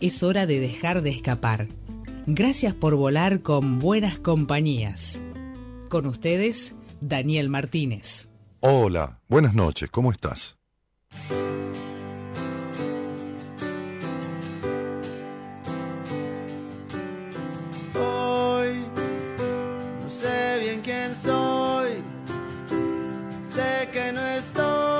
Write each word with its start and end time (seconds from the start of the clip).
Es 0.00 0.22
hora 0.22 0.46
de 0.46 0.60
dejar 0.60 1.00
de 1.00 1.10
escapar. 1.10 1.68
Gracias 2.26 2.74
por 2.74 2.96
volar 2.96 3.40
con 3.40 3.78
buenas 3.78 4.18
compañías. 4.18 5.20
Con 5.88 6.06
ustedes, 6.06 6.74
Daniel 7.00 7.48
Martínez. 7.48 8.28
Hola, 8.60 9.20
buenas 9.28 9.54
noches, 9.54 9.90
¿cómo 9.90 10.12
estás? 10.12 10.58
Hoy 17.94 18.84
no 20.02 20.10
sé 20.10 20.58
bien 20.60 20.80
quién 20.82 21.16
soy, 21.16 22.02
sé 23.54 23.88
que 23.92 24.12
no 24.12 24.20
estoy 24.26 24.95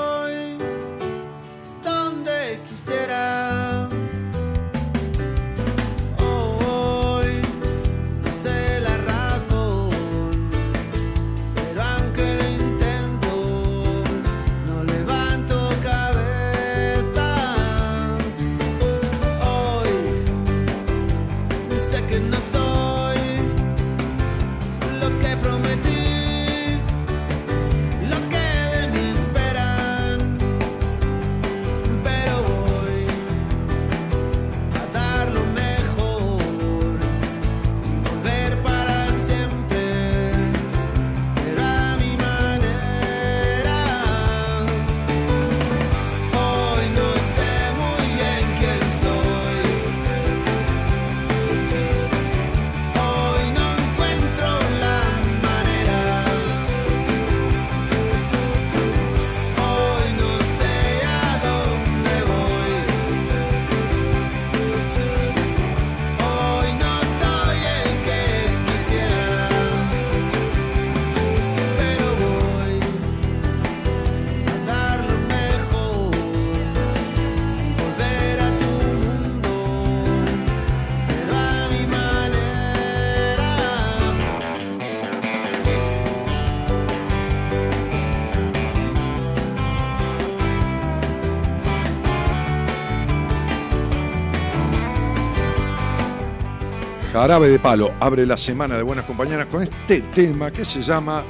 Jarabe 97.27 97.49
de 97.49 97.59
Palo 97.59 97.93
abre 97.99 98.25
la 98.25 98.37
semana 98.37 98.77
de 98.77 98.83
Buenas 98.83 99.03
Compañeras 99.03 99.47
con 99.47 99.61
este 99.61 99.99
tema 99.99 100.49
que 100.49 100.63
se 100.63 100.81
llama 100.81 101.25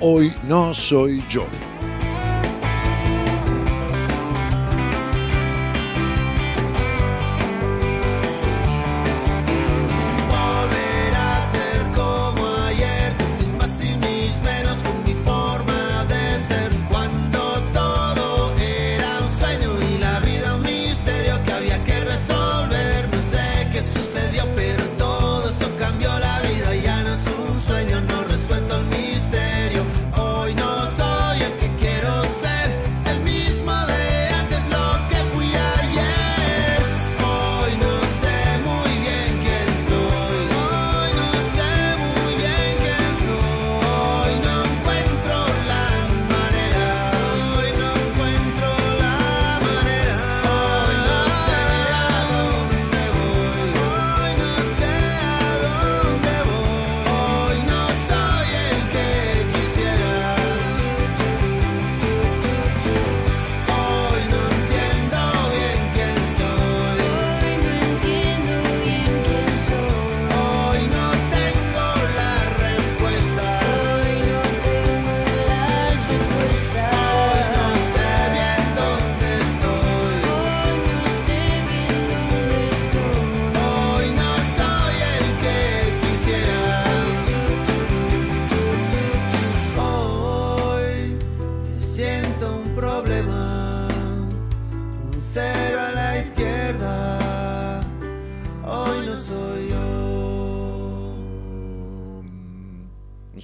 Hoy 0.00 0.32
no 0.48 0.72
soy 0.72 1.22
yo. 1.28 1.44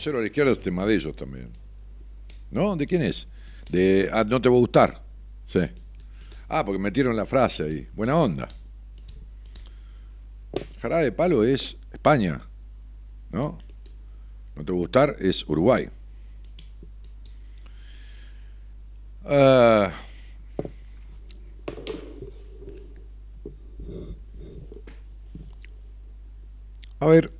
Cero 0.00 0.18
a 0.18 0.20
la 0.22 0.26
izquierda 0.26 0.52
es 0.52 0.60
tema 0.60 0.86
de 0.86 0.94
ellos 0.94 1.14
también. 1.16 1.50
¿No? 2.50 2.74
¿De 2.74 2.86
quién 2.86 3.02
es? 3.02 3.28
De 3.70 4.08
ah, 4.12 4.24
No 4.24 4.40
te 4.40 4.48
va 4.48 4.56
a 4.56 4.58
gustar. 4.58 5.02
Sí. 5.44 5.60
Ah, 6.48 6.64
porque 6.64 6.78
metieron 6.78 7.14
la 7.14 7.26
frase 7.26 7.64
ahí. 7.64 7.88
Buena 7.94 8.16
onda. 8.16 8.48
Jarabe 10.80 11.04
de 11.04 11.12
Palo 11.12 11.44
es 11.44 11.76
España. 11.92 12.40
¿No? 13.30 13.58
No 14.56 14.64
te 14.64 14.72
va 14.72 14.78
a 14.78 14.80
gustar 14.80 15.16
es 15.20 15.46
Uruguay. 15.48 15.88
Ah. 19.24 19.92
a 26.98 27.06
ver. 27.06 27.39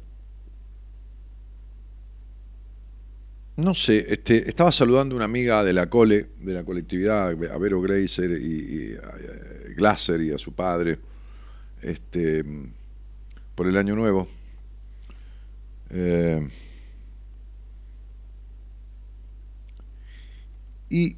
No 3.61 3.75
sé, 3.75 4.07
este, 4.09 4.49
estaba 4.49 4.73
saludando 4.73 5.15
a 5.15 5.17
una 5.17 5.25
amiga 5.27 5.63
de 5.63 5.75
la 5.75 5.91
cole, 5.91 6.29
de 6.41 6.55
la 6.55 6.65
colectividad, 6.65 7.29
a 7.29 7.59
Vero 7.59 7.81
Greiser 7.83 8.31
y, 8.41 8.95
a- 8.97 9.75
Glasser 9.77 10.21
y 10.23 10.31
a 10.33 10.39
su 10.39 10.53
padre, 10.55 10.99
este, 11.83 12.43
por 13.55 13.67
el 13.67 13.77
año 13.77 13.95
nuevo. 13.97 14.29
Eh, 15.91 16.49
y 20.89 21.17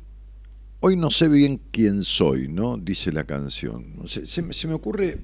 hoy 0.81 0.97
no 0.97 1.11
sé 1.11 1.29
bien 1.29 1.61
quién 1.71 2.03
soy, 2.03 2.49
¿no? 2.49 2.77
Dice 2.77 3.13
la 3.13 3.25
canción. 3.25 3.87
Se, 4.09 4.27
se 4.27 4.67
me 4.69 4.75
ocurre 4.75 5.19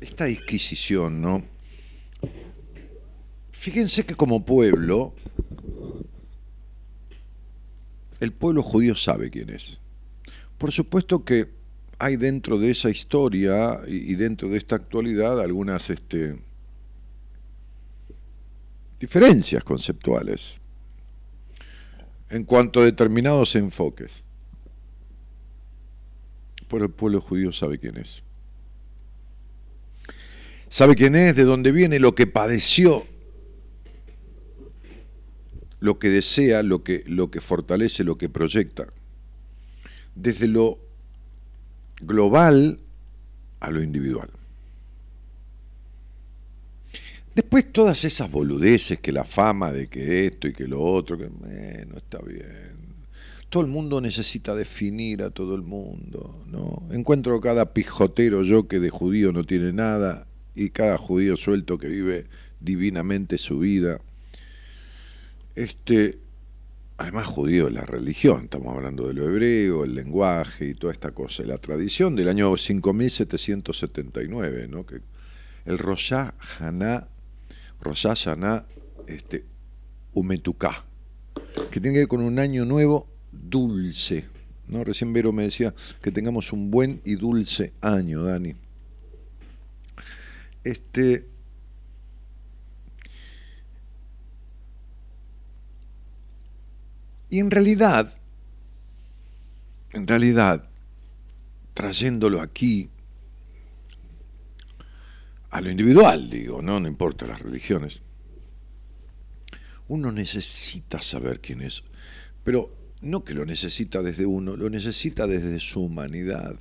esta 0.00 0.24
disquisición, 0.24 1.20
¿no? 1.22 1.44
Fíjense 3.52 4.04
que 4.04 4.16
como 4.16 4.44
pueblo, 4.44 5.14
el 8.22 8.32
pueblo 8.32 8.62
judío 8.62 8.94
sabe 8.94 9.30
quién 9.30 9.50
es. 9.50 9.80
Por 10.56 10.70
supuesto 10.70 11.24
que 11.24 11.50
hay 11.98 12.16
dentro 12.16 12.56
de 12.56 12.70
esa 12.70 12.88
historia 12.88 13.80
y, 13.84 14.14
dentro 14.14 14.48
de 14.48 14.58
esta 14.58 14.76
actualidad 14.76 15.40
algunas 15.40 15.90
este, 15.90 16.38
diferencias 19.00 19.64
conceptuales 19.64 20.60
en 22.30 22.44
cuanto 22.44 22.80
a 22.80 22.84
determinados 22.84 23.56
enfoques. 23.56 24.22
Pero 26.68 26.84
el 26.84 26.92
pueblo 26.92 27.20
judío 27.20 27.52
sabe 27.52 27.80
quién 27.80 27.96
es. 27.96 28.22
Sabe 30.68 30.94
quién 30.94 31.16
es, 31.16 31.34
de 31.34 31.42
dónde 31.42 31.72
viene, 31.72 31.98
lo 31.98 32.14
que 32.14 32.28
padeció, 32.28 33.04
lo 35.82 35.98
que 35.98 36.10
desea, 36.10 36.62
lo 36.62 36.84
que, 36.84 37.02
lo 37.08 37.32
que 37.32 37.40
fortalece, 37.40 38.04
lo 38.04 38.16
que 38.16 38.28
proyecta. 38.28 38.86
Desde 40.14 40.46
lo 40.46 40.78
global 42.00 42.78
a 43.58 43.68
lo 43.72 43.82
individual. 43.82 44.30
Después 47.34 47.72
todas 47.72 48.04
esas 48.04 48.30
boludeces 48.30 49.00
que 49.00 49.10
la 49.10 49.24
fama 49.24 49.72
de 49.72 49.88
que 49.88 50.26
esto 50.26 50.46
y 50.46 50.52
que 50.52 50.68
lo 50.68 50.80
otro, 50.80 51.18
que 51.18 51.26
bueno, 51.26 51.96
está 51.96 52.18
bien. 52.20 52.76
Todo 53.48 53.64
el 53.64 53.68
mundo 53.68 54.00
necesita 54.00 54.54
definir 54.54 55.24
a 55.24 55.30
todo 55.30 55.56
el 55.56 55.62
mundo, 55.62 56.44
¿no? 56.46 56.86
Encuentro 56.92 57.40
cada 57.40 57.74
pijotero 57.74 58.44
yo 58.44 58.68
que 58.68 58.78
de 58.78 58.90
judío 58.90 59.32
no 59.32 59.42
tiene 59.42 59.72
nada 59.72 60.28
y 60.54 60.70
cada 60.70 60.96
judío 60.96 61.36
suelto 61.36 61.76
que 61.76 61.88
vive 61.88 62.26
divinamente 62.60 63.36
su 63.36 63.58
vida. 63.58 64.00
Este, 65.54 66.18
además 66.96 67.26
judío 67.26 67.68
es 67.68 67.74
la 67.74 67.82
religión, 67.82 68.44
estamos 68.44 68.74
hablando 68.74 69.06
de 69.06 69.14
lo 69.14 69.28
hebreo, 69.28 69.84
el 69.84 69.94
lenguaje 69.94 70.68
y 70.68 70.74
toda 70.74 70.92
esta 70.92 71.10
cosa, 71.10 71.42
la 71.42 71.58
tradición 71.58 72.16
del 72.16 72.28
año 72.28 72.56
5779, 72.56 74.68
¿no? 74.68 74.86
Que 74.86 75.00
el 75.66 75.78
Rosh 75.78 76.14
Haná, 76.58 77.08
Rosh 77.80 78.06
Hashanah, 78.06 78.64
este, 79.06 79.44
Umetuká, 80.14 80.84
que 81.70 81.80
tiene 81.80 81.94
que 81.94 82.00
ver 82.00 82.08
con 82.08 82.22
un 82.22 82.38
año 82.38 82.64
nuevo 82.64 83.08
dulce. 83.30 84.26
¿no? 84.68 84.84
Recién 84.84 85.12
Vero 85.12 85.32
me 85.32 85.44
decía 85.44 85.74
que 86.02 86.12
tengamos 86.12 86.52
un 86.52 86.70
buen 86.70 87.00
y 87.04 87.16
dulce 87.16 87.72
año, 87.80 88.24
Dani. 88.24 88.54
Este, 90.64 91.26
y 97.32 97.38
en 97.38 97.50
realidad, 97.50 98.12
en 99.94 100.06
realidad, 100.06 100.68
trayéndolo 101.72 102.42
aquí 102.42 102.90
a 105.48 105.62
lo 105.62 105.70
individual, 105.70 106.28
digo, 106.28 106.60
no, 106.60 106.78
no 106.78 106.86
importa 106.86 107.26
las 107.26 107.40
religiones. 107.40 108.02
Uno 109.88 110.12
necesita 110.12 111.00
saber 111.00 111.40
quién 111.40 111.62
es, 111.62 111.84
pero 112.44 112.76
no 113.00 113.24
que 113.24 113.32
lo 113.32 113.46
necesita 113.46 114.02
desde 114.02 114.26
uno, 114.26 114.54
lo 114.54 114.68
necesita 114.68 115.26
desde 115.26 115.58
su 115.58 115.84
humanidad. 115.84 116.56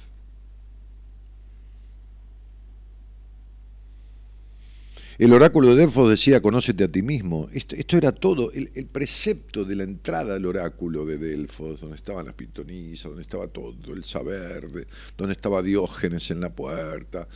El 5.22 5.34
oráculo 5.34 5.70
de 5.70 5.76
Delfos 5.76 6.10
decía, 6.10 6.42
conócete 6.42 6.84
a 6.84 6.88
ti 6.88 7.04
mismo. 7.04 7.48
Esto, 7.54 7.76
esto 7.76 7.96
era 7.96 8.12
todo, 8.12 8.52
el, 8.54 8.88
precepto 8.88 9.64
de 9.64 9.76
la 9.76 9.84
entrada 9.84 10.34
al 10.34 10.48
oráculo 10.48 11.06
de 11.06 11.20
Delfos, 11.20 11.82
donde 11.82 11.96
estaban 11.96 12.26
las 12.26 12.34
pitonisas, 12.34 13.04
donde 13.04 13.22
estaba 13.22 13.48
todo 13.48 13.94
el 13.94 14.04
saber, 14.04 14.72
de, 14.72 14.88
donde 15.16 15.34
estaba 15.34 15.62
Diógenes 15.62 16.32
en 16.32 16.42
la 16.42 16.50
puerta. 16.50 17.28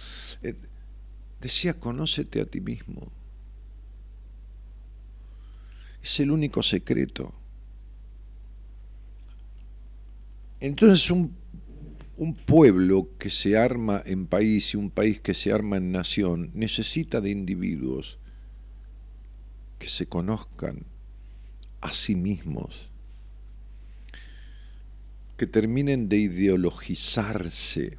Eh, 0.41 0.55
decía, 1.39 1.75
conócete 1.79 2.41
a 2.41 2.47
ti 2.47 2.59
mismo. 2.59 3.11
Es 6.01 6.19
el 6.19 6.31
único 6.31 6.63
secreto. 6.63 7.35
Entonces 10.59 11.11
un, 11.11 11.35
un, 12.17 12.35
pueblo 12.35 13.09
que 13.17 13.29
se 13.29 13.57
arma 13.57 14.01
en 14.05 14.27
país 14.27 14.73
y 14.73 14.77
un 14.77 14.89
país 14.89 15.19
que 15.19 15.33
se 15.33 15.51
arma 15.51 15.77
en 15.77 15.91
nación 15.91 16.51
necesita 16.53 17.21
de 17.21 17.31
individuos 17.31 18.17
que 19.79 19.89
se 19.89 20.07
conozcan 20.07 20.85
a 21.81 21.91
sí 21.91 22.15
mismos, 22.15 22.89
que 25.37 25.47
terminen 25.47 26.09
de 26.09 26.17
ideologizarse 26.17 27.97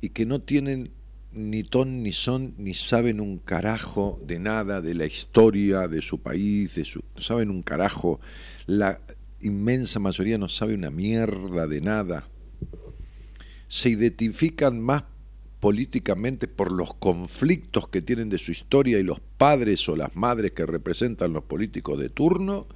y 0.00 0.10
que 0.10 0.26
no 0.26 0.40
tienen 0.40 0.90
ni 1.32 1.64
ton 1.64 2.02
ni 2.02 2.12
son 2.12 2.54
ni 2.58 2.74
saben 2.74 3.20
un 3.20 3.38
carajo 3.38 4.20
de 4.24 4.38
nada 4.38 4.82
de 4.82 4.94
la 4.94 5.06
historia 5.06 5.88
de 5.88 6.02
su 6.02 6.20
país, 6.20 6.74
de 6.74 6.84
su, 6.84 7.02
saben 7.16 7.50
un 7.50 7.62
carajo 7.62 8.20
la 8.66 9.00
inmensa 9.40 9.98
mayoría 9.98 10.38
no 10.38 10.48
sabe 10.48 10.74
una 10.74 10.90
mierda 10.90 11.66
de 11.66 11.80
nada. 11.80 12.28
Se 13.72 13.88
identifican 13.88 14.78
más 14.82 15.04
políticamente 15.58 16.46
por 16.46 16.70
los 16.72 16.92
conflictos 16.92 17.88
que 17.88 18.02
tienen 18.02 18.28
de 18.28 18.36
su 18.36 18.52
historia 18.52 18.98
y 18.98 19.02
los 19.02 19.18
padres 19.18 19.88
o 19.88 19.96
las 19.96 20.14
madres 20.14 20.52
que 20.52 20.66
representan 20.66 21.32
los 21.32 21.44
políticos 21.44 21.98
de 21.98 22.10
turno, 22.10 22.66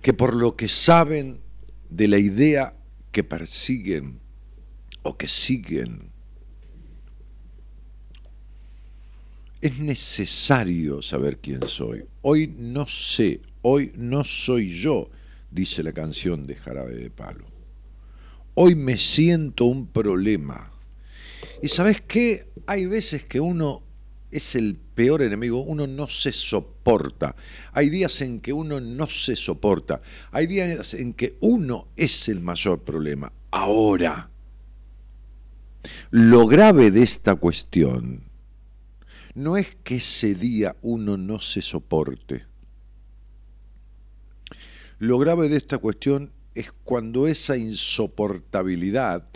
que 0.00 0.14
por 0.14 0.34
lo 0.34 0.56
que 0.56 0.68
saben 0.68 1.40
de 1.90 2.08
la 2.08 2.16
idea 2.16 2.74
que 3.12 3.24
persiguen 3.24 4.18
o 5.02 5.18
que 5.18 5.28
siguen. 5.28 6.08
Es 9.60 9.78
necesario 9.80 11.02
saber 11.02 11.36
quién 11.40 11.68
soy. 11.68 12.06
Hoy 12.22 12.54
no 12.56 12.88
sé, 12.88 13.42
hoy 13.60 13.92
no 13.98 14.24
soy 14.24 14.70
yo 14.70 15.10
dice 15.50 15.82
la 15.82 15.92
canción 15.92 16.46
de 16.46 16.54
Jarabe 16.54 16.94
de 16.94 17.10
Palo. 17.10 17.55
Hoy 18.58 18.74
me 18.74 18.96
siento 18.96 19.66
un 19.66 19.86
problema. 19.86 20.72
Y 21.62 21.68
sabes 21.68 22.00
qué? 22.00 22.48
Hay 22.66 22.86
veces 22.86 23.22
que 23.24 23.38
uno 23.38 23.82
es 24.30 24.54
el 24.54 24.76
peor 24.94 25.20
enemigo, 25.20 25.60
uno 25.60 25.86
no 25.86 26.08
se 26.08 26.32
soporta. 26.32 27.36
Hay 27.72 27.90
días 27.90 28.22
en 28.22 28.40
que 28.40 28.54
uno 28.54 28.80
no 28.80 29.08
se 29.08 29.36
soporta. 29.36 30.00
Hay 30.32 30.46
días 30.46 30.94
en 30.94 31.12
que 31.12 31.36
uno 31.40 31.88
es 31.96 32.30
el 32.30 32.40
mayor 32.40 32.80
problema. 32.80 33.30
Ahora, 33.50 34.30
lo 36.10 36.46
grave 36.46 36.90
de 36.90 37.02
esta 37.02 37.34
cuestión 37.34 38.22
no 39.34 39.58
es 39.58 39.68
que 39.84 39.96
ese 39.96 40.34
día 40.34 40.76
uno 40.80 41.18
no 41.18 41.40
se 41.40 41.60
soporte 41.60 42.46
lo 44.98 45.18
grave 45.18 45.48
de 45.48 45.56
esta 45.56 45.78
cuestión 45.78 46.32
es 46.56 46.72
cuando 46.84 47.26
esa 47.26 47.58
insoportabilidad, 47.58 49.28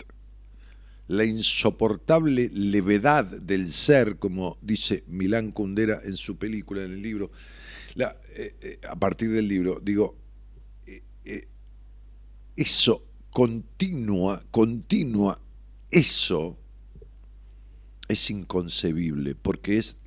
la 1.06 1.24
insoportable 1.26 2.48
levedad 2.48 3.26
del 3.26 3.68
ser, 3.68 4.18
como 4.18 4.56
dice 4.62 5.04
Milán 5.06 5.52
Kundera 5.52 6.00
en 6.02 6.16
su 6.16 6.38
película, 6.38 6.82
en 6.82 6.92
el 6.92 7.02
libro, 7.02 7.30
eh, 7.94 8.56
eh, 8.62 8.80
a 8.88 8.96
partir 8.96 9.30
del 9.32 9.48
libro, 9.48 9.80
digo, 9.82 10.16
eh, 10.86 11.46
eso 12.56 13.04
continua, 13.30 14.42
continua, 14.50 15.38
eso 15.90 16.56
es 18.08 18.30
inconcebible, 18.30 19.34
porque 19.34 19.76
es 19.76 19.98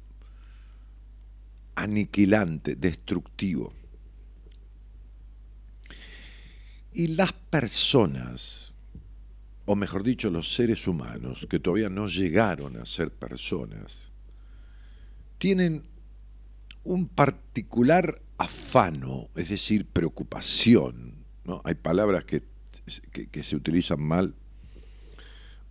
aniquilante, 1.75 2.75
destructivo. 2.75 3.71
Y 6.93 7.07
las 7.07 7.33
personas, 7.33 8.73
o 9.65 9.75
mejor 9.75 10.03
dicho, 10.03 10.29
los 10.29 10.53
seres 10.53 10.87
humanos, 10.87 11.47
que 11.49 11.59
todavía 11.59 11.89
no 11.89 12.07
llegaron 12.07 12.77
a 12.77 12.85
ser 12.85 13.11
personas, 13.11 14.11
tienen 15.39 15.83
un 16.83 17.07
particular 17.07 18.21
afano, 18.37 19.29
es 19.35 19.49
decir, 19.49 19.85
preocupación. 19.85 21.15
¿no? 21.45 21.61
Hay 21.63 21.75
palabras 21.75 22.25
que, 22.25 22.43
que, 23.11 23.27
que 23.27 23.43
se 23.43 23.55
utilizan 23.55 24.01
mal. 24.01 24.35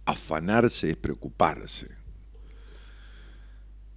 Afanarse 0.04 0.90
es 0.90 0.96
preocuparse. 0.96 1.88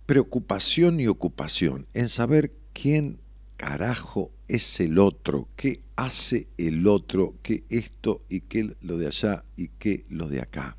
preocupación 0.05 1.00
y 1.00 1.08
ocupación 1.08 1.88
en 1.96 2.10
saber 2.10 2.53
quién 2.74 3.20
carajo 3.58 4.32
es 4.48 4.80
el 4.80 5.00
otro, 5.00 5.50
qué 5.56 5.82
hace 5.96 6.48
el 6.58 6.88
otro, 6.88 7.36
qué 7.42 7.64
esto 7.70 8.24
y 8.30 8.42
qué 8.42 8.75
lo 8.82 8.98
de 8.98 9.08
allá 9.08 9.44
y 9.56 9.70
qué 9.70 10.06
lo 10.10 10.28
de 10.28 10.42
acá. 10.42 10.78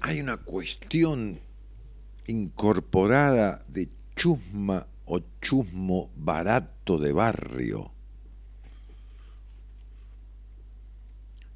Hay 0.00 0.20
una 0.20 0.36
cuestión 0.36 1.40
incorporada 2.26 3.64
de 3.68 3.88
chusma 4.14 4.86
o 5.06 5.20
chusmo 5.40 6.10
barato 6.16 6.98
de 6.98 7.12
barrio. 7.12 7.92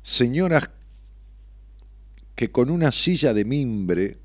Señoras 0.02 0.70
que 2.34 2.50
con 2.50 2.70
una 2.70 2.90
silla 2.90 3.32
de 3.32 3.44
mimbre 3.44 4.21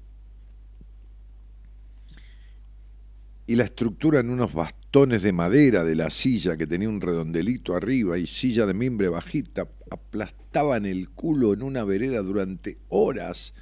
y 3.47 3.55
la 3.55 3.63
estructura 3.63 4.19
en 4.19 4.29
unos 4.29 4.53
bastones 4.53 5.21
de 5.21 5.31
madera 5.31 5.85
de 5.85 5.95
la 5.95 6.09
silla 6.09 6.57
que 6.57 6.67
tenía 6.67 6.89
un 6.89 6.99
redondelito 6.99 7.75
arriba 7.75 8.17
y 8.17 8.27
silla 8.27 8.65
de 8.65 8.73
mimbre 8.73 9.07
bajita, 9.07 9.69
aplastaban 9.89 10.85
el 10.85 11.09
culo 11.09 11.53
en 11.53 11.63
una 11.63 11.85
vereda 11.85 12.21
durante 12.21 12.77
horas, 12.89 13.53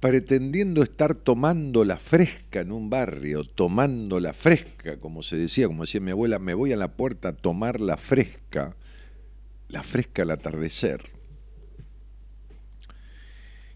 pretendiendo 0.00 0.82
estar 0.82 1.14
tomando 1.14 1.82
la 1.86 1.96
fresca 1.96 2.60
en 2.60 2.72
un 2.72 2.90
barrio, 2.90 3.44
tomando 3.44 4.20
la 4.20 4.34
fresca, 4.34 5.00
como 5.00 5.22
se 5.22 5.38
decía, 5.38 5.66
como 5.66 5.84
decía 5.84 6.02
mi 6.02 6.10
abuela, 6.10 6.38
me 6.38 6.52
voy 6.52 6.72
a 6.72 6.76
la 6.76 6.88
puerta 6.88 7.30
a 7.30 7.36
tomar 7.36 7.80
la 7.80 7.96
fresca, 7.96 8.76
la 9.68 9.82
fresca 9.82 10.22
al 10.22 10.30
atardecer. 10.30 11.00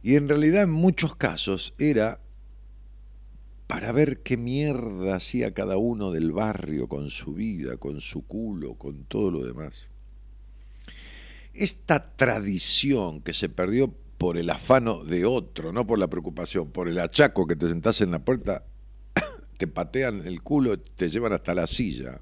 Y 0.03 0.17
en 0.17 0.29
realidad 0.29 0.65
en 0.65 0.71
muchos 0.71 1.17
casos 1.17 1.73
era 1.79 2.22
para 3.67 3.93
ver 3.93 4.23
qué 4.23 4.37
mierda 4.37 5.17
hacía 5.17 5.55
cada 5.55 5.77
uno 5.77 6.11
del 6.11 6.33
barrio 6.33 6.89
con 6.89 7.11
su 7.11 7.35
vida, 7.35 7.77
con 7.77 8.01
su 8.01 8.27
culo, 8.27 8.75
con 8.75 9.05
todo 9.05 9.31
lo 9.31 9.45
demás. 9.45 9.89
Esta 11.55 12.03
tradición 12.03 13.21
que 13.21 13.35
se 13.35 13.49
perdió 13.49 13.95
por 14.19 14.39
el 14.39 14.51
afano 14.51 15.05
de 15.05 15.25
otro, 15.25 15.73
no 15.73 15.87
por 15.87 15.99
la 15.99 16.09
preocupación, 16.09 16.71
por 16.71 16.89
el 16.89 16.99
achaco 16.99 17.47
que 17.47 17.57
te 17.57 17.69
sentás 17.69 18.01
en 18.01 18.11
la 18.11 18.25
puerta, 18.25 18.65
te 19.59 19.67
patean 19.67 20.27
el 20.27 20.43
culo, 20.43 20.79
te 20.79 21.11
llevan 21.11 21.33
hasta 21.33 21.55
la 21.55 21.67
silla. 21.67 22.21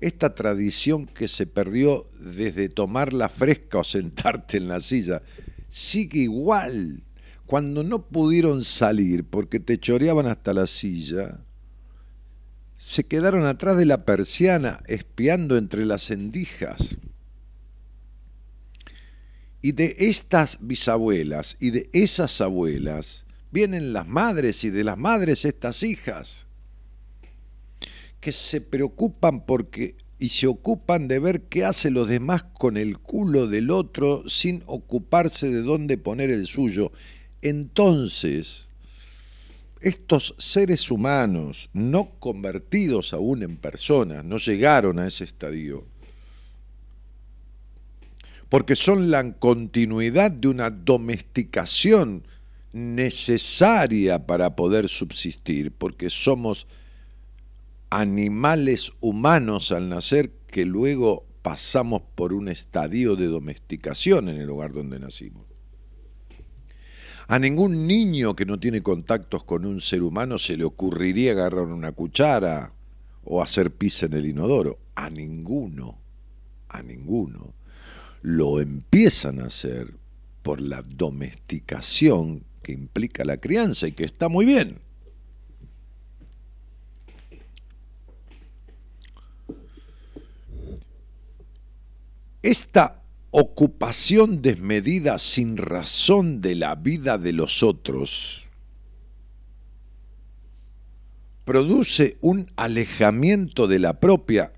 Esta 0.00 0.34
tradición 0.34 1.06
que 1.06 1.28
se 1.28 1.46
perdió 1.46 2.06
desde 2.18 2.68
tomar 2.68 3.12
la 3.12 3.28
fresca 3.28 3.78
o 3.78 3.84
sentarte 3.84 4.56
en 4.56 4.68
la 4.68 4.80
silla, 4.80 5.22
sigue 5.68 6.20
igual 6.20 7.02
cuando 7.46 7.84
no 7.84 8.06
pudieron 8.06 8.62
salir 8.62 9.24
porque 9.24 9.60
te 9.60 9.78
choreaban 9.78 10.26
hasta 10.26 10.54
la 10.54 10.66
silla, 10.66 11.44
se 12.78 13.04
quedaron 13.04 13.44
atrás 13.46 13.76
de 13.76 13.86
la 13.86 14.04
persiana 14.04 14.82
espiando 14.86 15.56
entre 15.56 15.84
las 15.84 16.10
endijas. 16.10 16.96
Y 19.62 19.72
de 19.72 19.96
estas 19.98 20.58
bisabuelas 20.60 21.56
y 21.58 21.70
de 21.70 21.88
esas 21.92 22.40
abuelas 22.40 23.24
vienen 23.50 23.92
las 23.92 24.06
madres 24.06 24.64
y 24.64 24.70
de 24.70 24.84
las 24.84 24.98
madres 24.98 25.44
estas 25.44 25.82
hijas, 25.82 26.46
que 28.20 28.32
se 28.32 28.60
preocupan 28.60 29.46
porque 29.46 29.96
y 30.18 30.30
se 30.30 30.46
ocupan 30.46 31.08
de 31.08 31.18
ver 31.18 31.42
qué 31.42 31.64
hace 31.64 31.90
los 31.90 32.08
demás 32.08 32.44
con 32.44 32.76
el 32.76 32.98
culo 32.98 33.46
del 33.46 33.70
otro 33.70 34.28
sin 34.28 34.62
ocuparse 34.66 35.50
de 35.50 35.62
dónde 35.62 35.98
poner 35.98 36.30
el 36.30 36.46
suyo 36.46 36.92
entonces, 37.44 38.64
estos 39.82 40.34
seres 40.38 40.90
humanos, 40.90 41.68
no 41.74 42.12
convertidos 42.18 43.12
aún 43.12 43.42
en 43.42 43.58
personas, 43.58 44.24
no 44.24 44.38
llegaron 44.38 44.98
a 44.98 45.06
ese 45.06 45.24
estadio, 45.24 45.84
porque 48.48 48.74
son 48.74 49.10
la 49.10 49.34
continuidad 49.34 50.30
de 50.30 50.48
una 50.48 50.70
domesticación 50.70 52.26
necesaria 52.72 54.26
para 54.26 54.56
poder 54.56 54.88
subsistir, 54.88 55.70
porque 55.70 56.08
somos 56.08 56.66
animales 57.90 58.90
humanos 59.00 59.70
al 59.70 59.90
nacer 59.90 60.32
que 60.46 60.64
luego 60.64 61.26
pasamos 61.42 62.00
por 62.14 62.32
un 62.32 62.48
estadio 62.48 63.16
de 63.16 63.26
domesticación 63.26 64.30
en 64.30 64.40
el 64.40 64.46
lugar 64.46 64.72
donde 64.72 64.98
nacimos. 64.98 65.53
A 67.26 67.38
ningún 67.38 67.86
niño 67.86 68.36
que 68.36 68.44
no 68.44 68.60
tiene 68.60 68.82
contactos 68.82 69.44
con 69.44 69.64
un 69.64 69.80
ser 69.80 70.02
humano 70.02 70.38
se 70.38 70.56
le 70.56 70.64
ocurriría 70.64 71.32
agarrar 71.32 71.66
una 71.66 71.92
cuchara 71.92 72.72
o 73.24 73.42
hacer 73.42 73.70
pis 73.70 74.02
en 74.02 74.12
el 74.12 74.26
inodoro. 74.26 74.78
A 74.94 75.08
ninguno, 75.08 75.98
a 76.68 76.82
ninguno. 76.82 77.54
Lo 78.22 78.60
empiezan 78.60 79.40
a 79.40 79.46
hacer 79.46 79.94
por 80.42 80.60
la 80.60 80.82
domesticación 80.82 82.44
que 82.62 82.72
implica 82.72 83.24
la 83.24 83.38
crianza 83.38 83.88
y 83.88 83.92
que 83.92 84.04
está 84.04 84.28
muy 84.28 84.44
bien. 84.44 84.78
Esta 92.42 93.03
ocupación 93.36 94.42
desmedida 94.42 95.18
sin 95.18 95.56
razón 95.56 96.40
de 96.40 96.54
la 96.54 96.76
vida 96.76 97.18
de 97.18 97.32
los 97.32 97.64
otros 97.64 98.46
produce 101.44 102.16
un 102.20 102.46
alejamiento 102.54 103.66
de 103.66 103.80
la 103.80 103.98
propia 103.98 104.52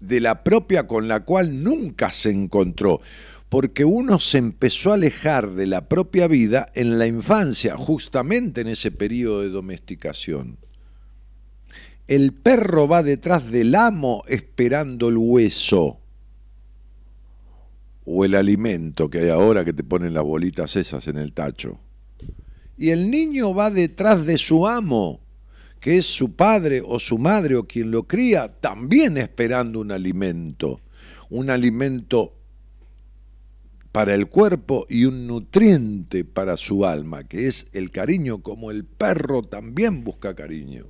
de 0.00 0.20
la 0.20 0.42
propia 0.42 0.86
con 0.86 1.06
la 1.06 1.20
cual 1.20 1.62
nunca 1.62 2.12
se 2.12 2.30
encontró, 2.30 3.02
porque 3.50 3.84
uno 3.84 4.18
se 4.18 4.38
empezó 4.38 4.92
a 4.92 4.94
alejar 4.94 5.50
de 5.50 5.66
la 5.66 5.86
propia 5.86 6.26
vida 6.28 6.72
en 6.74 6.98
la 6.98 7.06
infancia, 7.06 7.76
justamente 7.76 8.62
en 8.62 8.68
ese 8.68 8.90
periodo 8.90 9.42
de 9.42 9.50
domesticación. 9.50 10.56
El 12.08 12.32
perro 12.32 12.88
va 12.88 13.02
detrás 13.02 13.50
del 13.50 13.74
amo 13.74 14.24
esperando 14.28 15.10
el 15.10 15.18
hueso 15.18 16.01
o 18.04 18.24
el 18.24 18.34
alimento 18.34 19.08
que 19.08 19.20
hay 19.20 19.28
ahora 19.28 19.64
que 19.64 19.72
te 19.72 19.84
ponen 19.84 20.14
las 20.14 20.24
bolitas 20.24 20.76
esas 20.76 21.06
en 21.08 21.18
el 21.18 21.32
tacho. 21.32 21.78
Y 22.76 22.90
el 22.90 23.10
niño 23.10 23.54
va 23.54 23.70
detrás 23.70 24.26
de 24.26 24.38
su 24.38 24.66
amo, 24.66 25.20
que 25.80 25.98
es 25.98 26.06
su 26.06 26.34
padre 26.34 26.82
o 26.84 26.98
su 26.98 27.18
madre 27.18 27.56
o 27.56 27.66
quien 27.66 27.90
lo 27.90 28.04
cría, 28.04 28.60
también 28.60 29.18
esperando 29.18 29.80
un 29.80 29.92
alimento, 29.92 30.80
un 31.30 31.50
alimento 31.50 32.34
para 33.92 34.14
el 34.14 34.28
cuerpo 34.28 34.86
y 34.88 35.04
un 35.04 35.26
nutriente 35.26 36.24
para 36.24 36.56
su 36.56 36.86
alma, 36.86 37.24
que 37.24 37.46
es 37.46 37.66
el 37.72 37.90
cariño, 37.90 38.42
como 38.42 38.70
el 38.70 38.84
perro 38.84 39.42
también 39.42 40.02
busca 40.02 40.34
cariño. 40.34 40.86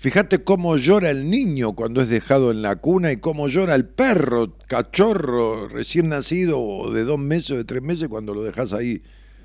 Fíjate 0.00 0.42
cómo 0.42 0.78
llora 0.78 1.10
el 1.10 1.28
niño 1.28 1.74
cuando 1.74 2.00
es 2.00 2.08
dejado 2.08 2.52
en 2.52 2.62
la 2.62 2.76
cuna 2.76 3.12
y 3.12 3.18
cómo 3.18 3.48
llora 3.48 3.74
el 3.74 3.84
perro, 3.84 4.56
cachorro, 4.66 5.68
recién 5.68 6.08
nacido 6.08 6.58
o 6.58 6.90
de 6.90 7.04
dos 7.04 7.18
meses 7.18 7.50
o 7.50 7.56
de 7.58 7.64
tres 7.64 7.82
meses 7.82 8.08
cuando 8.08 8.32
lo 8.32 8.42
dejas 8.42 8.72
ahí 8.72 9.02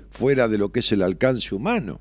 fuera 0.08 0.48
de 0.48 0.56
lo 0.56 0.72
que 0.72 0.80
es 0.80 0.90
el 0.92 1.02
alcance 1.02 1.54
humano. 1.54 2.00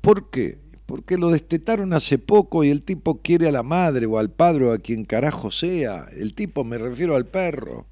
¿Por 0.00 0.30
qué? 0.30 0.58
Porque 0.86 1.16
lo 1.16 1.28
destetaron 1.28 1.92
hace 1.92 2.18
poco 2.18 2.64
y 2.64 2.70
el 2.70 2.82
tipo 2.82 3.22
quiere 3.22 3.46
a 3.46 3.52
la 3.52 3.62
madre 3.62 4.06
o 4.06 4.18
al 4.18 4.32
padre 4.32 4.64
o 4.64 4.72
a 4.72 4.78
quien 4.78 5.04
carajo 5.04 5.52
sea. 5.52 6.08
El 6.12 6.34
tipo, 6.34 6.64
me 6.64 6.76
refiero 6.76 7.14
al 7.14 7.26
perro. 7.26 7.86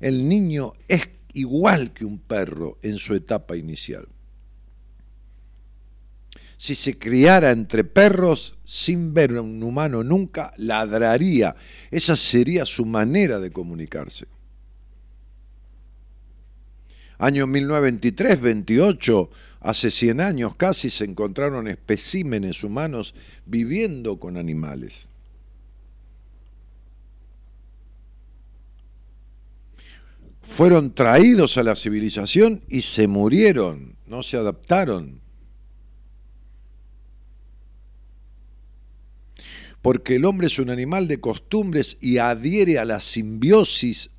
El 0.00 0.28
niño 0.28 0.74
es 0.86 1.08
igual 1.32 1.94
que 1.94 2.04
un 2.04 2.18
perro 2.18 2.76
en 2.82 2.98
su 2.98 3.14
etapa 3.14 3.56
inicial 3.56 4.06
si 6.58 6.74
se 6.74 6.98
criara 6.98 7.52
entre 7.52 7.84
perros 7.84 8.58
sin 8.64 9.14
ver 9.14 9.36
a 9.36 9.42
un 9.42 9.62
humano 9.62 10.02
nunca, 10.02 10.52
ladraría. 10.58 11.54
Esa 11.90 12.16
sería 12.16 12.66
su 12.66 12.84
manera 12.84 13.38
de 13.38 13.52
comunicarse. 13.52 14.26
Año 17.16 17.46
1923-28, 17.46 19.28
hace 19.60 19.90
100 19.90 20.20
años 20.20 20.56
casi, 20.56 20.90
se 20.90 21.04
encontraron 21.04 21.68
especímenes 21.68 22.64
humanos 22.64 23.14
viviendo 23.46 24.18
con 24.18 24.36
animales. 24.36 25.08
Fueron 30.42 30.92
traídos 30.92 31.56
a 31.56 31.62
la 31.62 31.76
civilización 31.76 32.64
y 32.68 32.80
se 32.80 33.06
murieron, 33.06 33.96
no 34.06 34.24
se 34.24 34.36
adaptaron. 34.36 35.20
Porque 39.88 40.16
el 40.16 40.26
hombre 40.26 40.48
es 40.48 40.58
un 40.58 40.68
animal 40.68 41.08
de 41.08 41.18
costumbres 41.18 41.96
y 42.02 42.18
adhiere 42.18 42.78
a 42.78 42.84
la 42.84 43.00
simbiosis 43.00 44.10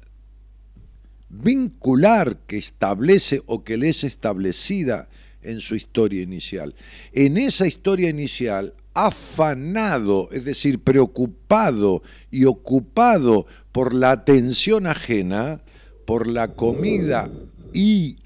vincular 1.30 2.40
que 2.48 2.58
establece 2.58 3.44
o 3.46 3.64
que 3.64 3.78
le 3.78 3.90
es 3.90 4.04
establecida 4.04 5.10
en 5.44 5.60
su 5.60 5.76
historia 5.76 6.24
inicial. 6.24 6.74
En 7.14 7.38
esa 7.38 7.68
historia 7.68 8.10
inicial, 8.10 8.74
afanado, 8.96 10.30
es 10.32 10.44
decir, 10.44 10.80
preocupado 10.80 12.02
y 12.32 12.46
ocupado 12.46 13.46
por 13.72 13.94
la 13.94 14.10
atención 14.10 14.88
ajena, 14.88 15.62
por 16.08 16.26
la 16.26 16.56
comida 16.56 17.30
y 17.76 18.18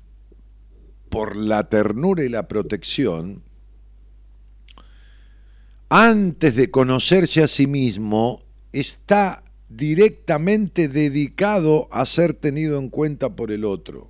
por 1.09 1.35
la 1.35 1.67
ternura 1.67 2.23
y 2.23 2.29
la 2.29 2.47
protección, 2.47 3.43
antes 5.95 6.55
de 6.55 6.71
conocerse 6.71 7.43
a 7.43 7.47
sí 7.47 7.67
mismo, 7.67 8.41
está 8.71 9.43
directamente 9.69 10.87
dedicado 10.87 11.87
a 11.91 12.07
ser 12.07 12.33
tenido 12.33 12.79
en 12.79 12.89
cuenta 12.89 13.35
por 13.35 13.51
el 13.51 13.63
otro. 13.63 14.09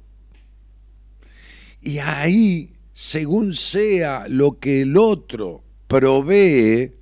Y 1.82 1.98
ahí, 1.98 2.70
según 2.94 3.54
sea 3.54 4.28
lo 4.30 4.60
que 4.60 4.84
el 4.84 4.96
otro 4.96 5.62
provee, 5.90 6.94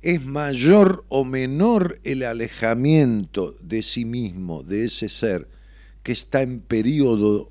es 0.00 0.24
mayor 0.24 1.04
o 1.08 1.26
menor 1.26 2.00
el 2.02 2.22
alejamiento 2.22 3.54
de 3.60 3.82
sí 3.82 4.06
mismo, 4.06 4.62
de 4.62 4.86
ese 4.86 5.10
ser 5.10 5.46
que 6.02 6.12
está 6.12 6.40
en 6.40 6.60
periodo 6.60 7.50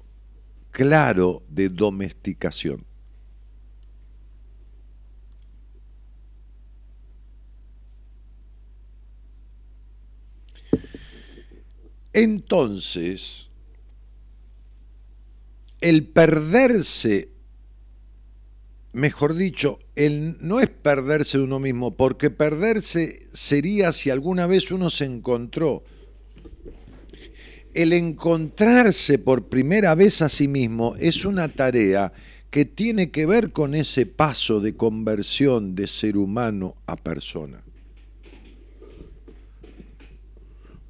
claro 0.72 1.44
de 1.48 1.70
domesticación. 1.70 2.86
Entonces, 12.16 13.50
el 15.82 16.08
perderse, 16.08 17.28
mejor 18.94 19.36
dicho, 19.36 19.80
el, 19.98 20.38
no 20.40 20.62
es 20.62 20.70
perderse 20.70 21.38
de 21.38 21.44
uno 21.44 21.60
mismo, 21.60 21.98
porque 21.98 22.30
perderse 22.30 23.20
sería 23.34 23.92
si 23.92 24.12
alguna 24.12 24.48
vez 24.48 24.72
uno 24.72 24.90
se 24.90 25.04
encontró. 25.04 25.84
El 27.74 27.92
encontrarse 27.92 29.20
por 29.20 29.50
primera 29.50 29.94
vez 29.94 30.22
a 30.22 30.30
sí 30.30 30.48
mismo 30.48 30.96
es 30.98 31.26
una 31.26 31.50
tarea 31.50 32.14
que 32.50 32.64
tiene 32.64 33.12
que 33.12 33.26
ver 33.26 33.52
con 33.52 33.76
ese 33.76 34.06
paso 34.06 34.62
de 34.62 34.78
conversión 34.78 35.76
de 35.76 35.88
ser 35.88 36.16
humano 36.16 36.78
a 36.88 36.96
persona. 36.96 37.65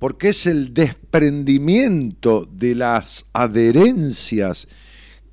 Porque 0.06 0.30
es 0.30 0.46
el 0.46 0.72
desprendimiento 0.72 2.48
de 2.52 2.76
las 2.76 3.26
adherencias 3.34 4.68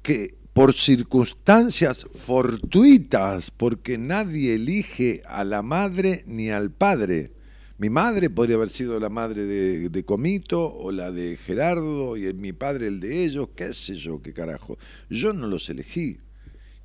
que 0.01 0.39
por 0.55 0.73
circunstancias 0.73 2.07
fortuitas, 2.15 3.51
porque 3.51 3.99
nadie 3.99 4.55
elige 4.55 5.21
a 5.27 5.45
la 5.45 5.61
madre 5.61 6.25
ni 6.27 6.49
al 6.49 6.71
padre. 6.71 7.33
Mi 7.77 7.91
madre 7.91 8.31
podría 8.31 8.57
haber 8.57 8.71
sido 8.71 8.99
la 8.99 9.11
madre 9.11 9.45
de, 9.45 10.05
Comito 10.05 10.75
o 10.75 10.91
la 10.91 11.13
de 11.13 11.37
Gerardo 11.37 12.17
y 12.17 12.33
mi 12.33 12.55
padre 12.55 12.87
el 12.87 12.99
de 12.99 13.25
ellos, 13.25 13.51
qué 13.55 13.75
sé 13.75 13.97
yo, 13.97 14.23
qué 14.23 14.33
carajo. 14.33 14.79
Yo 15.11 15.35
no 15.35 15.49
los 15.49 15.69
elegí. 15.69 16.17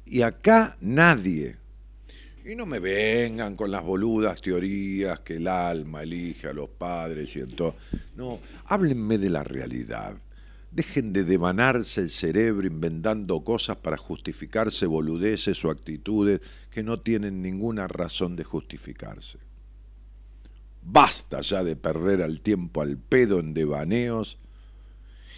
Y 0.05 0.23
acá 0.23 0.75
nadie. 0.81 1.55
Y 2.47 2.55
no 2.55 2.65
me 2.65 2.79
vengan 2.79 3.57
con 3.57 3.71
las 3.71 3.83
boludas 3.83 4.39
teorías 4.39 5.19
que 5.19 5.35
el 5.35 5.49
alma 5.49 6.03
elige 6.03 6.47
a 6.47 6.53
los 6.53 6.69
padres 6.69 7.35
y 7.35 7.41
todo. 7.41 7.75
No, 8.15 8.39
háblenme 8.67 9.17
de 9.17 9.29
la 9.29 9.43
realidad. 9.43 10.15
Dejen 10.71 11.11
de 11.11 11.25
devanarse 11.25 11.99
el 11.99 12.09
cerebro 12.09 12.65
inventando 12.65 13.43
cosas 13.43 13.75
para 13.75 13.97
justificarse 13.97 14.85
boludeces 14.85 15.65
o 15.65 15.69
actitudes 15.69 16.39
que 16.71 16.83
no 16.83 17.01
tienen 17.01 17.41
ninguna 17.41 17.85
razón 17.89 18.37
de 18.37 18.45
justificarse. 18.45 19.39
Basta 20.81 21.41
ya 21.41 21.65
de 21.65 21.75
perder 21.75 22.21
el 22.21 22.39
tiempo 22.39 22.81
al 22.81 22.97
pedo 22.97 23.41
en 23.41 23.53
devaneos 23.53 24.37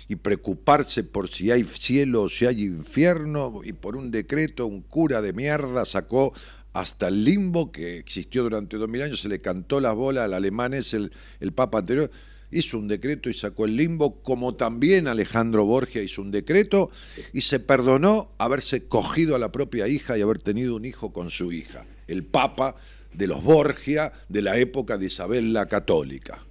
y 0.07 0.15
preocuparse 0.15 1.03
por 1.03 1.29
si 1.29 1.51
hay 1.51 1.63
cielo 1.63 2.23
o 2.23 2.29
si 2.29 2.47
hay 2.47 2.65
infierno 2.65 3.61
y 3.63 3.73
por 3.73 3.95
un 3.95 4.09
decreto 4.09 4.65
un 4.65 4.81
cura 4.81 5.21
de 5.21 5.33
mierda 5.33 5.85
sacó 5.85 6.33
hasta 6.73 7.07
el 7.07 7.23
limbo 7.23 7.71
que 7.71 7.97
existió 7.97 8.43
durante 8.43 8.77
dos 8.77 8.89
mil 8.89 9.01
años, 9.01 9.21
se 9.21 9.29
le 9.29 9.41
cantó 9.41 9.79
las 9.79 9.95
bolas 9.95 10.25
al 10.25 10.33
alemán, 10.33 10.73
es 10.73 10.93
el, 10.93 11.11
el 11.39 11.51
papa 11.51 11.79
anterior, 11.79 12.11
hizo 12.51 12.77
un 12.77 12.87
decreto 12.87 13.29
y 13.29 13.33
sacó 13.33 13.65
el 13.65 13.75
limbo, 13.75 14.21
como 14.21 14.55
también 14.55 15.07
Alejandro 15.07 15.65
Borgia 15.65 16.01
hizo 16.01 16.21
un 16.21 16.31
decreto 16.31 16.89
y 17.33 17.41
se 17.41 17.59
perdonó 17.59 18.31
haberse 18.37 18.87
cogido 18.87 19.35
a 19.35 19.39
la 19.39 19.51
propia 19.51 19.87
hija 19.87 20.17
y 20.17 20.21
haber 20.21 20.39
tenido 20.39 20.75
un 20.75 20.85
hijo 20.85 21.13
con 21.13 21.29
su 21.29 21.51
hija, 21.51 21.85
el 22.07 22.23
papa 22.23 22.75
de 23.13 23.27
los 23.27 23.43
Borgia 23.43 24.11
de 24.29 24.41
la 24.41 24.57
época 24.57 24.97
de 24.97 25.07
Isabel 25.07 25.53
la 25.53 25.67
Católica 25.67 26.45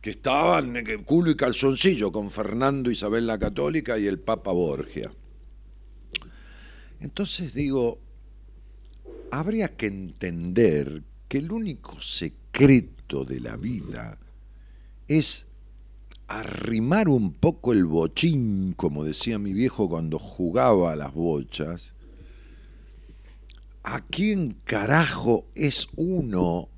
que 0.00 0.10
estaban 0.10 0.74
culo 1.04 1.30
y 1.30 1.34
calzoncillo 1.34 2.12
con 2.12 2.30
Fernando 2.30 2.90
Isabel 2.90 3.26
la 3.26 3.38
Católica 3.38 3.98
y 3.98 4.06
el 4.06 4.20
Papa 4.20 4.52
Borgia. 4.52 5.10
Entonces 7.00 7.52
digo, 7.52 7.98
habría 9.30 9.76
que 9.76 9.86
entender 9.86 11.02
que 11.28 11.38
el 11.38 11.52
único 11.52 12.00
secreto 12.00 13.24
de 13.24 13.40
la 13.40 13.56
vida 13.56 14.18
es 15.06 15.46
arrimar 16.26 17.08
un 17.08 17.32
poco 17.32 17.72
el 17.72 17.84
bochín, 17.86 18.74
como 18.76 19.04
decía 19.04 19.38
mi 19.38 19.52
viejo 19.52 19.88
cuando 19.88 20.18
jugaba 20.18 20.92
a 20.92 20.96
las 20.96 21.14
bochas. 21.14 21.92
¿A 23.82 24.00
quién 24.02 24.58
carajo 24.64 25.46
es 25.54 25.88
uno 25.96 26.68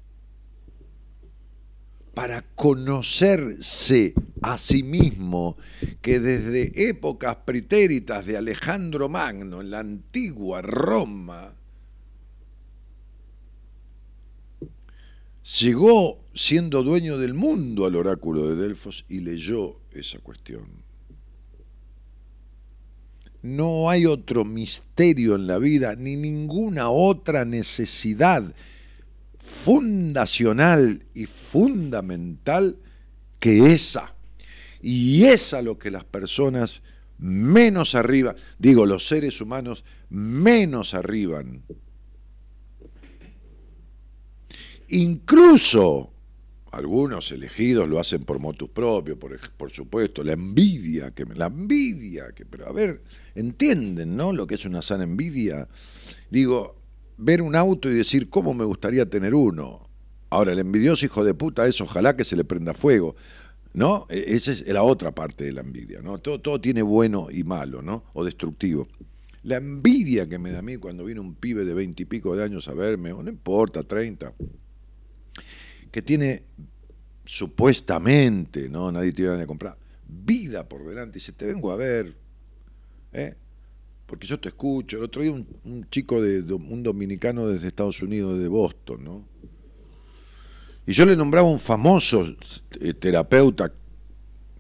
para 2.14 2.42
conocerse 2.54 4.14
a 4.42 4.58
sí 4.58 4.82
mismo, 4.82 5.56
que 6.02 6.20
desde 6.20 6.88
épocas 6.88 7.36
pretéritas 7.44 8.26
de 8.26 8.36
Alejandro 8.36 9.08
Magno, 9.08 9.60
en 9.60 9.70
la 9.70 9.80
antigua 9.80 10.62
Roma, 10.62 11.54
llegó 15.58 16.24
siendo 16.34 16.82
dueño 16.82 17.18
del 17.18 17.34
mundo 17.34 17.86
al 17.86 17.96
oráculo 17.96 18.48
de 18.48 18.56
Delfos 18.56 19.04
y 19.08 19.20
leyó 19.20 19.80
esa 19.92 20.18
cuestión. 20.18 20.84
No 23.42 23.88
hay 23.88 24.06
otro 24.06 24.44
misterio 24.44 25.34
en 25.34 25.46
la 25.46 25.58
vida 25.58 25.96
ni 25.96 26.16
ninguna 26.16 26.90
otra 26.90 27.44
necesidad 27.44 28.54
fundacional 29.38 31.06
y 31.14 31.24
fundamental 31.26 32.78
que 33.38 33.72
esa. 33.72 34.14
Y 34.82 35.24
es 35.24 35.54
a 35.54 35.62
lo 35.62 35.78
que 35.78 35.90
las 35.90 36.04
personas 36.04 36.82
menos 37.18 37.94
arriba, 37.94 38.34
digo, 38.58 38.86
los 38.86 39.08
seres 39.08 39.40
humanos 39.40 39.84
menos 40.10 40.94
arriban 40.94 41.64
Incluso 44.90 46.11
algunos 46.72 47.31
elegidos 47.31 47.88
lo 47.88 48.00
hacen 48.00 48.24
por 48.24 48.38
motus 48.38 48.68
propio, 48.70 49.18
por, 49.18 49.38
por 49.57 49.70
supuesto, 49.70 50.24
la 50.24 50.33
envidia, 50.33 51.12
que 51.12 51.24
la 51.24 51.46
envidia, 51.46 52.33
que, 52.33 52.44
pero 52.44 52.68
a 52.68 52.72
ver, 52.72 53.03
entienden, 53.35 54.16
¿no? 54.16 54.33
Lo 54.33 54.46
que 54.46 54.57
es 54.57 54.64
una 54.64 54.83
sana 54.83 55.05
envidia. 55.05 55.68
Digo, 56.31 56.76
ver 57.18 57.40
un 57.42 57.55
auto 57.55 57.88
y 57.88 57.94
decir, 57.94 58.29
¿cómo 58.31 58.53
me 58.53 58.64
gustaría 58.64 59.09
tener 59.09 59.35
uno? 59.35 59.88
Ahora, 60.29 60.53
el 60.53 60.59
envidioso 60.59 61.07
hijo 61.07 61.24
de 61.24 61.35
puta 61.35 61.66
es 61.66 61.81
ojalá 61.81 62.16
que 62.16 62.24
se 62.24 62.37
le 62.37 62.44
prenda 62.44 62.74
fuego, 62.74 63.14
¿no? 63.72 64.07
E, 64.09 64.35
esa 64.35 64.53
es 64.53 64.66
la 64.66 64.83
otra 64.83 65.12
parte 65.12 65.44
de 65.44 65.53
la 65.53 65.61
envidia, 65.61 66.03
¿no? 66.03 66.18
Todo, 66.18 66.40
todo 66.40 66.61
tiene 66.61 66.83
bueno 66.83 67.29
y 67.31 67.44
malo, 67.44 67.81
¿no? 67.83 68.05
O 68.12 68.24
destructivo. 68.24 68.88
La 69.42 69.57
envidia 69.57 70.29
que 70.29 70.38
me 70.38 70.50
da 70.50 70.59
a 70.59 70.62
mí 70.62 70.76
cuando 70.76 71.05
viene 71.05 71.20
un 71.20 71.35
pibe 71.35 71.64
de 71.64 71.74
veintipico 71.74 72.37
de 72.37 72.44
años 72.44 72.68
a 72.68 72.74
verme, 72.74 73.11
no 73.11 73.29
importa, 73.29 73.83
treinta, 73.83 74.35
que 75.90 76.03
tiene 76.03 76.44
supuestamente, 77.24 78.68
¿no? 78.68 78.90
Nadie 78.90 79.12
te 79.12 79.22
iba 79.22 79.40
a 79.40 79.46
comprar, 79.46 79.76
vida 80.07 80.68
por 80.68 80.87
delante, 80.87 81.14
dice, 81.14 81.33
te 81.33 81.46
vengo 81.46 81.70
a 81.70 81.76
ver, 81.76 82.16
¿eh? 83.12 83.35
porque 84.07 84.26
yo 84.26 84.40
te 84.40 84.48
escucho. 84.48 84.96
El 84.96 85.05
otro 85.05 85.22
día 85.22 85.31
un, 85.31 85.87
chico 85.90 86.20
de, 86.20 86.40
un 86.53 86.83
dominicano 86.83 87.46
desde 87.46 87.68
Estados 87.68 88.03
Unidos, 88.03 88.40
de 88.40 88.48
Boston, 88.48 89.05
¿no? 89.05 89.24
Y 90.87 90.92
yo 90.92 91.07
le 91.07 91.14
nombraba 91.14 91.48
un 91.48 91.61
famoso 91.61 92.26
eh, 92.81 92.94
terapeuta, 92.94 93.72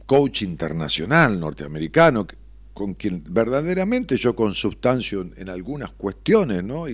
coach 0.06 0.42
internacional 0.42 1.40
norteamericano, 1.40 2.26
con 2.72 2.94
quien 2.94 3.24
verdaderamente 3.28 4.16
yo 4.16 4.36
consubstancio 4.36 5.22
en, 5.22 5.34
en 5.36 5.48
algunas 5.48 5.90
cuestiones, 5.92 6.62
¿no? 6.62 6.86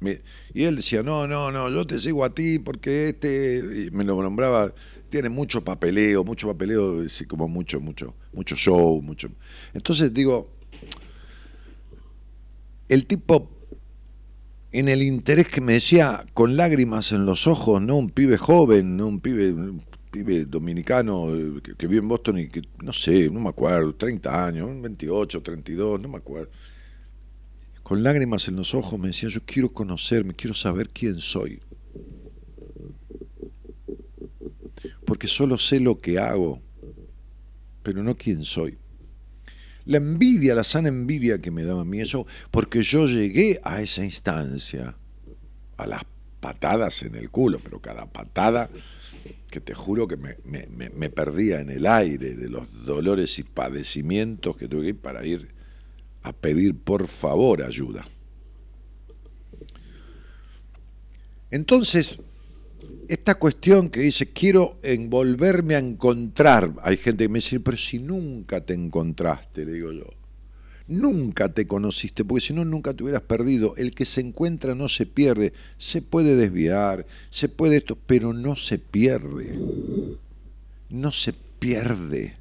Y 0.00 0.64
él 0.64 0.76
decía, 0.76 1.02
no, 1.02 1.26
no, 1.26 1.50
no, 1.50 1.70
yo 1.70 1.86
te 1.86 1.98
sigo 1.98 2.24
a 2.24 2.34
ti 2.34 2.58
porque 2.58 3.08
este, 3.08 3.86
y 3.86 3.90
me 3.90 4.04
lo 4.04 4.20
nombraba, 4.22 4.72
tiene 5.08 5.28
mucho 5.28 5.64
papeleo, 5.64 6.24
mucho 6.24 6.46
papeleo, 6.48 7.04
como 7.26 7.48
mucho, 7.48 7.80
mucho, 7.80 8.14
mucho 8.32 8.54
show, 8.54 9.02
mucho. 9.02 9.28
Entonces 9.74 10.14
digo, 10.14 10.52
el 12.88 13.06
tipo, 13.06 13.50
en 14.70 14.88
el 14.88 15.02
interés 15.02 15.48
que 15.48 15.60
me 15.60 15.74
decía, 15.74 16.24
con 16.32 16.56
lágrimas 16.56 17.10
en 17.12 17.26
los 17.26 17.46
ojos, 17.46 17.82
no 17.82 17.96
un 17.96 18.10
pibe 18.10 18.38
joven, 18.38 18.96
no 18.96 19.08
un 19.08 19.20
pibe, 19.20 19.52
un 19.52 19.82
pibe 20.12 20.44
dominicano 20.44 21.34
eh, 21.34 21.60
que, 21.62 21.74
que 21.74 21.86
vive 21.88 22.02
en 22.02 22.08
Boston 22.08 22.38
y 22.38 22.48
que, 22.48 22.62
no 22.82 22.92
sé, 22.92 23.28
no 23.30 23.40
me 23.40 23.48
acuerdo, 23.48 23.94
30 23.96 24.46
años, 24.46 24.80
28, 24.80 25.42
32, 25.42 26.00
no 26.00 26.08
me 26.08 26.18
acuerdo 26.18 26.50
con 27.88 28.02
lágrimas 28.02 28.46
en 28.48 28.56
los 28.56 28.74
ojos 28.74 28.98
me 29.00 29.06
decía, 29.08 29.30
yo 29.30 29.40
quiero 29.46 29.72
conocerme, 29.72 30.34
quiero 30.34 30.52
saber 30.52 30.90
quién 30.90 31.20
soy. 31.22 31.62
Porque 35.06 35.26
solo 35.26 35.56
sé 35.56 35.80
lo 35.80 35.98
que 35.98 36.18
hago, 36.18 36.60
pero 37.82 38.02
no 38.02 38.14
quién 38.14 38.44
soy. 38.44 38.76
La 39.86 39.96
envidia, 39.96 40.54
la 40.54 40.64
sana 40.64 40.88
envidia 40.90 41.38
que 41.40 41.50
me 41.50 41.64
daba 41.64 41.80
a 41.80 41.84
mí 41.86 41.98
eso, 42.02 42.26
porque 42.50 42.82
yo 42.82 43.06
llegué 43.06 43.58
a 43.64 43.80
esa 43.80 44.04
instancia, 44.04 44.94
a 45.78 45.86
las 45.86 46.02
patadas 46.40 47.02
en 47.04 47.14
el 47.14 47.30
culo, 47.30 47.58
pero 47.58 47.80
cada 47.80 48.04
patada 48.04 48.68
que 49.50 49.62
te 49.62 49.72
juro 49.72 50.06
que 50.06 50.18
me, 50.18 50.36
me- 50.44 51.08
perdía 51.08 51.62
en 51.62 51.70
el 51.70 51.86
aire 51.86 52.34
de 52.34 52.50
los 52.50 52.84
dolores 52.84 53.38
y 53.38 53.44
padecimientos 53.44 54.58
que 54.58 54.68
tuve 54.68 54.92
para 54.92 55.24
ir 55.24 55.56
a 56.22 56.32
pedir 56.32 56.74
por 56.74 57.06
favor 57.06 57.62
ayuda. 57.62 58.04
Entonces, 61.50 62.20
esta 63.08 63.36
cuestión 63.36 63.88
que 63.88 64.00
dice, 64.00 64.28
quiero 64.28 64.78
envolverme 64.82 65.74
a 65.74 65.78
encontrar, 65.78 66.74
hay 66.82 66.98
gente 66.98 67.24
que 67.24 67.28
me 67.28 67.38
dice, 67.38 67.60
pero 67.60 67.76
si 67.76 67.98
nunca 67.98 68.60
te 68.60 68.74
encontraste, 68.74 69.64
le 69.64 69.72
digo 69.72 69.92
yo, 69.92 70.06
nunca 70.88 71.52
te 71.52 71.66
conociste, 71.66 72.24
porque 72.24 72.46
si 72.46 72.52
no, 72.52 72.64
nunca 72.64 72.94
te 72.94 73.04
hubieras 73.04 73.22
perdido. 73.22 73.74
El 73.76 73.94
que 73.94 74.04
se 74.04 74.20
encuentra 74.20 74.74
no 74.74 74.88
se 74.88 75.06
pierde, 75.06 75.52
se 75.76 76.02
puede 76.02 76.36
desviar, 76.36 77.06
se 77.30 77.48
puede 77.48 77.78
esto, 77.78 77.96
pero 78.06 78.32
no 78.32 78.56
se 78.56 78.78
pierde, 78.78 79.58
no 80.90 81.12
se 81.12 81.32
pierde. 81.58 82.36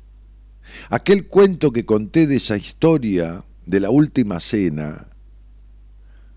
Aquel 0.89 1.27
cuento 1.27 1.71
que 1.71 1.85
conté 1.85 2.27
de 2.27 2.37
esa 2.37 2.57
historia 2.57 3.43
de 3.67 3.82
la 3.82 3.89
última 3.89 4.39
cena, 4.39 5.10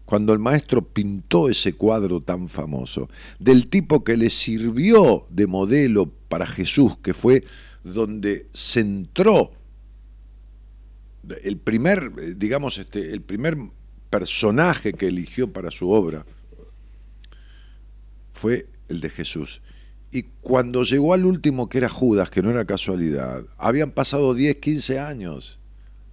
cuando 0.05 0.33
el 0.33 0.41
maestro 0.41 0.83
pintó 0.83 1.49
ese 1.49 1.75
cuadro 1.75 2.21
tan 2.21 2.49
famoso, 2.49 3.09
del 3.39 3.69
tipo 3.69 4.03
que 4.03 4.17
le 4.17 4.31
sirvió 4.31 5.27
de 5.31 5.47
modelo 5.47 6.11
para 6.29 6.45
Jesús, 6.47 6.99
que 6.99 7.15
fue 7.15 7.45
donde 7.85 8.49
centró 8.53 9.53
el 11.45 11.57
primer, 11.59 12.37
digamos, 12.37 12.79
este, 12.79 13.13
el 13.13 13.23
primer 13.23 13.57
personaje 14.11 14.93
que 14.93 15.07
eligió 15.07 15.53
para 15.53 15.71
su 15.71 15.89
obra, 15.91 16.27
fue 18.33 18.67
el 18.89 19.01
de 19.01 19.11
Jesús. 19.11 19.63
Y 20.11 20.25
cuando 20.41 20.83
llegó 20.83 21.15
al 21.15 21.25
último, 21.25 21.69
que 21.69 21.79
era 21.79 21.89
Judas, 21.89 22.29
que 22.31 22.43
no 22.43 22.51
era 22.51 22.65
casualidad, 22.65 23.45
habían 23.57 23.93
pasado 23.93 24.35
10, 24.35 24.57
15 24.57 24.99
años. 24.99 25.60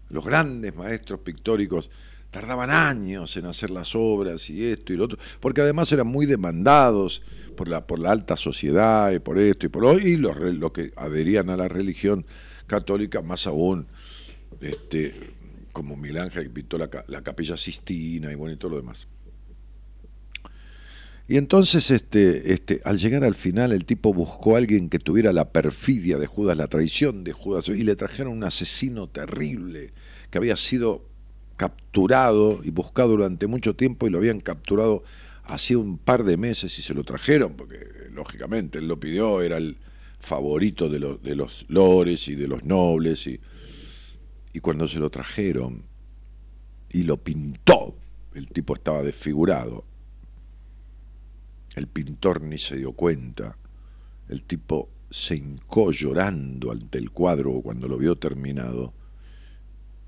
Los 0.09 0.25
grandes 0.25 0.75
maestros 0.75 1.19
pictóricos 1.19 1.89
tardaban 2.31 2.69
años 2.69 3.35
en 3.37 3.45
hacer 3.45 3.69
las 3.69 3.95
obras 3.95 4.49
y 4.49 4.65
esto 4.65 4.93
y 4.93 4.97
lo 4.97 5.05
otro, 5.05 5.17
porque 5.39 5.61
además 5.61 5.91
eran 5.91 6.07
muy 6.07 6.25
demandados 6.25 7.21
por 7.55 7.67
la, 7.67 7.87
por 7.87 7.99
la 7.99 8.11
alta 8.11 8.37
sociedad 8.37 9.11
y 9.11 9.19
por 9.19 9.39
esto 9.39 9.65
y 9.65 9.69
por 9.69 9.85
hoy, 9.85 10.01
y 10.03 10.15
los, 10.17 10.37
los 10.37 10.71
que 10.71 10.91
adherían 10.95 11.49
a 11.49 11.57
la 11.57 11.67
religión 11.67 12.25
católica, 12.67 13.21
más 13.21 13.47
aún, 13.47 13.87
este, 14.61 15.35
como 15.71 15.95
Ángel 15.95 16.43
que 16.43 16.49
pintó 16.49 16.77
la, 16.77 16.89
la 17.07 17.21
capilla 17.21 17.57
Sistina 17.57 18.31
y 18.31 18.35
bueno 18.35 18.53
y 18.53 18.57
todo 18.57 18.71
lo 18.71 18.77
demás. 18.77 19.07
Y 21.29 21.35
entonces, 21.35 21.91
este, 21.91 22.53
este, 22.53 22.81
al 22.85 22.97
llegar 22.97 23.25
al 23.25 23.35
final, 23.35 23.73
el 23.73 23.85
tipo 23.85 24.13
buscó 24.13 24.55
a 24.55 24.59
alguien 24.59 24.89
que 24.89 24.99
tuviera 24.99 25.33
la 25.33 25.51
perfidia 25.51 26.17
de 26.17 26.25
Judas, 26.25 26.57
la 26.57 26.67
traición 26.67 27.25
de 27.25 27.33
Judas, 27.33 27.67
y 27.67 27.83
le 27.83 27.97
trajeron 27.97 28.31
un 28.33 28.43
asesino 28.45 29.07
terrible 29.07 29.91
que 30.29 30.37
había 30.37 30.55
sido 30.55 31.03
capturado 31.57 32.61
y 32.63 32.69
buscado 32.69 33.09
durante 33.09 33.47
mucho 33.47 33.75
tiempo 33.75 34.07
y 34.07 34.09
lo 34.09 34.19
habían 34.19 34.39
capturado 34.39 35.03
hacía 35.43 35.77
un 35.77 35.97
par 35.97 36.23
de 36.23 36.37
meses 36.37 36.77
y 36.77 36.81
se 36.81 36.93
lo 36.93 37.03
trajeron, 37.03 37.53
porque 37.53 37.79
lógicamente 38.11 38.79
él 38.79 38.87
lo 38.87 38.99
pidió, 38.99 39.41
era 39.41 39.57
el 39.57 39.77
favorito 40.19 40.89
de 40.89 40.99
los, 40.99 41.21
de 41.21 41.35
los 41.35 41.65
lores 41.67 42.27
y 42.27 42.35
de 42.35 42.47
los 42.47 42.63
nobles, 42.63 43.27
y, 43.27 43.39
y 44.53 44.59
cuando 44.59 44.87
se 44.87 44.99
lo 44.99 45.09
trajeron 45.09 45.83
y 46.91 47.03
lo 47.03 47.17
pintó, 47.17 47.95
el 48.33 48.47
tipo 48.47 48.75
estaba 48.75 49.03
desfigurado, 49.03 49.83
el 51.77 51.87
pintor 51.87 52.41
ni 52.41 52.57
se 52.57 52.75
dio 52.75 52.93
cuenta. 52.93 53.55
El 54.29 54.41
tipo 54.41 54.89
se 55.11 55.35
hincó 55.35 55.91
llorando 55.91 56.71
ante 56.71 56.97
el 56.97 57.11
cuadro 57.11 57.61
cuando 57.61 57.87
lo 57.87 57.99
vio 57.99 58.17
terminado. 58.17 58.95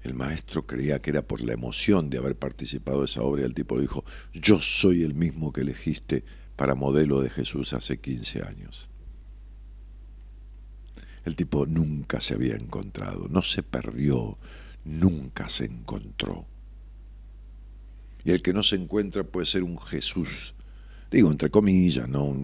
El 0.01 0.15
maestro 0.15 0.65
creía 0.65 0.99
que 0.99 1.11
era 1.11 1.21
por 1.21 1.41
la 1.41 1.53
emoción 1.53 2.09
de 2.09 2.17
haber 2.17 2.35
participado 2.35 2.99
de 2.99 3.05
esa 3.05 3.21
obra 3.21 3.43
y 3.43 3.45
el 3.45 3.53
tipo 3.53 3.75
le 3.75 3.83
dijo, 3.83 4.03
yo 4.33 4.59
soy 4.59 5.03
el 5.03 5.13
mismo 5.13 5.53
que 5.53 5.61
elegiste 5.61 6.23
para 6.55 6.73
modelo 6.73 7.21
de 7.21 7.29
Jesús 7.29 7.73
hace 7.73 7.99
15 7.99 8.41
años. 8.41 8.89
El 11.25 11.35
tipo 11.35 11.67
nunca 11.67 12.19
se 12.19 12.33
había 12.33 12.55
encontrado, 12.55 13.27
no 13.29 13.43
se 13.43 13.61
perdió, 13.61 14.39
nunca 14.85 15.49
se 15.49 15.65
encontró. 15.65 16.47
Y 18.23 18.31
el 18.31 18.41
que 18.41 18.53
no 18.53 18.63
se 18.63 18.75
encuentra 18.75 19.23
puede 19.23 19.45
ser 19.45 19.61
un 19.61 19.79
Jesús 19.79 20.55
digo 21.11 21.31
entre 21.31 21.49
comillas, 21.49 22.07
¿no? 22.07 22.35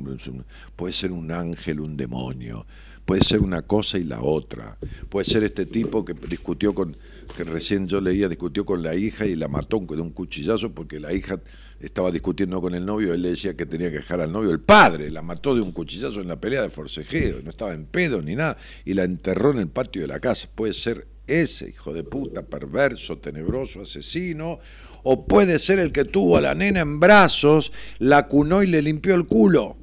Puede 0.75 0.93
ser 0.93 1.11
un 1.11 1.31
ángel, 1.31 1.79
un 1.79 1.95
demonio, 1.97 2.65
puede 3.05 3.23
ser 3.23 3.41
una 3.41 3.61
cosa 3.61 3.97
y 3.97 4.03
la 4.03 4.21
otra, 4.21 4.77
puede 5.09 5.25
ser 5.25 5.43
este 5.43 5.65
tipo 5.65 6.03
que 6.03 6.13
discutió 6.13 6.73
con, 6.73 6.97
que 7.35 7.43
recién 7.43 7.87
yo 7.87 8.01
leía, 8.01 8.27
discutió 8.27 8.65
con 8.65 8.81
la 8.81 8.95
hija 8.95 9.25
y 9.25 9.35
la 9.35 9.47
mató 9.47 9.79
de 9.79 10.01
un 10.01 10.11
cuchillazo 10.11 10.73
porque 10.73 10.99
la 10.99 11.13
hija 11.13 11.39
estaba 11.79 12.11
discutiendo 12.11 12.59
con 12.61 12.73
el 12.73 12.85
novio, 12.85 13.13
él 13.13 13.21
le 13.21 13.29
decía 13.29 13.55
que 13.55 13.65
tenía 13.65 13.91
que 13.91 13.97
dejar 13.97 14.21
al 14.21 14.31
novio, 14.31 14.49
el 14.49 14.61
padre 14.61 15.11
la 15.11 15.21
mató 15.21 15.53
de 15.53 15.61
un 15.61 15.71
cuchillazo 15.71 16.21
en 16.21 16.27
la 16.27 16.39
pelea 16.39 16.63
de 16.63 16.69
forcejeo, 16.69 17.41
no 17.43 17.51
estaba 17.51 17.73
en 17.73 17.85
pedo 17.85 18.21
ni 18.21 18.35
nada, 18.35 18.57
y 18.85 18.95
la 18.95 19.03
enterró 19.03 19.51
en 19.51 19.59
el 19.59 19.67
patio 19.67 20.01
de 20.01 20.07
la 20.07 20.19
casa, 20.19 20.49
puede 20.53 20.73
ser 20.73 21.07
ese 21.27 21.69
hijo 21.69 21.93
de 21.93 22.03
puta, 22.03 22.43
perverso, 22.43 23.17
tenebroso, 23.17 23.81
asesino, 23.81 24.59
o 25.07 25.27
puede 25.27 25.59
ser 25.59 25.77
el 25.77 25.91
que 25.91 26.03
tuvo 26.03 26.35
a 26.35 26.41
la 26.41 26.55
nena 26.55 26.79
en 26.79 26.99
brazos, 26.99 27.71
la 27.99 28.27
cunó 28.27 28.63
y 28.63 28.67
le 28.67 28.81
limpió 28.81 29.13
el 29.13 29.27
culo 29.27 29.77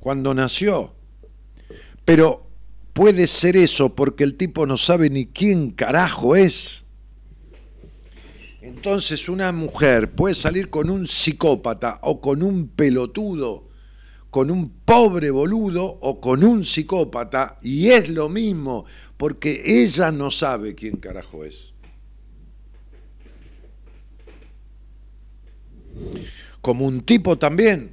cuando 0.00 0.34
nació. 0.34 0.96
Pero 2.04 2.48
puede 2.92 3.28
ser 3.28 3.56
eso 3.56 3.94
porque 3.94 4.24
el 4.24 4.36
tipo 4.36 4.66
no 4.66 4.76
sabe 4.76 5.10
ni 5.10 5.26
quién 5.26 5.70
carajo 5.70 6.34
es. 6.34 6.84
Entonces 8.62 9.28
una 9.28 9.52
mujer 9.52 10.10
puede 10.10 10.34
salir 10.34 10.70
con 10.70 10.90
un 10.90 11.06
psicópata 11.06 12.00
o 12.02 12.20
con 12.20 12.42
un 12.42 12.66
pelotudo, 12.66 13.68
con 14.30 14.50
un 14.50 14.70
pobre 14.84 15.30
boludo 15.30 15.84
o 15.84 16.20
con 16.20 16.42
un 16.42 16.64
psicópata 16.64 17.60
y 17.62 17.90
es 17.90 18.08
lo 18.08 18.28
mismo 18.28 18.86
porque 19.16 19.62
ella 19.64 20.10
no 20.10 20.32
sabe 20.32 20.74
quién 20.74 20.96
carajo 20.96 21.44
es. 21.44 21.73
Como 26.60 26.86
un 26.86 27.02
tipo 27.02 27.38
también 27.38 27.90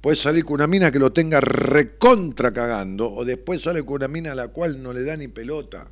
puede 0.00 0.16
salir 0.16 0.44
con 0.44 0.54
una 0.56 0.66
mina 0.66 0.90
que 0.90 0.98
lo 0.98 1.12
tenga 1.12 1.40
recontra 1.40 2.52
cagando 2.52 3.10
o 3.12 3.24
después 3.24 3.62
sale 3.62 3.84
con 3.84 3.96
una 3.96 4.08
mina 4.08 4.32
a 4.32 4.34
la 4.34 4.48
cual 4.48 4.82
no 4.82 4.92
le 4.92 5.04
da 5.04 5.16
ni 5.16 5.28
pelota. 5.28 5.88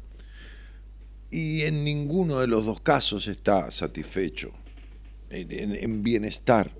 Y 1.30 1.62
en 1.62 1.82
ninguno 1.84 2.40
de 2.40 2.46
los 2.46 2.66
dos 2.66 2.80
casos 2.80 3.26
está 3.26 3.70
satisfecho, 3.70 4.52
en, 5.30 5.50
en- 5.50 5.76
en 5.76 6.02
bienestar. 6.02 6.72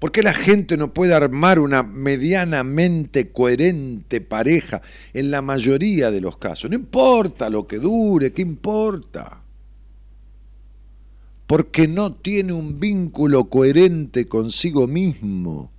¿Por 0.00 0.10
qué 0.12 0.22
la 0.22 0.32
gente 0.32 0.76
no 0.76 0.94
puede 0.94 1.12
armar 1.14 1.58
una 1.58 1.82
medianamente 1.82 3.30
coherente 3.32 4.20
pareja 4.20 4.80
en 5.12 5.30
la 5.30 5.42
mayoría 5.42 6.10
de 6.10 6.20
los 6.20 6.38
casos? 6.38 6.70
No 6.70 6.76
importa 6.76 7.50
lo 7.50 7.66
que 7.66 7.78
dure, 7.78 8.32
¿qué 8.32 8.42
importa? 8.42 9.42
Porque 11.48 11.88
no 11.88 12.12
tiene 12.12 12.52
un 12.52 12.78
vínculo 12.78 13.48
coherente 13.48 14.28
consigo 14.28 14.86
mismo. 14.86 15.72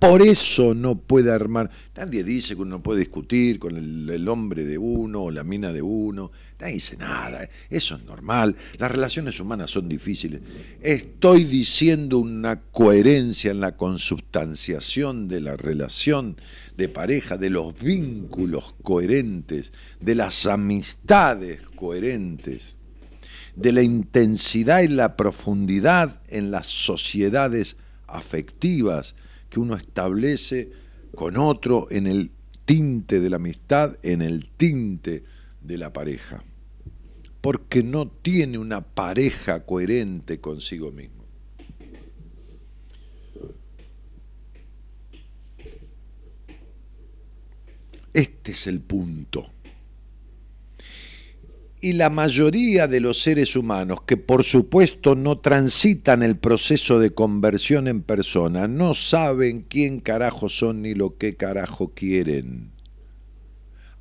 por 0.00 0.22
eso 0.22 0.74
no 0.74 0.96
puede 0.96 1.30
armar. 1.30 1.70
Nadie 1.96 2.24
dice 2.24 2.56
que 2.56 2.62
uno 2.62 2.82
puede 2.82 2.98
discutir 2.98 3.60
con 3.60 3.76
el, 3.76 4.28
hombre 4.28 4.64
de 4.64 4.76
uno 4.76 5.22
o 5.22 5.30
la 5.30 5.44
mina 5.44 5.72
de 5.72 5.82
uno. 5.82 6.32
Nadie 6.58 6.74
dice 6.74 6.96
nada. 6.96 7.48
Eso 7.70 7.94
es 7.94 8.02
normal. 8.02 8.56
Las 8.76 8.90
relaciones 8.90 9.38
humanas 9.38 9.70
son 9.70 9.88
difíciles. 9.88 10.40
Estoy 10.82 11.44
diciendo 11.44 12.18
una 12.18 12.60
coherencia 12.60 13.52
en 13.52 13.60
la 13.60 13.76
consubstanciación 13.76 15.28
de 15.28 15.42
la 15.42 15.56
relación 15.56 16.36
de 16.76 16.88
pareja, 16.88 17.38
de 17.38 17.50
los 17.50 17.78
vínculos 17.78 18.74
coherentes, 18.82 19.70
de 20.00 20.16
las 20.16 20.44
amistades 20.46 21.60
coherentes, 21.76 22.74
de 23.56 23.72
la 23.72 23.82
intensidad 23.82 24.82
y 24.82 24.88
la 24.88 25.16
profundidad 25.16 26.20
en 26.28 26.50
las 26.50 26.66
sociedades 26.66 27.76
afectivas 28.06 29.14
que 29.48 29.60
uno 29.60 29.76
establece 29.76 30.72
con 31.14 31.36
otro 31.36 31.86
en 31.90 32.06
el 32.06 32.32
tinte 32.64 33.20
de 33.20 33.30
la 33.30 33.36
amistad, 33.36 33.96
en 34.02 34.22
el 34.22 34.50
tinte 34.50 35.24
de 35.60 35.78
la 35.78 35.92
pareja. 35.92 36.42
Porque 37.40 37.82
no 37.82 38.08
tiene 38.08 38.58
una 38.58 38.80
pareja 38.80 39.64
coherente 39.64 40.40
consigo 40.40 40.90
mismo. 40.90 41.24
Este 48.12 48.52
es 48.52 48.66
el 48.66 48.80
punto. 48.80 49.53
Y 51.84 51.92
la 51.92 52.08
mayoría 52.08 52.88
de 52.88 52.98
los 52.98 53.20
seres 53.20 53.56
humanos, 53.56 53.98
que 54.06 54.16
por 54.16 54.42
supuesto 54.42 55.14
no 55.14 55.40
transitan 55.40 56.22
el 56.22 56.38
proceso 56.38 56.98
de 56.98 57.10
conversión 57.10 57.88
en 57.88 58.00
persona, 58.00 58.66
no 58.66 58.94
saben 58.94 59.60
quién 59.60 60.00
carajo 60.00 60.48
son 60.48 60.80
ni 60.80 60.94
lo 60.94 61.18
que 61.18 61.36
carajo 61.36 61.92
quieren. 61.94 62.72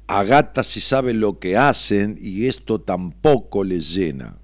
A 0.08 0.24
gatas 0.24 0.68
si 0.68 0.80
saben 0.80 1.20
lo 1.20 1.40
que 1.40 1.58
hacen 1.58 2.16
y 2.18 2.46
esto 2.46 2.80
tampoco 2.80 3.66
les 3.66 3.94
llena. 3.94 4.38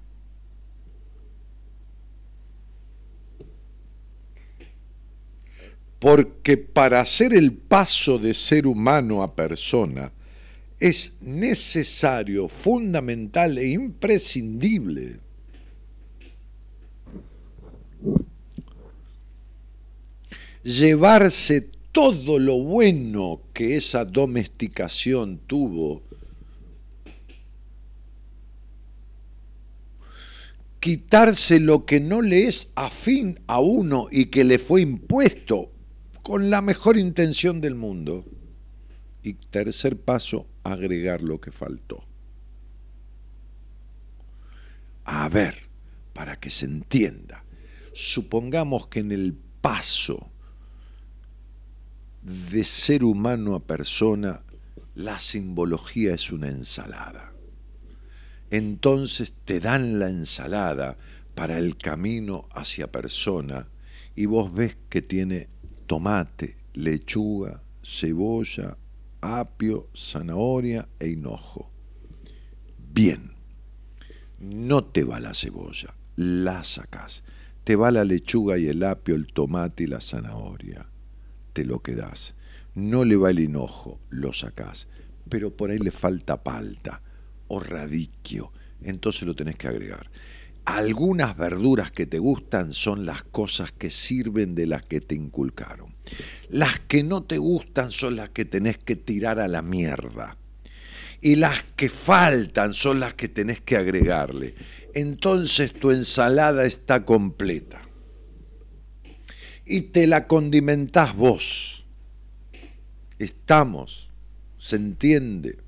porque 5.98 6.56
para 6.56 7.00
hacer 7.00 7.34
el 7.34 7.52
paso 7.52 8.18
de 8.18 8.32
ser 8.32 8.66
humano 8.66 9.22
a 9.22 9.36
persona 9.36 10.12
es 10.80 11.14
necesario, 11.20 12.48
fundamental 12.48 13.58
e 13.58 13.68
imprescindible 13.68 15.20
llevarse 20.62 21.68
todo 21.92 22.38
lo 22.38 22.58
bueno 22.62 23.42
que 23.52 23.76
esa 23.76 24.04
domesticación 24.04 25.40
tuvo, 25.46 26.02
quitarse 30.78 31.60
lo 31.60 31.84
que 31.84 32.00
no 32.00 32.22
le 32.22 32.46
es 32.46 32.72
afín 32.74 33.40
a 33.46 33.60
uno 33.60 34.08
y 34.10 34.26
que 34.26 34.44
le 34.44 34.58
fue 34.58 34.80
impuesto 34.80 35.70
con 36.22 36.48
la 36.50 36.62
mejor 36.62 36.96
intención 36.96 37.60
del 37.60 37.74
mundo. 37.74 38.24
Y 39.22 39.34
tercer 39.34 39.98
paso, 40.00 40.46
agregar 40.62 41.22
lo 41.22 41.40
que 41.40 41.52
faltó. 41.52 42.04
A 45.04 45.28
ver, 45.28 45.68
para 46.12 46.38
que 46.38 46.50
se 46.50 46.66
entienda, 46.66 47.44
supongamos 47.92 48.88
que 48.88 49.00
en 49.00 49.12
el 49.12 49.34
paso 49.60 50.30
de 52.22 52.64
ser 52.64 53.04
humano 53.04 53.54
a 53.54 53.60
persona, 53.66 54.42
la 54.94 55.18
simbología 55.18 56.14
es 56.14 56.30
una 56.30 56.48
ensalada. 56.48 57.32
Entonces 58.50 59.32
te 59.44 59.60
dan 59.60 59.98
la 59.98 60.08
ensalada 60.08 60.98
para 61.34 61.58
el 61.58 61.76
camino 61.76 62.48
hacia 62.52 62.90
persona 62.90 63.68
y 64.16 64.26
vos 64.26 64.52
ves 64.52 64.76
que 64.88 65.02
tiene 65.02 65.48
tomate, 65.86 66.56
lechuga, 66.74 67.62
cebolla, 67.82 68.76
apio, 69.20 69.88
zanahoria 69.94 70.88
e 70.98 71.08
hinojo. 71.08 71.70
Bien, 72.78 73.32
no 74.38 74.84
te 74.84 75.04
va 75.04 75.20
la 75.20 75.34
cebolla, 75.34 75.94
la 76.16 76.64
sacás. 76.64 77.22
Te 77.64 77.76
va 77.76 77.90
la 77.90 78.04
lechuga 78.04 78.58
y 78.58 78.68
el 78.68 78.82
apio, 78.82 79.14
el 79.14 79.26
tomate 79.26 79.84
y 79.84 79.86
la 79.86 80.00
zanahoria. 80.00 80.88
Te 81.52 81.64
lo 81.64 81.80
quedás. 81.80 82.34
No 82.74 83.04
le 83.04 83.16
va 83.16 83.30
el 83.30 83.40
hinojo, 83.40 84.00
lo 84.10 84.32
sacás. 84.32 84.88
Pero 85.28 85.56
por 85.56 85.70
ahí 85.70 85.78
le 85.78 85.90
falta 85.90 86.42
palta 86.42 87.02
o 87.48 87.60
radiquio. 87.60 88.52
Entonces 88.82 89.22
lo 89.22 89.34
tenés 89.34 89.56
que 89.56 89.68
agregar 89.68 90.10
algunas 90.64 91.36
verduras 91.36 91.90
que 91.90 92.06
te 92.06 92.18
gustan 92.18 92.72
son 92.72 93.06
las 93.06 93.24
cosas 93.24 93.72
que 93.72 93.90
sirven 93.90 94.54
de 94.54 94.66
las 94.66 94.84
que 94.84 95.00
te 95.00 95.14
inculcaron. 95.14 95.89
Las 96.48 96.80
que 96.80 97.02
no 97.02 97.22
te 97.22 97.38
gustan 97.38 97.90
son 97.90 98.16
las 98.16 98.30
que 98.30 98.44
tenés 98.44 98.78
que 98.78 98.96
tirar 98.96 99.38
a 99.38 99.48
la 99.48 99.62
mierda. 99.62 100.36
Y 101.20 101.36
las 101.36 101.62
que 101.76 101.88
faltan 101.88 102.74
son 102.74 103.00
las 103.00 103.14
que 103.14 103.28
tenés 103.28 103.60
que 103.60 103.76
agregarle. 103.76 104.54
Entonces 104.94 105.72
tu 105.72 105.90
ensalada 105.90 106.64
está 106.64 107.04
completa. 107.04 107.82
Y 109.64 109.82
te 109.82 110.06
la 110.06 110.26
condimentás 110.26 111.14
vos. 111.14 111.84
Estamos. 113.18 114.10
¿Se 114.58 114.76
entiende? 114.76 115.58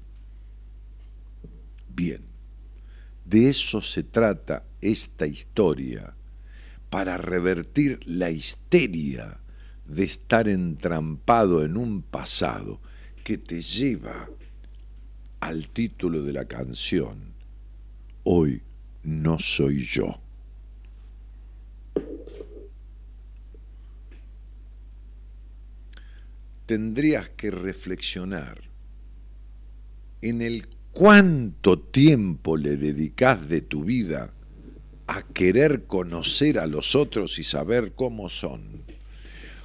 Bien. 1.89 2.25
De 3.25 3.49
eso 3.49 3.81
se 3.81 4.03
trata 4.03 4.65
esta 4.81 5.27
historia, 5.27 6.15
para 6.91 7.17
revertir 7.17 8.01
la 8.05 8.31
histeria 8.31 9.42
de 9.95 10.05
estar 10.05 10.49
entrampado 10.49 11.65
en 11.65 11.77
un 11.77 12.03
pasado 12.03 12.81
que 13.25 13.39
te 13.39 13.63
lleva 13.63 14.29
al 15.41 15.69
título 15.69 16.23
de 16.23 16.33
la 16.33 16.47
canción, 16.47 17.33
Hoy 18.25 18.63
no 19.03 19.39
soy 19.39 19.83
yo. 19.85 20.21
Tendrías 26.67 27.29
que 27.31 27.51
reflexionar 27.51 28.61
en 30.21 30.41
el 30.41 30.69
¿Cuánto 30.93 31.79
tiempo 31.79 32.59
le 32.59 32.77
dedicas 32.77 33.49
de 33.49 33.63
tu 33.63 33.83
vida 33.83 34.35
a 35.07 35.23
querer 35.23 35.87
conocer 35.87 36.59
a 36.59 36.67
los 36.67 36.95
otros 36.95 37.39
y 37.39 37.45
saber 37.45 37.95
cómo 37.95 38.29
son? 38.29 38.83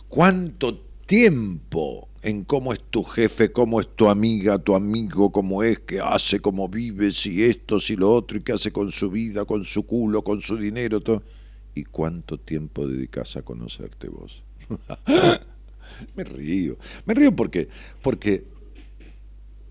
¿Cuánto 0.09 0.79
tiempo 1.05 2.07
en 2.21 2.43
cómo 2.43 2.73
es 2.73 2.79
tu 2.89 3.03
jefe, 3.03 3.51
cómo 3.51 3.79
es 3.79 3.87
tu 3.95 4.09
amiga, 4.09 4.57
tu 4.57 4.75
amigo, 4.75 5.31
cómo 5.31 5.63
es, 5.63 5.79
qué 5.79 5.99
hace, 5.99 6.39
cómo 6.39 6.67
vive, 6.67 7.11
si 7.11 7.43
esto, 7.43 7.79
si 7.79 7.95
lo 7.95 8.13
otro, 8.13 8.37
y 8.37 8.41
qué 8.41 8.53
hace 8.53 8.71
con 8.71 8.91
su 8.91 9.09
vida, 9.09 9.45
con 9.45 9.63
su 9.63 9.85
culo, 9.85 10.23
con 10.23 10.41
su 10.41 10.57
dinero, 10.57 11.01
todo? 11.01 11.23
¿Y 11.75 11.83
cuánto 11.83 12.37
tiempo 12.37 12.87
dedicas 12.87 13.35
a 13.37 13.43
conocerte 13.43 14.09
vos? 14.09 14.43
me 16.15 16.23
río, 16.23 16.77
me 17.05 17.13
río 17.13 17.35
porque, 17.35 17.67
porque 18.01 18.45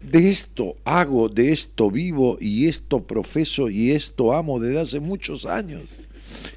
de 0.01 0.31
esto 0.31 0.77
hago, 0.85 1.29
de 1.29 1.53
esto 1.53 1.91
vivo 1.91 2.37
y 2.41 2.69
esto 2.69 3.07
profeso 3.07 3.69
y 3.69 3.91
esto 3.91 4.33
amo 4.33 4.61
desde 4.61 4.81
hace 4.81 5.01
muchos 5.01 5.47
años. 5.47 6.01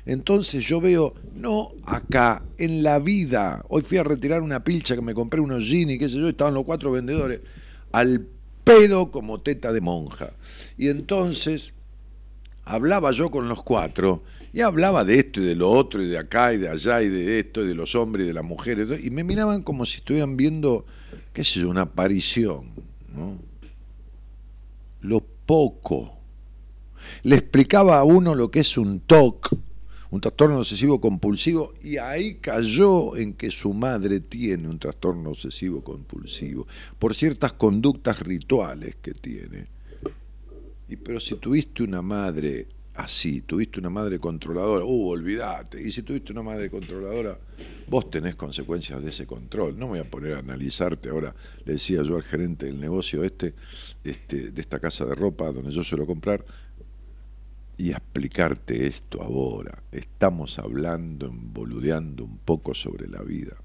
Entonces 0.06 0.64
yo 0.66 0.82
veo, 0.82 1.14
no 1.36 1.72
acá, 1.86 2.44
en 2.58 2.84
la 2.84 3.00
vida. 3.00 3.64
Hoy 3.70 3.82
fui 3.82 3.98
a 3.98 4.04
retirar 4.04 4.42
una 4.42 4.64
pilcha 4.64 4.96
que 4.96 5.02
me 5.02 5.14
compré 5.14 5.42
unos 5.42 5.68
jeans 5.68 5.92
y 5.92 6.00
qué 6.00 6.10
sé 6.10 6.20
yo, 6.20 6.30
estaban 6.30 6.54
los 6.54 6.64
cuatro 6.64 6.92
vendedores, 6.92 7.42
al 7.92 8.26
pedo 8.64 9.12
como 9.12 9.42
teta 9.42 9.72
de 9.72 9.82
monja. 9.82 10.34
Y 10.78 10.90
entonces 10.90 11.74
hablaba 12.66 13.12
yo 13.12 13.32
con 13.32 13.48
los 13.50 13.64
cuatro 13.64 14.24
y 14.54 14.62
hablaba 14.62 15.04
de 15.04 15.20
esto 15.20 15.42
y 15.42 15.46
de 15.46 15.56
lo 15.56 15.70
otro 15.70 16.02
y 16.02 16.08
de 16.08 16.18
acá 16.18 16.54
y 16.54 16.58
de 16.58 16.70
allá 16.70 17.02
y 17.02 17.10
de 17.10 17.40
esto 17.40 17.64
y 17.64 17.68
de 17.68 17.76
los 17.76 17.96
hombres 17.96 18.26
y 18.26 18.28
de 18.28 18.34
las 18.34 18.44
mujeres 18.44 18.90
y 19.04 19.10
me 19.10 19.24
miraban 19.24 19.64
como 19.64 19.86
si 19.86 19.98
estuvieran 19.98 20.38
viendo, 20.38 20.86
qué 21.34 21.44
sé 21.44 21.62
yo, 21.62 21.70
una 21.70 21.82
aparición 21.82 22.72
lo 25.02 25.22
poco. 25.22 26.18
Le 27.24 27.36
explicaba 27.36 28.00
a 28.00 28.04
uno 28.04 28.36
lo 28.36 28.52
que 28.52 28.62
es 28.62 28.78
un 28.78 29.00
TOC, 29.00 29.56
un 30.12 30.22
trastorno 30.22 30.60
obsesivo 30.60 31.00
compulsivo, 31.00 31.74
y 31.82 31.98
ahí 31.98 32.36
cayó 32.36 33.16
en 33.16 33.34
que 33.34 33.52
su 33.52 33.74
madre 33.74 34.20
tiene 34.20 34.68
un 34.68 34.80
trastorno 34.80 35.30
obsesivo 35.30 35.84
compulsivo, 35.84 36.68
por 36.98 37.16
ciertas 37.16 37.54
conductas 37.54 38.20
rituales 38.20 38.96
que 39.02 39.14
tiene. 39.14 39.68
Y 40.88 40.96
pero 40.96 41.20
si 41.20 41.36
tuviste 41.36 41.84
una 41.84 42.02
madre 42.02 42.68
así. 43.00 43.42
Tuviste 43.42 43.80
una 43.80 43.90
madre 43.90 44.20
controladora, 44.20 44.86
uh, 44.86 45.10
olvídate. 45.10 45.82
Y 45.82 45.92
si 45.92 46.04
tuviste 46.04 46.32
una 46.32 46.44
madre 46.44 46.70
controladora, 46.70 47.40
vos 47.88 48.10
tenés 48.10 48.36
consecuencias 48.36 49.02
de 49.02 49.10
ese 49.10 49.26
control. 49.26 49.78
No 49.78 49.88
me 49.88 49.92
voy 49.92 50.00
a 50.00 50.10
poner 50.10 50.34
a 50.34 50.40
analizarte 50.40 51.10
ahora. 51.10 51.34
Le 51.66 51.74
decía 51.74 52.04
yo 52.04 52.16
al 52.16 52.24
gerente 52.24 52.66
del 52.66 52.80
negocio 52.80 53.24
este, 53.24 53.56
este 54.04 54.52
de 54.52 54.62
esta 54.62 54.80
casa 54.80 55.06
de 55.06 55.16
ropa 55.16 55.52
donde 55.52 55.72
yo 55.72 55.84
suelo 55.84 56.06
comprar, 56.06 56.46
y 57.80 57.92
explicarte 57.92 58.88
esto 58.88 59.24
ahora. 59.24 59.82
Estamos 59.94 60.60
hablando, 60.60 61.34
boludeando 61.34 62.26
un 62.26 62.38
poco 62.40 62.74
sobre 62.74 63.08
la 63.08 63.22
vida. 63.22 63.56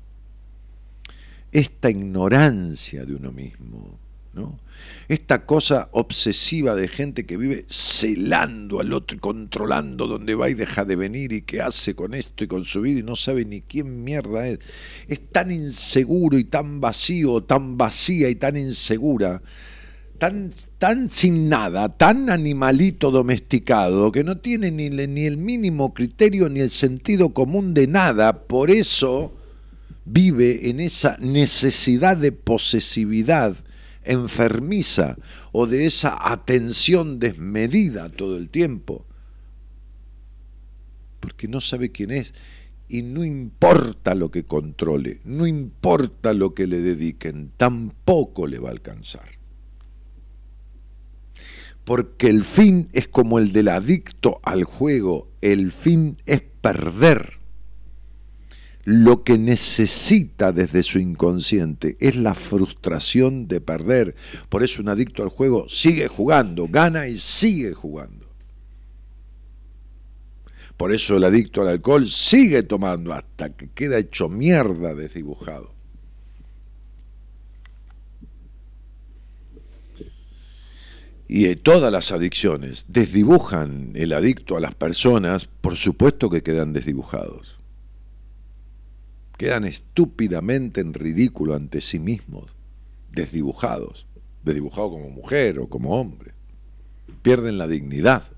Esta 1.51 1.91
ignorancia 1.91 3.05
de 3.05 3.17
uno 3.17 3.33
mismo, 3.33 3.99
¿no? 4.33 4.61
Esta 5.09 5.45
cosa 5.45 5.89
obsesiva 5.91 6.77
de 6.77 6.87
gente 6.87 7.27
que 7.27 7.37
vive 7.37 7.67
celando 7.69 8.79
al 8.79 8.93
otro 8.93 9.17
y 9.17 9.21
controlando 9.21 10.07
dónde 10.07 10.37
va 10.37 10.49
y 10.49 10.55
deja 10.55 10.85
de 10.85 10.95
venir 10.95 11.33
y 11.33 11.43
qué 11.43 11.61
hace 11.61 11.97
con 11.97 12.15
esto 12.15 12.45
y 12.45 12.47
con 12.47 12.65
su 12.65 12.83
vida 12.83 13.01
y 13.01 13.03
no 13.03 13.17
sabe 13.17 13.45
ni 13.45 13.63
quién 13.63 14.05
mierda 14.05 14.47
es. 14.47 14.61
Es 15.09 15.29
tan 15.29 15.51
inseguro 15.51 16.39
y 16.39 16.45
tan 16.45 16.81
vacío, 16.81 17.43
tan 17.43 17.77
vacía 17.77 18.29
y 18.31 18.37
tan 18.37 18.57
insegura 18.57 19.43
tan, 20.25 20.51
tan 20.79 21.11
sin 21.11 21.51
nada, 21.51 21.99
tan 21.99 22.31
animalito 22.31 23.11
domesticado, 23.11 24.11
que 24.11 24.25
no 24.25 24.39
tiene 24.39 24.71
ni, 24.71 24.89
ni 24.89 25.27
el 25.27 25.37
mínimo 25.37 25.93
criterio 25.93 26.49
ni 26.49 26.61
el 26.61 26.71
sentido 26.71 27.35
común 27.35 27.75
de 27.75 27.87
nada, 27.87 28.47
por 28.47 28.71
eso 28.71 29.35
vive 30.07 30.71
en 30.71 30.81
esa 30.81 31.19
necesidad 31.19 32.17
de 32.17 32.33
posesividad 32.33 33.55
enfermiza 34.03 35.19
o 35.53 35.67
de 35.67 35.85
esa 35.85 36.17
atención 36.19 37.19
desmedida 37.19 38.09
todo 38.09 38.39
el 38.39 38.49
tiempo, 38.49 39.05
porque 41.21 41.49
no 41.49 41.61
sabe 41.61 41.93
quién 41.93 42.13
es 42.13 42.33
y 42.89 43.03
no 43.03 43.25
importa 43.25 44.15
lo 44.15 44.31
que 44.31 44.45
controle, 44.45 45.21
no 45.25 45.47
importa 45.47 46.33
lo 46.33 46.55
que 46.55 46.67
le 46.67 46.81
dediquen, 46.81 47.53
tampoco 47.59 48.47
le 48.47 48.59
va 48.59 48.71
a 48.71 48.73
alcanzar 48.73 49.34
porque 51.85 52.29
el 52.29 52.45
fin 52.45 52.89
es 52.93 53.09
como 53.09 53.39
el 53.39 53.53
del 53.53 53.69
adicto 53.69 54.41
al 54.43 54.65
juego, 54.65 55.29
el 55.41 55.71
fin 55.71 56.17
es 56.27 56.43
perder. 56.61 57.35
Lo 58.85 59.25
que 59.25 59.39
necesita 59.39 60.53
desde 60.53 60.83
su 60.83 60.99
inconsciente 60.99 61.97
es 62.01 62.17
la 62.17 62.35
frustración 62.35 63.49
de 63.49 63.61
perder. 63.61 64.15
Por 64.51 64.63
eso 64.63 64.83
un 64.83 64.91
adicto 64.91 65.23
al 65.23 65.31
juego 65.31 65.69
sigue 65.69 66.09
jugando, 66.09 66.69
gana 66.69 67.09
y 67.09 67.19
sigue 67.19 67.73
jugando. 67.73 68.29
Por 70.77 70.93
eso 70.93 71.17
el 71.17 71.25
adicto 71.25 71.63
al 71.63 71.69
alcohol 71.69 72.07
sigue 72.07 72.63
tomando 72.63 73.13
hasta 73.13 73.51
que 73.51 73.71
queda 73.71 73.99
hecho 73.99 74.29
mierda 74.29 74.95
desdibujado. 74.95 75.74
Y 81.27 81.55
todas 81.57 81.91
las 81.91 82.13
adicciones 82.13 82.85
desdibujan 82.89 83.93
el 83.95 84.13
adicto 84.13 84.57
a 84.57 84.61
las 84.61 84.75
personas, 84.75 85.47
por 85.47 85.77
supuesto 85.77 86.29
que 86.29 86.43
quedan 86.43 86.73
desdibujados. 86.73 87.59
Quedan 89.39 89.65
estúpidamente 89.65 90.81
en 90.81 90.93
ridículo 90.93 91.55
ante 91.55 91.81
sí 91.81 91.99
mismos, 91.99 92.55
desdibujados, 93.11 94.07
desdibujados 94.45 94.91
como 94.93 95.11
mujer 95.11 95.59
o 95.59 95.69
como 95.69 95.99
hombre. 95.99 96.35
Pierden 97.23 97.59
la 97.59 97.67
dignidad, 97.67 98.29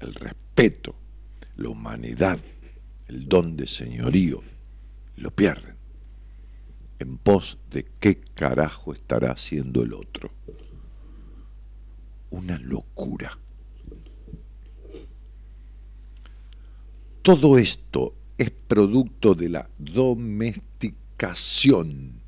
el 0.00 0.14
respeto, 0.14 0.96
la 1.56 1.68
humanidad, 1.68 2.40
el 3.08 3.28
don 3.28 3.56
de 3.56 3.66
señorío, 3.66 4.42
lo 5.16 5.30
pierden. 5.30 5.76
En 6.98 7.18
pos 7.18 7.58
de 7.70 7.86
qué 8.00 8.20
carajo 8.34 8.94
estará 8.94 9.32
haciendo 9.32 9.82
el 9.82 9.92
otro 9.92 10.30
una 12.36 12.58
locura. 12.58 13.38
Todo 17.22 17.58
esto 17.58 18.14
es 18.38 18.50
producto 18.50 19.34
de 19.34 19.48
la 19.48 19.68
domesticación 19.78 22.20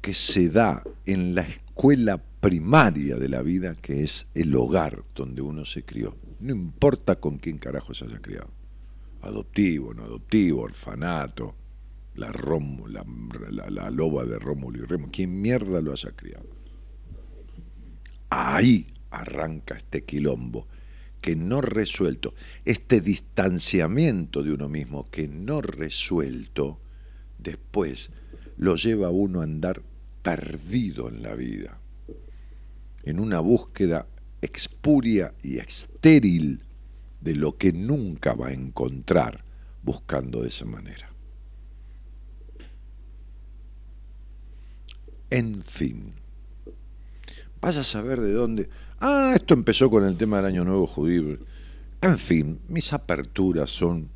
que 0.00 0.14
se 0.14 0.48
da 0.48 0.82
en 1.04 1.34
la 1.34 1.42
escuela 1.42 2.22
primaria 2.40 3.16
de 3.16 3.28
la 3.28 3.42
vida, 3.42 3.74
que 3.74 4.02
es 4.02 4.26
el 4.34 4.54
hogar 4.54 5.04
donde 5.14 5.42
uno 5.42 5.64
se 5.64 5.84
crió. 5.84 6.16
No 6.40 6.52
importa 6.52 7.16
con 7.16 7.38
quién 7.38 7.58
carajo 7.58 7.94
se 7.94 8.06
haya 8.06 8.20
criado. 8.20 8.50
Adoptivo, 9.22 9.94
no 9.94 10.04
adoptivo, 10.04 10.62
orfanato, 10.62 11.54
la, 12.14 12.32
la, 13.50 13.70
la 13.70 13.90
loba 13.90 14.24
de 14.24 14.38
Rómulo 14.38 14.78
y 14.78 14.82
Remo, 14.86 15.08
quien 15.10 15.40
mierda 15.40 15.80
lo 15.80 15.92
haya 15.92 16.12
criado. 16.12 16.55
Ahí 18.28 18.86
arranca 19.10 19.76
este 19.76 20.04
quilombo 20.04 20.66
que 21.20 21.36
no 21.36 21.60
resuelto, 21.60 22.34
este 22.64 23.00
distanciamiento 23.00 24.42
de 24.42 24.52
uno 24.52 24.68
mismo 24.68 25.10
que 25.10 25.28
no 25.28 25.60
resuelto, 25.60 26.78
después 27.38 28.10
lo 28.56 28.76
lleva 28.76 29.08
a 29.08 29.10
uno 29.10 29.40
a 29.40 29.44
andar 29.44 29.82
perdido 30.22 31.08
en 31.08 31.22
la 31.22 31.34
vida, 31.34 31.80
en 33.02 33.20
una 33.20 33.40
búsqueda 33.40 34.06
expuria 34.40 35.34
y 35.42 35.58
estéril 35.58 36.62
de 37.20 37.34
lo 37.34 37.56
que 37.56 37.72
nunca 37.72 38.34
va 38.34 38.48
a 38.48 38.52
encontrar 38.52 39.44
buscando 39.82 40.42
de 40.42 40.48
esa 40.48 40.64
manera. 40.64 41.10
En 45.30 45.62
fin. 45.62 46.25
Vaya 47.60 47.80
a 47.80 47.84
saber 47.84 48.20
de 48.20 48.32
dónde. 48.32 48.68
Ah, 49.00 49.32
esto 49.34 49.54
empezó 49.54 49.90
con 49.90 50.04
el 50.04 50.16
tema 50.16 50.38
del 50.38 50.46
Año 50.46 50.64
Nuevo 50.64 50.86
Judío. 50.86 51.38
En 52.00 52.18
fin, 52.18 52.60
mis 52.68 52.92
aperturas 52.92 53.70
son 53.70 54.10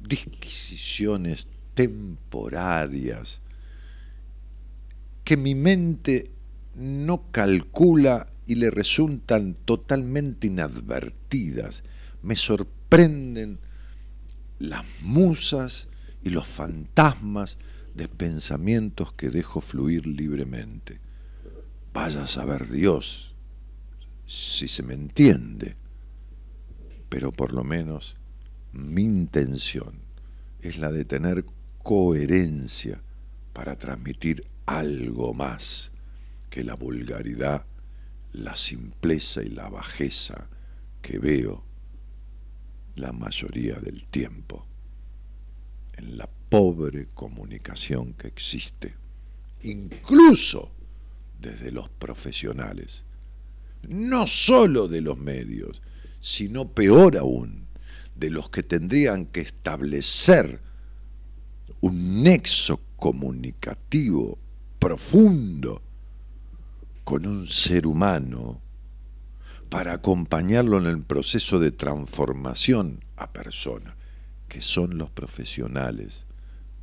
disquisiciones 0.00 1.46
temporarias 1.74 3.42
que 5.24 5.36
mi 5.36 5.54
mente 5.54 6.30
no 6.74 7.30
calcula 7.30 8.26
y 8.46 8.54
le 8.54 8.70
resultan 8.70 9.54
totalmente 9.64 10.46
inadvertidas. 10.46 11.82
Me 12.22 12.34
sorprenden 12.34 13.58
las 14.58 14.84
musas 15.02 15.88
y 16.24 16.30
los 16.30 16.46
fantasmas 16.46 17.58
de 17.94 18.08
pensamientos 18.08 19.12
que 19.12 19.28
dejo 19.28 19.60
fluir 19.60 20.06
libremente 20.06 21.00
vaya 22.00 22.22
a 22.22 22.26
saber 22.28 22.68
Dios 22.68 23.34
si 24.24 24.68
se 24.68 24.84
me 24.84 24.94
entiende, 24.94 25.74
pero 27.08 27.32
por 27.32 27.52
lo 27.52 27.64
menos 27.64 28.16
mi 28.72 29.02
intención 29.02 29.98
es 30.60 30.78
la 30.78 30.92
de 30.92 31.04
tener 31.04 31.44
coherencia 31.82 33.02
para 33.52 33.76
transmitir 33.76 34.46
algo 34.64 35.34
más 35.34 35.90
que 36.50 36.62
la 36.62 36.74
vulgaridad, 36.74 37.66
la 38.32 38.54
simpleza 38.54 39.42
y 39.42 39.48
la 39.48 39.68
bajeza 39.68 40.46
que 41.02 41.18
veo 41.18 41.64
la 42.94 43.10
mayoría 43.10 43.74
del 43.80 44.06
tiempo 44.06 44.64
en 45.94 46.16
la 46.16 46.28
pobre 46.48 47.08
comunicación 47.12 48.12
que 48.12 48.28
existe, 48.28 48.94
incluso 49.64 50.77
desde 51.38 51.72
los 51.72 51.88
profesionales, 51.88 53.04
no 53.82 54.26
sólo 54.26 54.88
de 54.88 55.00
los 55.00 55.18
medios, 55.18 55.80
sino 56.20 56.68
peor 56.68 57.16
aún, 57.16 57.68
de 58.16 58.30
los 58.30 58.50
que 58.50 58.62
tendrían 58.62 59.26
que 59.26 59.40
establecer 59.40 60.60
un 61.80 62.22
nexo 62.22 62.80
comunicativo 62.96 64.38
profundo 64.78 65.82
con 67.04 67.26
un 67.26 67.46
ser 67.46 67.86
humano 67.86 68.60
para 69.70 69.92
acompañarlo 69.92 70.78
en 70.78 70.86
el 70.86 71.02
proceso 71.02 71.58
de 71.60 71.70
transformación 71.70 73.04
a 73.16 73.32
persona, 73.32 73.96
que 74.48 74.60
son 74.60 74.98
los 74.98 75.10
profesionales 75.10 76.24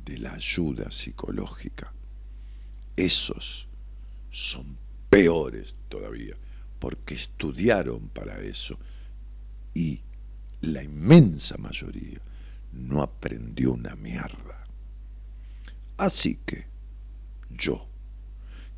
de 0.04 0.18
la 0.18 0.34
ayuda 0.34 0.90
psicológica. 0.90 1.92
Esos 2.96 3.65
son 4.36 4.76
peores 5.08 5.74
todavía, 5.88 6.36
porque 6.78 7.14
estudiaron 7.14 8.10
para 8.10 8.38
eso 8.42 8.78
y 9.72 10.02
la 10.60 10.82
inmensa 10.82 11.56
mayoría 11.56 12.20
no 12.70 13.00
aprendió 13.00 13.72
una 13.72 13.96
mierda. 13.96 14.66
Así 15.96 16.38
que 16.44 16.66
yo, 17.48 17.88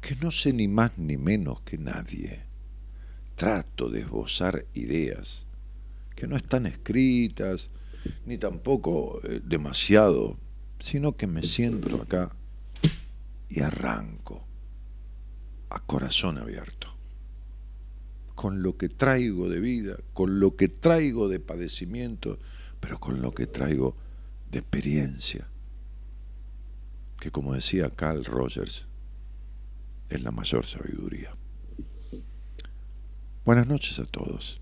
que 0.01 0.15
no 0.15 0.31
sé 0.31 0.53
ni 0.53 0.69
más 0.69 0.97
ni 0.97 1.17
menos 1.17 1.63
que 1.63 1.77
nadie, 1.77 2.43
trato 3.35 3.89
de 3.89 4.03
esbozar 4.03 4.65
ideas 4.75 5.45
que 6.15 6.29
no 6.29 6.37
están 6.37 6.67
escritas, 6.67 7.69
ni 8.27 8.39
tampoco 8.39 9.21
eh, 9.25 9.41
demasiado, 9.45 10.39
sino 10.79 11.17
que 11.17 11.27
me 11.27 11.43
siento 11.43 12.01
acá 12.01 12.31
y 13.49 13.61
arranco 13.61 14.48
a 15.71 15.81
corazón 15.81 16.39
abierto, 16.39 16.89
con 18.35 18.63
lo 18.63 18.77
que 18.77 18.89
traigo 18.89 19.49
de 19.49 19.61
vida, 19.61 19.97
con 20.13 20.41
lo 20.41 20.57
que 20.57 20.69
traigo 20.69 21.29
de 21.29 21.41
padecimiento, 21.41 22.39
pero 22.81 22.99
con 22.99 23.21
lo 23.21 23.33
que 23.33 23.47
traigo 23.47 23.97
de 24.51 24.61
experiencia, 24.61 25.49
que 27.21 27.31
como 27.31 27.55
decía 27.55 27.91
Carl 27.91 28.25
Rogers, 28.25 28.87
es 30.09 30.23
la 30.23 30.31
mayor 30.31 30.65
sabiduría. 30.65 31.35
Buenas 33.45 33.67
noches 33.67 33.99
a 33.99 34.05
todos 34.05 34.61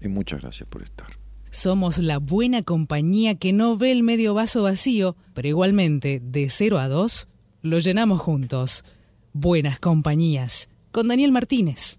y 0.00 0.08
muchas 0.08 0.42
gracias 0.42 0.68
por 0.68 0.82
estar. 0.82 1.18
Somos 1.50 1.98
la 1.98 2.18
buena 2.18 2.62
compañía 2.62 3.34
que 3.34 3.52
no 3.52 3.76
ve 3.76 3.92
el 3.92 4.02
medio 4.02 4.32
vaso 4.32 4.62
vacío, 4.62 5.16
pero 5.34 5.48
igualmente, 5.48 6.20
de 6.22 6.48
0 6.48 6.78
a 6.78 6.88
2, 6.88 7.28
lo 7.60 7.78
llenamos 7.78 8.20
juntos. 8.20 8.84
Buenas 9.34 9.78
compañías, 9.78 10.68
con 10.90 11.08
Daniel 11.08 11.32
Martínez. 11.32 11.98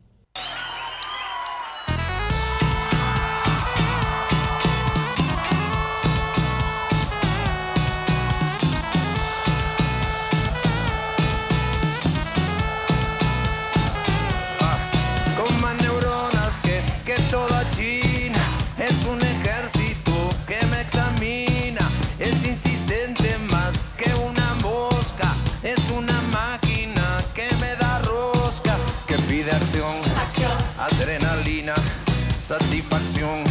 Satisfacción, 32.59 33.43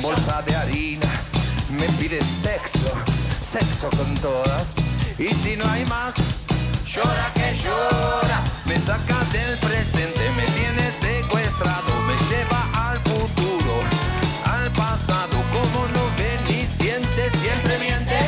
Bolsa 0.00 0.42
de 0.42 0.54
harina 0.54 1.10
Me 1.70 1.88
pide 1.98 2.20
sexo, 2.22 2.92
sexo 3.40 3.90
con 3.90 4.14
todas. 4.16 4.72
Y 5.18 5.34
si 5.34 5.56
no 5.56 5.68
hay 5.68 5.84
más 5.86 6.14
Llora 6.86 7.30
que 7.34 7.54
llora, 7.54 8.42
me 8.64 8.78
saca 8.78 9.18
del 9.32 9.58
presente, 9.58 10.30
me 10.36 10.44
tiene 10.58 10.90
secuestrado, 10.90 11.92
me 12.06 12.14
lleva 12.28 12.88
al 12.88 12.98
futuro, 13.00 13.74
al 14.44 14.70
pasado, 14.70 15.36
como 15.52 15.86
no 15.94 16.02
ve 16.16 16.32
ni 16.48 16.64
siente, 16.64 17.30
siempre 17.42 17.78
miente. 17.78 18.18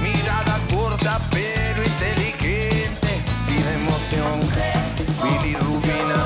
Mirada 0.00 0.60
corta 0.72 1.18
pero 1.32 1.82
inteligente, 1.82 3.10
pide 3.48 3.74
emoción, 3.82 4.38
bilirrubina, 5.24 6.22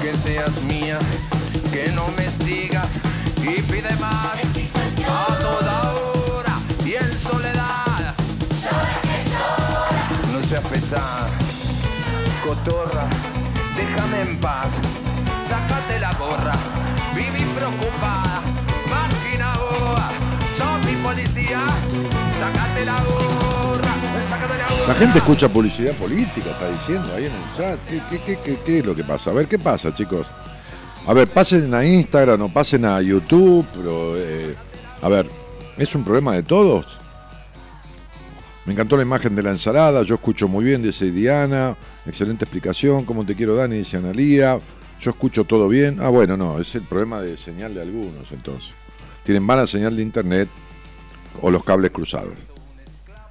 que 0.00 0.16
seas 0.16 0.62
mía, 0.62 0.98
que 1.72 1.88
no 1.92 2.08
me 2.16 2.21
y 3.42 3.60
pide 3.62 3.94
más. 4.00 4.36
A 5.08 5.34
toda 5.36 5.92
hora 5.94 6.54
y 6.84 6.92
en 6.94 7.18
soledad. 7.18 8.14
No 10.32 10.40
seas 10.42 10.62
pesada, 10.66 11.28
cotorra, 12.44 13.04
déjame 13.76 14.20
en 14.22 14.38
paz, 14.40 14.74
sácate 15.42 16.00
la 16.00 16.12
gorra, 16.14 16.52
viví 17.14 17.44
preocupada, 17.54 18.40
máquina 18.90 19.52
boa, 19.58 20.10
sos 20.56 20.86
mi 20.90 20.96
policía, 21.02 21.60
sácate 22.38 22.84
la 22.84 22.98
gorra, 23.04 23.92
sácate 24.20 24.58
la 24.58 24.68
gorra. 24.68 24.88
La 24.88 24.94
gente 24.94 25.18
escucha 25.18 25.48
publicidad 25.48 25.92
política, 25.94 26.50
está 26.50 26.68
diciendo 26.70 27.14
ahí 27.14 27.26
en 27.26 27.32
el 27.32 27.56
chat. 27.56 27.78
¿Qué, 27.88 28.00
qué, 28.10 28.18
qué, 28.24 28.38
qué- 28.44 28.58
qué 28.64 28.78
es 28.78 28.84
lo 28.84 28.94
que 28.94 29.04
pasa? 29.04 29.30
A 29.30 29.34
ver, 29.34 29.46
¿qué 29.48 29.58
pasa, 29.58 29.94
chicos? 29.94 30.26
A 31.06 31.14
ver, 31.14 31.28
pasen 31.28 31.74
a 31.74 31.84
Instagram 31.84 32.42
o 32.42 32.48
pasen 32.48 32.84
a 32.84 33.00
YouTube, 33.02 33.66
pero... 33.74 34.16
eh, 34.16 34.54
a 35.02 35.08
ver, 35.08 35.26
¿es 35.76 35.94
un 35.96 36.04
problema 36.04 36.34
de 36.34 36.44
todos? 36.44 36.86
Me 38.64 38.72
encantó 38.72 38.96
la 38.96 39.02
imagen 39.02 39.34
de 39.34 39.42
la 39.42 39.50
ensalada, 39.50 40.04
yo 40.04 40.14
escucho 40.14 40.46
muy 40.46 40.64
bien, 40.64 40.80
dice 40.80 41.10
Diana. 41.10 41.76
Excelente 42.06 42.44
explicación, 42.44 43.04
¿cómo 43.04 43.26
te 43.26 43.34
quiero, 43.34 43.56
Dani? 43.56 43.78
Dice 43.78 43.96
Analía. 43.96 44.60
Yo 45.00 45.10
escucho 45.10 45.42
todo 45.42 45.68
bien. 45.68 45.98
Ah, 46.00 46.08
bueno, 46.08 46.36
no, 46.36 46.60
es 46.60 46.72
el 46.76 46.82
problema 46.82 47.20
de 47.20 47.36
señal 47.36 47.74
de 47.74 47.82
algunos, 47.82 48.30
entonces. 48.30 48.70
Tienen 49.24 49.42
mala 49.42 49.66
señal 49.66 49.96
de 49.96 50.02
internet 50.02 50.48
o 51.40 51.50
los 51.50 51.64
cables 51.64 51.90
cruzados. 51.90 52.34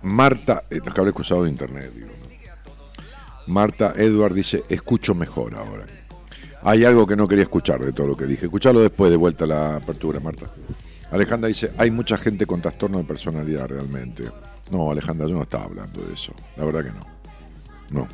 Marta, 0.02 0.64
eh, 0.70 0.82
los 0.84 0.94
cables 0.94 1.14
cruzados 1.14 1.46
de 1.46 1.52
internet, 1.52 1.90
digo. 1.96 2.10
Marta 3.48 3.94
Edward 3.96 4.34
dice, 4.34 4.64
escucho 4.68 5.16
mejor 5.16 5.56
ahora. 5.56 5.86
Hay 6.64 6.86
algo 6.86 7.08
que 7.08 7.16
no 7.16 7.28
quería 7.28 7.44
escuchar 7.44 7.80
de 7.84 7.92
todo 7.92 8.08
lo 8.08 8.18
que 8.18 8.26
dije. 8.26 8.46
Escucharlo 8.46 8.82
después 8.82 9.10
de 9.10 9.18
vuelta 9.18 9.46
a 9.46 9.48
la 9.48 9.76
apertura, 9.78 10.20
Marta. 10.20 10.48
Alejandra 11.12 11.48
dice, 11.48 11.72
hay 11.78 11.92
mucha 11.92 12.18
gente 12.18 12.46
con 12.46 12.62
trastorno 12.62 13.00
de 13.00 13.04
personalidad 13.04 13.68
realmente. 13.68 14.26
No, 14.70 14.92
Alejandra, 14.92 15.28
yo 15.28 15.36
no 15.36 15.44
estaba 15.44 15.66
hablando 15.66 16.02
de 16.02 16.14
eso. 16.14 16.34
La 16.56 16.66
verdad 16.66 16.84
que 16.86 16.92
no. 16.92 18.02
No. 18.02 18.08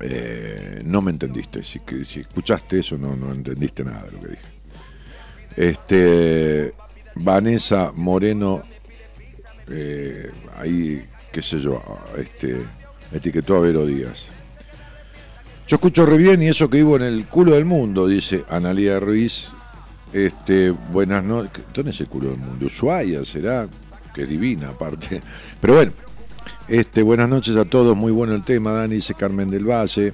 Eh, 0.00 0.82
no 0.84 1.00
me 1.00 1.12
entendiste. 1.12 1.62
Si, 1.62 1.80
si 2.04 2.20
escuchaste 2.20 2.80
eso, 2.80 2.98
no, 2.98 3.14
no 3.16 3.32
entendiste 3.32 3.84
nada 3.84 4.04
de 4.04 4.10
lo 4.12 4.20
que 4.20 4.28
dije. 4.28 4.42
Este, 5.56 6.74
Vanessa 7.14 7.92
Moreno, 7.94 8.62
eh, 9.68 10.30
ahí, 10.56 11.04
qué 11.32 11.42
sé 11.42 11.60
yo, 11.60 11.82
este, 12.16 12.56
etiquetó 13.12 13.56
a 13.56 13.60
Vero 13.60 13.86
Díaz. 13.86 14.28
Yo 15.70 15.76
escucho 15.76 16.04
re 16.04 16.18
bien 16.18 16.42
y 16.42 16.48
eso 16.48 16.68
que 16.68 16.78
vivo 16.78 16.96
en 16.96 17.02
el 17.02 17.26
culo 17.26 17.52
del 17.52 17.64
mundo, 17.64 18.08
dice 18.08 18.42
Analía 18.50 18.98
Ruiz. 18.98 19.50
Este, 20.12 20.70
buenas 20.70 21.22
noches. 21.22 21.62
¿Dónde 21.72 21.92
es 21.92 22.00
el 22.00 22.08
culo 22.08 22.30
del 22.30 22.38
mundo? 22.38 22.66
Ushuaia 22.66 23.24
será, 23.24 23.68
que 24.12 24.24
es 24.24 24.28
divina 24.28 24.70
aparte. 24.70 25.22
Pero 25.60 25.74
bueno, 25.74 25.92
este, 26.66 27.04
buenas 27.04 27.28
noches 27.28 27.56
a 27.56 27.66
todos, 27.66 27.96
muy 27.96 28.10
bueno 28.10 28.34
el 28.34 28.42
tema, 28.42 28.72
Dani, 28.72 28.96
dice 28.96 29.14
Carmen 29.14 29.48
del 29.48 29.64
Valle. 29.64 30.12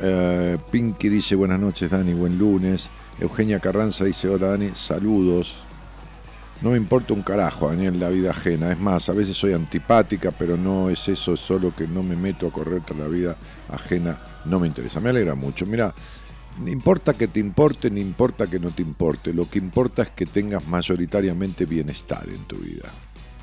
Eh, 0.00 0.58
Pinky 0.72 1.08
dice 1.08 1.36
buenas 1.36 1.60
noches, 1.60 1.88
Dani, 1.88 2.12
buen 2.12 2.36
lunes. 2.36 2.90
Eugenia 3.20 3.60
Carranza 3.60 4.04
dice 4.04 4.28
hola, 4.28 4.48
Dani, 4.48 4.72
saludos. 4.74 5.58
No 6.60 6.70
me 6.70 6.76
importa 6.76 7.14
un 7.14 7.22
carajo, 7.22 7.68
Daniel, 7.68 8.00
la 8.00 8.08
vida 8.08 8.30
ajena. 8.30 8.72
Es 8.72 8.80
más, 8.80 9.08
a 9.10 9.12
veces 9.12 9.36
soy 9.36 9.52
antipática, 9.52 10.32
pero 10.36 10.56
no 10.56 10.90
es 10.90 11.06
eso, 11.06 11.34
es 11.34 11.40
solo 11.40 11.72
que 11.72 11.86
no 11.86 12.02
me 12.02 12.16
meto 12.16 12.48
a 12.48 12.50
correr 12.50 12.82
tras 12.84 12.98
la 12.98 13.06
vida 13.06 13.36
ajena. 13.68 14.18
No 14.44 14.60
me 14.60 14.66
interesa. 14.66 15.00
Me 15.00 15.10
alegra 15.10 15.34
mucho. 15.34 15.66
Mira, 15.66 15.94
no 16.58 16.68
importa 16.68 17.14
que 17.14 17.28
te 17.28 17.40
importe, 17.40 17.90
ni 17.90 18.00
importa 18.00 18.46
que 18.46 18.58
no 18.58 18.70
te 18.70 18.82
importe. 18.82 19.32
Lo 19.32 19.48
que 19.48 19.58
importa 19.58 20.02
es 20.02 20.10
que 20.10 20.26
tengas 20.26 20.66
mayoritariamente 20.66 21.64
bienestar 21.64 22.28
en 22.28 22.44
tu 22.44 22.56
vida. 22.56 22.90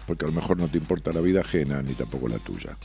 Porque 0.05 0.25
a 0.25 0.27
lo 0.27 0.33
mejor 0.33 0.57
no 0.57 0.67
te 0.67 0.77
importa 0.77 1.11
la 1.11 1.21
vida 1.21 1.41
ajena, 1.41 1.81
ni 1.81 1.93
tampoco 1.93 2.27
la 2.27 2.37
tuya. 2.37 2.77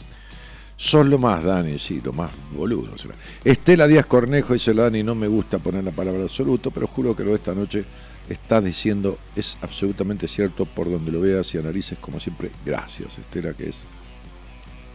Sos 0.76 1.06
lo 1.06 1.18
más, 1.18 1.44
Dani, 1.44 1.78
sí, 1.78 2.00
lo 2.02 2.12
más 2.12 2.30
boludo. 2.52 2.98
será. 2.98 3.14
Estela 3.44 3.86
Díaz 3.86 4.06
Cornejo 4.06 4.54
dice, 4.54 4.74
Dani, 4.74 5.02
no 5.02 5.14
me 5.14 5.28
gusta 5.28 5.58
poner 5.58 5.84
la 5.84 5.92
palabra 5.92 6.22
absoluto, 6.22 6.70
pero 6.70 6.88
juro 6.88 7.14
que 7.14 7.22
lo 7.22 7.30
de 7.30 7.36
esta 7.36 7.54
noche 7.54 7.84
estás 8.28 8.64
diciendo 8.64 9.18
es 9.36 9.56
absolutamente 9.60 10.26
cierto 10.26 10.64
por 10.64 10.90
donde 10.90 11.12
lo 11.12 11.20
veas 11.20 11.54
y 11.54 11.58
analices, 11.58 11.98
como 11.98 12.18
siempre. 12.18 12.50
Gracias, 12.66 13.18
Estela, 13.18 13.52
que 13.52 13.68
es 13.68 13.76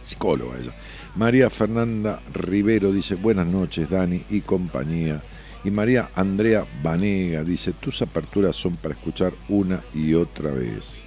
psicóloga 0.08 0.58
ella. 0.58 0.72
María 1.16 1.50
Fernanda 1.50 2.20
Rivero 2.32 2.92
dice, 2.92 3.14
buenas 3.14 3.46
noches, 3.46 3.90
Dani 3.90 4.24
y 4.30 4.40
compañía. 4.40 5.22
Y 5.64 5.70
María 5.70 6.10
Andrea 6.14 6.66
Vanega 6.82 7.44
dice, 7.44 7.72
tus 7.72 8.00
aperturas 8.02 8.56
son 8.56 8.76
para 8.76 8.94
escuchar 8.94 9.32
una 9.48 9.80
y 9.94 10.14
otra 10.14 10.50
vez. 10.50 11.02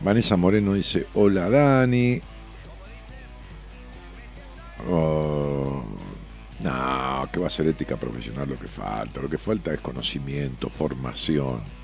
Vanessa 0.00 0.36
Moreno 0.36 0.74
dice, 0.74 1.06
hola 1.14 1.50
Dani. 1.50 2.20
Oh, 4.88 5.84
no, 6.62 7.28
que 7.30 7.40
va 7.40 7.48
a 7.48 7.50
ser 7.50 7.66
ética 7.66 7.96
profesional 7.96 8.48
lo 8.48 8.58
que 8.58 8.66
falta. 8.66 9.20
Lo 9.20 9.28
que 9.28 9.38
falta 9.38 9.74
es 9.74 9.80
conocimiento, 9.80 10.68
formación. 10.70 11.79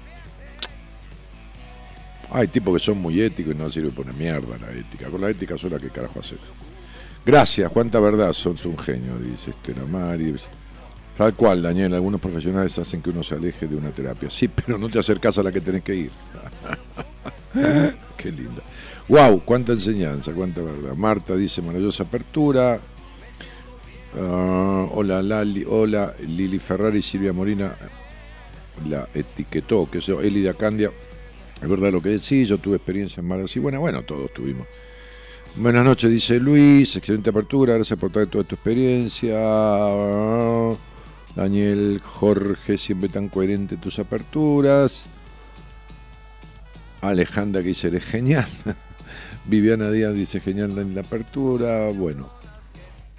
Hay 2.30 2.48
tipos 2.48 2.74
que 2.74 2.84
son 2.84 2.98
muy 2.98 3.20
éticos 3.20 3.54
y 3.54 3.58
no 3.58 3.70
sirve 3.70 3.92
una 4.00 4.12
mierda 4.12 4.58
la 4.58 4.72
ética. 4.72 5.08
Con 5.08 5.20
la 5.20 5.30
ética 5.30 5.56
sola, 5.56 5.78
¿qué 5.78 5.90
carajo 5.90 6.20
haces? 6.20 6.40
Gracias, 7.24 7.70
cuánta 7.72 7.98
verdad, 7.98 8.32
sos 8.32 8.64
un 8.64 8.78
genio, 8.78 9.18
dice 9.18 9.50
Estela 9.50 9.84
Mari. 9.84 10.34
Tal 11.16 11.34
cual, 11.34 11.62
Daniel, 11.62 11.94
algunos 11.94 12.20
profesionales 12.20 12.78
hacen 12.78 13.00
que 13.00 13.10
uno 13.10 13.22
se 13.22 13.34
aleje 13.34 13.66
de 13.66 13.76
una 13.76 13.90
terapia. 13.90 14.28
Sí, 14.30 14.48
pero 14.48 14.76
no 14.78 14.88
te 14.88 14.98
acercas 14.98 15.38
a 15.38 15.42
la 15.42 15.50
que 15.50 15.60
tenés 15.60 15.82
que 15.82 15.94
ir. 15.94 16.10
Qué 18.16 18.30
linda. 18.30 18.62
Wow, 19.08 19.42
cuánta 19.44 19.72
enseñanza, 19.72 20.32
cuánta 20.32 20.60
verdad. 20.60 20.94
Marta 20.94 21.34
dice 21.34 21.62
maravillosa 21.62 22.02
apertura. 22.02 22.78
Ah, 24.18 24.86
hola, 24.92 25.22
Lali, 25.22 25.64
hola, 25.66 26.14
Lili 26.20 26.58
Ferrari, 26.58 27.02
Silvia 27.02 27.32
Molina 27.32 27.74
la 28.88 29.08
etiquetó, 29.14 29.88
que 29.90 29.98
eso, 29.98 30.20
Elida 30.20 30.54
Candia. 30.54 30.90
Es 31.61 31.68
verdad 31.68 31.90
lo 31.90 32.02
que 32.02 32.11
decís, 32.11 32.48
yo 32.48 32.59
tuve 32.59 32.76
experiencia 32.76 33.20
en 33.20 33.28
malas 33.28 33.54
y 33.57 33.59
bueno, 33.59 33.80
bueno, 33.80 34.02
todos 34.02 34.32
tuvimos. 34.32 34.66
Buenas 35.57 35.84
noches, 35.84 36.11
dice 36.11 36.38
Luis, 36.38 36.96
excelente 36.96 37.30
apertura, 37.30 37.74
gracias 37.74 37.98
por 37.98 38.12
traer 38.12 38.28
toda 38.28 38.44
tu 38.44 38.57
experiencia. 38.57 39.38
Daniel, 41.34 42.00
Jorge, 42.02 42.76
siempre 42.76 43.09
tan 43.09 43.28
coherente 43.28 43.76
tus 43.76 43.98
aperturas. 43.98 45.07
Alejandra 47.00 47.62
que 47.62 47.68
dice, 47.68 47.88
eres 47.88 48.04
genial. 48.04 48.48
Viviana 49.46 49.90
Díaz 49.90 50.14
dice, 50.14 50.40
genial 50.40 50.76
en 50.78 50.94
la 50.94 51.02
apertura. 51.02 51.88
Bueno, 51.88 52.28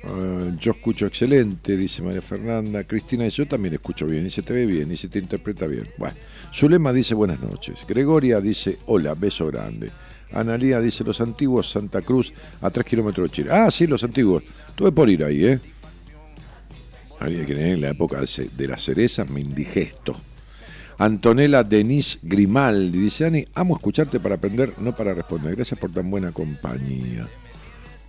eh, 0.03 0.55
yo 0.59 0.71
escucho 0.71 1.05
excelente, 1.05 1.75
dice 1.75 2.01
María 2.01 2.21
Fernanda. 2.21 2.83
Cristina 2.83 3.27
yo 3.27 3.47
también 3.47 3.73
escucho 3.73 4.05
bien, 4.05 4.25
y 4.25 4.29
se 4.29 4.41
te 4.41 4.53
ve 4.53 4.65
bien, 4.65 4.91
y 4.91 4.97
se 4.97 5.07
te 5.07 5.19
interpreta 5.19 5.65
bien. 5.67 5.87
Bueno, 5.97 6.15
Zulema 6.53 6.93
dice, 6.93 7.13
buenas 7.13 7.39
noches. 7.39 7.85
Gregoria 7.87 8.39
dice, 8.39 8.77
hola, 8.85 9.15
beso 9.15 9.47
grande. 9.47 9.91
Analía 10.31 10.79
dice, 10.81 11.03
los 11.03 11.21
antiguos 11.21 11.71
Santa 11.71 12.01
Cruz, 12.01 12.33
a 12.61 12.69
3 12.69 12.85
kilómetros 12.85 13.29
de 13.29 13.35
Chile. 13.35 13.49
Ah, 13.51 13.71
sí, 13.71 13.87
los 13.87 14.03
antiguos. 14.03 14.43
Tuve 14.75 14.91
por 14.91 15.09
ir 15.09 15.23
ahí, 15.23 15.45
¿eh? 15.45 15.59
Había 17.19 17.45
que 17.45 17.71
en 17.73 17.81
la 17.81 17.89
época 17.89 18.21
de 18.21 18.67
la 18.67 18.77
cereza 18.77 19.25
me 19.25 19.41
indigesto. 19.41 20.15
Antonella 20.99 21.63
Denise 21.63 22.19
Grimaldi 22.21 22.99
dice, 22.99 23.25
Ani, 23.25 23.47
amo 23.53 23.75
escucharte 23.75 24.19
para 24.19 24.35
aprender, 24.35 24.73
no 24.79 24.95
para 24.95 25.13
responder. 25.13 25.55
Gracias 25.55 25.79
por 25.79 25.91
tan 25.91 26.09
buena 26.09 26.31
compañía. 26.31 27.27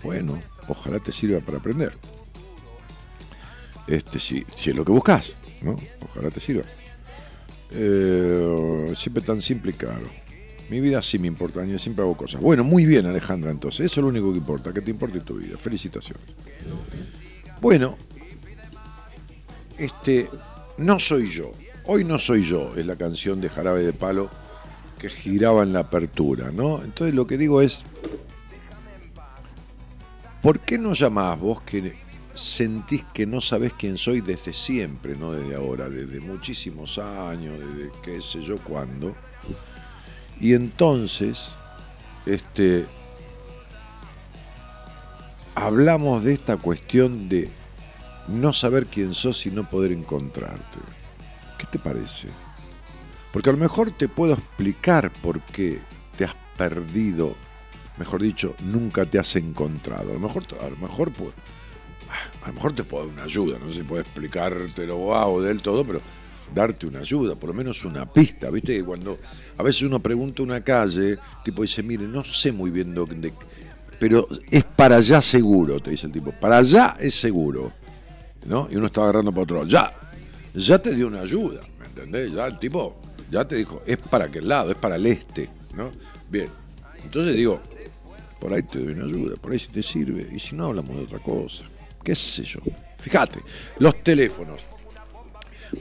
Bueno, 0.02 0.38
ojalá 0.68 0.98
te 0.98 1.12
sirva 1.12 1.40
para 1.40 1.58
aprender. 1.58 1.92
Este, 3.86 4.18
si, 4.18 4.44
si 4.54 4.70
es 4.70 4.76
lo 4.76 4.84
que 4.84 4.92
buscas, 4.92 5.34
¿no? 5.62 5.76
Ojalá 6.02 6.30
te 6.30 6.40
sirva. 6.40 6.64
Eh, 7.70 8.92
siempre 8.96 9.22
tan 9.22 9.40
simple 9.42 9.70
y 9.72 9.74
claro. 9.74 10.06
Mi 10.70 10.80
vida 10.80 11.00
sí 11.00 11.18
me 11.18 11.26
importa, 11.26 11.64
yo 11.64 11.78
siempre 11.78 12.02
hago 12.02 12.16
cosas. 12.16 12.42
Bueno, 12.42 12.62
muy 12.62 12.84
bien, 12.84 13.06
Alejandra, 13.06 13.50
entonces. 13.50 13.86
Eso 13.86 14.00
es 14.00 14.02
lo 14.02 14.08
único 14.08 14.30
que 14.32 14.38
importa, 14.38 14.72
que 14.72 14.82
te 14.82 14.90
importe 14.90 15.20
tu 15.20 15.36
vida. 15.36 15.56
Felicitaciones. 15.56 16.24
Bueno, 17.60 17.96
este, 19.78 20.28
no 20.76 20.98
soy 20.98 21.30
yo. 21.30 21.52
Hoy 21.86 22.04
no 22.04 22.18
soy 22.18 22.44
yo, 22.44 22.74
es 22.76 22.84
la 22.84 22.96
canción 22.96 23.40
de 23.40 23.48
Jarabe 23.48 23.82
de 23.82 23.94
Palo 23.94 24.28
que 24.98 25.08
giraba 25.08 25.62
en 25.62 25.72
la 25.72 25.80
apertura, 25.80 26.50
¿no? 26.52 26.82
Entonces 26.82 27.14
lo 27.14 27.26
que 27.26 27.38
digo 27.38 27.62
es, 27.62 27.84
¿por 30.42 30.60
qué 30.60 30.78
no 30.78 30.92
llamás 30.92 31.38
vos 31.38 31.60
que 31.62 31.94
sentís 32.34 33.04
que 33.12 33.26
no 33.26 33.40
sabés 33.40 33.72
quién 33.72 33.98
soy 33.98 34.20
desde 34.20 34.52
siempre, 34.52 35.16
no 35.16 35.32
desde 35.32 35.56
ahora, 35.56 35.88
desde 35.88 36.20
muchísimos 36.20 36.98
años, 36.98 37.54
desde 37.58 37.90
qué 38.02 38.20
sé 38.20 38.42
yo 38.42 38.58
cuándo? 38.58 39.14
Y 40.40 40.54
entonces, 40.54 41.50
este, 42.26 42.86
hablamos 45.54 46.22
de 46.22 46.34
esta 46.34 46.56
cuestión 46.56 47.28
de 47.28 47.50
no 48.28 48.52
saber 48.52 48.86
quién 48.86 49.14
sos 49.14 49.44
y 49.46 49.50
no 49.50 49.68
poder 49.68 49.90
encontrarte. 49.90 50.78
¿Qué 51.58 51.66
te 51.66 51.78
parece? 51.78 52.28
Porque 53.32 53.50
a 53.50 53.52
lo 53.52 53.58
mejor 53.58 53.90
te 53.90 54.08
puedo 54.08 54.34
explicar 54.34 55.10
por 55.22 55.40
qué 55.40 55.80
te 56.16 56.24
has 56.24 56.34
perdido, 56.56 57.34
mejor 57.98 58.22
dicho, 58.22 58.54
nunca 58.60 59.04
te 59.04 59.18
has 59.18 59.36
encontrado. 59.36 60.10
A 60.10 60.14
lo 60.14 60.20
mejor, 60.20 60.44
a 60.60 60.68
lo 60.68 60.76
mejor, 60.76 61.12
a 62.42 62.48
lo 62.48 62.52
mejor 62.52 62.74
te 62.74 62.84
puedo 62.84 63.04
dar 63.04 63.14
una 63.14 63.24
ayuda, 63.24 63.58
no 63.58 63.70
sé 63.70 63.78
si 63.78 63.82
puedo 63.82 64.02
explicártelo 64.02 64.96
wow, 64.96 65.40
del 65.40 65.60
todo, 65.60 65.84
pero 65.84 66.00
darte 66.54 66.86
una 66.86 67.00
ayuda, 67.00 67.34
por 67.34 67.48
lo 67.48 67.54
menos 67.54 67.84
una 67.84 68.06
pista, 68.06 68.50
¿viste? 68.50 68.76
Que 68.76 68.84
cuando 68.84 69.18
a 69.56 69.62
veces 69.62 69.82
uno 69.82 70.00
pregunta 70.00 70.42
una 70.42 70.62
calle, 70.62 71.18
tipo 71.44 71.62
dice, 71.62 71.82
mire, 71.82 72.06
no 72.06 72.24
sé 72.24 72.52
muy 72.52 72.70
bien 72.70 72.94
dónde, 72.94 73.32
pero 73.98 74.26
es 74.50 74.64
para 74.64 74.96
allá 74.96 75.20
seguro, 75.20 75.80
te 75.80 75.90
dice 75.90 76.06
el 76.06 76.12
tipo, 76.12 76.32
para 76.32 76.58
allá 76.58 76.96
es 76.98 77.14
seguro, 77.14 77.72
¿no? 78.46 78.68
Y 78.70 78.76
uno 78.76 78.86
está 78.86 79.02
agarrando 79.02 79.32
para 79.32 79.42
otro 79.42 79.56
lado, 79.58 79.68
ya, 79.68 79.92
ya 80.54 80.78
te 80.78 80.94
dio 80.94 81.08
una 81.08 81.20
ayuda, 81.20 81.60
¿me 81.78 81.86
entendés? 81.86 82.32
Ya 82.32 82.46
el 82.46 82.58
tipo 82.58 82.96
ya 83.30 83.46
te 83.46 83.56
dijo, 83.56 83.82
es 83.86 83.98
para 83.98 84.26
aquel 84.26 84.48
lado, 84.48 84.70
es 84.70 84.78
para 84.78 84.96
el 84.96 85.06
este, 85.06 85.48
¿no? 85.74 85.90
Bien, 86.30 86.48
entonces 87.04 87.34
digo, 87.34 87.60
por 88.40 88.52
ahí 88.52 88.62
te 88.62 88.78
doy 88.78 88.92
una 88.92 89.04
ayuda, 89.04 89.36
por 89.36 89.52
ahí 89.52 89.58
si 89.58 89.68
te 89.68 89.82
sirve, 89.82 90.28
y 90.32 90.38
si 90.38 90.54
no 90.54 90.66
hablamos 90.66 90.96
de 90.96 91.02
otra 91.02 91.18
cosa, 91.18 91.64
qué 92.02 92.14
sé 92.14 92.44
yo. 92.44 92.60
Fíjate, 92.98 93.40
los 93.78 94.02
teléfonos. 94.02 94.62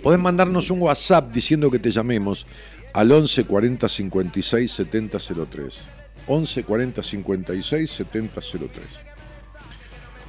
Podés 0.03 0.20
mandarnos 0.20 0.70
un 0.70 0.82
WhatsApp 0.82 1.32
diciendo 1.32 1.72
que 1.72 1.80
te 1.80 1.91
llamemos 1.91 2.45
al 2.93 3.12
11 3.12 3.45
40 3.45 3.88
56 3.88 4.72
70 4.72 5.18
03. 5.49 5.80
11 6.28 6.64
40 6.64 7.03
56 7.03 7.89
70 7.89 8.41
03. 8.41 9.08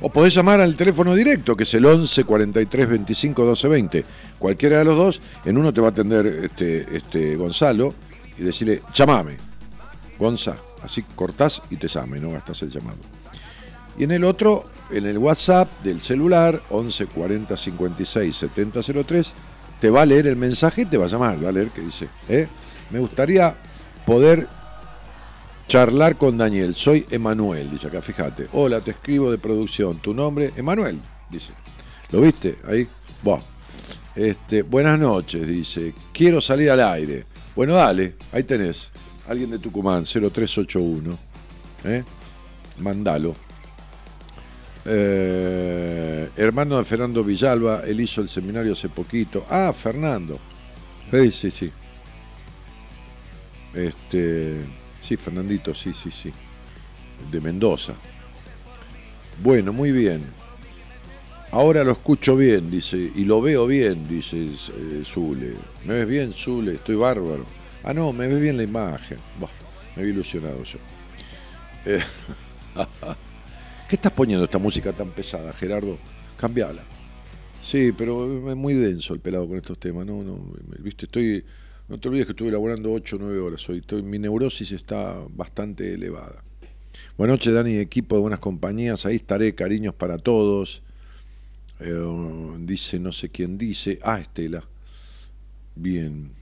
O 0.00 0.10
podés 0.10 0.34
llamar 0.34 0.60
al 0.60 0.76
teléfono 0.76 1.14
directo, 1.14 1.56
que 1.56 1.64
es 1.64 1.74
el 1.74 1.84
11 1.84 2.22
43 2.24 2.88
25 2.88 3.44
12 3.44 3.68
20. 3.68 4.04
Cualquiera 4.38 4.78
de 4.78 4.84
los 4.84 4.96
dos, 4.96 5.20
en 5.44 5.58
uno 5.58 5.72
te 5.72 5.80
va 5.80 5.88
a 5.88 5.90
atender 5.90 6.26
este, 6.26 6.96
este 6.96 7.34
Gonzalo 7.34 7.92
y 8.38 8.42
decirle, 8.42 8.82
llamame, 8.94 9.36
Gonza. 10.18 10.56
Así 10.82 11.02
cortás 11.14 11.62
y 11.70 11.76
te 11.76 11.88
llame, 11.88 12.20
no 12.20 12.30
gastas 12.30 12.62
el 12.62 12.70
llamado. 12.70 12.98
Y 13.98 14.04
en 14.04 14.12
el 14.12 14.24
otro, 14.24 14.64
en 14.90 15.06
el 15.06 15.18
WhatsApp 15.18 15.68
del 15.82 16.00
celular, 16.00 16.62
11 16.70 17.06
40 17.06 17.56
56 17.56 18.36
70 18.36 18.80
03, 19.04 19.34
te 19.80 19.90
va 19.90 20.02
a 20.02 20.06
leer 20.06 20.26
el 20.26 20.36
mensaje 20.36 20.82
y 20.82 20.86
te 20.86 20.96
va 20.96 21.06
a 21.06 21.08
llamar, 21.08 21.44
va 21.44 21.48
a 21.48 21.52
leer 21.52 21.70
que 21.70 21.80
dice, 21.80 22.08
¿eh? 22.28 22.48
me 22.90 22.98
gustaría 22.98 23.56
poder 24.06 24.48
charlar 25.68 26.16
con 26.16 26.38
Daniel, 26.38 26.74
soy 26.74 27.06
Emanuel, 27.10 27.70
dice 27.70 27.88
acá, 27.88 28.00
fíjate, 28.00 28.48
hola, 28.52 28.80
te 28.80 28.92
escribo 28.92 29.30
de 29.30 29.38
producción, 29.38 29.98
tu 29.98 30.14
nombre, 30.14 30.52
Emanuel, 30.56 30.98
dice, 31.30 31.52
¿lo 32.10 32.22
viste? 32.22 32.58
Ahí, 32.66 32.88
bueno, 33.22 33.44
este, 34.16 34.62
buenas 34.62 34.98
noches, 34.98 35.46
dice, 35.46 35.92
quiero 36.12 36.40
salir 36.40 36.70
al 36.70 36.80
aire, 36.80 37.26
bueno, 37.54 37.74
dale, 37.74 38.14
ahí 38.32 38.44
tenés, 38.44 38.90
alguien 39.28 39.50
de 39.50 39.58
Tucumán, 39.58 40.04
0381, 40.04 41.18
¿eh? 41.84 42.02
mandalo. 42.78 43.34
Eh, 44.84 46.30
hermano 46.36 46.78
de 46.78 46.84
Fernando 46.84 47.22
Villalba, 47.22 47.82
él 47.86 48.00
hizo 48.00 48.22
el 48.22 48.28
seminario 48.28 48.72
hace 48.72 48.88
poquito. 48.88 49.44
Ah, 49.50 49.72
Fernando. 49.76 50.38
Sí, 51.10 51.30
sí, 51.30 51.50
sí. 51.50 51.70
Este, 53.74 54.60
sí, 54.98 55.16
Fernandito, 55.16 55.74
sí, 55.74 55.92
sí, 55.92 56.10
sí. 56.10 56.32
De 57.30 57.40
Mendoza. 57.40 57.94
Bueno, 59.42 59.72
muy 59.72 59.92
bien. 59.92 60.22
Ahora 61.50 61.84
lo 61.84 61.92
escucho 61.92 62.36
bien, 62.36 62.70
dice, 62.70 62.96
y 63.14 63.24
lo 63.24 63.40
veo 63.40 63.66
bien, 63.66 64.06
dice 64.06 64.46
eh, 64.46 65.02
Zule. 65.04 65.54
¿Me 65.84 65.94
ves 65.94 66.08
bien, 66.08 66.32
Zule? 66.32 66.74
Estoy 66.74 66.96
bárbaro. 66.96 67.57
Ah, 67.88 67.94
no, 67.94 68.12
me 68.12 68.28
ves 68.28 68.38
bien 68.38 68.58
la 68.58 68.64
imagen. 68.64 69.16
Me 69.96 70.02
había 70.02 70.12
ilusionado 70.12 70.62
yo. 70.62 70.78
Eh, 71.86 72.02
¿Qué 73.88 73.96
estás 73.96 74.12
poniendo 74.12 74.44
esta 74.44 74.58
música 74.58 74.92
tan 74.92 75.08
pesada, 75.08 75.54
Gerardo? 75.54 75.96
Cambiala. 76.36 76.82
Sí, 77.62 77.92
pero 77.96 78.50
es 78.50 78.56
muy 78.56 78.74
denso 78.74 79.14
el 79.14 79.20
pelado 79.20 79.48
con 79.48 79.56
estos 79.56 79.78
temas. 79.78 80.04
No, 80.04 80.38
viste, 80.80 81.06
estoy. 81.06 81.42
No 81.88 81.98
te 81.98 82.08
olvides 82.10 82.26
que 82.26 82.32
estuve 82.32 82.50
elaborando 82.50 82.92
8 82.92 83.16
o 83.16 83.20
9 83.20 83.40
horas 83.40 83.66
hoy. 83.70 83.82
Mi 84.02 84.18
neurosis 84.18 84.70
está 84.72 85.16
bastante 85.30 85.94
elevada. 85.94 86.44
Buenas 87.16 87.38
noches, 87.38 87.54
Dani, 87.54 87.78
equipo 87.78 88.16
de 88.16 88.20
buenas 88.20 88.40
compañías. 88.40 89.06
Ahí 89.06 89.16
estaré, 89.16 89.54
cariños 89.54 89.94
para 89.94 90.18
todos. 90.18 90.82
Eh, 91.80 92.54
dice, 92.58 93.00
no 93.00 93.12
sé 93.12 93.30
quién 93.30 93.56
dice. 93.56 93.98
Ah, 94.02 94.20
Estela. 94.20 94.62
Bien. 95.74 96.37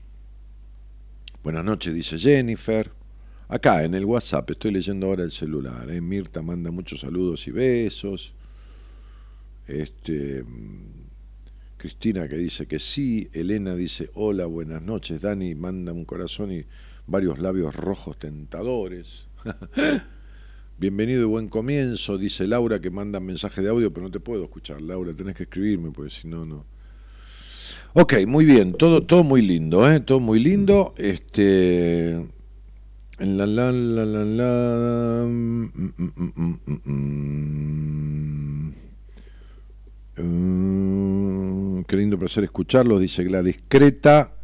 Buenas 1.46 1.64
noches, 1.64 1.94
dice 1.94 2.18
Jennifer. 2.18 2.90
Acá 3.46 3.84
en 3.84 3.94
el 3.94 4.04
WhatsApp, 4.04 4.50
estoy 4.50 4.72
leyendo 4.72 5.06
ahora 5.06 5.22
el 5.22 5.30
celular. 5.30 5.88
¿eh? 5.88 6.00
Mirta 6.00 6.42
manda 6.42 6.72
muchos 6.72 6.98
saludos 7.02 7.46
y 7.46 7.52
besos. 7.52 8.34
Este, 9.68 10.44
Cristina 11.76 12.26
que 12.26 12.36
dice 12.36 12.66
que 12.66 12.80
sí. 12.80 13.30
Elena 13.32 13.76
dice 13.76 14.10
hola, 14.14 14.46
buenas 14.46 14.82
noches. 14.82 15.20
Dani 15.20 15.54
manda 15.54 15.92
un 15.92 16.04
corazón 16.04 16.50
y 16.50 16.64
varios 17.06 17.38
labios 17.38 17.76
rojos 17.76 18.18
tentadores. 18.18 19.28
Bienvenido 20.78 21.22
y 21.22 21.26
buen 21.26 21.46
comienzo, 21.46 22.18
dice 22.18 22.48
Laura 22.48 22.80
que 22.80 22.90
manda 22.90 23.20
mensaje 23.20 23.62
de 23.62 23.68
audio, 23.68 23.92
pero 23.92 24.06
no 24.06 24.10
te 24.10 24.18
puedo 24.18 24.42
escuchar, 24.42 24.82
Laura, 24.82 25.14
tenés 25.14 25.36
que 25.36 25.44
escribirme, 25.44 25.92
porque 25.92 26.10
si 26.10 26.26
no, 26.26 26.44
no. 26.44 26.66
Ok, 27.98 28.12
muy 28.26 28.44
bien, 28.44 28.74
todo, 28.74 29.04
todo 29.04 29.24
muy 29.24 29.40
lindo, 29.40 29.90
¿eh? 29.90 30.00
todo 30.00 30.20
muy 30.20 30.38
lindo. 30.38 30.92
Este, 30.98 32.26
la 33.18 33.46
la 33.46 33.72
la 33.72 34.04
la 34.04 34.22
la. 34.22 35.24
Mm, 35.26 35.70
mm, 35.96 36.34
mm, 40.18 41.84
qué 41.84 41.96
lindo 41.96 42.18
placer 42.18 42.44
escucharlos, 42.44 43.00
dice 43.00 43.24
Gladys 43.24 43.56
Creta. 43.66 44.34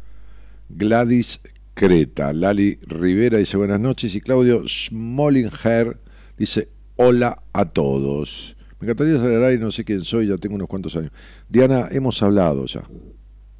Gladys 0.69 1.39
Creta. 1.75 2.33
Lali 2.33 2.79
Rivera 2.87 3.37
dice 3.37 3.55
buenas 3.55 3.79
noches. 3.79 4.15
Y 4.15 4.21
Claudio 4.21 4.63
Smollinger 4.67 5.99
dice 6.39 6.69
hola 6.95 7.43
a 7.53 7.65
todos. 7.65 8.57
Me 8.79 8.87
encantaría 8.87 9.17
saber 9.19 9.43
aire, 9.43 9.61
no 9.61 9.69
sé 9.69 9.85
quién 9.85 10.03
soy, 10.03 10.25
ya 10.25 10.37
tengo 10.37 10.55
unos 10.55 10.67
cuantos 10.67 10.95
años. 10.95 11.11
Diana, 11.49 11.87
hemos 11.91 12.23
hablado 12.23 12.65
ya. 12.65 12.81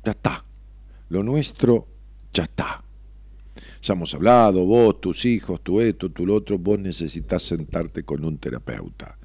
Ya 0.03 0.11
está. 0.11 0.43
Lo 1.09 1.23
nuestro 1.23 1.87
ya 2.33 2.43
está. 2.43 2.83
Ya 3.81 3.93
hemos 3.93 4.13
hablado, 4.13 4.65
vos, 4.65 5.01
tus 5.01 5.25
hijos, 5.25 5.61
tu 5.61 5.81
esto, 5.81 6.09
tu 6.09 6.25
lo 6.25 6.35
otro, 6.35 6.57
vos 6.57 6.79
necesitas 6.79 7.43
sentarte 7.43 8.03
con 8.03 8.23
un 8.23 8.37
terapeuta. 8.37 9.17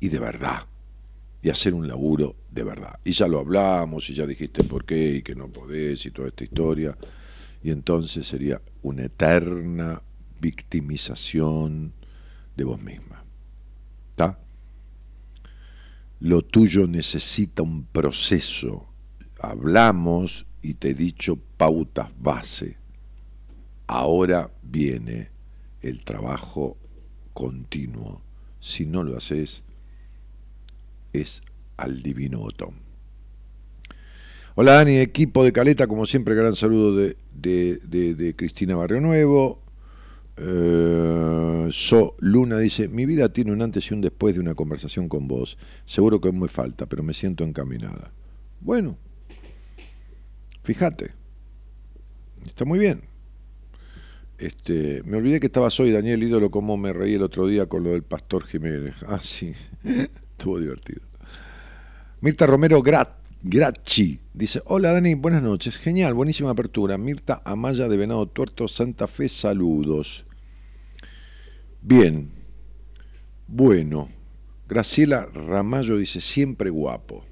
Y 0.00 0.08
de 0.08 0.18
verdad. 0.18 0.66
Y 1.42 1.50
hacer 1.50 1.74
un 1.74 1.88
laburo 1.88 2.36
de 2.50 2.64
verdad. 2.64 2.98
Y 3.04 3.12
ya 3.12 3.26
lo 3.26 3.40
hablamos, 3.40 4.08
y 4.10 4.14
ya 4.14 4.26
dijiste 4.26 4.64
por 4.64 4.84
qué, 4.84 5.16
y 5.16 5.22
que 5.22 5.34
no 5.34 5.48
podés, 5.48 6.06
y 6.06 6.10
toda 6.10 6.28
esta 6.28 6.44
historia. 6.44 6.96
Y 7.62 7.70
entonces 7.70 8.26
sería 8.26 8.60
una 8.82 9.04
eterna 9.04 10.00
victimización 10.40 11.92
de 12.56 12.64
vos 12.64 12.80
misma. 12.80 13.24
¿Está? 14.10 14.38
Lo 16.20 16.42
tuyo 16.42 16.86
necesita 16.86 17.62
un 17.62 17.84
proceso. 17.86 18.86
Hablamos 19.50 20.46
y 20.62 20.74
te 20.74 20.90
he 20.90 20.94
dicho 20.94 21.38
pautas 21.56 22.10
base. 22.18 22.76
Ahora 23.86 24.50
viene 24.62 25.30
el 25.82 26.02
trabajo 26.02 26.78
continuo. 27.34 28.22
Si 28.60 28.86
no 28.86 29.02
lo 29.02 29.16
haces, 29.16 29.62
es 31.12 31.42
al 31.76 32.02
divino 32.02 32.40
botón. 32.40 32.84
Hola 34.56 34.74
Dani, 34.74 34.98
equipo 34.98 35.44
de 35.44 35.52
Caleta, 35.52 35.86
como 35.88 36.06
siempre, 36.06 36.34
gran 36.34 36.54
saludo 36.54 36.96
de, 36.96 37.16
de, 37.32 38.34
Cristina 38.36 38.76
Barrio 38.76 39.00
Nuevo. 39.00 39.60
Eh, 40.36 41.68
so 41.70 42.14
Luna 42.20 42.58
dice, 42.58 42.88
mi 42.88 43.04
vida 43.04 43.32
tiene 43.32 43.52
un 43.52 43.62
antes 43.62 43.90
y 43.90 43.94
un 43.94 44.00
después 44.00 44.34
de 44.36 44.40
una 44.40 44.54
conversación 44.54 45.08
con 45.08 45.28
vos. 45.28 45.58
Seguro 45.84 46.20
que 46.20 46.30
me 46.32 46.48
falta, 46.48 46.86
pero 46.86 47.02
me 47.02 47.14
siento 47.14 47.44
encaminada. 47.44 48.12
Bueno, 48.60 48.96
fíjate, 50.64 51.12
está 52.44 52.64
muy 52.64 52.80
bien. 52.80 53.02
Este, 54.38 55.02
me 55.04 55.18
olvidé 55.18 55.38
que 55.38 55.46
estabas 55.46 55.78
hoy, 55.78 55.92
Daniel 55.92 56.22
Ídolo, 56.22 56.50
como 56.50 56.76
me 56.76 56.92
reí 56.92 57.14
el 57.14 57.22
otro 57.22 57.46
día 57.46 57.66
con 57.66 57.84
lo 57.84 57.90
del 57.90 58.02
Pastor 58.02 58.44
Jiménez. 58.44 58.96
Ah, 59.06 59.20
sí, 59.22 59.52
estuvo 59.84 60.58
divertido. 60.58 61.02
Mirta 62.20 62.46
Romero 62.46 62.82
Grat, 62.82 63.10
Grachi 63.42 64.18
dice: 64.32 64.60
Hola 64.64 64.92
Dani, 64.92 65.14
buenas 65.14 65.42
noches. 65.42 65.76
Genial, 65.76 66.14
buenísima 66.14 66.50
apertura. 66.50 66.98
Mirta 66.98 67.42
Amaya 67.44 67.88
de 67.88 67.96
Venado 67.96 68.26
Tuerto, 68.26 68.66
Santa 68.66 69.06
Fe, 69.06 69.28
saludos. 69.28 70.24
Bien, 71.80 72.30
bueno. 73.46 74.08
Graciela 74.66 75.26
Ramallo 75.26 75.98
dice: 75.98 76.20
Siempre 76.20 76.70
guapo. 76.70 77.24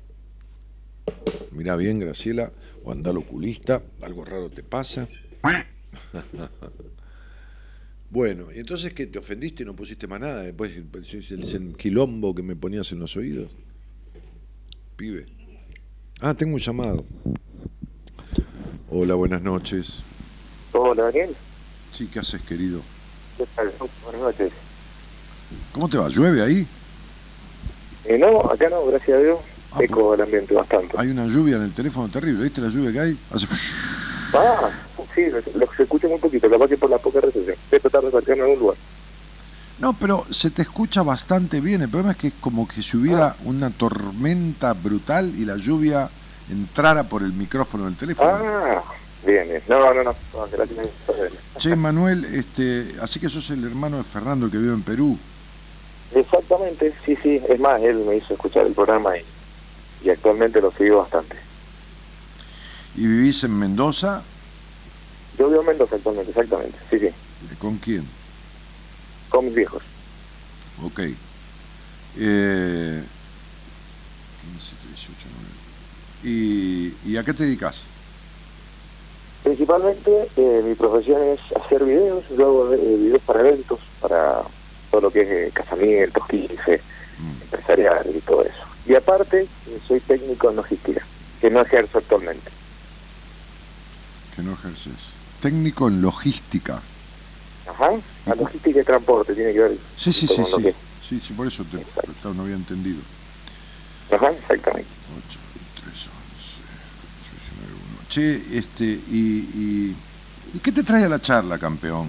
Mirá 1.51 1.77
bien, 1.77 1.99
Graciela, 1.99 2.53
o 2.85 2.93
andal 2.93 3.19
oculista, 3.19 3.83
algo 4.01 4.25
raro 4.25 4.51
te 4.51 4.63
pasa. 4.63 5.09
Bueno, 8.13 8.53
y 8.55 8.59
entonces 8.59 8.93
que 8.93 9.07
te 9.07 9.19
ofendiste 9.19 9.63
y 9.63 9.67
no 9.67 9.75
pusiste 9.75 10.07
más 10.07 10.21
nada, 10.21 10.43
después 10.43 10.71
el, 10.77 10.87
el 11.33 11.77
quilombo 11.79 12.35
que 12.35 12.43
me 12.43 12.55
ponías 12.55 12.93
en 12.93 12.99
los 12.99 13.17
oídos. 13.17 13.51
Pibe. 14.97 15.25
Ah, 16.21 16.35
tengo 16.35 16.53
un 16.57 16.61
llamado. 16.61 17.07
Hola, 18.91 19.15
buenas 19.15 19.41
noches. 19.41 20.03
Hola, 20.73 21.05
Daniel. 21.05 21.35
Sí, 21.91 22.07
¿qué 22.13 22.19
haces, 22.19 22.43
querido? 22.43 22.83
¿Qué 23.39 23.47
tal? 23.57 23.73
Buenas 24.05 24.21
noches. 24.21 24.53
¿Cómo 25.73 25.89
te 25.89 25.97
va? 25.97 26.11
¿Llueve 26.11 26.43
ahí? 26.43 26.67
Eh, 28.05 28.19
no, 28.19 28.41
acá 28.51 28.69
no, 28.69 28.85
gracias 28.89 29.17
a 29.17 29.21
Dios. 29.23 29.39
Ah, 29.75 29.79
Eco 29.81 30.15
el 30.15 30.21
ambiente 30.21 30.55
bastante. 30.55 30.95
Hay 30.99 31.11
una 31.11 31.27
lluvia 31.27 31.57
en 31.57 31.63
el 31.63 31.73
teléfono 31.73 32.09
terrible, 32.09 32.45
¿viste 32.45 32.61
la 32.61 32.69
lluvia 32.69 32.93
que 32.93 33.01
hay? 33.01 33.19
Hace... 33.33 33.47
Ah, 34.35 34.71
sí, 35.15 35.23
lo, 35.31 35.39
lo 35.59 35.73
se 35.75 35.83
escucha 35.83 36.09
muy 36.09 36.19
poquito, 36.19 36.49
capaz 36.51 36.69
que 36.69 36.77
por 36.77 36.91
la 36.91 36.99
poca 36.99 37.21
recepción. 37.21 37.57
Voy 37.71 37.79
a 37.79 37.81
tratar 37.81 38.03
de 38.03 38.11
sacarme 38.11 38.35
en 38.35 38.41
algún 38.43 38.59
lugar. 38.59 38.77
No, 39.79 39.95
pero 39.95 40.25
se 40.31 40.51
te 40.51 40.63
escucha 40.63 41.03
bastante 41.03 41.61
bien. 41.61 41.83
El 41.83 41.89
problema 41.89 42.13
es 42.13 42.17
que 42.17 42.29
es 42.29 42.35
como 42.41 42.69
que 42.69 42.83
si 42.83 42.97
hubiera 42.97 43.35
una 43.45 43.71
tormenta 43.71 44.75
brutal 44.75 45.35
y 45.37 45.45
la 45.45 45.57
lluvia 45.57 46.09
entrara 46.49 47.03
por 47.03 47.23
el 47.23 47.33
micrófono 47.33 47.87
del 47.87 47.97
teléfono. 47.97 48.31
Ah, 48.31 48.83
bien, 49.27 49.49
bien. 49.49 49.63
No, 49.69 49.93
no, 49.93 50.05
no. 50.05 50.05
no. 50.05 50.15
Che, 51.59 51.75
Manuel, 51.75 52.25
este, 52.27 52.95
así 53.01 53.19
que 53.19 53.29
sos 53.29 53.51
el 53.51 53.65
hermano 53.65 53.97
de 53.97 54.05
Fernando 54.05 54.49
que 54.49 54.59
vive 54.59 54.73
en 54.73 54.83
Perú. 54.83 55.19
Exactamente, 56.15 56.93
sí, 57.05 57.17
sí. 57.21 57.43
Es 57.49 57.59
más, 57.59 57.83
él 57.83 58.05
me 58.07 58.17
hizo 58.17 58.35
escuchar 58.35 58.67
el 58.67 58.75
programa 58.75 59.17
y, 59.17 59.25
y 60.03 60.11
actualmente 60.11 60.61
lo 60.61 60.73
sigo 60.73 60.99
bastante. 60.99 61.37
¿Y 62.95 63.07
vivís 63.07 63.43
en 63.45 63.59
Mendoza? 63.59 64.23
Yo 65.39 65.49
vivo 65.49 65.61
en 65.63 65.67
Mendoza 65.69 65.97
actualmente, 65.97 66.31
exactamente. 66.31 66.79
Sí, 66.91 66.99
sí. 66.99 67.09
¿Con 67.59 67.79
quién? 67.79 68.05
Con 69.29 69.47
mis 69.47 69.55
viejos. 69.55 69.83
Ok. 70.77 71.01
Eh, 72.15 73.03
15, 74.41 74.77
18, 74.77 75.29
9. 75.33 75.49
¿Y, 76.23 77.13
¿Y 77.13 77.17
a 77.17 77.25
qué 77.25 77.35
te 77.35 77.45
dedicas? 77.45 77.87
Principalmente 79.43 80.31
eh, 80.37 80.63
mi 80.63 80.75
profesión 80.77 81.23
es 81.25 81.41
hacer 81.57 81.85
videos, 81.85 82.25
yo 82.31 82.47
hago 82.47 82.73
eh, 82.75 82.79
videos 82.79 83.23
para 83.25 83.41
eventos, 83.41 83.81
para 83.99 84.43
todo 84.91 85.01
lo 85.03 85.11
que 85.11 85.23
es 85.23 85.29
eh, 85.49 85.53
casamientos, 85.53 86.25
15, 86.29 86.85
Mm, 87.19 87.43
empresarial 87.43 88.17
y 88.17 88.21
todo 88.23 88.43
eso. 88.45 88.72
Y 88.85 88.95
aparte, 88.95 89.43
eh, 89.43 89.81
soy 89.87 90.01
técnico 90.01 90.51
en 90.51 90.57
logística, 90.57 91.07
que 91.41 91.51
no 91.51 91.61
ejerzo 91.61 91.99
actualmente. 91.99 92.51
que 94.35 94.43
no 94.43 94.55
ejerces. 94.55 95.13
Técnico 95.41 95.89
en 95.89 96.01
logística. 96.01 96.81
Ajá, 97.67 97.91
la 98.27 98.35
logística 98.35 98.81
y 98.81 98.85
transporte 98.85 99.35
tiene 99.35 99.53
que 99.53 99.61
ver. 99.61 99.79
Sí, 99.97 100.13
sí, 100.13 100.27
sí, 100.27 100.43
sí. 100.57 100.75
Sí, 101.07 101.21
sí, 101.21 101.33
por 101.35 101.47
eso 101.47 101.65
te, 101.65 101.79
claro, 102.23 102.35
no 102.35 102.43
había 102.45 102.55
entendido. 102.55 103.01
Ajá, 104.11 104.31
exactamente. 104.31 104.89
8, 105.29 105.39
3, 105.83 105.87
11, 105.87 106.07
8, 107.21 107.33
19, 107.53 107.75
1. 107.75 108.09
Che, 108.09 108.59
este, 108.59 108.85
y, 108.85 109.49
y, 109.55 109.97
¿y 110.55 110.59
qué 110.61 110.73
te 110.73 110.83
trae 110.83 111.05
a 111.05 111.09
la 111.09 111.21
charla, 111.21 111.59
campeón? 111.59 112.09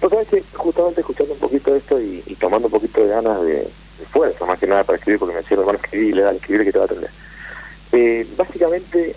Pues 0.00 0.10
sabes 0.10 0.28
que 0.28 0.44
justamente 0.56 1.00
escuchando 1.02 1.34
un 1.34 1.40
poquito 1.40 1.76
esto 1.76 2.00
y, 2.00 2.22
y 2.26 2.34
tomando 2.36 2.66
un 2.66 2.72
poquito 2.72 3.00
de 3.02 3.08
ganas 3.08 3.42
de, 3.42 3.68
de 4.00 4.06
fuerza, 4.06 4.44
más 4.46 4.58
que 4.58 4.66
nada 4.66 4.84
para 4.84 4.98
escribir, 4.98 5.20
porque 5.20 5.34
me 5.34 5.42
decían, 5.42 5.60
hermano, 5.60 5.78
escribir, 5.82 6.16
le 6.16 6.22
da 6.22 6.32
escribir 6.32 6.64
que 6.64 6.72
te 6.72 6.78
va 6.78 6.84
a 6.84 6.86
atender. 6.86 7.10
Eh, 7.92 8.26
básicamente 8.36 9.14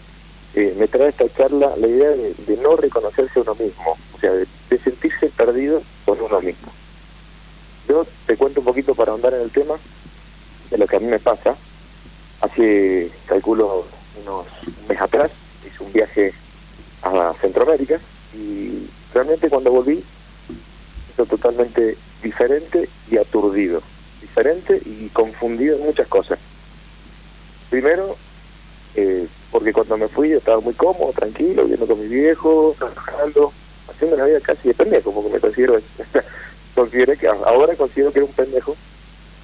eh, 0.56 0.76
me 0.78 0.88
trae 0.88 1.10
esta 1.10 1.28
charla 1.34 1.74
la 1.78 1.88
idea 1.88 2.10
de, 2.10 2.34
de 2.34 2.58
no 2.58 2.76
reconocerse 2.76 3.40
a 3.40 3.42
uno 3.42 3.56
mismo, 3.56 3.98
o 4.14 4.20
sea, 4.20 4.32
de, 4.32 4.48
sentirse 4.84 5.30
perdido 5.30 5.82
por 6.04 6.22
uno 6.22 6.42
mismo. 6.42 6.72
Yo 7.88 8.06
te 8.26 8.36
cuento 8.38 8.62
un 8.62 8.66
poquito 8.66 8.96
para 8.96 9.12
ahondar 9.12 9.34
en 9.34 9.42
el 9.42 9.52
tema 9.52 9.76
de 10.70 10.78
lo 10.78 10.88
que 10.88 10.96
a 10.96 11.00
mí 11.00 11.06
me 11.06 11.20
pasa. 11.20 11.56
Hace, 12.42 13.12
calculo, 13.28 13.86
unos 14.22 14.48
un 14.66 14.88
mes 14.88 15.00
atrás, 15.00 15.32
hice 15.66 15.84
un 15.84 15.94
viaje 15.94 16.34
a 17.04 17.34
Centroamérica 17.40 18.00
y 18.34 18.90
realmente 19.14 19.50
cuando 19.50 19.72
volví 19.72 20.04
siento 21.06 21.26
totalmente 21.38 21.98
diferente 22.22 22.90
y 23.10 23.18
aturdido. 23.18 23.82
Diferente 24.36 24.82
y 24.84 25.10
confundido 25.10 25.78
en 25.78 25.84
muchas 25.84 26.08
cosas. 26.08 26.40
Primero, 27.70 28.18
eh, 28.96 29.28
porque 29.52 29.72
cuando 29.72 29.96
me 29.96 30.08
fui 30.08 30.30
yo 30.30 30.40
estaba 30.40 30.60
muy 30.60 30.74
cómodo, 30.74 31.14
tranquilo, 31.14 31.62
viviendo 31.62 31.86
con 31.86 32.00
mi 32.00 32.08
viejo, 32.08 32.76
trabajando, 32.80 33.54
haciendo 33.88 34.16
una 34.16 34.26
vida 34.26 34.42
casi 34.42 34.70
de 34.70 34.74
pendejo, 34.74 35.14
porque 35.14 35.34
me 35.34 35.40
considero, 35.40 35.80
consideré 36.76 37.16
que 37.16 37.28
ahora 37.28 37.76
considero 37.76 38.12
que 38.12 38.20
era 38.20 38.26
un 38.26 38.34
pendejo 38.34 38.76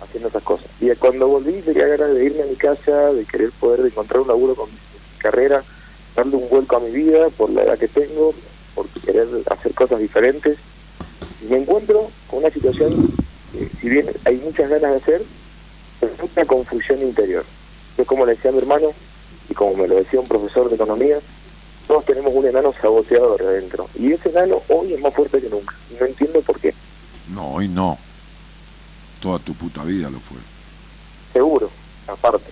haciendo 0.01 0.29
esas 0.29 0.41
cosas. 0.41 0.65
Y 0.79 0.89
cuando 0.95 1.27
volví 1.27 1.61
tenía 1.61 1.85
ganas 1.85 2.15
de 2.15 2.25
irme 2.25 2.41
a 2.41 2.47
mi 2.47 2.55
casa, 2.55 3.13
de 3.13 3.27
querer 3.27 3.51
poder 3.59 3.85
encontrar 3.85 4.21
un 4.21 4.27
laburo 4.29 4.55
con 4.55 4.71
mi 4.71 4.77
carrera, 5.19 5.63
darle 6.15 6.35
un 6.35 6.49
vuelco 6.49 6.77
a 6.77 6.79
mi 6.79 6.89
vida 6.89 7.29
por 7.29 7.51
la 7.51 7.61
edad 7.61 7.77
que 7.77 7.89
tengo, 7.89 8.33
por 8.73 8.89
querer 9.05 9.27
hacer 9.51 9.71
cosas 9.75 9.99
diferentes. 9.99 10.57
Y 11.39 11.45
me 11.45 11.57
encuentro 11.57 12.09
con 12.25 12.39
una 12.39 12.49
situación 12.49 13.05
que, 13.51 13.69
si 13.81 13.89
bien 13.89 14.09
hay 14.25 14.37
muchas 14.37 14.69
ganas 14.69 14.91
de 14.91 14.97
hacer, 14.97 15.21
pero 15.99 16.13
es 16.13 16.19
una 16.35 16.45
confusión 16.45 17.01
interior. 17.01 17.45
Yo 17.97 18.05
como 18.05 18.25
le 18.25 18.35
decía 18.35 18.51
a 18.51 18.53
mi 18.53 18.59
hermano, 18.59 18.91
y 19.49 19.53
como 19.53 19.75
me 19.75 19.87
lo 19.87 19.95
decía 19.95 20.19
un 20.19 20.27
profesor 20.27 20.69
de 20.69 20.75
economía, 20.75 21.19
todos 21.87 22.05
tenemos 22.05 22.33
un 22.33 22.47
enano 22.47 22.73
saboteador 22.81 23.41
adentro. 23.41 23.89
Y 23.95 24.13
ese 24.13 24.29
enano 24.29 24.61
hoy 24.69 24.93
es 24.93 25.01
más 25.01 25.13
fuerte 25.13 25.41
que 25.41 25.49
nunca. 25.49 25.73
No 25.99 26.05
entiendo 26.05 26.41
por 26.41 26.59
qué. 26.59 26.73
No, 27.33 27.53
hoy 27.53 27.67
no. 27.67 27.97
Toda 29.19 29.39
tu 29.39 29.53
puta 29.53 29.83
vida 29.83 30.09
lo 30.09 30.19
fue. 30.19 30.37
Seguro, 31.33 31.69
aparte. 32.07 32.51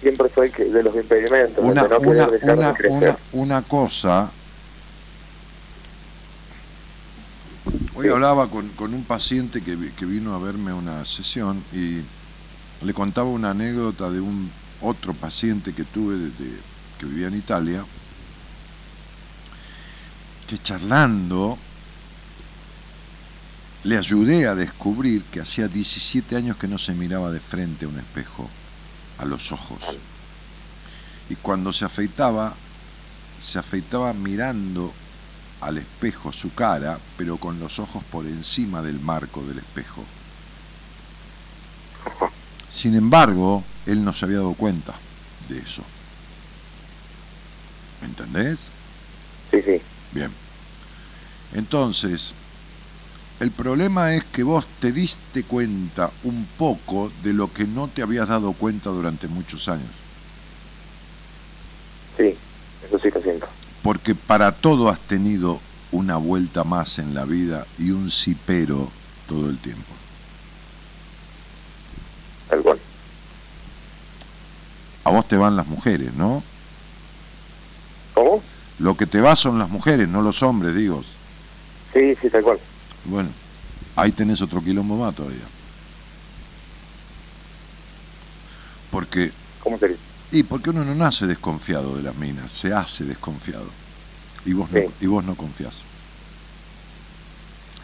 siempre 0.00 0.30
soy 0.34 0.50
que- 0.50 0.64
de 0.64 0.82
los 0.82 0.94
impedimentos, 0.96 1.62
Una, 1.62 1.82
de 1.82 1.88
no 1.90 1.98
una, 1.98 2.28
una, 2.42 2.74
una, 2.88 3.18
una 3.32 3.62
cosa. 3.62 4.32
Hoy 8.00 8.06
Sí. 8.06 8.12
hablaba 8.12 8.48
con, 8.48 8.66
con 8.70 8.94
un 8.94 9.04
paciente 9.04 9.60
que, 9.60 9.76
que 9.92 10.06
vino 10.06 10.34
a 10.34 10.38
verme 10.38 10.70
a 10.70 10.74
una 10.74 11.04
sesión 11.04 11.62
y 11.70 12.00
le 12.82 12.94
contaba 12.94 13.28
una 13.28 13.50
anécdota 13.50 14.10
de 14.10 14.20
un 14.20 14.50
otro 14.80 15.12
paciente 15.12 15.74
que 15.74 15.84
tuve 15.84 16.16
desde 16.16 16.50
que 16.98 17.04
vivía 17.04 17.26
en 17.26 17.36
Italia, 17.36 17.84
que 20.48 20.56
charlando 20.56 21.58
le 23.84 23.98
ayudé 23.98 24.46
a 24.46 24.54
descubrir 24.54 25.22
que 25.24 25.40
hacía 25.42 25.68
17 25.68 26.36
años 26.36 26.56
que 26.56 26.68
no 26.68 26.78
se 26.78 26.94
miraba 26.94 27.30
de 27.30 27.40
frente 27.40 27.84
a 27.84 27.88
un 27.88 27.98
espejo, 27.98 28.48
a 29.18 29.26
los 29.26 29.52
ojos. 29.52 29.80
Y 31.28 31.36
cuando 31.36 31.70
se 31.70 31.84
afeitaba, 31.84 32.54
se 33.42 33.58
afeitaba 33.58 34.14
mirando 34.14 34.90
al 35.60 35.78
espejo 35.78 36.32
su 36.32 36.54
cara, 36.54 36.98
pero 37.16 37.36
con 37.36 37.60
los 37.60 37.78
ojos 37.78 38.02
por 38.10 38.26
encima 38.26 38.82
del 38.82 38.98
marco 39.00 39.42
del 39.42 39.58
espejo. 39.58 40.04
Sin 42.70 42.94
embargo, 42.94 43.62
él 43.86 44.04
no 44.04 44.12
se 44.12 44.24
había 44.24 44.38
dado 44.38 44.54
cuenta 44.54 44.94
de 45.48 45.58
eso. 45.58 45.82
¿Entendés? 48.02 48.58
Sí, 49.50 49.60
sí. 49.62 49.82
Bien. 50.12 50.30
Entonces, 51.54 52.32
el 53.40 53.50
problema 53.50 54.14
es 54.14 54.24
que 54.24 54.42
vos 54.42 54.66
te 54.80 54.92
diste 54.92 55.42
cuenta 55.44 56.10
un 56.24 56.46
poco 56.58 57.10
de 57.22 57.32
lo 57.32 57.52
que 57.52 57.64
no 57.64 57.88
te 57.88 58.02
habías 58.02 58.28
dado 58.28 58.52
cuenta 58.52 58.90
durante 58.90 59.28
muchos 59.28 59.68
años. 59.68 59.90
Sí, 62.16 62.36
eso 62.86 62.98
sí 62.98 63.10
lo 63.10 63.20
siento. 63.22 63.48
Porque 63.90 64.14
para 64.14 64.52
todo 64.52 64.88
has 64.88 65.00
tenido 65.00 65.58
una 65.90 66.16
vuelta 66.16 66.62
más 66.62 67.00
en 67.00 67.12
la 67.12 67.24
vida 67.24 67.66
y 67.76 67.90
un 67.90 68.08
sí 68.08 68.36
pero 68.46 68.88
todo 69.28 69.50
el 69.50 69.58
tiempo. 69.58 69.92
Tal 72.48 72.62
cual. 72.62 72.78
A 75.02 75.10
vos 75.10 75.26
te 75.26 75.36
van 75.36 75.56
las 75.56 75.66
mujeres, 75.66 76.14
¿no? 76.14 76.40
¿Cómo? 78.14 78.40
Lo 78.78 78.96
que 78.96 79.06
te 79.06 79.20
va 79.20 79.34
son 79.34 79.58
las 79.58 79.68
mujeres, 79.68 80.08
no 80.08 80.22
los 80.22 80.40
hombres, 80.44 80.76
digo. 80.76 81.02
Sí, 81.92 82.14
sí, 82.22 82.30
tal 82.30 82.44
cual. 82.44 82.60
Bueno, 83.06 83.30
ahí 83.96 84.12
tenés 84.12 84.40
otro 84.40 84.62
quilombo 84.62 84.98
más 84.98 85.16
todavía. 85.16 85.48
Porque 88.92 89.32
¿Cómo 89.58 89.76
sería? 89.80 89.96
Y 90.30 90.44
porque 90.44 90.70
uno 90.70 90.84
no 90.84 90.94
nace 90.94 91.26
desconfiado 91.26 91.96
de 91.96 92.04
las 92.04 92.14
minas, 92.14 92.52
se 92.52 92.72
hace 92.72 93.02
desconfiado. 93.02 93.79
Y 94.44 94.52
vos 94.52 94.70
no, 94.70 94.84
y 95.00 95.06
vos 95.06 95.24
no 95.24 95.34
confías. 95.36 95.74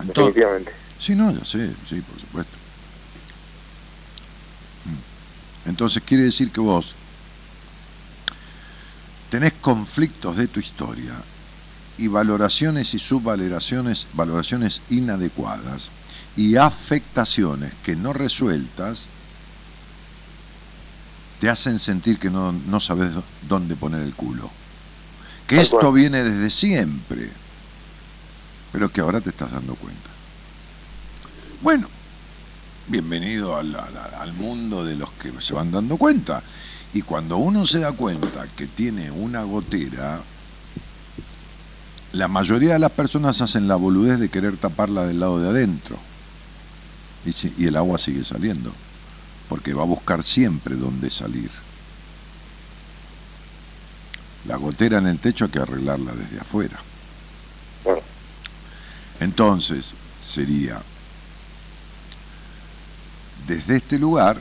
Entonces, 0.00 0.34
Definitivamente. 0.34 0.72
sí, 0.98 1.14
no, 1.14 1.30
ya 1.30 1.44
sé, 1.44 1.70
sí, 1.88 2.00
por 2.00 2.20
supuesto. 2.20 2.56
Mm. 4.84 5.68
Entonces 5.70 6.02
quiere 6.06 6.24
decir 6.24 6.50
que 6.50 6.60
vos 6.60 6.94
tenés 9.30 9.52
conflictos 9.54 10.36
de 10.36 10.46
tu 10.48 10.60
historia 10.60 11.14
y 11.98 12.08
valoraciones 12.08 12.94
y 12.94 12.98
subvaloraciones, 12.98 14.06
valoraciones 14.12 14.80
inadecuadas 14.90 15.90
y 16.36 16.56
afectaciones 16.56 17.72
que 17.84 17.96
no 17.96 18.12
resueltas 18.12 19.04
te 21.40 21.48
hacen 21.48 21.78
sentir 21.78 22.18
que 22.18 22.30
no, 22.30 22.52
no 22.52 22.80
sabes 22.80 23.14
dó- 23.14 23.22
dónde 23.48 23.74
poner 23.76 24.02
el 24.02 24.14
culo. 24.14 24.50
Que 25.46 25.56
Tal 25.56 25.64
esto 25.64 25.78
cual. 25.80 25.94
viene 25.94 26.24
desde 26.24 26.50
siempre, 26.50 27.30
pero 28.72 28.90
que 28.90 29.00
ahora 29.00 29.20
te 29.20 29.30
estás 29.30 29.52
dando 29.52 29.74
cuenta. 29.76 30.10
Bueno, 31.62 31.88
bienvenido 32.88 33.56
al, 33.56 33.74
al- 33.74 34.14
al 34.20 34.32
mundo 34.34 34.84
de 34.84 34.96
los 34.96 35.10
que 35.12 35.32
se 35.40 35.54
van 35.54 35.70
dando 35.70 35.96
cuenta. 35.96 36.42
Y 36.92 37.02
cuando 37.02 37.36
uno 37.36 37.66
se 37.66 37.80
da 37.80 37.92
cuenta 37.92 38.46
que 38.56 38.66
tiene 38.66 39.10
una 39.10 39.42
gotera, 39.42 40.20
la 42.12 42.28
mayoría 42.28 42.72
de 42.74 42.78
las 42.78 42.92
personas 42.92 43.40
hacen 43.40 43.68
la 43.68 43.76
boludez 43.76 44.18
de 44.18 44.28
querer 44.30 44.56
taparla 44.56 45.06
del 45.06 45.20
lado 45.20 45.38
de 45.40 45.48
adentro. 45.48 45.98
Y 47.58 47.66
el 47.66 47.76
agua 47.76 47.98
sigue 47.98 48.24
saliendo, 48.24 48.72
porque 49.48 49.74
va 49.74 49.82
a 49.82 49.86
buscar 49.86 50.22
siempre 50.22 50.76
dónde 50.76 51.10
salir. 51.10 51.50
La 54.46 54.56
gotera 54.56 54.98
en 54.98 55.06
el 55.06 55.18
techo 55.18 55.46
hay 55.46 55.50
que 55.50 55.58
arreglarla 55.58 56.12
desde 56.12 56.40
afuera. 56.40 56.78
Bueno, 57.84 58.00
Entonces, 59.20 59.92
sería, 60.20 60.80
desde 63.46 63.76
este 63.76 63.98
lugar, 63.98 64.40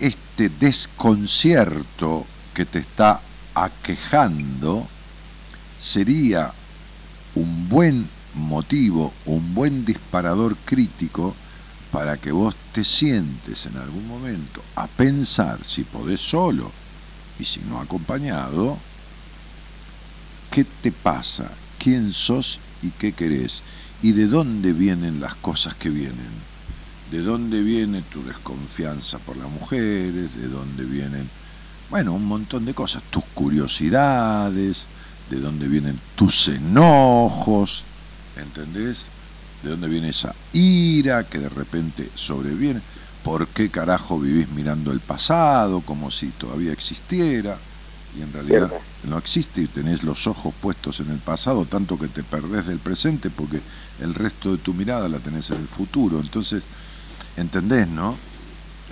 este 0.00 0.48
desconcierto 0.48 2.26
que 2.52 2.64
te 2.64 2.80
está 2.80 3.20
aquejando 3.54 4.86
sería 5.78 6.52
un 7.34 7.68
buen 7.68 8.08
motivo, 8.34 9.12
un 9.26 9.54
buen 9.54 9.84
disparador 9.84 10.56
crítico 10.64 11.34
para 11.90 12.16
que 12.16 12.32
vos 12.32 12.54
te 12.72 12.84
sientes 12.84 13.66
en 13.66 13.76
algún 13.76 14.06
momento 14.08 14.62
a 14.74 14.86
pensar, 14.88 15.64
si 15.64 15.84
podés 15.84 16.20
solo 16.20 16.83
y 17.38 17.44
si 17.44 17.60
no 17.60 17.80
acompañado, 17.80 18.78
qué 20.50 20.64
te 20.64 20.92
pasa, 20.92 21.50
quién 21.78 22.12
sos 22.12 22.60
y 22.82 22.90
qué 22.90 23.12
querés, 23.12 23.62
y 24.02 24.12
de 24.12 24.26
dónde 24.26 24.72
vienen 24.72 25.20
las 25.20 25.34
cosas 25.34 25.74
que 25.74 25.90
vienen, 25.90 26.30
de 27.10 27.22
dónde 27.22 27.62
viene 27.62 28.02
tu 28.02 28.22
desconfianza 28.22 29.18
por 29.18 29.36
las 29.36 29.50
mujeres, 29.50 30.36
de 30.36 30.48
dónde 30.48 30.84
vienen, 30.84 31.28
bueno, 31.90 32.12
un 32.12 32.26
montón 32.26 32.64
de 32.64 32.74
cosas, 32.74 33.02
tus 33.10 33.24
curiosidades, 33.34 34.84
de 35.30 35.40
dónde 35.40 35.68
vienen 35.68 35.98
tus 36.16 36.48
enojos, 36.48 37.84
¿entendés? 38.36 39.06
De 39.62 39.70
dónde 39.70 39.88
viene 39.88 40.10
esa 40.10 40.34
ira 40.52 41.24
que 41.24 41.38
de 41.38 41.48
repente 41.48 42.10
sobreviene, 42.14 42.80
por 43.24 43.48
qué 43.48 43.70
carajo 43.70 44.20
vivís 44.20 44.48
mirando 44.50 44.92
el 44.92 45.00
pasado 45.00 45.80
como 45.80 46.10
si 46.10 46.28
todavía 46.28 46.72
existiera, 46.72 47.56
y 48.16 48.22
en 48.22 48.32
realidad 48.32 48.70
no 49.08 49.18
existe 49.18 49.62
y 49.62 49.66
tenés 49.66 50.04
los 50.04 50.26
ojos 50.26 50.54
puestos 50.60 51.00
en 51.00 51.10
el 51.10 51.18
pasado, 51.18 51.64
tanto 51.64 51.98
que 51.98 52.06
te 52.06 52.22
perdés 52.22 52.66
del 52.66 52.78
presente 52.78 53.30
porque 53.30 53.60
el 54.00 54.14
resto 54.14 54.52
de 54.52 54.58
tu 54.58 54.72
mirada 54.74 55.08
la 55.08 55.18
tenés 55.18 55.50
en 55.50 55.56
el 55.56 55.66
futuro. 55.66 56.20
Entonces, 56.20 56.62
¿entendés, 57.36 57.88
no? 57.88 58.14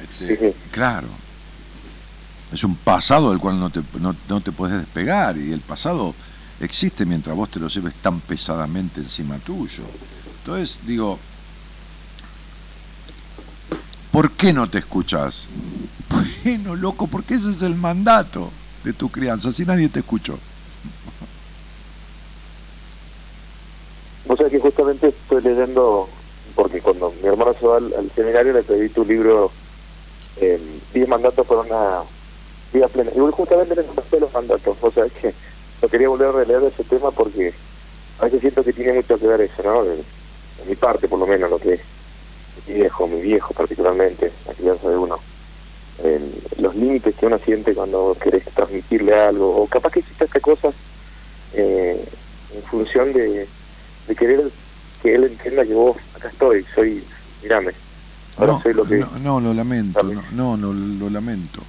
Este, 0.03 0.29
Sí, 0.29 0.37
sí. 0.37 0.55
Claro. 0.73 1.09
Es 2.53 2.65
un 2.65 2.75
pasado 2.77 3.31
del 3.31 3.39
cual 3.39 3.61
no 3.61 3.71
te, 3.71 3.81
no, 4.01 4.17
no 4.29 4.41
te 4.41 4.51
puedes 4.51 4.79
despegar 4.79 5.37
y 5.39 5.53
el 5.53 5.61
pasado 5.61 6.15
existe 6.61 7.07
mientras 7.07 7.37
vos 7.37 7.51
te 7.51 7.61
lo 7.61 7.69
lleves 7.69 7.95
tan 8.03 8.21
pesadamente 8.21 9.01
encima 9.01 9.39
tuyo. 9.39 9.85
Entonces, 10.45 10.79
digo, 10.87 11.19
¿por 14.13 14.31
qué 14.33 14.53
no 14.53 14.69
te 14.71 14.79
escuchas? 14.79 15.49
Bueno, 16.45 16.77
loco, 16.77 17.07
porque 17.07 17.35
ese 17.35 17.51
es 17.51 17.63
el 17.63 17.75
mandato 17.75 18.51
de 18.85 18.93
tu 18.93 19.09
crianza, 19.09 19.51
si 19.51 19.65
nadie 19.65 19.89
te 19.89 20.01
escuchó. 20.01 20.39
Vos 24.27 24.37
sabés 24.37 24.53
que 24.53 24.61
justamente 24.61 25.09
estoy 25.09 25.43
leyendo, 25.43 26.09
porque 26.55 26.81
cuando 26.81 27.13
mi 27.23 27.29
hermano 27.29 27.55
se 27.59 27.67
va 27.67 27.79
al, 27.79 27.93
al 27.95 28.11
seminario 28.15 28.53
le 28.53 28.63
pedí 28.63 28.89
tu 28.91 29.05
libro, 29.05 29.51
eh, 30.37 30.61
10 30.93 31.09
mandatos 31.09 31.47
para 31.47 31.61
una 31.61 32.03
vida 32.73 32.89
plena. 32.89 33.11
Y 33.15 33.19
justamente 33.19 33.75
le 33.75 33.85
contaste 33.85 34.21
los 34.21 34.33
mandatos. 34.33 34.77
O 34.81 34.91
sea, 34.91 35.05
que 35.09 35.35
lo 35.81 35.89
quería 35.89 36.09
volver 36.09 36.29
a 36.29 36.33
releer 36.33 36.63
ese 36.65 36.85
tema 36.85 37.11
porque 37.11 37.55
a 38.19 38.25
veces 38.25 38.41
siento 38.41 38.63
que 38.63 38.73
tiene 38.73 38.93
mucho 38.93 39.19
que 39.19 39.27
ver 39.27 39.41
eso, 39.41 39.63
¿no? 39.63 39.85
De 39.85 40.05
mi 40.69 40.77
parte, 40.77 41.09
por 41.09 41.19
lo 41.19 41.27
menos, 41.27 41.51
lo 41.51 41.59
que 41.59 41.75
es 41.75 41.81
mi 42.67 42.75
viejo, 42.75 43.07
mi 43.07 43.21
viejo 43.21 43.55
particularmente, 43.55 44.33
la 44.47 44.55
crianza 44.55 44.89
de 44.89 44.97
uno. 44.97 45.19
Eh, 46.05 46.21
los 46.59 46.75
límites 46.75 47.15
que 47.15 47.27
uno 47.27 47.39
siente 47.39 47.75
cuando 47.75 48.17
querés 48.21 48.45
transmitirle 48.47 49.15
algo, 49.15 49.63
o 49.63 49.67
capaz 49.67 49.91
que 49.93 50.01
hiciste 50.01 50.41
cosas 50.41 50.75
eh, 51.55 52.05
en 52.55 52.63
función 52.65 53.13
de, 53.13 53.47
de 54.09 54.17
querer 54.17 54.51
que 55.03 55.15
él 55.15 55.25
entienda 55.25 55.65
que 55.65 55.75
vos, 55.75 55.97
acá 56.15 56.29
estoy, 56.29 56.65
soy, 56.75 57.05
mirame, 57.43 57.73
ahora 58.37 58.53
No, 58.53 58.61
soy 58.63 58.75
lo 58.75 58.85
que... 58.85 58.97
no, 58.97 59.19
no, 59.19 59.41
lo 59.41 59.55
lamento, 59.55 60.03
no, 60.03 60.23
no, 60.33 60.57
no, 60.57 60.73
lo 60.73 61.11
lamento. 61.11 61.61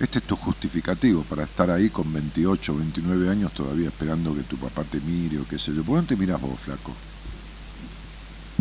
Este 0.00 0.18
es 0.18 0.24
tu 0.24 0.36
justificativo 0.36 1.22
para 1.22 1.44
estar 1.44 1.70
ahí 1.70 1.88
con 1.88 2.12
28, 2.12 2.74
29 2.74 3.30
años 3.30 3.52
todavía 3.52 3.88
esperando 3.88 4.34
que 4.34 4.42
tu 4.42 4.56
papá 4.56 4.82
te 4.84 5.00
mire 5.00 5.38
o 5.38 5.46
qué 5.48 5.58
sé 5.58 5.72
yo. 5.72 5.84
¿Por 5.84 5.96
dónde 5.96 6.14
te 6.14 6.20
mirás 6.20 6.40
vos, 6.40 6.58
flaco? 6.58 6.92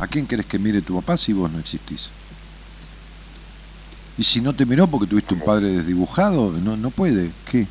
¿A 0.04 0.08
quién 0.08 0.28
querés 0.28 0.46
que 0.46 0.60
mire 0.60 0.82
tu 0.82 0.96
papá 0.96 1.16
si 1.16 1.32
vos 1.32 1.50
no 1.50 1.60
existís? 1.60 2.10
Y 4.18 4.24
si 4.24 4.42
no 4.42 4.54
te 4.54 4.66
miró 4.66 4.86
porque 4.86 5.08
tuviste 5.08 5.34
un 5.34 5.40
padre 5.40 5.70
desdibujado, 5.70 6.52
no, 6.62 6.76
no 6.76 6.92
puede. 6.92 7.32
¿Qué? 7.50 7.66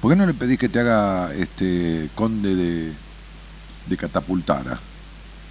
¿Por 0.00 0.10
qué 0.10 0.16
no 0.16 0.26
le 0.26 0.34
pedís 0.34 0.58
que 0.58 0.68
te 0.68 0.80
haga 0.80 1.32
este 1.32 2.10
conde 2.16 2.56
de, 2.56 2.92
de 3.86 3.96
Catapultara? 3.96 4.80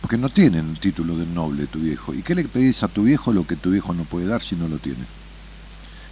Porque 0.01 0.17
no 0.17 0.27
tienen 0.27 0.71
el 0.71 0.79
título 0.81 1.17
de 1.17 1.25
noble 1.27 1.65
tu 1.65 1.79
viejo. 1.79 2.13
¿Y 2.13 2.23
qué 2.23 2.35
le 2.35 2.43
pedís 2.43 2.83
a 2.83 2.89
tu 2.89 3.03
viejo 3.03 3.31
lo 3.31 3.47
que 3.47 3.55
tu 3.55 3.71
viejo 3.71 3.93
no 3.93 4.03
puede 4.03 4.25
dar 4.25 4.41
si 4.41 4.57
no 4.57 4.67
lo 4.67 4.79
tiene? 4.79 5.05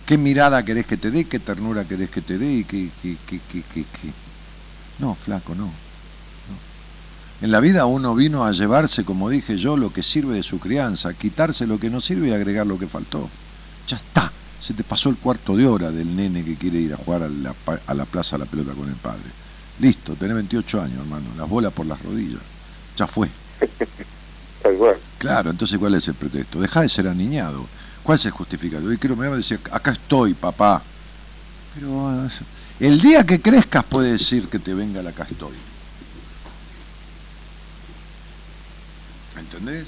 ¿Qué 0.05 0.17
mirada 0.17 0.63
querés 0.63 0.85
que 0.85 0.95
te 0.95 1.11
dé? 1.11 1.25
¿Qué 1.25 1.39
ternura 1.39 1.83
querés 1.83 2.09
que 2.09 2.21
te 2.21 2.37
dé? 2.37 2.53
¿Y 2.53 2.63
qué, 2.63 2.89
qué, 3.01 3.17
qué, 3.27 3.41
qué, 3.51 3.63
qué, 3.73 3.81
qué? 3.83 4.13
No, 4.99 5.13
flaco, 5.13 5.53
no. 5.53 5.69
En 7.43 7.51
la 7.51 7.59
vida 7.59 7.85
uno 7.85 8.15
vino 8.15 8.45
a 8.45 8.53
llevarse, 8.53 9.03
como 9.03 9.29
dije 9.29 9.57
yo, 9.57 9.75
lo 9.75 9.91
que 9.91 10.01
sirve 10.01 10.35
de 10.35 10.43
su 10.43 10.61
crianza, 10.61 11.13
quitarse 11.13 11.67
lo 11.67 11.77
que 11.77 11.89
no 11.89 11.99
sirve 11.99 12.29
y 12.29 12.31
agregar 12.31 12.65
lo 12.65 12.79
que 12.79 12.87
faltó. 12.87 13.29
Ya 13.85 13.97
está. 13.97 14.31
Se 14.61 14.73
te 14.73 14.85
pasó 14.85 15.09
el 15.09 15.17
cuarto 15.17 15.57
de 15.57 15.67
hora 15.67 15.91
del 15.91 16.15
nene 16.15 16.45
que 16.45 16.55
quiere 16.55 16.79
ir 16.79 16.93
a 16.93 16.95
jugar 16.95 17.23
a 17.23 17.27
la, 17.27 17.53
a 17.85 17.93
la 17.93 18.05
plaza 18.05 18.37
a 18.37 18.39
la 18.39 18.45
pelota 18.45 18.71
con 18.71 18.87
el 18.87 18.95
padre. 18.95 19.25
Listo, 19.81 20.15
tenés 20.15 20.35
28 20.35 20.83
años, 20.83 20.99
hermano. 20.99 21.25
Las 21.37 21.49
bolas 21.49 21.73
por 21.73 21.85
las 21.85 22.01
rodillas. 22.01 22.39
Ya 22.95 23.07
fue. 23.07 23.27
Claro, 25.17 25.49
entonces 25.49 25.77
¿cuál 25.77 25.95
es 25.95 26.07
el 26.07 26.13
pretexto? 26.13 26.61
Deja 26.61 26.79
de 26.79 26.87
ser 26.87 27.09
aniñado. 27.09 27.65
¿Cuál 28.03 28.19
es 28.19 28.25
el 28.25 28.31
justificativo? 28.31 28.93
Y 28.93 28.97
quiero 28.97 29.17
me 29.17 29.27
va 29.27 29.33
a 29.33 29.37
decir, 29.37 29.59
acá 29.69 29.91
estoy, 29.91 30.33
papá. 30.33 30.81
Pero 31.75 32.07
ah, 32.07 32.29
el 32.79 33.01
día 33.01 33.25
que 33.25 33.41
crezcas 33.41 33.83
puede 33.83 34.13
decir 34.13 34.47
que 34.47 34.59
te 34.59 34.73
venga 34.73 35.01
el 35.01 35.07
acá 35.07 35.27
estoy. 35.29 35.72
¿Entendés? 39.37 39.87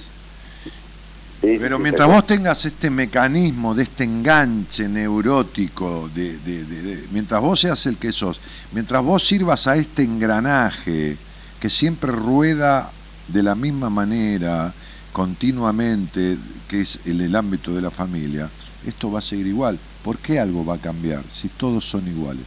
Sí, 1.41 1.57
Pero 1.59 1.77
mientras 1.77 2.07
vos 2.07 2.25
tengas 2.25 2.65
este 2.65 2.89
mecanismo 2.89 3.75
de 3.75 3.83
este 3.83 4.03
enganche 4.03 4.87
neurótico, 4.89 6.09
de, 6.15 6.37
de- 6.39 6.65
de- 6.65 6.81
de- 6.81 7.07
mientras 7.11 7.39
vos 7.41 7.59
seas 7.59 7.85
el 7.85 7.97
que 7.97 8.11
sos, 8.11 8.39
mientras 8.71 9.03
vos 9.03 9.23
sirvas 9.27 9.67
a 9.67 9.75
este 9.77 10.03
engranaje 10.03 11.17
que 11.59 11.69
siempre 11.69 12.11
rueda 12.11 12.89
de 13.27 13.43
la 13.43 13.53
misma 13.53 13.89
manera, 13.89 14.73
continuamente, 15.13 16.37
que 16.67 16.81
es 16.81 16.99
el, 17.05 17.21
el 17.21 17.35
ámbito 17.35 17.73
de 17.75 17.81
la 17.81 17.91
familia, 17.91 18.49
esto 18.87 19.11
va 19.11 19.19
a 19.19 19.21
seguir 19.21 19.47
igual. 19.47 19.77
¿Por 20.03 20.17
qué 20.17 20.39
algo 20.39 20.65
va 20.65 20.75
a 20.75 20.79
cambiar 20.79 21.23
si 21.31 21.47
todos 21.49 21.85
son 21.87 22.07
iguales? 22.07 22.45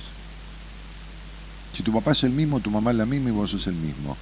Si 1.76 1.82
tu 1.82 1.92
papá 1.92 2.12
es 2.12 2.24
el 2.24 2.32
mismo, 2.32 2.60
tu 2.60 2.70
mamá 2.70 2.90
es 2.90 2.96
la 2.96 3.06
misma 3.06 3.28
y 3.28 3.32
vos 3.32 3.50
sos 3.50 3.66
el 3.68 3.74
mismo. 3.74 4.16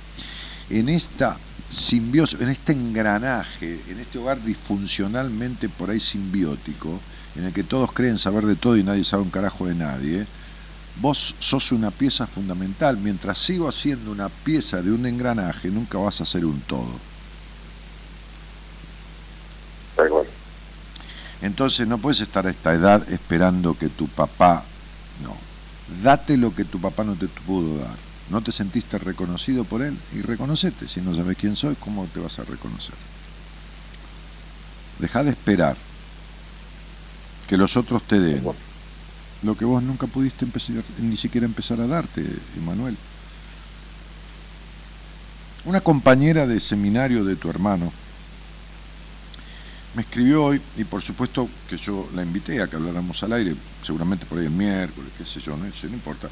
En 0.69 0.89
esta 0.89 1.37
simbiosis, 1.69 2.41
en 2.41 2.49
este 2.49 2.73
engranaje, 2.73 3.81
en 3.89 3.99
este 3.99 4.19
hogar 4.19 4.43
disfuncionalmente 4.43 5.69
por 5.69 5.91
ahí 5.91 6.01
simbiótico, 6.01 7.01
en 7.35 7.45
el 7.45 7.53
que 7.53 7.65
todos 7.65 7.93
creen 7.93 8.19
saber 8.19 8.47
de 8.47 8.57
todo 8.57 8.77
y 8.77 8.85
nadie 8.85 9.05
sabe 9.05 9.23
un 9.23 9.31
carajo 9.31 9.67
de 9.67 9.75
nadie, 9.75 10.27
vos 11.01 11.35
sos 11.39 11.73
una 11.73 11.91
pieza 11.91 12.27
fundamental. 12.27 12.97
Mientras 12.99 13.39
sigo 13.39 13.71
siendo 13.73 14.11
una 14.11 14.29
pieza 14.29 14.83
de 14.83 14.93
un 14.93 15.07
engranaje, 15.07 15.71
nunca 15.71 15.99
vas 15.99 16.21
a 16.21 16.27
ser 16.27 16.45
un 16.45 16.61
todo. 16.63 17.01
Entonces 21.43 21.87
no 21.87 21.99
puedes 21.99 22.21
estar 22.21 22.47
a 22.47 22.51
esta 22.51 22.75
edad 22.75 23.09
esperando 23.11 23.77
que 23.77 23.89
tu 23.89 24.09
papá... 24.09 24.65
No, 25.23 25.37
date 26.03 26.37
lo 26.37 26.55
que 26.55 26.65
tu 26.65 26.79
papá 26.81 27.05
no 27.05 27.15
te 27.15 27.27
pudo 27.29 27.79
dar. 27.79 28.06
No 28.31 28.41
te 28.41 28.53
sentiste 28.53 28.99
reconocido 28.99 29.65
por 29.65 29.83
él 29.83 29.97
y 30.13 30.21
reconocete. 30.23 30.89
Si 30.89 31.01
no 31.01 31.15
sabes 31.15 31.37
quién 31.37 31.55
soy, 31.55 31.77
¿cómo 31.77 32.07
te 32.13 32.21
vas 32.21 32.39
a 32.39 32.45
reconocer? 32.45 32.97
Deja 34.99 35.23
de 35.23 35.31
esperar 35.31 35.77
que 37.49 37.57
los 37.57 37.77
otros 37.77 38.03
te 38.03 38.19
den 38.19 38.43
lo 39.43 39.57
que 39.57 39.65
vos 39.65 39.83
nunca 39.83 40.07
pudiste 40.07 40.45
empezar, 40.45 40.83
ni 41.01 41.17
siquiera 41.17 41.47
empezar 41.47 41.81
a 41.81 41.87
darte, 41.87 42.25
Emanuel. 42.57 42.97
Una 45.65 45.81
compañera 45.81 46.47
de 46.47 46.59
seminario 46.59 47.25
de 47.25 47.37
tu 47.37 47.51
hermano 47.51 47.93
me 49.95 50.03
escribió 50.03 50.45
hoy 50.45 50.61
y 50.77 50.85
por 50.85 51.03
supuesto 51.03 51.49
que 51.69 51.77
yo 51.77 52.09
la 52.15 52.23
invité 52.23 52.61
a 52.61 52.69
que 52.69 52.77
habláramos 52.77 53.23
al 53.23 53.33
aire, 53.33 53.55
seguramente 53.83 54.27
por 54.27 54.39
ahí 54.39 54.47
el 54.47 54.51
miércoles, 54.51 55.11
qué 55.17 55.25
sé 55.25 55.41
yo, 55.41 55.57
no, 55.57 55.67
Eso 55.67 55.87
no 55.87 55.95
importa. 55.95 56.29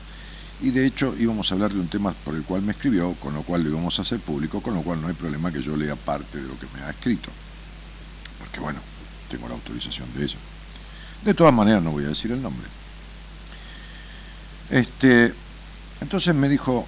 Y 0.61 0.71
de 0.71 0.87
hecho 0.87 1.15
íbamos 1.19 1.51
a 1.51 1.55
hablar 1.55 1.73
de 1.73 1.81
un 1.81 1.89
tema 1.89 2.13
por 2.25 2.35
el 2.35 2.43
cual 2.45 2.63
me 2.63 2.73
escribió, 2.73 3.15
con 3.15 3.35
lo 3.35 3.43
cual 3.43 3.63
lo 3.63 3.71
íbamos 3.71 3.99
a 3.99 4.03
hacer 4.03 4.21
público, 4.21 4.61
con 4.61 4.75
lo 4.75 4.83
cual 4.83 5.01
no 5.01 5.09
hay 5.09 5.15
problema 5.15 5.53
que 5.53 5.61
yo 5.61 5.77
lea 5.77 5.97
parte 5.97 6.41
de 6.41 6.49
lo 6.49 6.59
que 6.59 6.67
me 6.75 6.83
ha 6.83 6.91
escrito. 6.91 7.31
Porque 8.39 8.61
bueno, 8.61 8.81
tengo 9.29 9.49
la 9.49 9.55
autorización 9.55 10.09
de 10.15 10.25
ella. 10.25 10.39
De 11.25 11.35
todas 11.35 11.53
maneras 11.53 11.83
no 11.83 11.91
voy 11.91 12.05
a 12.05 12.09
decir 12.09 12.31
el 12.33 12.43
nombre. 12.43 12.67
Este, 14.71 15.35
entonces 16.01 16.35
me 16.35 16.49
dijo, 16.49 16.87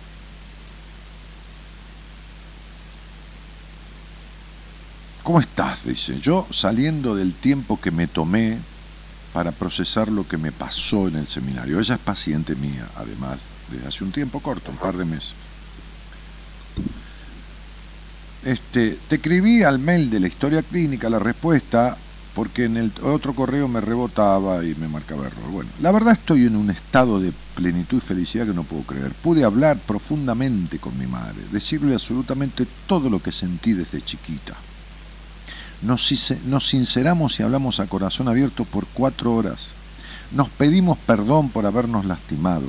¿cómo 5.22 5.40
estás? 5.40 5.84
Dice, 5.84 6.18
yo 6.20 6.46
saliendo 6.50 7.14
del 7.14 7.34
tiempo 7.34 7.80
que 7.80 7.90
me 7.90 8.06
tomé 8.06 8.58
para 9.32 9.52
procesar 9.52 10.08
lo 10.08 10.26
que 10.26 10.38
me 10.38 10.52
pasó 10.52 11.08
en 11.08 11.16
el 11.16 11.26
seminario. 11.26 11.78
Ella 11.78 11.96
es 11.96 12.00
paciente 12.00 12.54
mía, 12.54 12.88
además, 12.96 13.38
desde 13.70 13.88
hace 13.88 14.04
un 14.04 14.12
tiempo 14.12 14.40
corto, 14.40 14.70
un 14.70 14.76
par 14.76 14.96
de 14.96 15.04
meses. 15.04 15.34
Este, 18.44 18.98
te 19.08 19.16
escribí 19.16 19.64
al 19.64 19.78
mail 19.78 20.08
de 20.08 20.20
la 20.20 20.28
historia 20.28 20.62
clínica 20.62 21.10
la 21.10 21.18
respuesta 21.18 21.96
porque 22.36 22.66
en 22.66 22.76
el 22.76 22.92
otro 23.02 23.34
correo 23.34 23.66
me 23.66 23.80
rebotaba 23.80 24.62
y 24.62 24.74
me 24.74 24.88
marcaba 24.88 25.26
error. 25.26 25.50
Bueno, 25.50 25.70
la 25.80 25.90
verdad 25.90 26.12
estoy 26.12 26.44
en 26.44 26.54
un 26.54 26.68
estado 26.68 27.18
de 27.18 27.32
plenitud 27.54 27.96
y 27.96 28.00
felicidad 28.02 28.46
que 28.46 28.52
no 28.52 28.62
puedo 28.62 28.82
creer. 28.82 29.12
Pude 29.14 29.42
hablar 29.42 29.78
profundamente 29.78 30.78
con 30.78 30.98
mi 30.98 31.06
madre, 31.06 31.42
decirle 31.50 31.94
absolutamente 31.94 32.66
todo 32.86 33.08
lo 33.08 33.22
que 33.22 33.32
sentí 33.32 33.72
desde 33.72 34.02
chiquita. 34.02 34.54
Nos, 35.80 36.12
nos 36.44 36.68
sinceramos 36.68 37.40
y 37.40 37.42
hablamos 37.42 37.80
a 37.80 37.86
corazón 37.86 38.28
abierto 38.28 38.66
por 38.66 38.86
cuatro 38.86 39.34
horas. 39.34 39.70
Nos 40.30 40.50
pedimos 40.50 40.98
perdón 40.98 41.48
por 41.48 41.64
habernos 41.64 42.04
lastimado. 42.04 42.68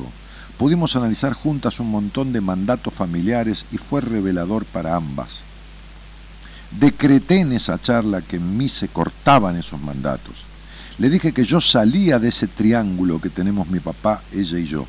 Pudimos 0.58 0.96
analizar 0.96 1.34
juntas 1.34 1.80
un 1.80 1.92
montón 1.92 2.34
de 2.34 2.42
mandatos 2.42 2.94
familiares 2.94 3.66
y 3.72 3.78
fue 3.78 4.02
revelador 4.02 4.66
para 4.66 4.96
ambas. 4.96 5.42
Decreté 6.72 7.42
en 7.42 7.54
esa 7.54 7.80
charla 7.80 8.22
que 8.22 8.38
en 8.38 8.58
mí 8.58 8.68
se 8.68 8.88
cortaban 8.88 9.56
esos 9.56 9.80
mandatos. 9.80 10.36
Le 10.98 11.12
dije 11.12 11.32
que 11.32 11.44
yo 11.44 11.62
salía 11.62 12.18
de 12.18 12.30
ese 12.30 12.48
triángulo 12.48 13.22
que 13.22 13.30
tenemos 13.30 13.68
mi 13.68 13.80
papá, 13.80 14.22
ella 14.34 14.58
y 14.58 14.66
yo. 14.66 14.88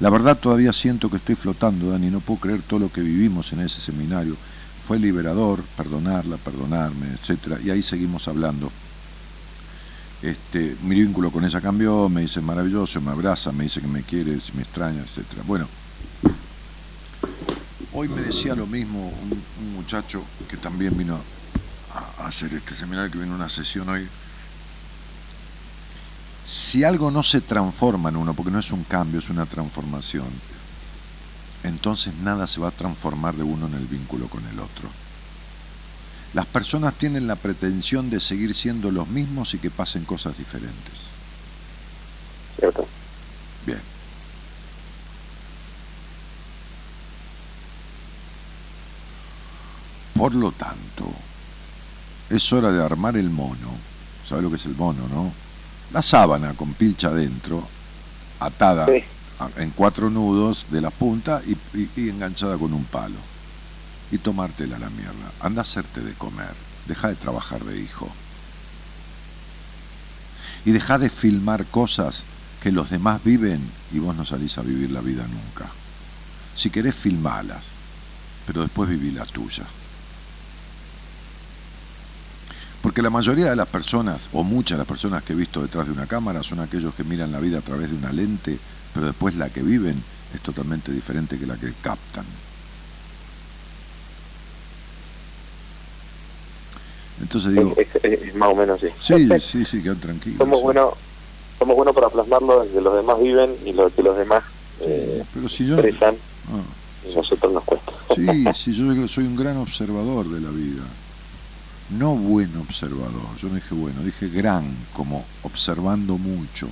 La 0.00 0.10
verdad 0.10 0.36
todavía 0.36 0.72
siento 0.72 1.08
que 1.08 1.18
estoy 1.18 1.36
flotando, 1.36 1.90
Dani, 1.90 2.10
no 2.10 2.20
puedo 2.20 2.40
creer 2.40 2.62
todo 2.62 2.80
lo 2.80 2.92
que 2.92 3.02
vivimos 3.02 3.52
en 3.52 3.60
ese 3.60 3.80
seminario. 3.80 4.36
Fue 4.84 4.98
liberador, 4.98 5.62
perdonarla, 5.76 6.38
perdonarme, 6.38 7.06
etcétera, 7.12 7.58
y 7.62 7.70
ahí 7.70 7.82
seguimos 7.82 8.26
hablando. 8.26 8.72
Este, 10.22 10.76
mi 10.82 11.00
vínculo 11.00 11.30
con 11.32 11.44
ella 11.44 11.60
cambió, 11.60 12.08
me 12.08 12.20
dice 12.22 12.40
maravilloso, 12.42 13.00
me 13.00 13.10
abraza, 13.10 13.52
me 13.52 13.64
dice 13.64 13.80
que 13.80 13.88
me 13.88 14.02
quiere, 14.02 14.38
me 14.54 14.62
extraña, 14.62 15.00
etcétera. 15.02 15.42
Bueno, 15.46 15.66
hoy 17.92 18.08
me 18.08 18.20
decía 18.20 18.54
lo 18.54 18.66
mismo 18.66 19.08
un, 19.08 19.46
un 19.56 19.72
muchacho 19.72 20.22
que 20.46 20.58
también 20.58 20.96
vino 20.96 21.16
a, 21.88 22.22
a 22.22 22.26
hacer 22.26 22.52
este 22.54 22.74
seminario, 22.76 23.10
que 23.10 23.18
vino 23.18 23.32
a 23.32 23.36
una 23.36 23.48
sesión 23.48 23.88
hoy. 23.88 24.06
Si 26.44 26.84
algo 26.84 27.10
no 27.10 27.22
se 27.22 27.40
transforma 27.40 28.08
en 28.10 28.16
uno, 28.16 28.34
porque 28.34 28.50
no 28.50 28.58
es 28.58 28.72
un 28.72 28.84
cambio, 28.84 29.20
es 29.20 29.30
una 29.30 29.46
transformación, 29.46 30.42
entonces 31.62 32.14
nada 32.14 32.46
se 32.46 32.60
va 32.60 32.68
a 32.68 32.72
transformar 32.72 33.36
de 33.36 33.42
uno 33.42 33.66
en 33.66 33.74
el 33.74 33.86
vínculo 33.86 34.28
con 34.28 34.46
el 34.46 34.58
otro. 34.60 34.99
Las 36.32 36.46
personas 36.46 36.94
tienen 36.94 37.26
la 37.26 37.34
pretensión 37.36 38.08
de 38.08 38.20
seguir 38.20 38.54
siendo 38.54 38.90
los 38.90 39.08
mismos 39.08 39.52
y 39.54 39.58
que 39.58 39.70
pasen 39.70 40.04
cosas 40.04 40.38
diferentes. 40.38 40.94
¿Cierto? 42.58 42.86
Bien. 43.66 43.80
Por 50.14 50.34
lo 50.34 50.52
tanto, 50.52 51.10
es 52.28 52.52
hora 52.52 52.70
de 52.70 52.82
armar 52.82 53.16
el 53.16 53.30
mono. 53.30 53.70
¿Sabe 54.28 54.42
lo 54.42 54.50
que 54.50 54.56
es 54.56 54.66
el 54.66 54.76
mono, 54.76 55.08
no? 55.08 55.32
La 55.92 56.02
sábana 56.02 56.54
con 56.54 56.74
pilcha 56.74 57.08
adentro, 57.08 57.66
atada 58.38 58.86
Sí. 58.86 59.02
en 59.56 59.70
cuatro 59.70 60.10
nudos 60.10 60.66
de 60.70 60.80
la 60.80 60.90
punta 60.90 61.40
y, 61.46 61.52
y- 61.78 61.90
y 61.96 62.08
enganchada 62.10 62.56
con 62.58 62.72
un 62.74 62.84
palo. 62.84 63.16
Y 64.10 64.18
tomártela 64.18 64.76
a 64.76 64.80
la 64.80 64.90
mierda. 64.90 65.32
Anda 65.40 65.60
a 65.60 65.62
hacerte 65.62 66.00
de 66.00 66.12
comer. 66.14 66.54
Deja 66.86 67.08
de 67.08 67.14
trabajar 67.14 67.64
de 67.64 67.80
hijo. 67.80 68.08
Y 70.64 70.72
deja 70.72 70.98
de 70.98 71.10
filmar 71.10 71.66
cosas 71.66 72.24
que 72.62 72.72
los 72.72 72.90
demás 72.90 73.24
viven 73.24 73.60
y 73.92 73.98
vos 73.98 74.14
no 74.14 74.24
salís 74.24 74.58
a 74.58 74.62
vivir 74.62 74.90
la 74.90 75.00
vida 75.00 75.26
nunca. 75.26 75.70
Si 76.54 76.70
querés, 76.70 76.94
filmalas, 76.94 77.64
pero 78.46 78.62
después 78.62 78.88
viví 78.88 79.12
la 79.12 79.24
tuya. 79.24 79.64
Porque 82.82 83.02
la 83.02 83.10
mayoría 83.10 83.50
de 83.50 83.56
las 83.56 83.68
personas, 83.68 84.28
o 84.32 84.42
muchas 84.42 84.76
de 84.76 84.82
las 84.82 84.88
personas 84.88 85.22
que 85.22 85.32
he 85.32 85.36
visto 85.36 85.62
detrás 85.62 85.86
de 85.86 85.92
una 85.92 86.06
cámara, 86.06 86.42
son 86.42 86.60
aquellos 86.60 86.94
que 86.94 87.04
miran 87.04 87.32
la 87.32 87.40
vida 87.40 87.58
a 87.58 87.62
través 87.62 87.90
de 87.90 87.96
una 87.96 88.12
lente, 88.12 88.58
pero 88.94 89.06
después 89.06 89.34
la 89.36 89.50
que 89.50 89.62
viven 89.62 90.02
es 90.34 90.40
totalmente 90.40 90.92
diferente 90.92 91.38
que 91.38 91.46
la 91.46 91.56
que 91.56 91.72
captan. 91.82 92.24
Entonces 97.20 97.52
digo, 97.52 97.74
Es, 97.76 97.88
es- 98.02 98.22
es 98.28 98.34
más 98.34 98.48
o 98.50 98.54
menos 98.56 98.82
así. 98.82 98.92
sí, 99.00 99.28
sí, 99.40 99.64
sí, 99.64 99.82
quedan 99.82 100.00
tranquilos. 100.00 100.38
somos 100.38 100.58
sí. 100.58 100.64
buenos 100.64 100.94
somos 101.58 101.76
buenos 101.76 101.94
para 101.94 102.08
plasmarlo 102.08 102.66
que 102.72 102.80
los 102.80 102.94
demás 102.96 103.20
viven 103.20 103.54
y 103.66 103.72
lo 103.74 103.90
que 103.94 104.02
los 104.02 104.16
demás 104.16 104.42
eh, 104.80 105.22
Pero 105.34 105.48
si 105.48 105.66
yo... 105.66 105.74
expresan 105.78 106.14
ah. 106.48 107.08
y 107.10 107.14
nosotros 107.14 107.52
nos 107.52 107.64
cuesta. 107.64 107.92
Sí, 108.14 108.44
sí, 108.54 108.72
yo 108.72 109.06
soy 109.08 109.24
un 109.24 109.36
gran 109.36 109.56
observador 109.58 110.26
de 110.28 110.40
la 110.40 110.48
vida. 110.50 110.82
No 111.90 112.14
buen 112.14 112.56
observador, 112.56 113.36
yo 113.42 113.48
no 113.48 113.56
dije 113.56 113.74
bueno, 113.74 114.00
dije 114.02 114.28
gran, 114.28 114.64
como 114.94 115.24
observando 115.42 116.16
mucho. 116.18 116.68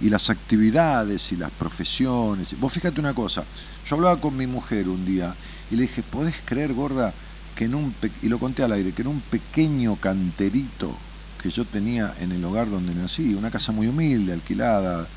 Y 0.00 0.08
las 0.08 0.30
actividades 0.30 1.30
y 1.32 1.36
las 1.36 1.50
profesiones. 1.50 2.58
Vos 2.58 2.72
fíjate 2.72 3.00
una 3.00 3.12
cosa, 3.14 3.44
yo 3.86 3.96
hablaba 3.96 4.16
con 4.20 4.36
mi 4.36 4.46
mujer 4.46 4.88
un 4.88 5.04
día 5.04 5.34
y 5.70 5.76
le 5.76 5.82
dije, 5.82 6.02
¿podés 6.02 6.36
creer, 6.44 6.72
gorda, 6.74 7.12
que 7.54 7.66
en 7.66 7.74
un, 7.74 7.96
y 8.22 8.28
lo 8.28 8.38
conté 8.38 8.62
al 8.62 8.72
aire, 8.72 8.94
que 8.94 9.02
en 9.02 9.08
un 9.08 9.22
pequeño 9.22 9.96
canterito 10.00 11.08
que 11.38 11.50
yo 11.50 11.66
tenía 11.66 12.14
en 12.18 12.32
el 12.32 12.44
hogar 12.44 12.70
donde 12.70 12.94
nací, 12.94 13.34
una 13.34 13.50
casa 13.50 13.72
muy 13.72 13.88
humilde, 13.88 14.32
alquilada, 14.32 15.12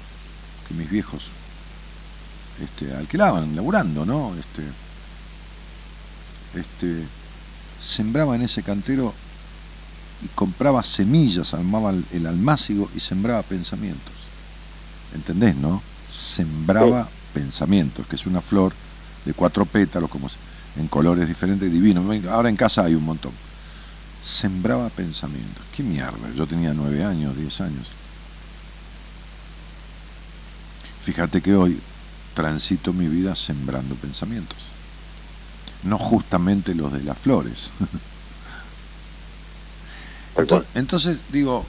que 0.67 0.73
mis 0.73 0.89
viejos 0.89 1.38
este, 2.57 2.93
alquilaban, 2.93 3.55
laburando, 3.55 4.05
¿no? 4.05 4.36
Este, 4.38 4.77
este, 6.53 7.13
sembraba 7.77 8.36
en 8.36 8.43
ese 8.43 8.63
cantero 8.63 9.21
y 10.19 10.29
compraba 10.29 10.83
semillas, 10.83 11.53
armaba 11.53 11.91
el, 11.91 12.07
el 12.11 12.25
almácigo 12.25 12.89
y 12.93 12.99
sembraba 12.99 13.43
pensamientos. 13.43 14.33
¿Entendés, 15.11 15.55
no? 15.55 15.83
Sembraba 16.07 17.15
pensamientos, 17.33 18.07
que 18.07 18.15
es 18.15 18.25
una 18.25 18.41
flor 18.41 18.81
de 19.25 19.33
cuatro 19.36 19.65
pétalos, 19.65 20.09
como 20.09 20.29
se- 20.29 20.39
en 20.78 20.88
colores 20.88 21.28
diferentes, 21.28 21.71
divino. 21.71 22.03
Ahora 22.30 22.49
en 22.49 22.55
casa 22.55 22.84
hay 22.84 22.95
un 22.95 23.05
montón. 23.05 23.32
Sembraba 24.23 24.89
pensamientos. 24.89 25.63
¿Qué 25.76 25.84
mierda? 25.84 26.32
Yo 26.36 26.47
tenía 26.47 26.73
nueve 26.73 27.03
años, 27.03 27.38
diez 27.38 27.61
años. 27.61 27.88
Fíjate 31.03 31.41
que 31.41 31.55
hoy 31.55 31.80
transito 32.34 32.93
mi 32.93 33.07
vida 33.07 33.36
sembrando 33.36 33.95
pensamientos 33.95 34.76
no 35.86 35.97
justamente 35.97 36.76
los 36.76 36.91
de 36.91 37.03
las 37.03 37.17
flores. 37.17 37.69
Entonces, 40.38 40.67
entonces, 40.76 41.19
digo, 41.32 41.65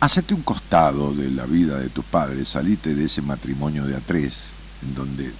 hacete 0.00 0.32
un 0.32 0.42
costado 0.42 1.12
de 1.12 1.30
la 1.30 1.44
vida 1.44 1.78
de 1.78 1.90
tus 1.90 2.04
padres, 2.04 2.48
salite 2.48 2.94
de 2.94 3.04
ese 3.04 3.20
matrimonio 3.20 3.84
de 3.84 3.96
a 3.96 4.00
tres, 4.00 4.52
en 4.82 4.94
donde 4.94 5.34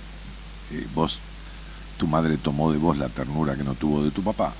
vos, 0.94 1.18
tu 1.98 2.06
madre 2.06 2.36
tomó 2.36 2.72
de 2.72 2.78
vos 2.78 2.96
la 2.96 3.08
ternura 3.08 3.56
que 3.56 3.64
no 3.64 3.74
tuvo 3.74 4.04
de 4.04 4.10
tu 4.10 4.22
papá, 4.22 4.52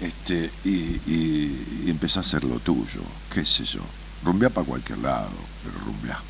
este, 0.00 0.50
y, 0.64 1.00
y, 1.06 1.98
a 2.02 2.20
hacer 2.20 2.44
lo 2.44 2.58
tuyo, 2.58 3.00
qué 3.32 3.44
sé 3.44 3.64
yo, 3.64 3.80
rumbea 4.24 4.50
para 4.50 4.66
cualquier 4.66 4.98
lado, 4.98 5.30
pero 5.62 5.78
rumbea 5.84 6.20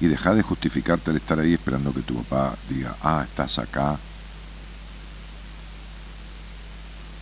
y 0.00 0.06
deja 0.06 0.34
de 0.34 0.42
justificarte 0.42 1.10
al 1.10 1.16
estar 1.16 1.38
ahí 1.38 1.54
esperando 1.54 1.92
que 1.92 2.02
tu 2.02 2.22
papá 2.22 2.56
diga, 2.68 2.96
ah, 3.02 3.24
estás 3.24 3.58
acá. 3.58 3.98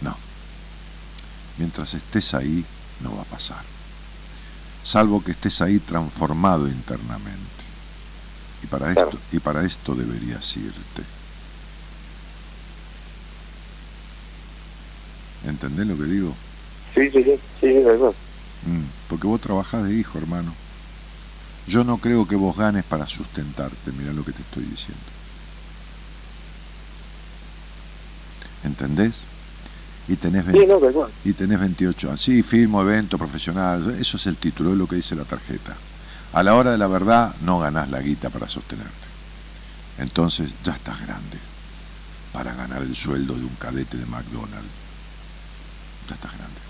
No. 0.01 0.17
Mientras 1.59 1.95
estés 1.95 2.35
ahí, 2.35 2.65
no 3.01 3.15
va 3.15 3.23
a 3.23 3.27
pasar. 3.27 3.63
Salvo 4.83 5.23
que 5.23 5.33
estés 5.33 5.61
ahí 5.61 5.79
transformado 5.79 6.67
internamente. 6.67 7.52
Y 8.63 8.67
para 8.67 8.93
Claro. 8.93 9.09
esto, 9.11 9.21
y 9.37 9.41
para 9.41 9.65
esto 9.65 9.95
deberías 9.95 10.57
irte. 10.57 11.03
¿Entendés 15.45 15.87
lo 15.87 15.97
que 15.99 16.05
digo? 16.05 16.37
Sí, 16.95 17.01
sí, 17.13 17.23
sí, 17.25 17.41
sí, 17.61 17.67
de 17.69 17.83
verdad. 17.83 18.15
Mm, 18.65 18.85
porque 19.09 19.27
vos 19.27 19.41
trabajás 19.41 19.85
de 19.85 19.95
hijo, 19.95 20.19
hermano. 20.19 20.55
Yo 21.67 21.85
no 21.85 21.99
creo 21.99 22.27
que 22.27 22.37
vos 22.37 22.57
ganes 22.57 22.85
para 22.85 23.07
sustentarte, 23.07 23.93
mira 23.93 24.13
lo 24.13 24.25
que 24.25 24.33
te 24.33 24.43
estoy 24.43 24.65
diciendo. 24.65 25.01
¿Entendés? 28.63 29.27
Y 30.09 30.17
tenés, 30.17 30.45
Sí, 30.45 30.51
20 30.53 30.67
no, 30.67 30.81
de 30.81 30.87
verdad. 30.87 31.09
y 31.25 31.33
tenés 31.33 31.59
28 31.61 32.09
años. 32.09 32.21
Sí, 32.23 32.43
firmo 32.43 32.83
evento 32.83 33.17
profesional, 33.19 33.95
eso 33.99 34.17
es 34.17 34.27
el 34.27 34.37
título, 34.37 34.73
es 34.73 34.77
lo 34.79 34.87
que 34.87 34.97
dice 34.97 35.15
la 35.17 35.25
tarjeta. 35.25 35.77
A 36.33 36.43
la 36.43 36.55
hora 36.55 36.73
de 36.73 36.79
la 36.79 36.87
verdad 36.87 37.35
no 37.43 37.59
ganás 37.59 37.91
la 37.91 38.01
guita 38.01 38.31
para 38.31 38.49
sostenerte. 38.49 38.91
Entonces 39.99 40.51
ya 40.65 40.73
estás 40.73 40.99
grande 41.03 41.39
para 42.33 42.55
ganar 42.55 42.83
el 42.83 42.97
sueldo 42.97 43.35
de 43.35 43.45
un 43.45 43.55
cadete 43.57 43.99
de 43.99 44.07
McDonald's. 44.07 44.71
Ya 46.09 46.15
estás 46.15 46.33
grande. 46.33 46.61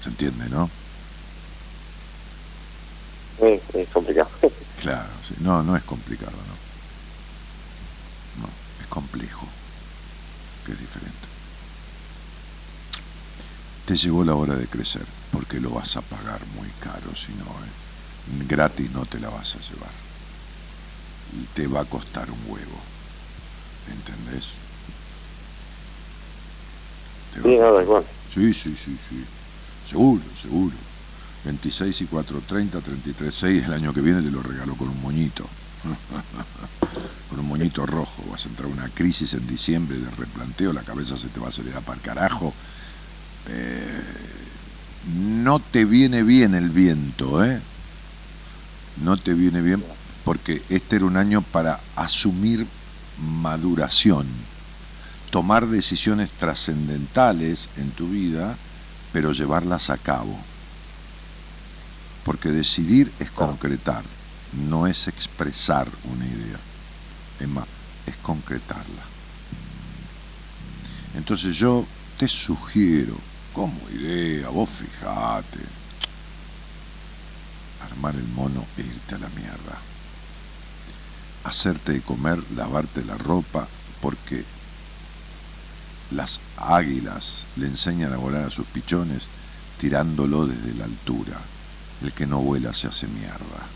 ¿Se 0.00 0.08
entiende, 0.08 0.48
no? 0.48 0.70
Es, 3.42 3.60
es 3.74 3.88
complicado. 3.88 4.30
Claro, 4.80 5.10
sí. 5.22 5.34
no, 5.40 5.62
no 5.62 5.76
es 5.76 5.82
complicado, 5.82 6.32
no. 6.32 6.54
No, 8.42 8.48
es 8.80 8.86
complejo, 8.86 9.46
que 10.64 10.72
es 10.72 10.80
diferente. 10.80 11.28
Te 13.84 13.96
llegó 13.96 14.24
la 14.24 14.36
hora 14.36 14.54
de 14.54 14.66
crecer, 14.68 15.04
porque 15.30 15.60
lo 15.60 15.68
vas 15.68 15.98
a 15.98 16.00
pagar 16.00 16.40
muy 16.56 16.70
caro, 16.80 17.14
si 17.14 17.32
no, 17.32 17.44
¿eh? 17.44 17.89
Gratis 18.48 18.90
no 18.90 19.04
te 19.06 19.18
la 19.20 19.28
vas 19.28 19.56
a 19.56 19.60
llevar. 19.60 19.90
Y 21.32 21.44
te 21.54 21.66
va 21.66 21.80
a 21.80 21.84
costar 21.84 22.28
un 22.30 22.38
huevo, 22.46 22.80
¿entendés? 23.90 24.54
Te 27.34 27.42
Sí, 27.42 27.56
a 27.56 27.60
no, 27.62 27.76
de 27.76 27.82
igual. 27.84 28.04
Sí, 28.34 28.52
sí, 28.52 28.76
sí, 28.76 28.96
sí. 29.08 29.24
Seguro, 29.88 30.22
seguro. 30.40 30.76
26 31.44 32.00
y 32.02 32.06
4, 32.06 32.42
30, 32.46 32.80
33, 32.80 33.34
6. 33.34 33.64
El 33.64 33.72
año 33.72 33.94
que 33.94 34.00
viene 34.00 34.22
te 34.22 34.30
lo 34.30 34.42
regalo 34.42 34.74
con 34.74 34.88
un 34.88 35.00
moñito. 35.00 35.46
con 37.30 37.38
un 37.38 37.46
moñito 37.46 37.86
rojo. 37.86 38.24
Vas 38.30 38.44
a 38.44 38.48
entrar 38.48 38.68
a 38.68 38.72
una 38.72 38.88
crisis 38.88 39.32
en 39.34 39.46
diciembre 39.46 39.98
de 39.98 40.10
replanteo, 40.10 40.72
la 40.72 40.82
cabeza 40.82 41.16
se 41.16 41.28
te 41.28 41.40
va 41.40 41.46
a 41.46 41.48
acelerar 41.50 41.82
para 41.82 41.96
el 41.96 42.02
carajo. 42.02 42.52
Eh, 43.48 44.02
no 45.42 45.60
te 45.60 45.84
viene 45.84 46.22
bien 46.22 46.54
el 46.54 46.70
viento, 46.70 47.44
¿eh? 47.44 47.60
No 48.96 49.16
te 49.16 49.34
viene 49.34 49.62
bien 49.62 49.84
porque 50.24 50.62
este 50.68 50.96
era 50.96 51.04
un 51.04 51.16
año 51.16 51.42
para 51.42 51.80
asumir 51.96 52.66
maduración, 53.18 54.26
tomar 55.30 55.66
decisiones 55.66 56.30
trascendentales 56.38 57.68
en 57.76 57.90
tu 57.92 58.08
vida, 58.08 58.56
pero 59.12 59.32
llevarlas 59.32 59.90
a 59.90 59.96
cabo. 59.96 60.36
Porque 62.24 62.50
decidir 62.50 63.10
es 63.18 63.30
concretar, 63.30 64.04
no 64.68 64.86
es 64.86 65.08
expresar 65.08 65.88
una 66.14 66.26
idea. 66.26 66.58
Es 67.40 67.48
más, 67.48 67.66
es 68.06 68.14
concretarla. 68.22 69.02
Entonces 71.16 71.56
yo 71.56 71.86
te 72.18 72.28
sugiero, 72.28 73.16
como 73.54 73.74
idea, 73.90 74.48
vos 74.50 74.68
fijate, 74.68 75.79
armar 77.90 78.14
el 78.14 78.26
mono 78.28 78.64
e 78.76 78.82
irte 78.82 79.14
a 79.14 79.18
la 79.18 79.28
mierda. 79.30 79.78
Hacerte 81.44 81.92
de 81.92 82.00
comer, 82.00 82.38
lavarte 82.52 83.04
la 83.04 83.16
ropa, 83.16 83.66
porque 84.00 84.44
las 86.10 86.40
águilas 86.56 87.46
le 87.56 87.66
enseñan 87.66 88.12
a 88.12 88.16
volar 88.16 88.44
a 88.44 88.50
sus 88.50 88.66
pichones 88.66 89.24
tirándolo 89.78 90.46
desde 90.46 90.74
la 90.74 90.84
altura. 90.84 91.38
El 92.02 92.12
que 92.12 92.26
no 92.26 92.40
vuela 92.40 92.72
se 92.74 92.86
hace 92.86 93.06
mierda. 93.06 93.66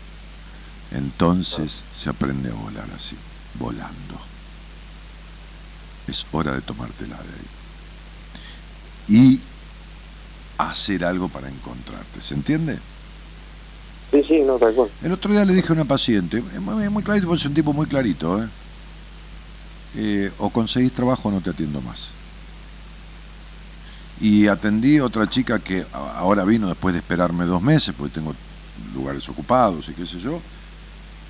Entonces 0.91 1.81
se 1.95 2.09
aprende 2.09 2.49
a 2.49 2.53
volar 2.53 2.87
así, 2.95 3.15
volando. 3.59 4.19
Es 6.07 6.25
hora 6.31 6.53
de 6.53 6.61
tomártela 6.61 7.17
de 7.17 7.23
ahí. 7.23 7.47
Y 9.07 9.41
hacer 10.57 11.05
algo 11.05 11.29
para 11.29 11.49
encontrarte. 11.49 12.21
¿Se 12.21 12.33
entiende? 12.33 12.79
El 15.01 15.11
otro 15.11 15.31
día 15.31 15.45
le 15.45 15.53
dije 15.53 15.69
a 15.69 15.73
una 15.73 15.85
paciente, 15.85 16.37
es 16.53 16.61
muy, 16.61 16.89
muy 16.89 17.03
clarito, 17.03 17.33
es 17.33 17.45
un 17.45 17.53
tipo 17.53 17.73
muy 17.73 17.87
clarito, 17.87 18.43
¿eh? 18.43 18.47
Eh, 19.93 20.31
o 20.37 20.49
conseguís 20.51 20.93
trabajo 20.93 21.29
o 21.29 21.31
no 21.31 21.41
te 21.41 21.49
atiendo 21.51 21.81
más. 21.81 22.17
Y 24.17 24.47
atendí 24.47 24.97
a 24.97 25.05
otra 25.05 25.27
chica 25.27 25.59
que 25.59 25.85
ahora 25.91 26.45
vino 26.45 26.67
después 26.67 26.93
de 26.93 26.99
esperarme 26.99 27.45
dos 27.45 27.61
meses, 27.61 27.93
porque 27.97 28.15
tengo 28.15 28.33
lugares 28.93 29.27
ocupados 29.29 29.89
y 29.89 29.93
qué 29.93 30.05
sé 30.05 30.19
yo, 30.19 30.41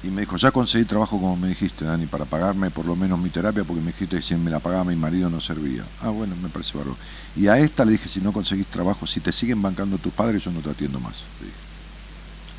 Y 0.01 0.11
me 0.11 0.21
dijo, 0.21 0.38
ya 0.38 0.51
conseguí 0.51 0.86
trabajo 0.86 1.19
como 1.19 1.36
me 1.36 1.47
dijiste, 1.49 1.86
Dani, 1.86 2.05
para 2.07 2.25
pagarme 2.25 2.69
por 2.71 2.86
lo 2.86 2.95
menos 2.95 3.19
mi 3.19 3.31
terapia, 3.31 3.63
porque 3.65 3.81
me 3.81 3.91
dijiste 3.91 4.17
que 4.17 4.21
si 4.21 4.36
me 4.36 4.51
la 4.51 4.59
pagaba 4.59 4.83
mi 4.86 4.95
marido 4.95 5.29
no 5.31 5.39
servía. 5.41 5.83
Ah, 5.99 6.09
bueno, 6.09 6.36
me 6.36 6.49
parece 6.49 6.77
bárbaro. 6.77 6.99
Y 7.36 7.47
a 7.47 7.57
esta 7.57 7.86
le 7.86 7.93
dije, 7.93 8.07
si 8.09 8.21
no 8.21 8.31
conseguís 8.31 8.67
trabajo, 8.67 9.07
si 9.07 9.19
te 9.21 9.31
siguen 9.31 9.61
bancando 9.63 9.97
tus 9.97 10.13
padres, 10.13 10.43
yo 10.43 10.51
no 10.51 10.61
te 10.61 10.69
atiendo 10.69 10.99
más. 10.99 11.31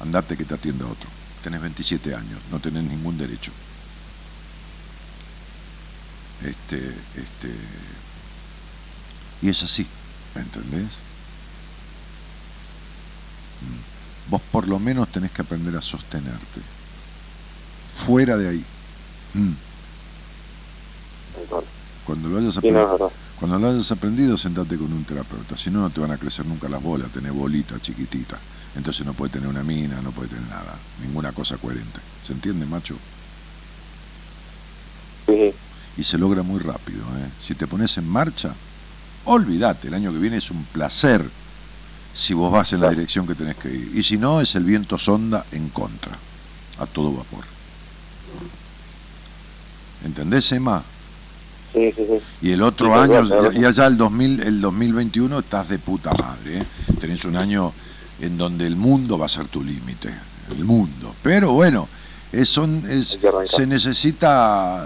Andate 0.00 0.36
que 0.36 0.44
te 0.44 0.54
atienda 0.54 0.86
otro. 0.86 1.08
Tenés 1.42 1.60
27 1.60 2.14
años, 2.14 2.40
no 2.50 2.58
tenés 2.58 2.84
ningún 2.84 3.16
derecho. 3.16 3.52
Este, 6.42 6.78
este, 7.14 7.54
y 9.42 9.48
es 9.48 9.62
así, 9.62 9.86
¿me 10.34 10.42
entendés? 10.42 10.90
Mm. 13.62 14.30
Vos 14.30 14.42
por 14.50 14.68
lo 14.68 14.78
menos 14.78 15.08
tenés 15.08 15.30
que 15.30 15.42
aprender 15.42 15.76
a 15.76 15.82
sostenerte. 15.82 16.60
Fuera 17.94 18.36
de 18.36 18.48
ahí. 18.48 18.64
Mm. 19.34 19.52
Cuando 22.04 22.28
lo 22.28 22.38
hayas 22.38 22.56
aprendido. 22.56 23.12
Cuando 23.38 23.58
lo 23.58 23.68
hayas 23.68 23.92
aprendido, 23.92 24.36
sentate 24.36 24.76
con 24.76 24.92
un 24.92 25.04
terapeuta. 25.04 25.56
Si 25.56 25.70
no, 25.70 25.80
no 25.80 25.90
te 25.90 26.00
van 26.00 26.10
a 26.10 26.18
crecer 26.18 26.46
nunca 26.46 26.68
las 26.68 26.82
bolas, 26.82 27.10
tenés 27.10 27.32
bolita 27.32 27.80
chiquitita. 27.80 28.38
Entonces 28.76 29.06
no 29.06 29.14
puede 29.14 29.32
tener 29.32 29.48
una 29.48 29.62
mina, 29.62 30.00
no 30.02 30.12
puede 30.12 30.28
tener 30.28 30.44
nada, 30.48 30.76
ninguna 31.02 31.32
cosa 31.32 31.56
coherente. 31.56 32.00
¿Se 32.26 32.32
entiende, 32.32 32.66
macho? 32.66 32.96
Sí. 35.26 35.52
Y 35.96 36.04
se 36.04 36.18
logra 36.18 36.42
muy 36.42 36.60
rápido. 36.60 37.00
¿eh? 37.18 37.30
Si 37.44 37.54
te 37.54 37.66
pones 37.66 37.96
en 37.96 38.06
marcha, 38.06 38.52
olvídate, 39.24 39.88
el 39.88 39.94
año 39.94 40.12
que 40.12 40.18
viene 40.18 40.36
es 40.36 40.50
un 40.50 40.64
placer 40.64 41.28
si 42.12 42.34
vos 42.34 42.52
vas 42.52 42.72
en 42.72 42.80
la 42.80 42.90
dirección 42.90 43.26
que 43.26 43.34
tenés 43.34 43.56
que 43.56 43.68
ir. 43.68 43.90
Y 43.94 44.02
si 44.02 44.18
no, 44.18 44.40
es 44.40 44.54
el 44.54 44.64
viento 44.64 44.98
sonda 44.98 45.44
en 45.52 45.68
contra, 45.70 46.12
a 46.78 46.86
todo 46.86 47.12
vapor. 47.12 47.44
¿Entendés, 50.04 50.52
Emma? 50.52 50.82
Sí, 51.72 51.92
sí, 51.94 52.06
sí. 52.06 52.18
Y 52.40 52.52
el 52.52 52.62
otro 52.62 52.88
Sí, 52.88 53.12
año, 53.12 53.52
y 53.52 53.64
allá 53.64 53.86
el, 53.86 53.96
2000, 53.96 54.40
el 54.40 54.60
2021 54.60 55.38
estás 55.38 55.68
de 55.68 55.78
puta 55.78 56.10
madre. 56.22 56.58
¿eh? 56.58 56.66
Tenés 57.00 57.24
un 57.24 57.36
año 57.36 57.72
en 58.20 58.38
donde 58.38 58.66
el 58.66 58.76
mundo 58.76 59.18
va 59.18 59.26
a 59.26 59.28
ser 59.30 59.48
tu 59.48 59.62
límite. 59.62 60.14
El 60.50 60.64
mundo. 60.64 61.14
Pero 61.22 61.52
bueno, 61.52 61.88
es, 62.32 62.48
son, 62.48 62.82
es- 62.88 63.18
se 63.50 63.66
necesita 63.66 64.84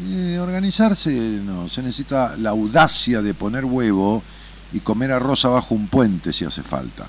eh, 0.00 0.38
organizarse, 0.40 1.10
no, 1.10 1.68
se 1.68 1.82
necesita 1.82 2.36
la 2.36 2.50
audacia 2.50 3.22
de 3.22 3.34
poner 3.34 3.64
huevo 3.64 4.22
y 4.72 4.80
comer 4.80 5.10
arroz 5.12 5.44
abajo 5.46 5.74
un 5.74 5.88
puente 5.88 6.32
si 6.32 6.44
hace 6.44 6.62
falta. 6.62 7.06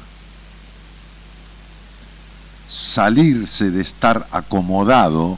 Salirse 2.67 3.71
de 3.71 3.82
estar 3.82 4.27
acomodado 4.32 5.38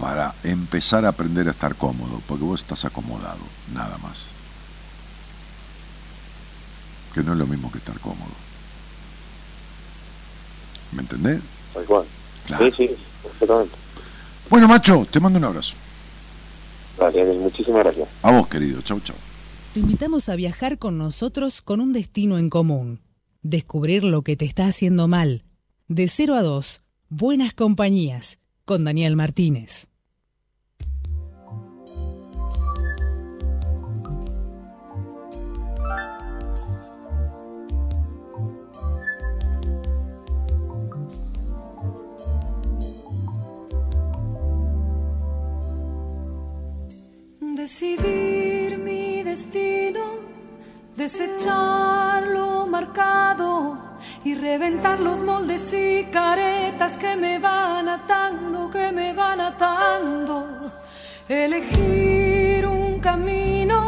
para 0.00 0.34
empezar 0.44 1.04
a 1.04 1.08
aprender 1.10 1.48
a 1.48 1.50
estar 1.50 1.74
cómodo, 1.76 2.20
porque 2.26 2.44
vos 2.44 2.60
estás 2.60 2.84
acomodado, 2.84 3.38
nada 3.74 3.98
más. 3.98 4.26
Que 7.12 7.22
no 7.22 7.32
es 7.32 7.38
lo 7.38 7.46
mismo 7.46 7.70
que 7.72 7.78
estar 7.78 7.98
cómodo. 8.00 8.32
¿Me 10.94 11.02
entendés? 11.02 11.40
Tal 11.72 11.84
cual. 11.84 12.04
Claro. 12.46 12.64
Sí, 12.66 12.72
sí, 12.76 12.96
perfectamente. 13.22 13.74
Bueno, 14.50 14.68
macho, 14.68 15.06
te 15.10 15.20
mando 15.20 15.38
un 15.38 15.44
abrazo. 15.44 15.74
Dale, 16.98 17.18
Daniel, 17.18 17.38
muchísimas 17.38 17.84
gracias. 17.84 18.08
A 18.22 18.30
vos, 18.30 18.46
querido. 18.48 18.80
Chau, 18.82 19.00
chau. 19.00 19.16
Te 19.72 19.80
invitamos 19.80 20.28
a 20.28 20.36
viajar 20.36 20.78
con 20.78 20.98
nosotros 20.98 21.60
con 21.60 21.80
un 21.80 21.92
destino 21.92 22.38
en 22.38 22.50
común. 22.50 23.00
Descubrir 23.42 24.04
lo 24.04 24.22
que 24.22 24.36
te 24.36 24.44
está 24.44 24.66
haciendo 24.66 25.08
mal. 25.08 25.44
De 25.88 26.08
0 26.08 26.36
a 26.36 26.42
2, 26.42 26.82
Buenas 27.08 27.54
Compañías, 27.54 28.38
con 28.64 28.84
Daniel 28.84 29.16
Martínez. 29.16 29.90
Decidir 47.64 48.76
mi 48.76 49.22
destino, 49.22 50.02
desechar 50.94 52.26
lo 52.26 52.66
marcado 52.66 53.78
y 54.22 54.34
reventar 54.34 55.00
los 55.00 55.22
moldes 55.22 55.72
y 55.72 56.04
caretas 56.12 56.98
que 56.98 57.16
me 57.16 57.38
van 57.38 57.88
atando, 57.88 58.68
que 58.68 58.92
me 58.92 59.14
van 59.14 59.40
atando. 59.40 60.60
Elegir 61.26 62.66
un 62.66 63.00
camino 63.00 63.78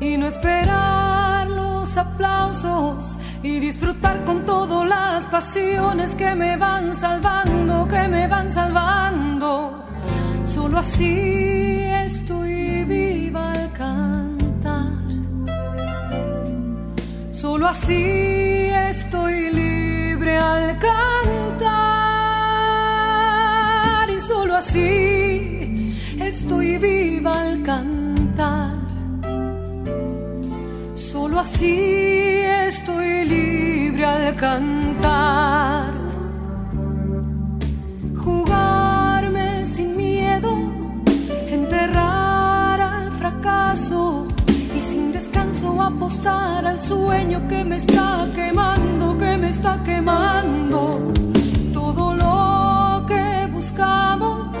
y 0.00 0.16
no 0.16 0.26
esperar 0.26 1.50
los 1.50 1.94
aplausos 1.98 3.18
y 3.42 3.60
disfrutar 3.60 4.24
con 4.24 4.46
todo 4.46 4.86
las 4.86 5.26
pasiones 5.26 6.14
que 6.14 6.34
me 6.34 6.56
van 6.56 6.94
salvando, 6.94 7.86
que 7.86 8.08
me 8.08 8.26
van 8.26 8.48
salvando. 8.48 9.84
Solo 10.46 10.78
así 10.78 11.82
estoy 12.06 12.51
viva 12.92 13.42
al 13.52 13.72
cantar. 13.72 14.92
Solo 17.42 17.64
así 17.74 18.04
estoy 18.90 19.36
libre 19.60 20.36
al 20.36 20.78
cantar. 20.78 21.70
Y 24.16 24.18
solo 24.20 24.52
así 24.62 25.94
estoy 26.20 26.68
viva 26.78 27.32
al 27.46 27.62
cantar. 27.62 28.76
Solo 30.94 31.40
así 31.40 31.76
estoy 32.68 33.24
libre 33.34 34.04
al 34.04 34.36
cantar. 34.36 35.92
Jugarme 38.22 38.81
y 43.72 44.80
sin 44.80 45.12
descanso 45.12 45.80
apostar 45.80 46.66
al 46.66 46.78
sueño 46.78 47.48
que 47.48 47.64
me 47.64 47.76
está 47.76 48.28
quemando, 48.34 49.16
que 49.16 49.38
me 49.38 49.48
está 49.48 49.82
quemando. 49.82 51.10
Todo 51.72 52.12
lo 52.12 53.06
que 53.06 53.46
buscamos 53.50 54.58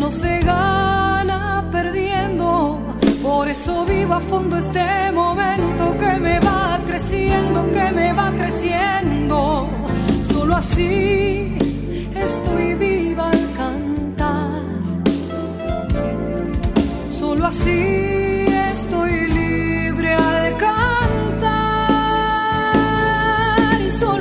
no 0.00 0.10
se 0.10 0.40
gana 0.40 1.68
perdiendo. 1.70 2.80
Por 3.22 3.46
eso 3.46 3.84
vivo 3.84 4.14
a 4.14 4.20
fondo 4.20 4.56
este 4.56 5.12
momento 5.12 5.96
que 5.96 6.18
me 6.18 6.40
va 6.40 6.80
creciendo, 6.88 7.70
que 7.70 7.92
me 7.92 8.12
va 8.12 8.32
creciendo. 8.32 9.68
Solo 10.24 10.56
así 10.56 11.56
estoy 12.16 12.74
viva 12.74 13.30
al 13.30 13.52
cantar. 13.56 14.62
Solo 17.12 17.46
así 17.46 18.29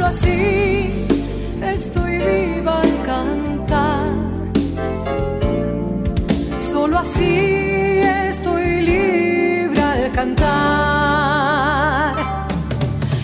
así 0.09 1.05
estoy 1.61 2.17
viva 2.17 2.81
al 2.81 3.03
cantar. 3.05 4.11
Solo 6.59 6.97
así 6.97 8.01
estoy 8.27 8.81
libre 8.81 9.79
al 9.81 10.11
cantar. 10.11 10.47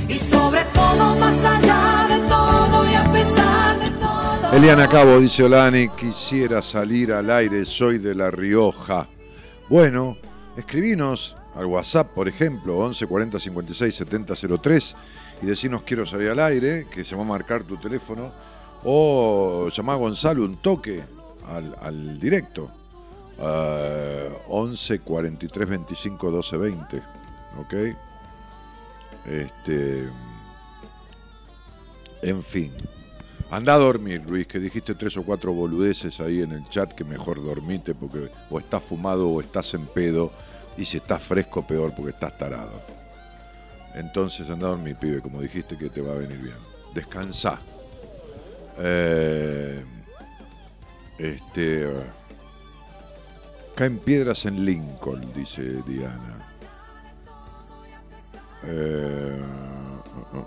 Y 0.08 0.16
sobre 0.16 0.64
todo, 0.76 1.16
más 1.16 1.44
allá 1.44 2.06
de 2.08 2.20
todo 2.30 2.92
y 2.92 2.94
a 2.94 3.04
pesar 3.12 3.80
de 3.80 3.90
todo. 3.90 4.54
Eliana 4.54 4.88
Cabo 4.88 5.20
dice 5.20 5.44
Olani, 5.44 5.90
quisiera 5.90 6.62
salir 6.62 7.12
al 7.12 7.32
aire, 7.32 7.66
soy 7.66 7.98
de 7.98 8.14
La 8.14 8.30
Rioja. 8.30 9.08
Bueno, 9.70 10.18
escribinos 10.56 11.36
al 11.56 11.66
WhatsApp, 11.66 12.14
por 12.14 12.28
ejemplo, 12.28 12.78
11 12.78 13.08
40 13.08 13.40
56 13.40 13.96
70 13.96 14.36
03 14.62 14.96
y 15.42 15.46
decinos 15.46 15.82
quiero 15.84 16.06
salir 16.06 16.30
al 16.30 16.40
aire, 16.40 16.88
que 16.90 17.04
se 17.04 17.16
va 17.16 17.22
a 17.22 17.26
marcar 17.26 17.64
tu 17.64 17.78
teléfono, 17.78 18.32
o 18.84 19.70
llamá 19.70 19.94
a 19.94 19.98
Gonzalo 19.98 20.44
un 20.46 20.58
toque 20.58 21.04
al, 21.48 21.76
al 21.82 22.20
directo. 22.20 22.70
eh, 23.40 24.30
11 24.48 25.00
43 25.00 25.70
25 25.70 26.32
12 26.32 26.58
20. 26.58 26.98
¿Ok? 27.60 27.74
Este. 29.26 30.10
En 32.22 32.42
fin. 32.42 32.72
Anda 33.52 33.76
a 33.76 33.78
dormir, 33.78 34.24
Luis, 34.28 34.48
que 34.48 34.60
dijiste 34.60 34.96
tres 34.96 35.16
o 35.18 35.24
cuatro 35.24 35.54
boludeces 35.54 36.20
ahí 36.20 36.42
en 36.42 36.52
el 36.52 36.68
chat 36.70 36.92
que 36.94 37.04
mejor 37.04 37.44
dormite 37.44 37.94
porque 37.94 38.30
o 38.50 38.60
estás 38.60 38.82
fumado 38.84 39.30
o 39.30 39.40
estás 39.40 39.74
en 39.76 39.86
pedo 39.86 40.32
y 40.78 40.86
si 40.86 40.98
estás 40.98 41.22
fresco 41.22 41.66
peor 41.66 41.94
porque 41.96 42.12
estás 42.12 42.38
tarado. 42.38 42.95
Entonces 43.96 44.50
anda 44.50 44.68
a 44.68 44.70
dormir, 44.72 44.98
pibe, 44.98 45.22
como 45.22 45.42
dijiste 45.42 45.78
que 45.78 45.90
te 45.90 46.02
va 46.02 46.14
a 46.14 46.18
venir 46.18 46.38
bien. 46.38 46.58
Descansa. 46.94 47.60
Eh, 48.78 49.84
Este. 51.18 51.90
Caen 53.76 54.00
piedras 54.00 54.46
en 54.46 54.66
Lincoln, 54.66 55.34
dice 55.34 55.62
Diana. 55.88 56.48
Eh, 58.64 59.42
uh, 60.34 60.38
uh, 60.38 60.42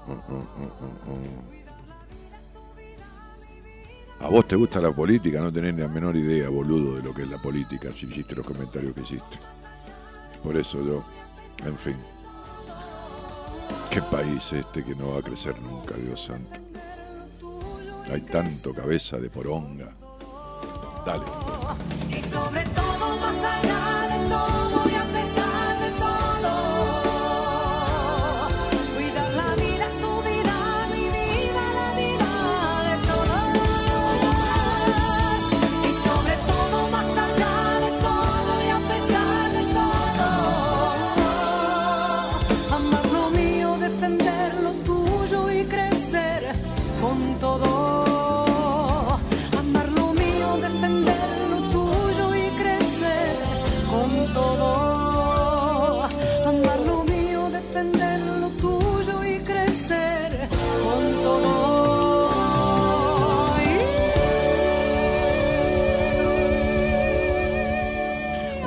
uh, 1.13 1.59
A 4.21 4.29
vos 4.29 4.49
te 4.49 4.57
gusta 4.57 4.81
la 4.81 4.91
política, 4.93 5.41
no 5.41 5.53
tenés 5.53 5.75
ni 5.75 5.83
la 5.83 5.89
menor 5.89 6.17
idea, 6.17 6.49
boludo, 6.49 6.97
de 6.97 7.03
lo 7.03 7.15
que 7.15 7.23
es 7.23 7.29
la 7.29 7.41
política, 7.41 7.93
si 7.93 8.07
hiciste 8.07 8.35
los 8.35 8.45
comentarios 8.45 8.93
que 8.95 9.03
hiciste. 9.03 9.39
Por 10.43 10.57
eso 10.57 10.85
yo, 10.85 11.05
en 11.65 11.77
fin. 11.77 11.97
Qué 13.91 14.03
país 14.03 14.53
este 14.53 14.85
que 14.85 14.95
no 14.95 15.13
va 15.13 15.21
a 15.21 15.23
crecer 15.23 15.59
nunca, 15.61 15.95
Dios 15.97 16.25
santo. 16.25 16.61
Hay 18.13 18.21
tanto 18.23 18.75
cabeza 18.75 19.19
de 19.19 19.31
poronga. 19.31 19.93
Dale. 21.05 21.25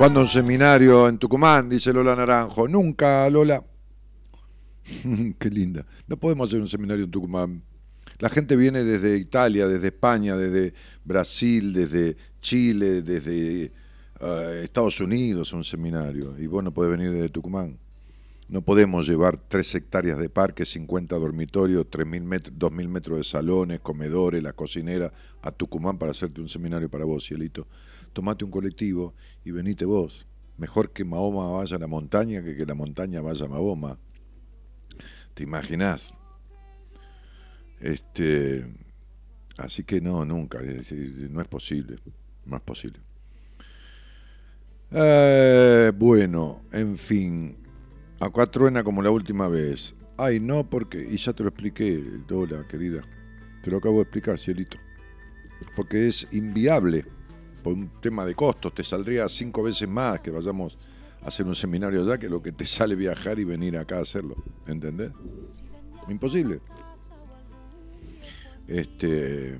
¿Cuándo 0.02 0.18
un 0.18 0.26
seminario 0.26 1.08
en 1.08 1.16
Tucumán? 1.16 1.68
Dice 1.68 1.92
Lola 1.92 2.16
Naranjo. 2.16 2.66
Nunca, 2.66 3.30
Lola. 3.30 3.64
Qué 5.38 5.48
linda. 5.48 5.86
No 6.08 6.16
podemos 6.16 6.48
hacer 6.48 6.60
un 6.60 6.66
seminario 6.66 7.04
en 7.04 7.10
Tucumán. 7.12 7.62
La 8.18 8.28
gente 8.28 8.56
viene 8.56 8.82
desde 8.82 9.16
Italia, 9.16 9.68
desde 9.68 9.86
España, 9.86 10.36
desde 10.36 10.74
Brasil, 11.04 11.72
desde 11.72 12.16
Chile, 12.40 13.02
desde 13.02 13.70
eh, 14.18 14.60
Estados 14.64 15.00
Unidos 15.00 15.52
a 15.52 15.56
un 15.58 15.62
seminario. 15.62 16.34
Y 16.36 16.48
vos 16.48 16.64
no 16.64 16.74
podés 16.74 16.90
venir 16.90 17.12
desde 17.12 17.28
Tucumán. 17.28 17.78
No 18.48 18.62
podemos 18.62 19.06
llevar 19.06 19.36
tres 19.36 19.72
hectáreas 19.72 20.18
de 20.18 20.28
parque, 20.28 20.66
50 20.66 21.16
dormitorios, 21.16 21.86
3.000 21.86 22.22
metros, 22.22 22.58
2.000 22.58 22.88
metros 22.88 23.18
de 23.18 23.24
salones, 23.24 23.78
comedores, 23.78 24.42
la 24.42 24.52
cocinera, 24.52 25.12
a 25.42 25.52
Tucumán 25.52 25.96
para 25.96 26.10
hacerte 26.10 26.40
un 26.40 26.48
seminario 26.48 26.90
para 26.90 27.04
vos, 27.04 27.24
cielito. 27.24 27.68
Tomate 28.12 28.44
un 28.44 28.50
colectivo 28.50 29.14
y 29.44 29.50
venite 29.50 29.84
vos. 29.84 30.26
Mejor 30.58 30.92
que 30.92 31.04
Mahoma 31.04 31.50
vaya 31.50 31.76
a 31.76 31.80
la 31.80 31.86
montaña 31.86 32.42
que 32.42 32.56
que 32.56 32.66
la 32.66 32.74
montaña 32.74 33.20
vaya 33.20 33.46
a 33.46 33.48
Mahoma. 33.48 33.98
¿Te 35.34 35.42
imaginás? 35.42 36.14
Este, 37.80 38.66
así 39.58 39.82
que 39.82 40.00
no, 40.00 40.24
nunca, 40.24 40.60
no 40.60 41.40
es 41.40 41.48
posible, 41.48 41.98
no 42.44 42.56
es 42.56 42.62
posible. 42.62 43.00
Eh, 44.92 45.90
bueno, 45.96 46.62
en 46.70 46.96
fin, 46.96 47.56
acá 48.20 48.46
truena 48.46 48.84
como 48.84 49.02
la 49.02 49.10
última 49.10 49.48
vez. 49.48 49.94
Ay, 50.18 50.38
no, 50.38 50.68
porque, 50.68 51.02
y 51.10 51.16
ya 51.16 51.32
te 51.32 51.42
lo 51.42 51.48
expliqué, 51.48 52.00
Dola, 52.28 52.66
querida, 52.68 53.02
te 53.62 53.70
lo 53.70 53.78
acabo 53.78 53.96
de 53.96 54.02
explicar, 54.02 54.38
cielito, 54.38 54.76
porque 55.74 56.06
es 56.06 56.28
inviable 56.30 57.06
por 57.62 57.74
un 57.74 57.90
tema 58.00 58.24
de 58.26 58.34
costos, 58.34 58.74
te 58.74 58.82
saldría 58.84 59.28
cinco 59.28 59.62
veces 59.62 59.88
más 59.88 60.20
que 60.20 60.30
vayamos 60.30 60.78
a 61.22 61.28
hacer 61.28 61.46
un 61.46 61.54
seminario 61.54 62.02
allá 62.02 62.18
que 62.18 62.28
lo 62.28 62.42
que 62.42 62.52
te 62.52 62.66
sale 62.66 62.94
viajar 62.96 63.38
y 63.38 63.44
venir 63.44 63.76
acá 63.78 63.98
a 63.98 64.02
hacerlo, 64.02 64.36
¿entendés? 64.66 65.12
Imposible. 66.08 66.60
Este, 68.66 69.58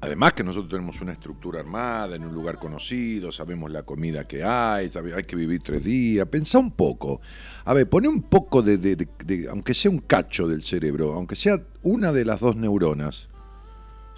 además 0.00 0.32
que 0.32 0.44
nosotros 0.44 0.70
tenemos 0.70 1.00
una 1.00 1.12
estructura 1.12 1.60
armada 1.60 2.16
en 2.16 2.24
un 2.24 2.34
lugar 2.34 2.58
conocido, 2.58 3.32
sabemos 3.32 3.70
la 3.70 3.82
comida 3.84 4.26
que 4.26 4.42
hay, 4.44 4.90
hay 5.14 5.24
que 5.24 5.36
vivir 5.36 5.62
tres 5.62 5.84
días. 5.84 6.26
Pensá 6.28 6.58
un 6.58 6.72
poco. 6.72 7.20
A 7.64 7.74
ver, 7.74 7.88
pone 7.88 8.08
un 8.08 8.22
poco 8.22 8.62
de- 8.62 9.06
aunque 9.50 9.74
sea 9.74 9.90
un 9.90 9.98
cacho 9.98 10.48
del 10.48 10.62
cerebro, 10.62 11.12
aunque 11.12 11.36
sea 11.36 11.62
una 11.82 12.12
de 12.12 12.24
las 12.24 12.40
dos 12.40 12.56
neuronas. 12.56 13.28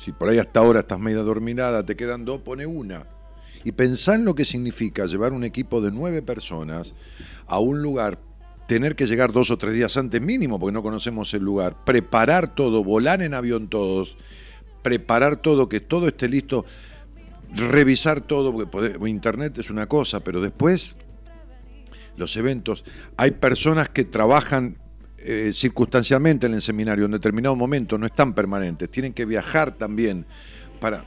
Si 0.03 0.13
por 0.13 0.31
ahí 0.31 0.39
hasta 0.39 0.61
ahora 0.61 0.81
estás 0.81 0.99
media 0.99 1.23
dormilada, 1.23 1.85
te 1.85 1.95
quedan 1.95 2.25
dos, 2.25 2.41
pone 2.41 2.67
una. 2.67 3.07
Y 3.65 3.73
pensá 3.73 4.15
en 4.15 4.25
lo 4.25 4.35
que 4.35 4.47
significa 4.47 5.05
llevar 5.05 5.33
un 5.33 5.45
equipo 5.45 5.83
de 5.83 5.91
nueve 5.91 6.23
personas 6.23 6.95
a 7.47 7.59
un 7.59 7.83
lugar, 7.83 8.19
tener 8.67 8.97
que 8.97 9.07
llegar 9.07 9.33
dos 9.33 9.51
o 9.51 9.59
tres 9.59 9.75
días 9.75 9.97
antes 9.99 10.23
mínimo, 10.23 10.59
porque 10.59 10.73
no 10.73 10.83
conocemos 10.83 11.35
el 11.35 11.43
lugar, 11.43 11.85
preparar 11.85 12.55
todo, 12.55 12.83
volar 12.83 13.21
en 13.21 13.35
avión 13.35 13.69
todos, 13.69 14.17
preparar 14.83 15.37
todo, 15.37 15.69
que 15.69 15.81
todo 15.81 16.09
esté 16.09 16.29
listo, 16.29 16.65
revisar 17.53 18.23
todo, 18.23 18.69
porque 18.71 18.97
internet 19.11 19.59
es 19.59 19.69
una 19.69 19.87
cosa, 19.87 20.21
pero 20.21 20.41
después 20.41 20.97
los 22.17 22.37
eventos, 22.37 22.85
hay 23.17 23.33
personas 23.33 23.89
que 23.91 24.05
trabajan 24.05 24.79
eh, 25.23 25.53
circunstancialmente 25.53 26.47
en 26.47 26.55
el 26.55 26.63
seminario 26.63 27.05
en 27.05 27.13
determinado 27.13 27.55
momento, 27.55 27.99
no 27.99 28.07
están 28.07 28.33
permanentes, 28.33 28.91
tienen 28.91 29.13
que 29.13 29.25
viajar 29.25 29.73
también 29.77 30.25
para... 30.81 31.05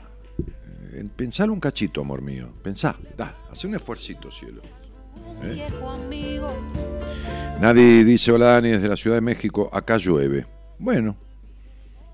Eh, 0.92 1.04
pensalo 1.16 1.52
un 1.52 1.60
cachito, 1.60 2.00
amor 2.00 2.22
mío, 2.22 2.52
pensá, 2.62 2.96
da, 3.16 3.36
hace 3.50 3.66
un 3.66 3.74
esfuercito, 3.74 4.30
cielo. 4.30 4.62
¿Eh? 5.42 5.54
Viejo 5.54 5.90
amigo. 5.90 6.52
Nadie 7.60 8.04
dice 8.04 8.32
hola 8.32 8.46
Dani 8.46 8.70
desde 8.70 8.88
la 8.88 8.96
Ciudad 8.96 9.16
de 9.16 9.20
México, 9.20 9.68
acá 9.72 9.96
llueve. 9.96 10.46
Bueno, 10.78 11.16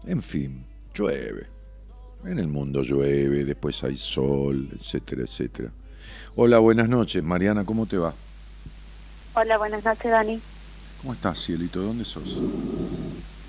en 0.06 0.22
fin, 0.22 0.64
llueve. 0.94 1.46
En 2.24 2.38
el 2.38 2.48
mundo 2.48 2.82
llueve, 2.82 3.44
después 3.44 3.82
hay 3.84 3.96
sol, 3.96 4.68
etcétera, 4.74 5.22
etcétera. 5.22 5.70
Hola, 6.36 6.58
buenas 6.58 6.88
noches. 6.88 7.22
Mariana, 7.22 7.64
¿cómo 7.64 7.86
te 7.86 7.98
va? 7.98 8.14
Hola, 9.34 9.58
buenas 9.58 9.84
noches, 9.84 10.10
Dani. 10.10 10.40
¿Cómo 11.00 11.14
estás, 11.14 11.38
cielito? 11.42 11.80
¿Dónde 11.80 12.04
sos? 12.04 12.44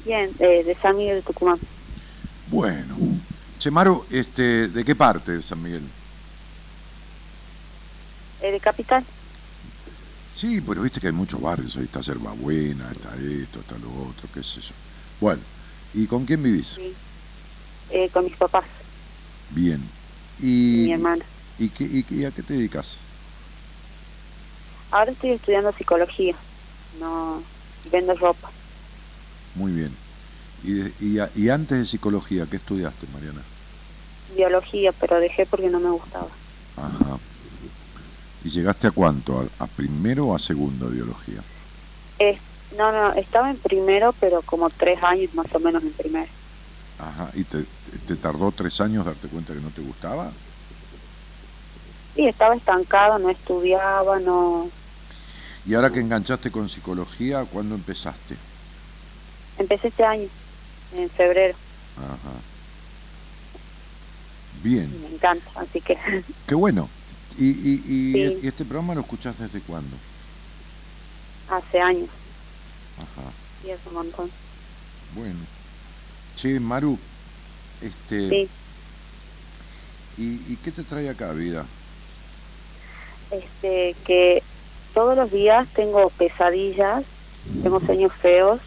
Bien, 0.03 0.35
eh, 0.39 0.63
de 0.63 0.75
San 0.81 0.95
Miguel 0.97 1.17
de 1.17 1.23
Tucumán. 1.23 1.61
Bueno. 2.45 2.97
Che, 3.57 3.69
Maru, 3.71 4.05
este, 4.09 4.69
¿de 4.69 4.83
qué 4.83 4.95
parte 4.95 5.33
de 5.33 5.41
San 5.41 5.61
Miguel? 5.61 5.93
Eh, 8.39 8.51
de 8.51 8.59
Capital. 8.59 9.05
Sí, 10.29 10.61
pero 10.61 10.81
viste 10.81 10.99
que 10.99 11.07
hay 11.07 11.13
muchos 11.13 11.41
barrios, 11.41 11.75
ahí 11.77 11.83
está 11.83 11.99
Buena, 12.35 12.91
está 12.91 13.15
esto, 13.17 13.59
está 13.61 13.77
lo 13.77 13.91
otro, 13.93 14.29
qué 14.31 14.43
sé 14.43 14.61
yo. 14.61 14.75
Bueno, 15.19 15.45
¿y 15.91 16.07
con 16.07 16.25
quién 16.25 16.41
vivís? 16.41 16.81
Sí. 16.81 16.97
Eh, 17.89 18.09
con 18.11 18.25
mis 18.25 18.37
papás 18.37 18.65
Bien. 19.49 19.93
y 20.67 20.77
¿Y, 20.77 20.83
mi 20.83 20.91
hermana. 20.93 21.25
¿y, 21.57 21.71
qué- 21.71 21.85
y 21.85 22.05
y 22.21 22.25
a 22.25 22.31
qué 22.33 22.43
te 22.43 22.53
dedicas? 22.55 23.07
Ahora 24.91 25.11
estoy 25.13 25.31
estudiando 25.31 25.71
psicología. 25.73 26.39
No 26.99 27.41
vendo 27.91 28.13
ropa. 28.15 28.49
Muy 29.55 29.71
bien. 29.71 29.91
¿Y, 30.63 30.81
y, 31.03 31.19
y 31.35 31.49
antes 31.49 31.79
de 31.79 31.85
psicología, 31.85 32.45
qué 32.49 32.57
estudiaste, 32.57 33.07
Mariana? 33.13 33.41
Biología, 34.35 34.91
pero 34.93 35.19
dejé 35.19 35.45
porque 35.45 35.69
no 35.69 35.79
me 35.79 35.89
gustaba. 35.89 36.29
Ajá. 36.77 37.17
¿Y 38.43 38.49
llegaste 38.49 38.87
a 38.87 38.91
cuánto? 38.91 39.39
¿A, 39.39 39.63
a 39.63 39.67
primero 39.67 40.25
o 40.25 40.35
a 40.35 40.39
segundo 40.39 40.87
de 40.87 40.95
biología? 40.95 41.41
Eh, 42.19 42.39
no, 42.77 42.91
no, 42.91 43.13
estaba 43.13 43.49
en 43.49 43.57
primero, 43.57 44.13
pero 44.19 44.41
como 44.43 44.69
tres 44.69 45.01
años 45.03 45.33
más 45.33 45.47
o 45.53 45.59
menos 45.59 45.83
en 45.83 45.93
primero. 45.93 46.31
Ajá. 46.97 47.31
¿Y 47.33 47.43
te, 47.43 47.63
te 48.07 48.15
tardó 48.15 48.51
tres 48.51 48.79
años 48.81 49.05
darte 49.05 49.27
cuenta 49.27 49.53
que 49.53 49.59
no 49.59 49.69
te 49.69 49.81
gustaba? 49.81 50.31
Sí, 52.15 52.27
estaba 52.27 52.55
estancado, 52.55 53.19
no 53.19 53.29
estudiaba, 53.29 54.19
no... 54.19 54.69
Y 55.65 55.73
ahora 55.75 55.91
que 55.91 55.99
enganchaste 55.99 56.51
con 56.51 56.67
psicología, 56.69 57.45
¿cuándo 57.45 57.75
empezaste? 57.75 58.35
Empecé 59.59 59.89
este 59.89 60.03
año, 60.03 60.27
en 60.97 61.09
febrero, 61.11 61.55
Ajá. 61.97 62.33
Bien, 64.63 64.89
me 65.01 65.15
encanta, 65.15 65.49
así 65.55 65.81
que 65.81 65.97
qué 66.47 66.55
bueno. 66.55 66.87
¿Y, 67.37 67.49
y, 67.49 67.73
y, 67.87 68.13
Sí. 68.13 68.37
y 68.43 68.47
este 68.47 68.65
programa 68.65 68.93
lo 68.95 69.01
escuchás 69.01 69.37
desde 69.39 69.59
cuándo? 69.61 69.95
hace 71.49 71.81
años, 71.81 72.09
Ajá. 72.97 73.29
y 73.67 73.71
es 73.71 73.79
un 73.87 73.93
montón. 73.95 74.31
Bueno. 75.15 75.39
Che, 76.37 76.59
Maru, 76.59 76.97
este, 77.81 78.29
Sí, 78.29 78.49
¿Y, 80.17 80.53
y 80.53 80.57
qué 80.63 80.71
te 80.71 80.83
trae 80.83 81.09
acá, 81.09 81.33
vida? 81.33 81.65
Este, 83.31 83.95
que 84.05 84.41
todos 84.93 85.15
los 85.15 85.31
días 85.31 85.67
tengo 85.73 86.09
pesadillas, 86.11 87.05
tengo 87.63 87.79
sueños 87.81 88.11
feos 88.21 88.61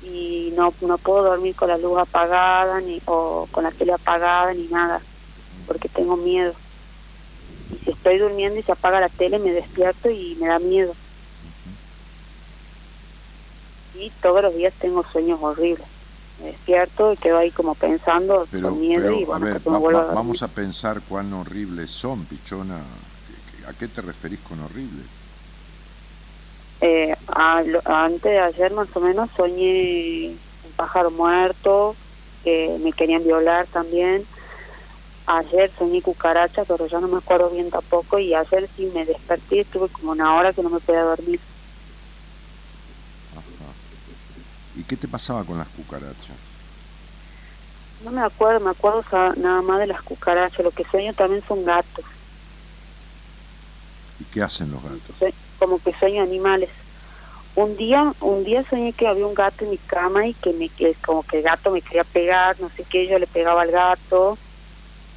y 0.00 0.52
no, 0.56 0.76
no 0.80 0.98
puedo 0.98 1.24
dormir 1.24 1.54
con 1.56 1.68
la 1.68 1.78
luz 1.78 1.98
apagada 2.00 2.80
ni 2.80 3.00
o 3.06 3.48
con 3.52 3.64
la 3.64 3.72
tele 3.72 3.92
apagada 3.94 4.52
ni 4.54 4.68
nada, 4.68 5.04
porque 5.66 5.88
tengo 5.88 6.16
miedo. 6.16 6.54
Y 7.70 7.78
si 7.80 7.90
estoy 7.90 8.18
durmiendo 8.18 8.58
y 8.60 8.62
se 8.64 8.72
apaga 8.72 9.00
la 9.00 9.08
tele, 9.08 9.38
me 9.38 9.52
despierto 9.52 10.10
y 10.10 10.36
me 10.36 10.48
da 10.48 10.58
miedo. 10.58 10.96
Y 13.94 14.10
todos 14.22 14.42
los 14.42 14.54
días 14.54 14.74
tengo 14.80 15.02
sueños 15.12 15.38
horribles. 15.42 15.88
Me 16.38 16.52
despierto 16.52 17.12
y 17.12 17.16
quedo 17.18 17.38
ahí 17.38 17.52
como 17.52 17.74
pensando 17.74 18.48
Pero, 18.50 18.70
con 18.70 18.80
miedo 18.80 19.02
pero, 19.02 19.16
y 19.16 19.24
a 19.24 19.26
bueno, 19.26 19.46
ver, 19.46 19.62
que 19.62 19.70
me 19.70 19.78
va- 19.78 20.00
a 20.00 20.14
vamos 20.14 20.42
a 20.42 20.54
pensar 20.54 21.04
cuán 21.04 21.32
horribles 21.32 21.90
son, 21.90 22.26
pichona. 22.26 23.00
¿Qué- 23.24 23.42
qué- 23.44 23.66
¿A 23.66 23.74
qué 23.74 23.88
te 23.88 24.02
referís 24.02 24.40
con 24.40 24.60
horrible? 24.60 25.08
Eh, 26.82 27.14
a- 27.28 27.64
antes 27.86 28.32
de 28.32 28.40
ayer 28.40 28.72
más 28.74 28.88
o 28.96 29.00
menos 29.00 29.30
soñé 29.36 30.40
un 30.62 30.74
pájaro 30.74 31.12
muerto, 31.12 31.98
que 32.42 32.78
me 32.80 32.92
querían 32.92 33.24
violar 33.24 33.68
también. 33.68 34.28
Ayer 35.26 35.72
soñé 35.78 36.02
cucaracha, 36.02 36.64
pero 36.66 36.86
ya 36.86 37.00
no 37.00 37.08
me 37.08 37.18
acuerdo 37.18 37.50
bien 37.50 37.70
tampoco. 37.70 38.18
Y 38.20 38.34
ayer 38.34 38.70
sí 38.76 38.86
me 38.88 39.06
desperté, 39.06 39.62
estuve 39.62 39.90
como 39.90 40.12
una 40.12 40.36
hora 40.36 40.54
que 40.54 40.62
no 40.62 40.70
me 40.70 40.80
podía 40.80 41.02
dormir. 41.04 41.40
Ajá. 43.30 43.76
¿Y 44.74 44.84
qué 44.84 44.96
te 44.96 45.08
pasaba 45.08 45.44
con 45.46 45.58
las 45.58 45.70
cucarachas? 45.70 46.60
No 48.00 48.12
me 48.12 48.22
acuerdo, 48.22 48.60
me 48.60 48.70
acuerdo 48.70 49.02
nada 49.36 49.62
más 49.62 49.78
de 49.80 49.86
las 49.86 50.02
cucarachas. 50.02 50.64
Lo 50.64 50.72
que 50.72 50.84
sueño 50.90 51.14
también 51.14 51.42
son 51.48 51.64
gatos, 51.64 52.04
¿Y 54.18 54.26
qué 54.26 54.42
hacen 54.42 54.70
los 54.70 54.82
gatos? 54.82 55.34
Como 55.62 55.78
que 55.78 55.92
sueño 56.00 56.22
animales. 56.24 56.70
Un 57.54 57.76
día, 57.76 58.12
un 58.20 58.42
día 58.42 58.64
soñé 58.68 58.94
que 58.94 59.06
había 59.06 59.26
un 59.28 59.34
gato 59.34 59.64
en 59.64 59.70
mi 59.70 59.78
cama 59.78 60.26
y 60.26 60.34
que 60.34 60.52
me 60.52 60.70
que 60.70 60.96
como 61.06 61.22
que 61.22 61.36
el 61.38 61.44
gato 61.44 61.70
me 61.70 61.82
quería 61.82 62.02
pegar, 62.02 62.58
no 62.58 62.68
sé 62.76 62.84
qué, 62.90 63.06
yo 63.06 63.16
le 63.20 63.28
pegaba 63.28 63.62
al 63.62 63.70
gato. 63.70 64.40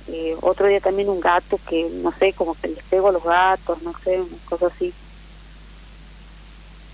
Eh, 0.06 0.36
otro 0.44 0.68
día 0.68 0.80
también 0.82 1.10
un 1.10 1.20
gato 1.20 1.58
que, 1.68 1.90
no 1.90 2.12
sé, 2.20 2.34
como 2.36 2.54
que 2.56 2.68
les 2.70 2.84
pego 2.86 3.08
a 3.10 3.12
los 3.12 3.24
gatos, 3.24 3.82
no 3.82 3.94
sé, 4.04 4.22
una 4.22 4.38
cosa 4.46 4.68
así. 4.68 4.94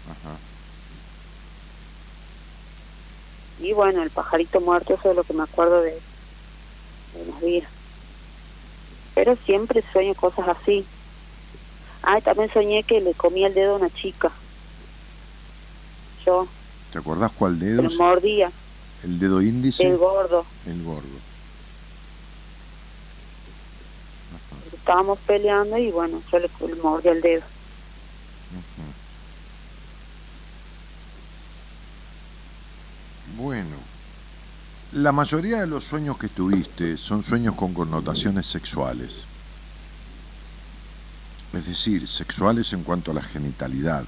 Ajá. 0.06 0.40
Y 3.57 3.73
bueno, 3.73 4.02
el 4.02 4.11
pajarito 4.11 4.61
muerto, 4.61 4.94
eso 4.94 5.10
es 5.10 5.15
lo 5.15 5.26
que 5.26 5.34
me 5.34 5.44
acuerdo 5.44 5.82
de, 5.82 6.02
de 7.11 7.26
los 7.26 7.41
días. 7.41 7.69
Pero 9.14 9.36
siempre 9.45 9.84
sueño 9.91 10.15
cosas 10.15 10.48
así. 10.48 10.88
Ah, 12.03 12.18
y 12.18 12.22
también 12.22 12.52
soñé 12.52 12.84
que 12.84 12.99
le 12.99 13.14
comía 13.14 13.48
el 13.48 13.53
dedo 13.53 13.73
a 13.73 13.78
una 13.78 13.90
chica. 13.91 14.32
Yo, 16.26 16.48
¿Te 16.91 16.99
acordás 16.99 17.32
cuál 17.32 17.60
dedo? 17.60 17.84
lo 17.84 17.90
mordía, 17.91 18.52
¿El 19.03 19.19
dedo 19.19 19.41
índice? 19.41 19.88
el 19.88 19.98
gordo. 19.98 20.45
El 20.68 20.84
gordo. 20.84 21.07
Estábamos 24.73 25.19
peleando 25.19 25.78
y 25.78 25.91
bueno, 25.91 26.22
yo 26.32 26.40
le, 26.40 26.49
le 26.68 26.76
mordí 26.82 27.07
el 27.10 27.22
dedo. 27.22 27.44
Bueno, 33.38 33.76
la 34.94 35.11
mayoría 35.11 35.61
de 35.61 35.68
los 35.68 35.86
sueños 35.86 36.18
que 36.18 36.28
tuviste 36.28 36.98
son 36.98 37.23
sueños 37.23 37.56
con 37.56 37.73
connotaciones 37.73 38.45
sexuales. 38.48 39.26
Es 41.53 41.65
decir, 41.65 42.07
sexuales 42.07 42.72
en 42.73 42.84
cuanto 42.84 43.11
a 43.11 43.14
la 43.14 43.22
genitalidad. 43.22 44.03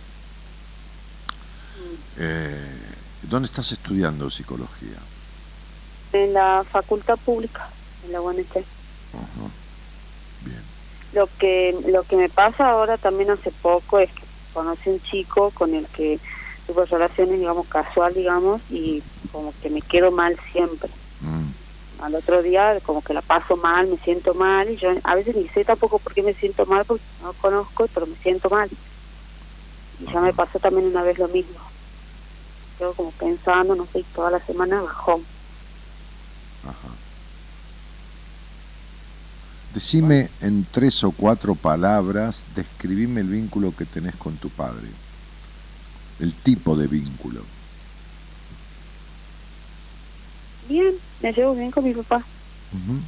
Eh, 2.17 2.77
¿Dónde 3.23 3.47
estás 3.47 3.71
estudiando 3.71 4.29
psicología? 4.29 4.97
En 6.13 6.33
la 6.33 6.63
facultad 6.71 7.17
pública, 7.17 7.67
en 8.05 8.11
la 8.11 8.21
UNT. 8.21 8.53
Bien. 10.41 10.61
Lo 11.13 11.27
que, 11.37 11.75
lo 11.87 12.03
que 12.03 12.15
me 12.15 12.29
pasa 12.29 12.69
ahora 12.69 12.97
también 12.97 13.31
hace 13.31 13.51
poco 13.51 13.99
es 13.99 14.11
que 14.13 14.23
conocí 14.53 14.89
un 14.89 15.01
chico 15.01 15.51
con 15.51 15.73
el 15.73 15.85
que 15.87 16.19
tuve 16.67 16.85
relaciones, 16.85 17.39
digamos, 17.39 17.67
casual, 17.67 18.13
digamos, 18.13 18.61
y 18.69 19.03
como 19.31 19.53
que 19.61 19.69
me 19.69 19.81
quedo 19.81 20.11
mal 20.11 20.37
siempre. 20.51 20.89
Al 21.99 22.15
otro 22.15 22.41
día 22.41 22.79
como 22.81 23.01
que 23.01 23.13
la 23.13 23.21
paso 23.21 23.55
mal, 23.55 23.87
me 23.87 23.97
siento 23.97 24.33
mal, 24.33 24.69
y 24.69 24.77
yo 24.77 24.89
a 25.03 25.15
veces 25.15 25.35
ni 25.35 25.47
sé 25.49 25.63
tampoco 25.63 25.99
por 25.99 26.13
qué 26.13 26.23
me 26.23 26.33
siento 26.35 26.65
mal, 26.65 26.83
porque 26.85 27.03
no 27.21 27.27
lo 27.27 27.33
conozco, 27.33 27.87
pero 27.93 28.07
me 28.07 28.17
siento 28.17 28.49
mal. 28.49 28.69
Y 29.99 30.11
ya 30.11 30.19
me 30.19 30.33
pasó 30.33 30.59
también 30.59 30.87
una 30.87 31.03
vez 31.03 31.17
lo 31.17 31.27
mismo. 31.29 31.59
Quedo 32.77 32.93
como 32.93 33.11
pensando, 33.11 33.75
no 33.75 33.87
sé, 33.93 34.03
toda 34.13 34.31
la 34.31 34.45
semana 34.45 34.81
bajón. 34.81 35.23
ajá. 36.63 36.89
Decime 39.73 40.29
en 40.41 40.65
tres 40.71 41.03
o 41.03 41.11
cuatro 41.11 41.55
palabras, 41.55 42.45
describime 42.55 43.21
el 43.21 43.27
vínculo 43.27 43.75
que 43.75 43.85
tenés 43.85 44.15
con 44.17 44.35
tu 44.37 44.49
padre. 44.49 44.87
El 46.19 46.31
tipo 46.43 46.75
de 46.75 46.85
vínculo. 46.85 47.41
Bien, 50.67 50.93
me 51.23 51.31
llevo 51.33 51.55
bien 51.55 51.71
con 51.71 51.83
mi 51.85 51.93
papá. 51.95 52.27
Ujú. 52.71 53.03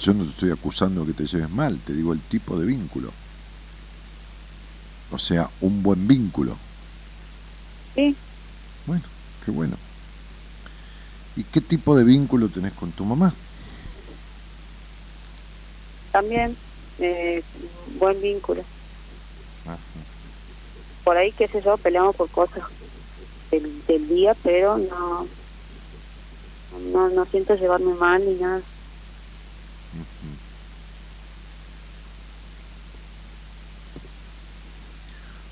Yo 0.00 0.14
no 0.14 0.24
te 0.24 0.30
estoy 0.30 0.50
acusando 0.50 1.04
que 1.04 1.12
te 1.12 1.26
lleves 1.26 1.50
mal, 1.50 1.82
te 1.82 1.92
digo 1.92 2.12
el 2.12 2.22
tipo 2.22 2.58
de 2.58 2.66
vínculo. 2.66 3.14
O 5.10 5.18
sea, 5.18 5.50
un 5.60 5.82
buen 5.82 6.06
vínculo. 6.06 6.60
Sí, 7.94 8.18
Bueno, 8.84 9.08
qué 9.44 9.50
bueno. 9.50 9.78
¿Y 11.34 11.44
qué 11.44 11.60
tipo 11.60 11.96
de 11.96 12.04
vínculo 12.04 12.50
tenés 12.50 12.72
con 12.72 12.92
tu 12.92 13.04
mamá? 13.04 13.34
también, 16.10 16.58
eh, 16.98 17.44
buen 17.86 18.20
vínculo. 18.20 18.66
Por 21.04 21.16
ahí, 21.16 21.32
qué 21.32 21.48
sé 21.48 21.60
yo, 21.64 21.78
peleamos 21.78 22.16
por 22.16 22.30
cosas 22.30 22.64
del, 23.50 23.84
del 23.86 24.08
día, 24.08 24.36
pero 24.42 24.78
no, 24.78 25.28
no, 26.80 27.08
no 27.10 27.26
siento 27.26 27.54
llevarme 27.54 27.94
mal 27.94 28.24
ni 28.24 28.34
nada. 28.34 28.62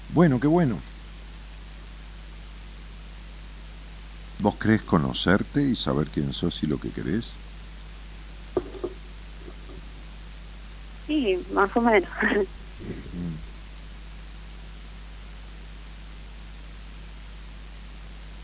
Bueno, 0.09 0.41
qué 0.41 0.47
bueno. 0.47 0.79
¿Vos 4.39 4.57
crees 4.59 4.83
conocerte 4.83 5.63
y 5.63 5.75
saber 5.75 6.11
quién 6.11 6.33
sos 6.33 6.63
y 6.63 6.67
lo 6.67 6.79
que 6.79 6.91
querés? 6.91 7.35
Sí, 11.07 11.39
más 11.53 11.75
o 11.77 11.81
menos. 11.81 12.11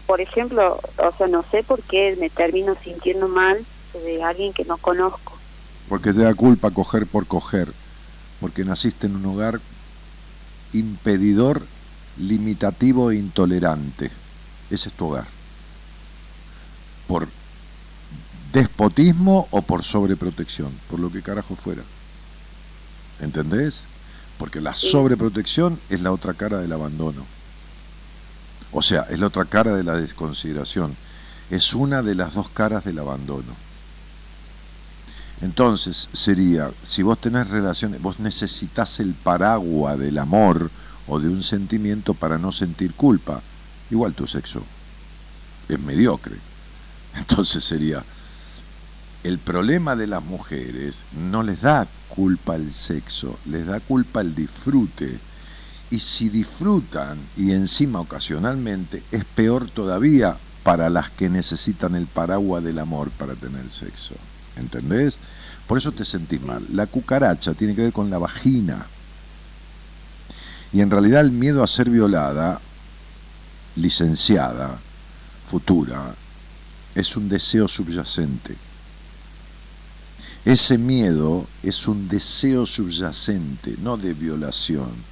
Por 0.06 0.20
ejemplo, 0.20 0.80
o 0.98 1.16
sea, 1.16 1.26
no 1.26 1.44
sé 1.50 1.62
por 1.62 1.82
qué 1.84 2.16
me 2.18 2.30
termino 2.30 2.76
sintiendo 2.82 3.28
mal 3.28 3.64
de 4.04 4.22
alguien 4.22 4.52
que 4.52 4.64
no 4.64 4.76
conozco. 4.78 5.38
Porque 5.88 6.12
te 6.12 6.22
da 6.22 6.34
culpa 6.34 6.70
coger 6.70 7.06
por 7.06 7.26
coger, 7.26 7.68
porque 8.40 8.64
naciste 8.64 9.06
en 9.06 9.16
un 9.16 9.26
hogar 9.26 9.60
impedidor, 10.72 11.62
limitativo 12.18 13.10
e 13.10 13.16
intolerante. 13.16 14.10
Ese 14.70 14.88
es 14.88 14.94
tu 14.94 15.08
hogar. 15.08 15.26
Por 17.06 17.28
despotismo 18.52 19.48
o 19.50 19.62
por 19.62 19.82
sobreprotección, 19.82 20.72
por 20.90 21.00
lo 21.00 21.10
que 21.10 21.22
carajo 21.22 21.54
fuera. 21.54 21.82
¿Entendés? 23.20 23.82
Porque 24.38 24.60
la 24.60 24.74
sobreprotección 24.74 25.78
es 25.88 26.00
la 26.00 26.12
otra 26.12 26.34
cara 26.34 26.58
del 26.58 26.72
abandono. 26.72 27.24
O 28.72 28.82
sea, 28.82 29.02
es 29.10 29.20
la 29.20 29.26
otra 29.26 29.44
cara 29.44 29.74
de 29.74 29.84
la 29.84 29.94
desconsideración. 29.94 30.96
Es 31.50 31.74
una 31.74 32.02
de 32.02 32.14
las 32.14 32.34
dos 32.34 32.48
caras 32.48 32.84
del 32.84 32.98
abandono. 32.98 33.54
Entonces 35.42 36.08
sería, 36.12 36.70
si 36.84 37.02
vos 37.02 37.20
tenés 37.20 37.50
relaciones, 37.50 38.00
vos 38.00 38.20
necesitas 38.20 39.00
el 39.00 39.12
paraguas 39.14 39.98
del 39.98 40.18
amor 40.18 40.70
o 41.08 41.18
de 41.18 41.28
un 41.28 41.42
sentimiento 41.42 42.14
para 42.14 42.38
no 42.38 42.52
sentir 42.52 42.94
culpa. 42.94 43.42
Igual 43.90 44.14
tu 44.14 44.26
sexo 44.26 44.62
es 45.68 45.80
mediocre. 45.80 46.36
Entonces 47.16 47.64
sería, 47.64 48.04
el 49.24 49.38
problema 49.38 49.96
de 49.96 50.06
las 50.06 50.22
mujeres 50.22 51.04
no 51.12 51.42
les 51.42 51.62
da 51.62 51.86
culpa 52.08 52.56
el 52.56 52.72
sexo, 52.72 53.38
les 53.46 53.66
da 53.66 53.80
culpa 53.80 54.20
el 54.20 54.34
disfrute. 54.34 55.18
Y 55.92 56.00
si 56.00 56.30
disfrutan 56.30 57.18
y 57.36 57.52
encima 57.52 58.00
ocasionalmente, 58.00 59.02
es 59.12 59.26
peor 59.26 59.68
todavía 59.68 60.38
para 60.62 60.88
las 60.88 61.10
que 61.10 61.28
necesitan 61.28 61.94
el 61.94 62.06
paraguas 62.06 62.64
del 62.64 62.78
amor 62.78 63.10
para 63.10 63.34
tener 63.34 63.68
sexo. 63.68 64.14
¿Entendés? 64.56 65.18
Por 65.66 65.76
eso 65.76 65.92
te 65.92 66.06
sentís 66.06 66.40
mal. 66.40 66.64
La 66.72 66.86
cucaracha 66.86 67.52
tiene 67.52 67.74
que 67.74 67.82
ver 67.82 67.92
con 67.92 68.08
la 68.08 68.16
vagina. 68.16 68.86
Y 70.72 70.80
en 70.80 70.90
realidad 70.90 71.20
el 71.20 71.30
miedo 71.30 71.62
a 71.62 71.66
ser 71.66 71.90
violada, 71.90 72.58
licenciada, 73.76 74.78
futura, 75.46 76.14
es 76.94 77.14
un 77.18 77.28
deseo 77.28 77.68
subyacente. 77.68 78.56
Ese 80.46 80.78
miedo 80.78 81.46
es 81.62 81.86
un 81.86 82.08
deseo 82.08 82.64
subyacente, 82.64 83.76
no 83.82 83.98
de 83.98 84.14
violación. 84.14 85.11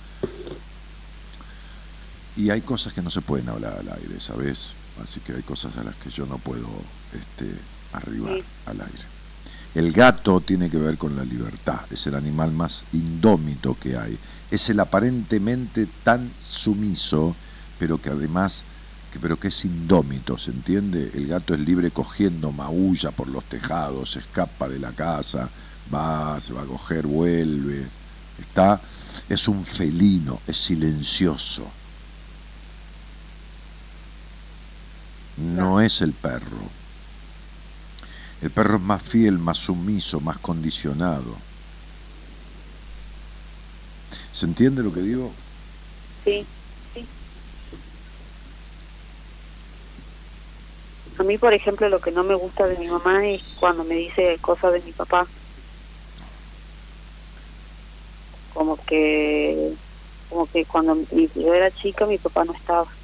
Y 2.36 2.50
hay 2.50 2.60
cosas 2.60 2.92
que 2.92 3.02
no 3.02 3.10
se 3.10 3.20
pueden 3.22 3.48
hablar 3.48 3.78
al 3.78 3.88
aire, 3.88 4.20
¿sabes? 4.20 4.76
Así 5.02 5.20
que 5.20 5.32
hay 5.32 5.42
cosas 5.42 5.76
a 5.76 5.84
las 5.84 5.96
que 5.96 6.10
yo 6.10 6.26
no 6.26 6.38
puedo 6.38 6.68
este, 7.12 7.50
arribar 7.92 8.36
Sí. 8.36 8.44
al 8.66 8.80
aire. 8.80 9.04
El 9.74 9.92
gato 9.92 10.40
tiene 10.40 10.68
que 10.68 10.78
ver 10.78 10.98
con 10.98 11.14
la 11.16 11.24
libertad, 11.24 11.80
es 11.90 12.06
el 12.06 12.14
animal 12.16 12.52
más 12.52 12.84
indómito 12.92 13.76
que 13.80 13.96
hay. 13.96 14.18
Es 14.50 14.68
el 14.68 14.80
aparentemente 14.80 15.86
tan 16.02 16.30
sumiso, 16.40 17.36
pero 17.78 18.00
que 18.00 18.10
además, 18.10 18.64
que, 19.12 19.20
pero 19.20 19.38
que 19.38 19.48
es 19.48 19.64
indómito, 19.64 20.36
¿se 20.38 20.50
entiende? 20.50 21.12
El 21.14 21.28
gato 21.28 21.54
es 21.54 21.60
libre 21.60 21.92
cogiendo, 21.92 22.50
maulla 22.50 23.12
por 23.12 23.28
los 23.28 23.44
tejados, 23.44 24.16
escapa 24.16 24.68
de 24.68 24.80
la 24.80 24.90
casa, 24.92 25.48
va, 25.92 26.40
se 26.40 26.52
va 26.52 26.62
a 26.62 26.66
coger, 26.66 27.06
vuelve. 27.06 27.86
Está, 28.40 28.80
es 29.28 29.46
un 29.46 29.64
felino, 29.64 30.40
es 30.48 30.56
silencioso. 30.56 31.64
No 35.40 35.80
es 35.80 36.02
el 36.02 36.12
perro. 36.12 36.70
El 38.42 38.50
perro 38.50 38.76
es 38.76 38.82
más 38.82 39.02
fiel, 39.02 39.38
más 39.38 39.58
sumiso, 39.58 40.20
más 40.20 40.38
condicionado. 40.38 41.36
¿Se 44.32 44.46
entiende 44.46 44.82
lo 44.82 44.92
que 44.92 45.00
digo? 45.00 45.34
Sí, 46.24 46.46
sí. 46.94 47.08
A 51.18 51.22
mí, 51.22 51.38
por 51.38 51.54
ejemplo, 51.54 51.88
lo 51.88 52.00
que 52.00 52.10
no 52.12 52.24
me 52.24 52.34
gusta 52.34 52.66
de 52.66 52.78
mi 52.78 52.88
mamá 52.88 53.26
es 53.28 53.42
cuando 53.58 53.84
me 53.84 53.96
dice 53.96 54.38
cosas 54.40 54.72
de 54.72 54.80
mi 54.82 54.92
papá. 54.92 55.26
Como 58.52 58.76
que, 58.86 59.76
como 60.28 60.46
que 60.48 60.66
cuando 60.66 61.06
yo 61.10 61.54
era 61.54 61.70
chica 61.72 62.06
mi 62.06 62.18
papá 62.18 62.44
no 62.44 62.52
estaba. 62.54 62.99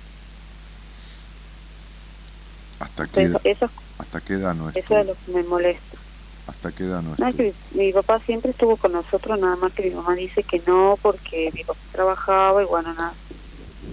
¿Hasta 2.79 3.07
qué, 3.07 3.23
Eso, 3.23 3.41
eso, 3.45 3.73
hasta 3.99 4.21
qué 4.21 4.35
edad 4.35 4.55
no 4.55 4.69
eso 4.69 4.99
es 4.99 5.07
lo 5.07 5.15
que 5.15 5.33
me 5.33 5.43
molesta. 5.45 5.99
¿Hasta 6.47 6.73
qué 6.73 6.85
edad 6.85 7.03
no 7.03 7.15
es 7.15 7.35
que 7.35 7.55
mi, 7.73 7.87
mi 7.87 7.93
papá 7.93 8.21
siempre 8.27 8.51
estuvo 8.51 8.77
con 8.77 8.93
nosotros, 8.93 9.39
nada 9.39 9.57
más 9.57 9.73
que 9.73 9.85
mi 9.85 9.91
mamá 9.91 10.15
dice 10.15 10.45
que 10.45 10.61
no 10.67 10.99
porque 11.03 11.51
mi 11.55 11.65
papá 11.65 11.81
trabajaba 11.93 12.63
y 12.63 12.67
bueno, 12.67 12.93
nada. 12.93 13.17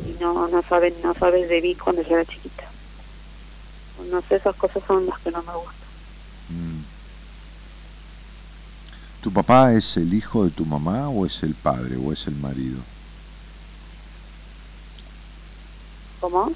Y 0.05 0.13
no, 0.19 0.47
no 0.47 0.61
saben, 0.67 1.01
no 1.01 1.13
sabes 1.15 1.47
de 1.47 1.61
mí 1.61 1.75
cuando 1.77 2.01
yo 2.01 2.15
era 2.15 2.25
chiquita. 2.25 2.69
No 4.09 4.21
sé, 4.27 4.35
esas 4.35 4.55
cosas 4.57 4.83
son 4.87 5.05
las 5.05 5.19
que 5.21 5.31
no 5.31 5.41
me 5.43 5.55
gustan. 5.55 5.89
Mm. 6.49 6.83
¿Tu 9.21 9.31
papá 9.31 9.73
es 9.73 9.95
el 9.95 10.13
hijo 10.13 10.43
de 10.43 10.51
tu 10.51 10.65
mamá 10.65 11.09
o 11.09 11.25
es 11.25 11.43
el 11.43 11.55
padre 11.55 11.95
o 11.95 12.11
es 12.11 12.27
el 12.27 12.35
marido? 12.35 12.81
¿Cómo? 16.19 16.51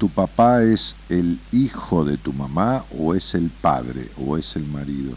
¿Tu 0.00 0.08
papá 0.08 0.62
es 0.62 0.96
el 1.10 1.38
hijo 1.52 2.06
de 2.06 2.16
tu 2.16 2.32
mamá 2.32 2.82
o 2.96 3.14
es 3.14 3.34
el 3.34 3.50
padre 3.50 4.06
o 4.26 4.38
es 4.38 4.56
el 4.56 4.64
marido? 4.64 5.12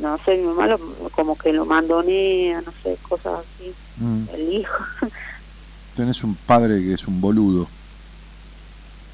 No 0.00 0.16
sé, 0.24 0.36
mi 0.36 0.44
mamá 0.46 0.68
lo- 0.68 0.78
como 1.10 1.36
que 1.36 1.52
lo 1.52 1.66
mandonea, 1.66 2.60
no 2.60 2.72
sé, 2.84 2.96
cosas 3.08 3.40
así. 3.40 3.74
Mm. 3.96 4.28
El 4.32 4.52
hijo. 4.60 4.84
Tenés 5.96 6.22
un 6.22 6.36
padre 6.36 6.78
que 6.80 6.94
es 6.94 7.08
un 7.08 7.20
boludo. 7.20 7.66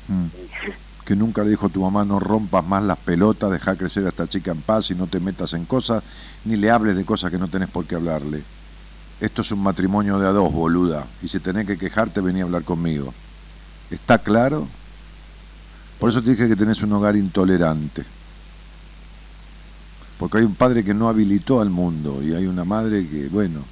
Mm. 0.08 0.26
Que 1.06 1.16
nunca 1.16 1.42
le 1.42 1.48
dijo 1.48 1.68
a 1.68 1.70
tu 1.70 1.80
mamá 1.80 2.04
no 2.04 2.20
rompas 2.20 2.66
más 2.66 2.82
las 2.82 2.98
pelotas, 2.98 3.50
deja 3.50 3.76
crecer 3.76 4.04
a 4.04 4.10
esta 4.10 4.28
chica 4.28 4.50
en 4.50 4.60
paz 4.60 4.90
y 4.90 4.94
no 4.94 5.06
te 5.06 5.20
metas 5.20 5.54
en 5.54 5.64
cosas, 5.64 6.02
ni 6.44 6.56
le 6.56 6.70
hables 6.70 6.96
de 6.96 7.04
cosas 7.06 7.30
que 7.30 7.38
no 7.38 7.48
tenés 7.48 7.70
por 7.70 7.86
qué 7.86 7.94
hablarle. 7.94 8.42
Esto 9.20 9.42
es 9.42 9.52
un 9.52 9.62
matrimonio 9.62 10.18
de 10.18 10.26
a 10.26 10.30
dos, 10.30 10.52
boluda. 10.52 11.06
Y 11.22 11.28
si 11.28 11.40
tenés 11.40 11.66
que 11.66 11.78
quejarte, 11.78 12.20
vení 12.20 12.40
a 12.40 12.44
hablar 12.44 12.64
conmigo. 12.64 13.14
¿Está 13.90 14.18
claro? 14.18 14.68
Por 15.98 16.10
eso 16.10 16.22
te 16.22 16.30
dije 16.30 16.48
que 16.48 16.56
tenés 16.56 16.82
un 16.82 16.92
hogar 16.92 17.16
intolerante. 17.16 18.04
Porque 20.18 20.38
hay 20.38 20.44
un 20.44 20.54
padre 20.54 20.84
que 20.84 20.94
no 20.94 21.08
habilitó 21.08 21.60
al 21.60 21.70
mundo 21.70 22.22
y 22.22 22.34
hay 22.34 22.46
una 22.46 22.64
madre 22.64 23.08
que, 23.08 23.28
bueno, 23.28 23.64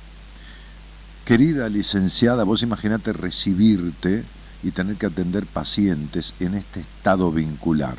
Querida 1.24 1.68
licenciada, 1.68 2.42
vos 2.42 2.62
imaginate 2.62 3.12
recibirte 3.12 4.24
y 4.64 4.72
tener 4.72 4.96
que 4.96 5.06
atender 5.06 5.46
pacientes 5.46 6.34
en 6.40 6.54
este 6.54 6.80
estado 6.80 7.30
vincular. 7.30 7.94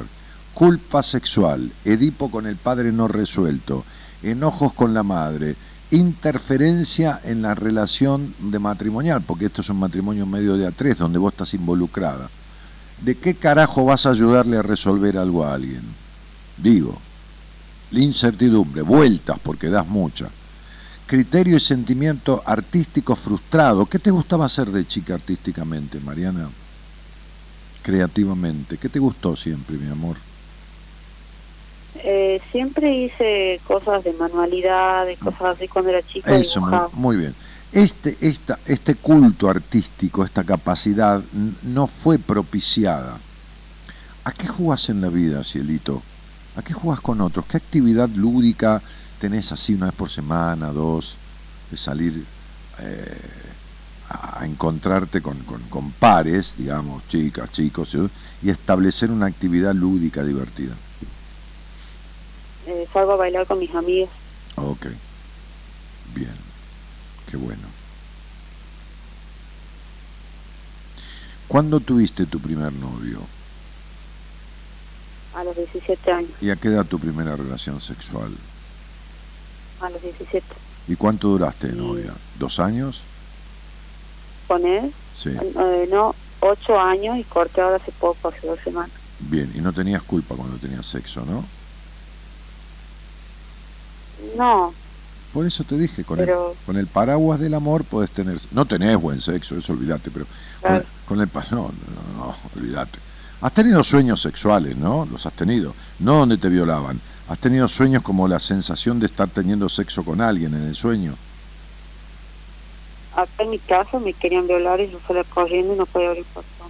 Culpa 0.54 1.02
sexual, 1.02 1.72
Edipo 1.86 2.30
con 2.30 2.48
el 2.48 2.58
padre 2.58 2.92
no 2.92 3.08
resuelto, 3.08 3.86
enojos 4.24 4.74
con 4.74 4.94
la 4.94 5.04
madre, 5.04 5.56
interferencia 5.96 7.20
en 7.24 7.42
la 7.42 7.56
relación 7.56 8.34
de 8.40 8.60
matrimonial, 8.60 9.22
porque 9.22 9.46
esto 9.46 9.62
es 9.62 9.70
un 9.70 9.80
matrimonio 9.80 10.26
medio 10.26 10.58
de 10.58 10.68
a 10.68 10.72
tres 10.72 10.98
donde 10.98 11.20
vos 11.20 11.34
estás 11.34 11.54
involucrada. 11.54 12.30
¿De 13.02 13.18
qué 13.18 13.36
carajo 13.36 13.86
vas 13.86 14.06
a 14.06 14.12
ayudarle 14.12 14.58
a 14.58 14.62
resolver 14.62 15.18
algo 15.18 15.46
a 15.46 15.54
alguien? 15.54 15.84
Digo, 16.58 16.98
la 17.92 18.00
incertidumbre, 18.00 18.82
vueltas 18.82 19.38
porque 19.44 19.70
das 19.70 19.88
mucha 19.88 20.30
criterio 21.06 21.58
y 21.58 21.60
sentimiento 21.60 22.42
artístico 22.44 23.16
frustrado. 23.16 23.86
¿Qué 23.86 24.00
te 24.00 24.12
gustaba 24.12 24.46
hacer 24.46 24.72
de 24.72 24.88
chica 24.88 25.14
artísticamente, 25.14 26.00
Mariana? 26.00 26.50
Creativamente. 27.84 28.78
¿Qué 28.78 28.90
te 28.90 29.00
gustó 29.00 29.36
siempre, 29.36 29.78
mi 29.78 29.92
amor? 29.92 30.18
Eh, 31.96 32.42
siempre 32.52 32.94
hice 32.94 33.62
cosas 33.68 34.04
de 34.04 34.14
manualidades, 34.14 35.20
cosas 35.20 35.56
así 35.56 35.68
cuando 35.68 35.92
era 35.92 36.02
chica. 36.02 36.36
Eso, 36.36 36.62
muy, 36.62 36.80
muy 36.94 37.18
bien. 37.18 37.36
Este, 37.72 38.18
esta, 38.22 38.60
este 38.66 38.96
culto 38.96 39.50
artístico, 39.50 40.24
esta 40.24 40.44
capacidad, 40.44 41.22
no 41.64 41.88
fue 41.88 42.20
propiciada. 42.20 43.18
¿A 44.26 44.32
qué 44.32 44.48
jugás 44.48 44.90
en 44.90 45.02
la 45.02 45.10
vida, 45.10 45.44
Cielito? 45.44 46.02
¿A 46.56 46.62
qué 46.62 46.74
jugás 46.74 47.02
con 47.02 47.20
otros? 47.22 47.46
¿Qué 47.46 47.58
actividad 47.58 48.10
lúdica 48.10 48.82
tenés 49.20 49.52
así 49.52 49.74
una 49.74 49.88
vez 49.88 49.96
por 49.96 50.10
semana, 50.10 50.68
dos, 50.68 51.16
de 51.72 51.78
salir 51.78 52.24
eh, 52.80 53.22
a 54.10 54.46
encontrarte 54.46 55.22
con, 55.22 55.40
con, 55.40 55.62
con 55.64 55.92
pares, 55.92 56.56
digamos, 56.58 57.08
chicas, 57.08 57.52
chicos, 57.52 57.98
y 58.42 58.50
establecer 58.50 59.10
una 59.10 59.26
actividad 59.26 59.74
lúdica 59.74 60.24
divertida? 60.24 60.74
Eh, 62.68 62.88
salgo 62.94 63.14
a 63.14 63.18
bailar 63.18 63.46
con 63.46 63.60
mis 63.60 63.74
amigos. 63.76 64.10
Ok, 64.56 64.86
bien, 66.16 66.34
qué 67.30 67.38
bueno. 67.38 67.68
¿Cuándo 71.48 71.80
tuviste 71.80 72.26
tu 72.26 72.40
primer 72.40 72.72
novio? 72.74 73.20
A 75.36 75.44
los 75.44 75.56
17 75.56 76.12
años. 76.12 76.32
¿Y 76.42 76.50
a 76.50 76.56
qué 76.56 76.70
edad 76.70 76.86
tu 76.86 77.00
primera 77.00 77.36
relación 77.36 77.82
sexual? 77.82 78.32
A 79.82 79.90
los 79.90 80.02
17. 80.02 80.46
¿Y 80.88 80.96
cuánto 80.96 81.30
duraste 81.30 81.68
de 81.68 81.74
novia? 81.76 82.14
¿Dos 82.40 82.60
años? 82.60 83.02
Con 84.48 84.66
él, 84.66 84.94
Sí. 85.16 85.30
eh, 85.30 85.88
no, 85.92 86.16
8 86.42 86.80
años 86.80 87.18
y 87.18 87.24
corté 87.26 87.62
ahora 87.62 87.78
hace 87.78 87.92
poco, 87.94 88.30
hace 88.30 88.46
dos 88.48 88.60
semanas. 88.64 88.92
Bien, 89.20 89.52
y 89.56 89.62
no 89.62 89.72
tenías 89.74 90.04
culpa 90.04 90.36
cuando 90.36 90.58
tenías 90.58 90.86
sexo, 90.86 91.26
¿no? 91.26 91.44
No, 94.38 94.74
Por 95.34 95.46
eso 95.46 95.64
te 95.64 95.78
dije, 95.78 96.04
con, 96.04 96.18
Pero- 96.18 96.52
el, 96.52 96.66
con 96.66 96.78
el 96.78 96.88
paraguas 96.88 97.40
del 97.40 97.54
amor 97.56 97.84
podés 97.84 98.12
tener... 98.12 98.38
No 98.52 98.66
tenés 98.66 98.98
buen 98.98 99.20
sexo, 99.20 99.58
eso 99.58 99.74
olvídate, 99.74 100.12
pero 100.12 100.26
con, 100.62 100.76
el, 100.76 100.84
con 101.08 101.20
el 101.22 101.30
No, 101.52 101.72
no, 101.72 102.18
no, 102.26 102.36
olvídate. 102.56 103.00
Has 103.42 103.54
tenido 103.54 103.84
sueños 103.84 104.22
sexuales, 104.22 104.78
¿no? 104.78 105.06
Los 105.12 105.26
has 105.26 105.34
tenido. 105.34 105.74
No 106.00 106.20
donde 106.20 106.38
te 106.38 106.50
violaban. 106.50 107.02
Has 107.28 107.40
tenido 107.40 107.68
sueños 107.68 108.04
como 108.04 108.28
la 108.28 108.40
sensación 108.40 109.00
de 109.00 109.08
estar 109.08 109.28
teniendo 109.30 109.68
sexo 109.70 110.04
con 110.04 110.22
alguien 110.22 110.54
en 110.54 110.64
el 110.64 110.76
sueño. 110.76 111.16
acá 113.16 113.44
en 113.44 113.50
mi 113.50 113.60
casa 113.60 114.00
me 114.00 114.14
querían 114.14 114.48
violar 114.48 114.80
y 114.82 114.90
yo 114.92 115.00
salí 115.08 115.22
corriendo 115.34 115.74
y 115.74 115.78
no 115.78 115.86
podía 115.86 116.10
abrir 116.10 116.26
portón. 116.26 116.68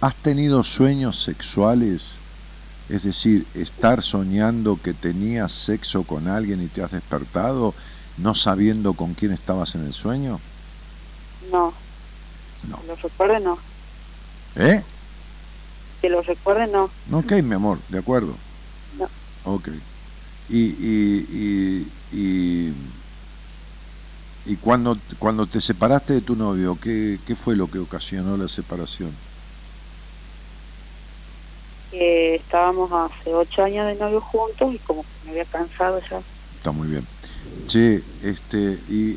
¿Has 0.00 0.14
tenido 0.16 0.62
sueños 0.62 1.20
sexuales? 1.22 2.18
Es 2.88 3.02
decir, 3.02 3.46
estar 3.54 4.02
soñando 4.02 4.78
que 4.80 4.94
tenías 4.94 5.52
sexo 5.52 6.04
con 6.04 6.28
alguien 6.28 6.62
y 6.62 6.68
te 6.68 6.82
has 6.82 6.92
despertado 6.92 7.74
no 8.18 8.34
sabiendo 8.34 8.94
con 8.94 9.14
quién 9.14 9.32
estabas 9.32 9.74
en 9.74 9.84
el 9.84 9.92
sueño? 9.92 10.40
No, 11.50 11.72
No. 12.68 12.80
que 12.80 12.86
lo 12.86 12.96
recuerde 12.96 13.40
no. 13.40 13.58
¿Eh? 14.56 14.82
Que 16.00 16.08
lo 16.08 16.22
recuerde 16.22 16.66
no. 16.68 16.90
Ok, 17.12 17.32
mi 17.42 17.54
amor, 17.54 17.78
de 17.88 17.98
acuerdo. 17.98 18.34
No. 18.98 19.08
Ok. 19.44 19.68
Y, 20.48 20.58
y, 20.58 21.26
y, 22.12 22.16
y, 22.16 22.72
y 24.46 24.56
cuando, 24.56 24.96
cuando 25.18 25.46
te 25.46 25.60
separaste 25.60 26.14
de 26.14 26.20
tu 26.20 26.36
novio, 26.36 26.78
¿qué, 26.80 27.18
¿qué 27.26 27.34
fue 27.34 27.56
lo 27.56 27.68
que 27.68 27.80
ocasionó 27.80 28.36
la 28.36 28.48
separación? 28.48 29.10
Que 31.98 32.34
estábamos 32.34 32.90
hace 32.92 33.32
ocho 33.32 33.62
años 33.62 33.86
de 33.86 33.94
novio 33.94 34.20
juntos 34.20 34.74
y 34.74 34.78
como 34.80 35.02
que 35.02 35.08
me 35.24 35.30
había 35.30 35.46
cansado 35.46 35.98
ya. 36.10 36.20
Está 36.58 36.70
muy 36.70 36.88
bien. 36.88 37.06
Che, 37.66 38.04
este, 38.22 38.78
¿y 38.86 39.16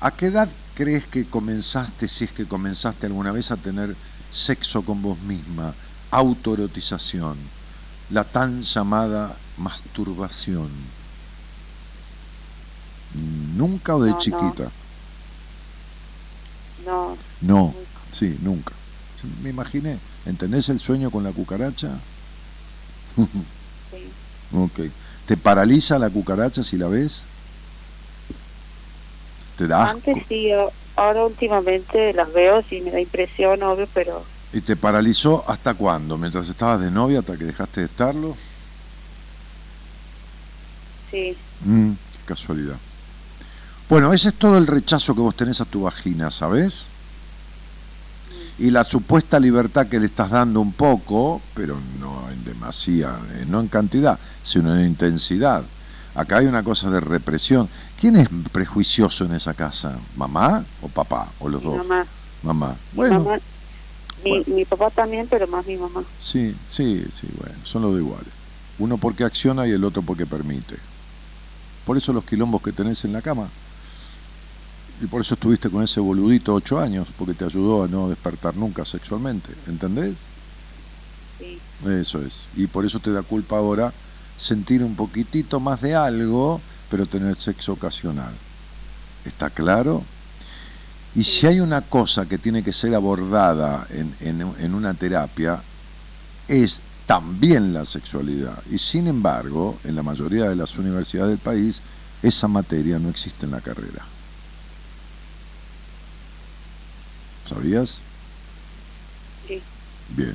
a 0.00 0.10
qué 0.12 0.26
edad 0.26 0.48
crees 0.74 1.04
que 1.06 1.28
comenzaste, 1.28 2.08
si 2.08 2.24
es 2.24 2.32
que 2.32 2.46
comenzaste 2.46 3.04
alguna 3.06 3.32
vez 3.32 3.50
a 3.50 3.56
tener 3.58 3.94
sexo 4.30 4.82
con 4.82 5.02
vos 5.02 5.18
misma, 5.20 5.74
autoerotización, 6.10 7.36
la 8.08 8.24
tan 8.24 8.62
llamada 8.62 9.36
masturbación? 9.58 10.70
¿Nunca 13.58 13.94
o 13.94 14.00
de 14.00 14.08
No, 14.08 14.16
no. 14.16 14.20
chiquita? 14.22 14.72
No, 16.86 17.16
No, 17.42 17.74
nunca. 17.74 18.00
sí, 18.10 18.38
nunca. 18.40 18.72
Me 19.42 19.50
imaginé. 19.50 19.98
¿Entendés 20.26 20.68
el 20.68 20.80
sueño 20.80 21.10
con 21.10 21.24
la 21.24 21.32
cucaracha? 21.32 21.90
sí. 23.90 24.12
Ok. 24.54 24.80
¿Te 25.26 25.36
paraliza 25.36 25.98
la 25.98 26.08
cucaracha 26.08 26.62
si 26.62 26.76
la 26.76 26.86
ves? 26.88 27.22
¿Te 29.56 29.66
da 29.66 29.84
asco? 29.84 29.98
Antes 29.98 30.24
sí, 30.28 30.50
ahora 30.96 31.24
últimamente 31.26 32.12
las 32.12 32.32
veo, 32.32 32.62
sí 32.68 32.80
me 32.80 32.90
da 32.92 33.00
impresión, 33.00 33.62
obvio, 33.62 33.86
pero 33.92 34.24
¿Y 34.52 34.60
te 34.60 34.76
paralizó 34.76 35.44
hasta 35.48 35.74
cuándo? 35.74 36.16
¿Mientras 36.16 36.48
estabas 36.48 36.80
de 36.80 36.90
novia 36.90 37.20
hasta 37.20 37.36
que 37.36 37.44
dejaste 37.44 37.80
de 37.80 37.86
estarlo? 37.86 38.36
sí, 41.10 41.36
Mm, 41.64 41.92
qué 41.92 42.18
casualidad. 42.26 42.76
Bueno, 43.88 44.12
ese 44.12 44.28
es 44.28 44.34
todo 44.34 44.58
el 44.58 44.66
rechazo 44.66 45.14
que 45.14 45.20
vos 45.20 45.36
tenés 45.36 45.60
a 45.60 45.64
tu 45.64 45.82
vagina, 45.82 46.30
¿sabés? 46.30 46.95
Y 48.58 48.70
la 48.70 48.84
supuesta 48.84 49.38
libertad 49.38 49.86
que 49.86 50.00
le 50.00 50.06
estás 50.06 50.30
dando 50.30 50.60
un 50.60 50.72
poco, 50.72 51.42
pero 51.54 51.78
no 52.00 52.30
en 52.30 52.44
demasía, 52.44 53.18
eh, 53.34 53.44
no 53.46 53.60
en 53.60 53.68
cantidad, 53.68 54.18
sino 54.42 54.74
en 54.74 54.86
intensidad. 54.86 55.62
Acá 56.14 56.38
hay 56.38 56.46
una 56.46 56.62
cosa 56.62 56.88
de 56.90 57.00
represión. 57.00 57.68
¿Quién 58.00 58.16
es 58.16 58.28
prejuicioso 58.52 59.26
en 59.26 59.34
esa 59.34 59.52
casa? 59.52 59.98
¿Mamá 60.16 60.64
o 60.80 60.88
papá? 60.88 61.28
¿O 61.38 61.48
los 61.50 61.62
mi 61.62 61.68
dos? 61.68 61.86
mamá. 61.86 62.06
Mamá. 62.42 62.76
Bueno, 62.94 63.20
mamá 63.20 63.38
mi, 64.24 64.30
bueno. 64.30 64.44
mi 64.56 64.64
papá 64.64 64.90
también, 64.90 65.26
pero 65.28 65.46
más 65.46 65.66
mi 65.66 65.76
mamá. 65.76 66.04
Sí, 66.18 66.54
sí, 66.70 67.04
sí, 67.20 67.28
bueno, 67.38 67.54
son 67.64 67.82
los 67.82 67.94
de 67.94 68.00
iguales. 68.00 68.32
Uno 68.78 68.98
porque 68.98 69.24
acciona 69.24 69.66
y 69.66 69.72
el 69.72 69.84
otro 69.84 70.02
porque 70.02 70.26
permite. 70.26 70.76
Por 71.84 71.96
eso 71.96 72.12
los 72.12 72.24
quilombos 72.24 72.62
que 72.62 72.72
tenés 72.72 73.04
en 73.04 73.12
la 73.12 73.22
cama. 73.22 73.48
Y 75.00 75.06
por 75.06 75.20
eso 75.20 75.34
estuviste 75.34 75.70
con 75.70 75.82
ese 75.82 76.00
boludito 76.00 76.54
ocho 76.54 76.78
años, 76.80 77.08
porque 77.18 77.34
te 77.34 77.44
ayudó 77.44 77.84
a 77.84 77.88
no 77.88 78.08
despertar 78.08 78.56
nunca 78.56 78.84
sexualmente, 78.84 79.50
¿entendés? 79.66 80.16
Sí, 81.38 81.58
Eso 81.84 82.22
es. 82.22 82.48
Y 82.54 82.66
por 82.66 82.86
eso 82.86 83.00
te 83.00 83.12
da 83.12 83.22
culpa 83.22 83.58
ahora 83.58 83.92
sentir 84.36 84.82
un 84.82 84.96
poquitito 84.96 85.60
más 85.60 85.80
de 85.82 85.94
algo, 85.94 86.60
pero 86.88 87.06
tener 87.06 87.36
sexo 87.36 87.74
ocasional. 87.74 88.32
¿Está 89.24 89.50
claro? 89.50 90.02
Y 91.14 91.24
si 91.24 91.46
hay 91.46 91.60
una 91.60 91.82
cosa 91.82 92.26
que 92.26 92.38
tiene 92.38 92.62
que 92.62 92.72
ser 92.72 92.94
abordada 92.94 93.86
en, 93.90 94.14
en- 94.20 94.54
en 94.58 94.74
una 94.74 94.94
terapia, 94.94 95.62
es 96.48 96.82
también 97.06 97.72
la 97.72 97.84
sexualidad. 97.84 98.62
Y 98.70 98.78
sin 98.78 99.06
embargo, 99.06 99.80
en 99.84 99.94
la 99.96 100.02
mayoría 100.02 100.48
de 100.48 100.56
las 100.56 100.76
universidades 100.76 101.30
del 101.30 101.38
país, 101.38 101.82
esa 102.22 102.48
materia 102.48 102.98
no 102.98 103.08
existe 103.10 103.46
en 103.46 103.52
la 103.52 103.60
carrera. 103.60 104.15
¿Sabías? 107.46 108.00
sí, 109.46 109.62
Bien. 110.16 110.34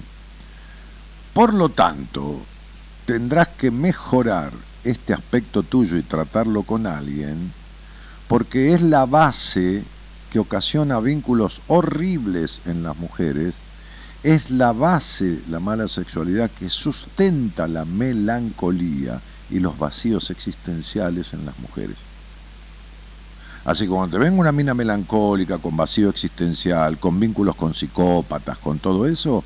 Por 1.34 1.54
lo 1.54 1.70
tanto, 1.70 2.42
tendrás 3.06 3.50
que 3.50 3.72
mejorar 3.72 4.52
este 4.84 5.14
aspecto 5.14 5.64
tuyo 5.64 5.98
y 5.98 6.04
tratarlo 6.04 6.64
con 6.64 6.88
alguien, 6.88 7.54
porque 8.28 8.74
es 8.74 8.82
la 8.82 9.06
base 9.06 9.84
que 10.32 10.40
ocasiona 10.40 11.00
vínculos 11.00 11.62
horribles 11.68 12.62
en 12.66 12.84
las 12.84 12.98
mujeres, 12.98 13.56
es 14.24 14.52
la 14.52 14.72
base, 14.72 15.40
la 15.50 15.60
mala 15.60 15.88
sexualidad, 15.88 16.50
que 16.52 16.70
sustenta 16.70 17.68
la 17.68 17.86
melancolía 17.86 19.20
y 19.50 19.60
los 19.60 19.78
vacíos 19.78 20.30
existenciales 20.30 21.34
en 21.34 21.46
las 21.46 21.58
mujeres. 21.60 21.98
Así 23.64 23.84
que 23.84 23.90
cuando 23.90 24.18
te 24.18 24.24
venga 24.24 24.40
una 24.40 24.52
mina 24.52 24.74
melancólica, 24.74 25.60
con 25.60 25.78
vacío 25.78 26.10
existencial, 26.10 26.98
con 26.98 27.20
vínculos 27.20 27.56
con 27.56 27.74
psicópatas, 27.74 28.58
con 28.58 28.80
todo 28.80 29.06
eso, 29.08 29.44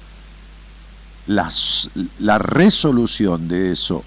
las- 1.27 1.89
la 2.19 2.37
resolución 2.37 3.47
de 3.47 3.71
eso, 3.71 4.03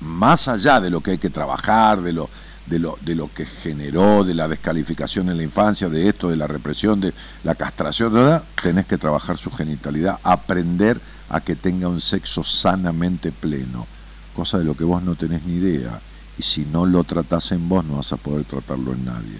más 0.00 0.48
allá 0.48 0.80
de 0.80 0.90
lo 0.90 1.00
que 1.00 1.12
hay 1.12 1.18
que 1.18 1.30
trabajar, 1.30 2.00
de 2.02 2.12
lo, 2.12 2.28
de, 2.66 2.78
lo, 2.78 2.98
de 3.02 3.14
lo 3.14 3.32
que 3.32 3.44
generó, 3.46 4.24
de 4.24 4.34
la 4.34 4.48
descalificación 4.48 5.28
en 5.28 5.36
la 5.36 5.42
infancia, 5.42 5.88
de 5.88 6.08
esto, 6.08 6.28
de 6.28 6.36
la 6.36 6.46
represión, 6.46 7.00
de 7.00 7.12
la 7.44 7.54
castración, 7.54 8.12
¿verdad? 8.12 8.42
tenés 8.60 8.86
que 8.86 8.98
trabajar 8.98 9.36
su 9.36 9.50
genitalidad, 9.50 10.18
aprender 10.22 11.00
a 11.28 11.40
que 11.40 11.54
tenga 11.54 11.88
un 11.88 12.00
sexo 12.00 12.42
sanamente 12.44 13.30
pleno, 13.30 13.86
cosa 14.34 14.58
de 14.58 14.64
lo 14.64 14.76
que 14.76 14.84
vos 14.84 15.02
no 15.02 15.14
tenés 15.14 15.44
ni 15.44 15.54
idea. 15.54 16.00
Y 16.42 16.44
si 16.44 16.64
no 16.64 16.86
lo 16.86 17.04
tratás 17.04 17.52
en 17.52 17.68
vos, 17.68 17.84
no 17.84 17.98
vas 17.98 18.12
a 18.12 18.16
poder 18.16 18.44
tratarlo 18.44 18.92
en 18.94 19.04
nadie. 19.04 19.38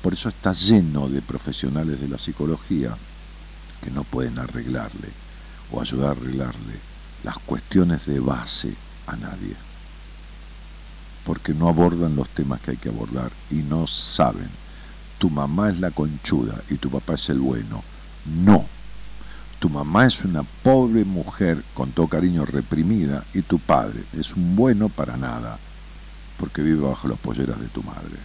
Por 0.00 0.12
eso 0.12 0.28
está 0.28 0.52
lleno 0.52 1.08
de 1.08 1.20
profesionales 1.22 2.00
de 2.00 2.06
la 2.06 2.18
psicología 2.18 2.96
que 3.82 3.90
no 3.90 4.04
pueden 4.04 4.38
arreglarle 4.38 5.08
o 5.72 5.80
ayudar 5.80 6.10
a 6.10 6.12
arreglarle 6.12 6.74
las 7.24 7.36
cuestiones 7.38 8.06
de 8.06 8.20
base 8.20 8.76
a 9.08 9.16
nadie. 9.16 9.56
Porque 11.26 11.52
no 11.52 11.68
abordan 11.68 12.14
los 12.14 12.28
temas 12.28 12.60
que 12.60 12.70
hay 12.70 12.76
que 12.76 12.90
abordar 12.90 13.32
y 13.50 13.56
no 13.56 13.88
saben. 13.88 14.50
Tu 15.18 15.30
mamá 15.30 15.68
es 15.68 15.80
la 15.80 15.90
conchuda 15.90 16.62
y 16.70 16.76
tu 16.76 16.90
papá 16.90 17.14
es 17.14 17.28
el 17.28 17.40
bueno. 17.40 17.82
No. 18.24 18.66
Tu 19.58 19.68
mamá 19.68 20.06
es 20.06 20.22
una 20.22 20.44
pobre 20.44 21.04
mujer 21.04 21.64
con 21.74 21.90
todo 21.90 22.06
cariño 22.06 22.44
reprimida 22.44 23.24
y 23.34 23.42
tu 23.42 23.58
padre 23.58 24.04
es 24.16 24.32
un 24.34 24.54
bueno 24.54 24.88
para 24.88 25.16
nada 25.16 25.58
porque 26.42 26.60
vive 26.60 26.80
bajo 26.80 27.06
las 27.06 27.20
polleras 27.20 27.60
de 27.60 27.68
tu 27.68 27.84
madre. 27.84 28.18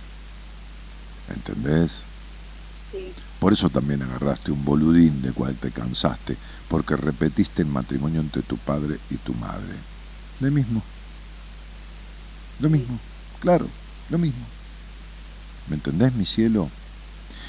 ¿Entendés? 1.30 2.02
sí, 2.91 3.14
Por 3.39 3.53
eso 3.53 3.69
también 3.69 4.02
agarraste 4.02 4.52
un 4.52 4.65
boludín 4.65 5.22
de 5.22 5.34
cual 5.34 5.56
te 5.56 5.69
cansaste, 5.69 6.35
porque 6.68 6.95
repetiste 6.95 7.61
el 7.61 7.68
matrimonio 7.68 8.19
entre 8.19 8.41
tu 8.41 8.57
padre 8.57 8.98
y 9.11 9.18
tu 9.18 9.35
madre. 9.35 9.76
Lo 10.39 10.49
mismo. 10.49 10.81
Lo 12.57 12.72
mismo. 12.72 12.98
Claro, 13.39 13.68
lo 14.10 14.18
mismo. 14.18 14.48
¿Me 15.68 15.76
entendés, 15.76 16.11
mi 16.15 16.26
cielo? 16.26 16.72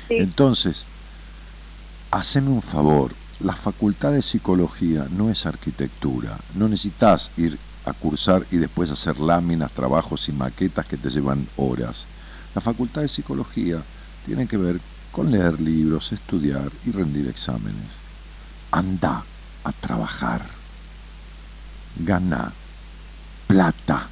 sí, 0.06 0.16
Entonces, 0.18 0.84
haceme 2.10 2.50
un 2.50 2.60
favor. 2.60 3.14
La 3.40 3.56
facultad 3.56 4.12
de 4.12 4.20
psicología 4.20 5.06
no 5.08 5.30
es 5.30 5.46
arquitectura. 5.46 6.38
No 6.54 6.68
necesitas 6.68 7.30
ir 7.38 7.58
a 7.88 7.92
cursar 7.94 8.46
y 8.50 8.56
después 8.56 8.90
hacer 8.90 9.18
láminas, 9.18 9.72
trabajos 9.72 10.28
y 10.28 10.32
maquetas 10.32 10.86
que 10.86 10.96
te 10.96 11.10
llevan 11.10 11.46
horas. 11.56 12.06
La 12.54 12.60
facultad 12.60 13.02
de 13.02 13.08
psicología 13.08 13.82
tiene 14.26 14.46
que 14.46 14.56
ver 14.56 14.80
con 15.12 15.30
leer 15.30 15.60
libros, 15.60 16.12
estudiar 16.12 16.70
y 16.84 16.90
rendir 16.90 17.28
exámenes. 17.28 17.88
Anda 18.70 19.24
a 19.64 19.72
trabajar. 19.72 20.42
Gana 21.96 22.52
plata. 23.46 24.08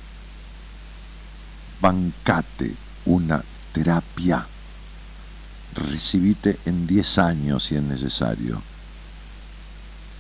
Bancate 1.81 2.75
una 3.05 3.43
terapia 3.73 4.47
recibite 5.77 6.59
en 6.65 6.87
10 6.87 7.19
años 7.19 7.65
si 7.65 7.77
es 7.77 7.83
necesario. 7.83 8.63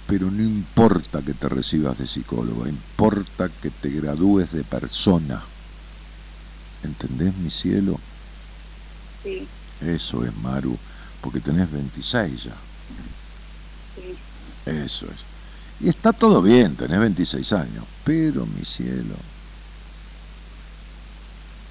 Pero 0.06 0.30
no 0.30 0.42
importa 0.42 1.20
que 1.22 1.34
te 1.34 1.48
recibas 1.48 1.98
de 1.98 2.06
psicóloga, 2.06 2.68
importa 2.68 3.48
que 3.48 3.70
te 3.70 3.90
gradúes 3.90 4.52
de 4.52 4.62
persona. 4.62 5.42
¿Entendés, 6.84 7.34
mi 7.36 7.50
cielo? 7.50 7.98
sí, 9.24 9.48
Eso 9.80 10.24
es, 10.24 10.34
Maru, 10.36 10.78
porque 11.20 11.40
tenés 11.40 11.70
26 11.72 12.44
ya. 12.44 12.52
sí, 13.96 14.16
Eso 14.64 15.06
es. 15.06 15.24
Y 15.80 15.88
está 15.88 16.12
todo 16.12 16.40
bien, 16.40 16.76
tenés 16.76 17.00
26 17.00 17.52
años, 17.52 17.84
pero 18.04 18.46
mi 18.46 18.64
cielo, 18.64 19.14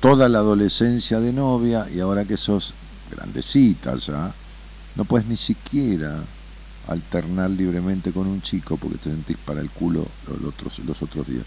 toda 0.01 0.29
la 0.29 0.39
adolescencia 0.39 1.19
de 1.19 1.33
novia 1.33 1.87
y 1.89 1.99
ahora 2.01 2.25
que 2.25 2.37
sos 2.37 2.73
grandecita 3.09 3.95
ya, 3.95 4.31
no 4.95 5.05
puedes 5.05 5.25
ni 5.27 5.37
siquiera 5.37 6.21
alternar 6.87 7.49
libremente 7.49 8.11
con 8.11 8.27
un 8.27 8.41
chico 8.41 8.77
porque 8.77 8.97
te 8.97 9.09
sentís 9.09 9.37
para 9.37 9.61
el 9.61 9.69
culo 9.69 10.07
los 10.27 10.53
otros, 10.53 10.79
los 10.79 11.01
otros 11.01 11.27
días. 11.27 11.45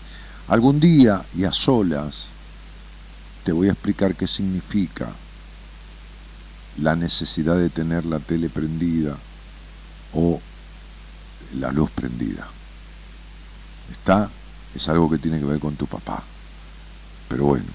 Algún 0.48 0.80
día 0.80 1.24
y 1.36 1.44
a 1.44 1.52
solas 1.52 2.28
te 3.44 3.52
voy 3.52 3.68
a 3.68 3.72
explicar 3.72 4.14
qué 4.14 4.26
significa 4.26 5.08
la 6.78 6.96
necesidad 6.96 7.56
de 7.56 7.70
tener 7.70 8.06
la 8.06 8.18
tele 8.18 8.48
prendida 8.48 9.16
o 10.14 10.40
la 11.56 11.72
luz 11.72 11.90
prendida. 11.90 12.46
Está, 13.90 14.30
es 14.74 14.88
algo 14.88 15.10
que 15.10 15.18
tiene 15.18 15.38
que 15.38 15.44
ver 15.44 15.60
con 15.60 15.76
tu 15.76 15.86
papá. 15.86 16.22
Pero 17.28 17.44
bueno, 17.44 17.66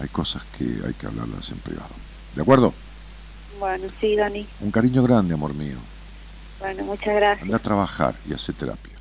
hay 0.00 0.08
cosas 0.08 0.42
que 0.56 0.80
hay 0.84 0.94
que 0.94 1.06
hablarlas 1.06 1.50
en 1.50 1.58
privado. 1.58 1.94
¿De 2.34 2.42
acuerdo? 2.42 2.72
Bueno, 3.58 3.86
sí, 4.00 4.16
Dani. 4.16 4.46
Un 4.60 4.70
cariño 4.70 5.02
grande, 5.02 5.34
amor 5.34 5.54
mío. 5.54 5.76
Bueno, 6.62 6.84
muchas 6.84 7.16
gracias. 7.16 7.42
Anda 7.42 7.56
a 7.56 7.60
trabajar 7.60 8.14
y 8.30 8.34
hace 8.34 8.52
terapia. 8.52 8.92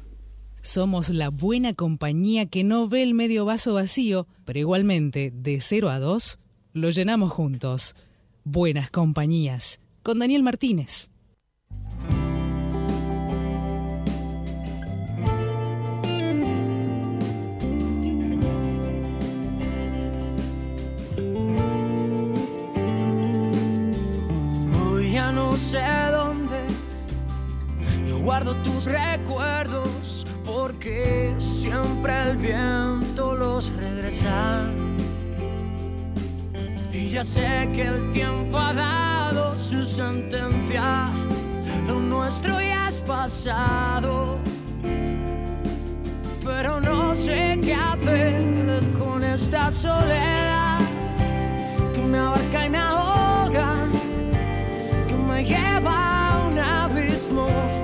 Somos 0.64 1.10
la 1.10 1.30
buena 1.30 1.76
compañía 1.76 2.48
que 2.48 2.64
no 2.64 2.88
ve 2.88 3.04
el 3.04 3.14
medio 3.14 3.46
vaso 3.46 3.76
vacío, 3.76 4.28
pero 4.46 4.58
igualmente, 4.58 5.32
de 5.32 5.62
0 5.62 5.92
a 5.92 6.00
2, 6.00 6.40
lo 6.74 6.90
llenamos 6.90 7.32
juntos. 7.32 7.96
Buenas 8.44 8.90
compañías. 8.90 9.80
Con 10.02 10.18
Daniel 10.18 10.42
Martínez. 10.42 11.12
Hoy 24.84 25.12
ya 25.12 25.32
no 25.32 25.56
sé 25.60 25.78
guardo 28.32 28.56
tus 28.64 28.86
recuerdos 28.86 30.26
porque 30.46 31.36
siempre 31.38 32.14
el 32.30 32.38
viento 32.38 33.36
los 33.36 33.74
regresa. 33.76 34.72
Y 36.94 37.10
ya 37.10 37.26
sé 37.26 37.70
que 37.74 37.88
el 37.88 38.12
tiempo 38.12 38.58
ha 38.58 38.74
dado 38.74 39.54
su 39.60 39.84
sentencia, 39.84 41.10
lo 41.86 42.00
nuestro 42.00 42.62
ya 42.62 42.88
es 42.88 43.02
pasado. 43.02 44.40
Pero 46.46 46.80
no 46.80 47.14
sé 47.14 47.60
qué 47.62 47.74
hacer 47.74 48.82
con 48.98 49.26
esta 49.26 49.70
soledad 49.74 50.80
que 51.94 52.02
me 52.02 52.18
abarca 52.18 52.66
y 52.66 52.70
me 52.70 52.78
ahoga 52.78 53.76
que 55.10 55.16
me 55.16 55.44
lleva 55.44 56.30
a 56.30 56.48
un 56.48 56.58
abismo. 56.60 57.81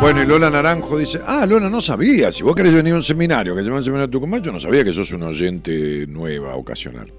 Bueno, 0.00 0.22
y 0.22 0.26
Lola 0.26 0.50
Naranjo 0.50 0.98
dice, 0.98 1.20
ah, 1.26 1.46
Lola, 1.46 1.68
no 1.68 1.80
sabía, 1.80 2.30
si 2.30 2.42
vos 2.42 2.54
querés 2.54 2.74
venir 2.74 2.92
a 2.92 2.96
un 2.96 3.02
seminario, 3.02 3.54
que 3.54 3.60
se 3.60 3.66
llama 3.66 3.78
el 3.78 3.84
Seminario 3.84 4.10
Tucumán, 4.10 4.42
yo 4.42 4.52
no 4.52 4.60
sabía 4.60 4.84
que 4.84 4.92
sos 4.92 5.10
una 5.12 5.28
oyente 5.28 6.06
nueva, 6.06 6.54
ocasional. 6.54 7.12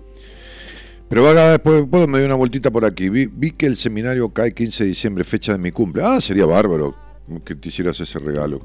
Pero 1.09 1.29
acá 1.29 1.51
después, 1.51 1.81
después 1.81 2.07
me 2.07 2.17
dio 2.19 2.27
una 2.27 2.35
vueltita 2.35 2.71
por 2.71 2.85
aquí, 2.85 3.09
vi, 3.09 3.25
vi 3.25 3.51
que 3.51 3.65
el 3.65 3.75
seminario 3.75 4.29
cae 4.29 4.53
15 4.53 4.83
de 4.83 4.89
diciembre, 4.89 5.23
fecha 5.23 5.53
de 5.53 5.57
mi 5.57 5.71
cumple. 5.71 6.03
Ah, 6.03 6.19
sería 6.19 6.45
bárbaro 6.45 7.06
que 7.45 7.55
te 7.55 7.69
hicieras 7.69 7.99
ese 7.99 8.19
regalo. 8.19 8.61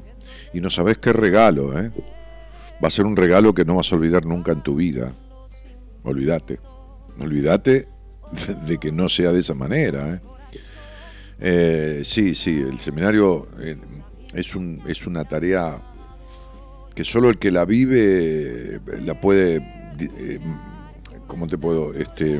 Y 0.53 0.61
no 0.61 0.69
sabés 0.69 0.97
qué 0.97 1.13
regalo, 1.13 1.77
¿eh? 1.79 1.91
Va 2.83 2.87
a 2.87 2.91
ser 2.91 3.05
un 3.05 3.15
regalo 3.15 3.53
que 3.53 3.65
no 3.65 3.75
vas 3.75 3.91
a 3.91 3.95
olvidar 3.95 4.25
nunca 4.25 4.51
en 4.51 4.61
tu 4.61 4.75
vida. 4.75 5.13
Olvídate. 6.03 6.59
Olvídate 7.19 7.87
de 8.65 8.77
que 8.77 8.91
no 8.91 9.09
sea 9.09 9.31
de 9.31 9.39
esa 9.39 9.53
manera, 9.53 10.15
¿eh? 10.15 10.21
Eh, 11.39 12.01
sí, 12.05 12.35
sí, 12.35 12.59
el 12.59 12.79
seminario 12.79 13.47
eh, 13.59 13.75
es, 14.33 14.55
un, 14.55 14.81
es 14.87 15.05
una 15.05 15.25
tarea 15.25 15.81
que 16.95 17.03
solo 17.03 17.29
el 17.29 17.37
que 17.37 17.51
la 17.51 17.65
vive 17.65 18.79
la 19.01 19.19
puede, 19.19 19.61
¿cómo 21.27 21.47
te 21.47 21.57
puedo? 21.57 21.93
Este, 21.93 22.39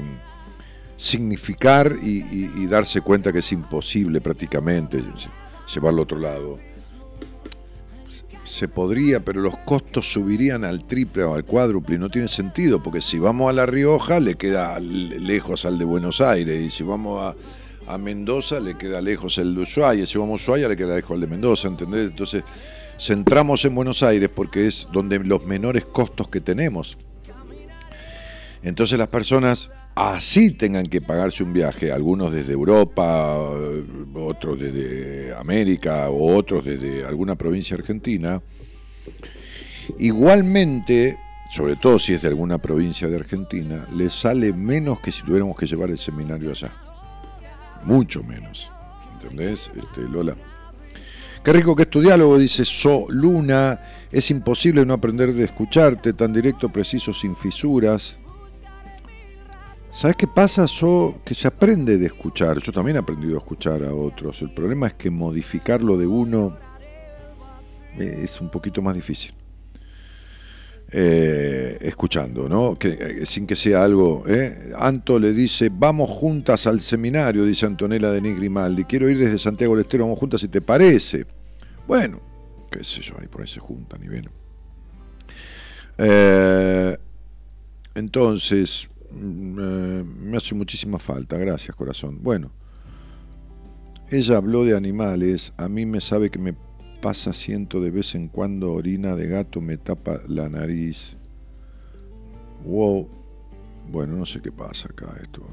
significar 0.95 1.93
y, 2.01 2.23
y- 2.31 2.67
darse 2.67 3.01
cuenta 3.01 3.33
que 3.33 3.39
es 3.39 3.51
imposible 3.51 4.21
prácticamente 4.21 5.03
llevarlo 5.73 6.01
a 6.01 6.03
otro 6.03 6.19
lado. 6.19 6.59
Se 8.43 8.67
podría, 8.67 9.19
pero 9.19 9.41
los 9.41 9.57
costos 9.59 10.11
subirían 10.11 10.63
al 10.63 10.85
triple 10.85 11.23
o 11.23 11.33
al 11.33 11.45
cuádruple 11.45 11.95
y 11.95 11.99
no 11.99 12.09
tiene 12.09 12.27
sentido, 12.27 12.83
porque 12.83 13.01
si 13.01 13.17
vamos 13.17 13.49
a 13.49 13.53
La 13.53 13.65
Rioja 13.65 14.19
le 14.19 14.35
queda 14.35 14.79
lejos 14.79 15.65
al 15.65 15.77
de 15.77 15.85
Buenos 15.85 16.21
Aires, 16.21 16.61
y 16.61 16.69
si 16.69 16.83
vamos 16.83 17.35
a, 17.87 17.93
a 17.93 17.97
Mendoza 17.97 18.59
le 18.59 18.77
queda 18.77 19.01
lejos 19.01 19.37
el 19.37 19.55
de 19.55 19.61
Ushuaia, 19.61 20.05
si 20.05 20.17
vamos 20.17 20.41
a 20.41 20.43
Ushuaia 20.43 20.67
le 20.67 20.77
queda 20.77 20.95
lejos 20.95 21.15
el 21.15 21.21
de 21.21 21.27
Mendoza, 21.27 21.67
¿entendés? 21.67 22.09
Entonces, 22.09 22.43
centramos 22.99 23.65
en 23.65 23.75
Buenos 23.75 24.03
Aires 24.03 24.29
porque 24.33 24.67
es 24.67 24.87
donde 24.91 25.19
los 25.19 25.45
menores 25.45 25.85
costos 25.85 26.27
que 26.27 26.41
tenemos. 26.41 26.97
Entonces 28.61 28.97
las 28.97 29.09
personas 29.09 29.71
así 29.95 30.51
tengan 30.51 30.85
que 30.87 31.01
pagarse 31.01 31.43
un 31.43 31.53
viaje, 31.53 31.91
algunos 31.91 32.31
desde 32.31 32.53
Europa, 32.53 33.35
eh, 33.37 33.83
otros 34.15 34.59
desde 34.59 35.35
América 35.35 36.09
o 36.09 36.35
otros 36.35 36.65
desde 36.65 37.05
alguna 37.05 37.35
provincia 37.35 37.75
argentina, 37.75 38.41
igualmente, 39.99 41.17
sobre 41.51 41.75
todo 41.75 41.99
si 41.99 42.13
es 42.13 42.21
de 42.21 42.29
alguna 42.29 42.57
provincia 42.57 43.07
de 43.07 43.15
Argentina, 43.15 43.85
les 43.95 44.13
sale 44.13 44.53
menos 44.53 44.99
que 44.99 45.11
si 45.11 45.23
tuviéramos 45.23 45.57
que 45.57 45.67
llevar 45.67 45.89
el 45.89 45.97
seminario 45.97 46.51
allá. 46.51 46.71
Mucho 47.83 48.23
menos. 48.23 48.71
¿Entendés, 49.13 49.69
este, 49.75 50.01
Lola? 50.09 50.35
Qué 51.43 51.51
rico 51.51 51.75
que 51.75 51.83
es 51.83 51.89
tu 51.89 51.99
diálogo, 52.01 52.37
dice 52.37 52.63
So 52.63 53.07
Luna. 53.09 53.79
Es 54.09 54.31
imposible 54.31 54.85
no 54.85 54.93
aprender 54.93 55.33
de 55.33 55.43
escucharte, 55.43 56.13
tan 56.13 56.31
directo, 56.31 56.69
preciso, 56.69 57.13
sin 57.13 57.35
fisuras. 57.35 58.17
¿Sabes 59.93 60.15
qué 60.17 60.25
pasa? 60.25 60.67
So, 60.67 61.15
que 61.23 61.35
se 61.35 61.47
aprende 61.47 61.99
de 61.99 62.07
escuchar. 62.07 62.59
Yo 62.59 62.71
también 62.71 62.97
he 62.97 62.99
aprendido 62.99 63.35
a 63.35 63.37
escuchar 63.37 63.83
a 63.83 63.93
otros. 63.93 64.41
El 64.41 64.51
problema 64.51 64.87
es 64.87 64.95
que 64.95 65.11
modificar 65.11 65.83
lo 65.83 65.97
de 65.97 66.07
uno 66.07 66.57
eh, 67.99 68.21
es 68.23 68.41
un 68.41 68.49
poquito 68.49 68.81
más 68.81 68.95
difícil. 68.95 69.33
Eh, 70.91 71.77
escuchando, 71.81 72.49
¿no? 72.49 72.75
Que, 72.75 72.89
eh, 72.89 73.25
sin 73.27 73.45
que 73.45 73.55
sea 73.55 73.83
algo. 73.83 74.23
Anto 74.79 75.19
le 75.19 75.31
dice, 75.31 75.69
vamos 75.71 76.09
juntas 76.09 76.65
al 76.65 76.81
seminario, 76.81 77.45
dice 77.45 77.67
Antonella 77.67 78.09
de 78.09 78.19
Grimaldi. 78.19 78.85
Quiero 78.85 79.07
ir 79.07 79.19
desde 79.19 79.37
Santiago 79.37 79.75
del 79.75 79.83
Estero, 79.83 80.05
vamos 80.05 80.17
juntas 80.17 80.41
si 80.41 80.47
te 80.47 80.61
parece. 80.61 81.27
Bueno, 81.87 82.19
qué 82.71 82.83
sé 82.83 83.01
yo, 83.01 83.13
ahí 83.21 83.27
por 83.27 83.41
ahí 83.41 83.47
se 83.47 83.59
juntan 83.59 84.03
y 84.03 84.07
ven. 84.07 84.27
Entonces, 87.95 88.89
me 89.13 90.37
hace 90.37 90.55
muchísima 90.55 90.99
falta, 90.99 91.37
gracias 91.37 91.75
corazón. 91.75 92.19
Bueno, 92.21 92.51
ella 94.09 94.37
habló 94.37 94.63
de 94.65 94.75
animales, 94.75 95.53
a 95.57 95.67
mí 95.67 95.85
me 95.85 96.01
sabe 96.01 96.29
que 96.29 96.39
me 96.39 96.55
pasa 97.01 97.33
siento 97.33 97.81
de 97.81 97.91
vez 97.91 98.15
en 98.15 98.27
cuando 98.27 98.71
orina 98.71 99.15
de 99.15 99.27
gato, 99.27 99.59
me 99.59 99.77
tapa 99.77 100.19
la 100.27 100.49
nariz. 100.49 101.17
Wow, 102.63 103.09
bueno, 103.89 104.15
no 104.15 104.25
sé 104.25 104.41
qué 104.41 104.51
pasa 104.51 104.87
acá 104.89 105.17
esto. 105.21 105.45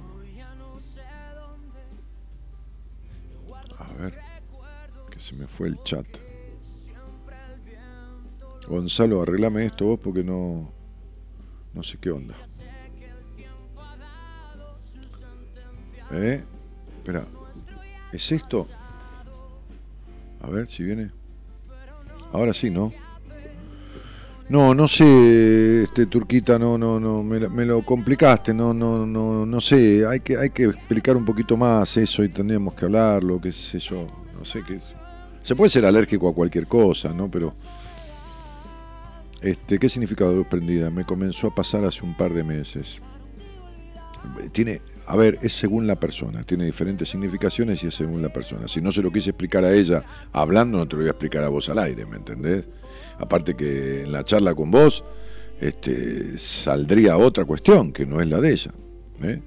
A 3.79 3.93
ver, 3.95 4.15
que 5.11 5.19
se 5.19 5.35
me 5.35 5.47
fue 5.47 5.69
el 5.69 5.83
chat. 5.83 6.07
Gonzalo, 8.69 9.23
arreglame 9.23 9.67
esto 9.67 9.87
vos 9.87 9.99
porque 9.99 10.23
no, 10.23 10.71
no 11.75 11.83
sé 11.83 11.99
qué 11.99 12.11
onda. 12.11 12.37
¿Eh? 16.13 16.43
Espera, 16.99 17.25
¿es 18.13 18.33
esto? 18.33 18.69
A 20.43 20.51
ver 20.51 20.67
si 20.67 20.83
viene. 20.83 21.11
Ahora 22.33 22.53
sí, 22.55 22.71
¿no? 22.71 22.93
No, 24.49 24.75
no 24.75 24.89
sé, 24.89 25.85
este 25.85 26.07
Turquita, 26.07 26.59
no, 26.59 26.77
no, 26.77 26.99
no, 26.99 27.23
me, 27.23 27.49
me 27.49 27.65
lo 27.65 27.83
complicaste, 27.83 28.53
no, 28.53 28.75
no, 28.75 29.07
no, 29.07 29.47
no 29.47 29.61
sé, 29.61 30.05
hay 30.05 30.21
que, 30.21 30.37
hay 30.37 30.51
que 30.51 30.65
explicar 30.65 31.17
un 31.17 31.25
poquito 31.25 31.57
más 31.57 31.97
eso 31.97 32.25
y 32.25 32.31
tendríamos 32.31 32.75
que 32.75 32.85
hablarlo, 32.87 33.41
qué 33.41 33.53
sé 33.53 33.79
yo, 33.79 34.07
no 34.37 34.45
sé 34.45 34.63
qué 34.67 34.75
es. 34.77 34.95
Se 35.45 35.55
puede 35.55 35.71
ser 35.71 35.85
alérgico 35.85 36.29
a 36.29 36.35
cualquier 36.35 36.67
cosa, 36.67 37.11
¿no? 37.13 37.29
Pero 37.31 37.53
Este, 39.41 39.79
¿Qué 39.79 39.89
significa 39.89 40.27
luz 40.27 40.47
prendida? 40.49 40.91
Me 40.91 41.05
comenzó 41.05 41.47
a 41.49 41.55
pasar 41.55 41.85
hace 41.85 42.05
un 42.05 42.15
par 42.17 42.35
de 42.35 42.45
meses. 42.45 43.01
Tiene, 44.53 44.83
a 45.07 45.17
ver, 45.17 45.39
es 45.43 45.55
según 45.55 45.87
la 45.87 45.99
persona, 45.99 46.43
tiene 46.43 46.65
diferentes 46.65 47.09
significaciones 47.09 47.83
y 47.83 47.87
es 47.87 47.95
según 47.95 48.21
la 48.21 48.31
persona. 48.31 48.69
Si 48.69 48.81
no 48.81 48.93
se 48.93 49.03
lo 49.03 49.11
quise 49.11 49.31
explicar 49.31 49.65
a 49.65 49.73
ella 49.73 50.03
hablando, 50.33 50.79
no 50.79 50.87
te 50.87 50.97
lo 50.97 51.03
voy 51.03 51.09
a 51.09 51.13
explicar 51.13 51.43
a 51.43 51.49
vos 51.49 51.69
al 51.69 51.79
aire, 51.79 52.05
¿me 52.07 52.17
entendés? 52.17 52.69
Aparte 53.19 53.55
que 53.55 54.03
en 54.03 54.13
la 54.13 54.25
charla 54.25 54.55
con 54.55 54.71
vos 54.71 55.03
este, 55.61 56.39
saldría 56.39 57.17
otra 57.17 57.45
cuestión 57.45 57.93
que 57.93 58.07
no 58.07 58.21
es 58.21 58.29
la 58.29 58.41
de 58.41 58.53
ella. 58.53 58.73
¿eh? 59.23 59.41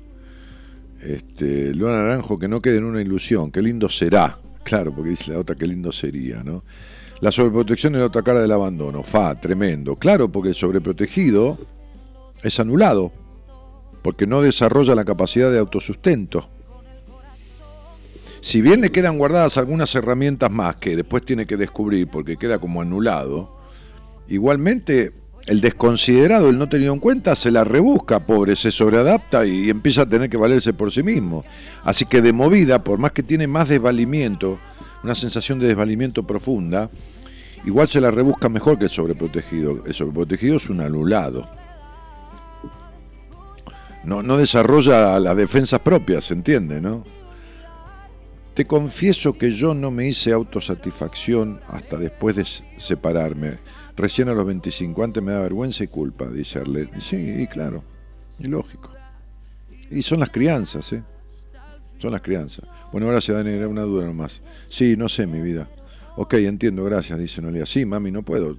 Este, 1.02 1.74
Luana 1.74 2.04
Naranjo, 2.04 2.38
que 2.38 2.48
no 2.48 2.62
quede 2.62 2.78
en 2.78 2.86
una 2.86 3.02
ilusión, 3.02 3.52
qué 3.52 3.62
lindo 3.62 3.90
será. 3.90 4.40
Claro, 4.64 4.94
porque 4.94 5.12
dice 5.12 5.32
la 5.32 5.40
otra, 5.40 5.56
qué 5.56 5.68
lindo 5.68 5.91
sería, 5.91 6.44
¿no? 6.44 6.64
La 7.20 7.32
sobreprotección 7.32 7.95
es 7.95 8.00
la 8.00 8.08
otra 8.08 8.22
cara 8.22 8.41
del 8.41 8.52
abandono. 8.52 9.04
Fa, 9.04 9.36
tremendo. 9.36 9.95
Claro, 9.95 10.32
porque 10.32 10.50
el 10.50 10.56
sobreprotegido 10.56 11.58
es 12.41 12.60
anulado, 12.60 13.12
porque 14.04 14.28
no 14.28 14.42
desarrolla 14.42 14.94
la 14.94 15.06
capacidad 15.06 15.52
de 15.52 15.58
autosustento. 15.58 16.48
Si 18.42 18.62
bien 18.62 18.82
le 18.82 18.92
quedan 18.92 19.18
guardadas 19.18 19.58
algunas 19.58 19.96
herramientas 19.96 20.52
más 20.52 20.76
que 20.76 20.98
después 20.98 21.24
tiene 21.24 21.48
que 21.48 21.58
descubrir 21.58 22.08
porque 22.10 22.38
queda 22.38 22.60
como 22.60 22.82
anulado, 22.82 23.58
igualmente 24.28 25.14
el 25.48 25.62
desconsiderado, 25.62 26.50
el 26.50 26.58
no 26.58 26.68
tenido 26.68 26.94
en 26.94 27.00
cuenta, 27.00 27.36
se 27.36 27.52
la 27.52 27.64
rebusca, 27.64 28.20
pobre, 28.20 28.58
se 28.58 28.70
sobreadapta 28.70 29.46
y 29.46 29.70
empieza 29.70 30.02
a 30.02 30.10
tener 30.10 30.30
que 30.30 30.38
valerse 30.38 30.74
por 30.74 30.92
sí 30.92 31.04
mismo. 31.04 31.46
Así 31.84 32.06
que 32.06 32.22
de 32.22 32.34
movida, 32.34 32.84
por 32.84 33.00
más 33.00 33.14
que 33.14 33.24
tiene 33.24 33.48
más 33.48 33.70
desvalimiento, 33.70 34.60
una 35.04 35.16
sensación 35.16 35.60
de 35.60 35.68
desvalimiento 35.68 36.24
profunda, 36.24 36.90
igual 37.66 37.88
se 37.88 38.02
la 38.02 38.12
rebusca 38.12 38.50
mejor 38.50 38.78
que 38.78 38.86
el 38.86 38.92
sobreprotegido. 38.92 39.86
El 39.86 39.94
sobreprotegido 39.94 40.58
es 40.58 40.70
un 40.70 40.82
anulado. 40.82 41.48
No, 44.04 44.22
no 44.22 44.38
desarrolla 44.38 45.20
las 45.20 45.38
defensas 45.38 45.80
propias, 45.80 46.26
¿se 46.26 46.34
entiende, 46.34 46.82
no? 46.82 47.04
Te 48.54 48.66
confieso 48.66 49.34
que 49.34 49.52
yo 49.52 49.74
no 49.74 49.90
me 49.90 50.08
hice 50.08 50.32
autosatisfacción 50.32 51.60
hasta 51.68 51.98
después 51.98 52.36
de 52.36 52.46
separarme. 52.78 53.58
Recién 53.96 54.30
a 54.30 54.34
los 54.34 54.46
25, 54.46 55.04
antes 55.04 55.24
me 55.24 55.32
da 55.32 55.40
vergüenza 55.40 55.84
y 55.84 55.88
culpa, 55.88 56.28
dice 56.28 56.60
Arlet. 56.60 56.90
Sí, 57.00 57.48
claro, 57.52 57.84
y 58.40 58.48
lógico. 58.48 58.92
Y 59.90 60.02
son 60.02 60.20
las 60.20 60.30
crianzas, 60.30 60.92
¿eh? 60.94 61.04
Son 61.98 62.12
las 62.12 62.22
crianzas. 62.22 62.66
Bueno, 62.92 63.08
gracias, 63.08 63.38
Dani, 63.38 63.52
era 63.52 63.68
una 63.68 63.84
duda 63.84 64.06
nomás. 64.06 64.42
Sí, 64.68 64.96
no 64.98 65.08
sé, 65.10 65.26
mi 65.26 65.42
vida. 65.42 65.68
Ok, 66.16 66.36
entiendo, 66.36 66.84
gracias, 66.84 67.18
dice 67.18 67.42
Noelia. 67.42 67.66
Sí, 67.66 67.86
mami, 67.86 68.12
no 68.12 68.24
puedo. 68.24 68.56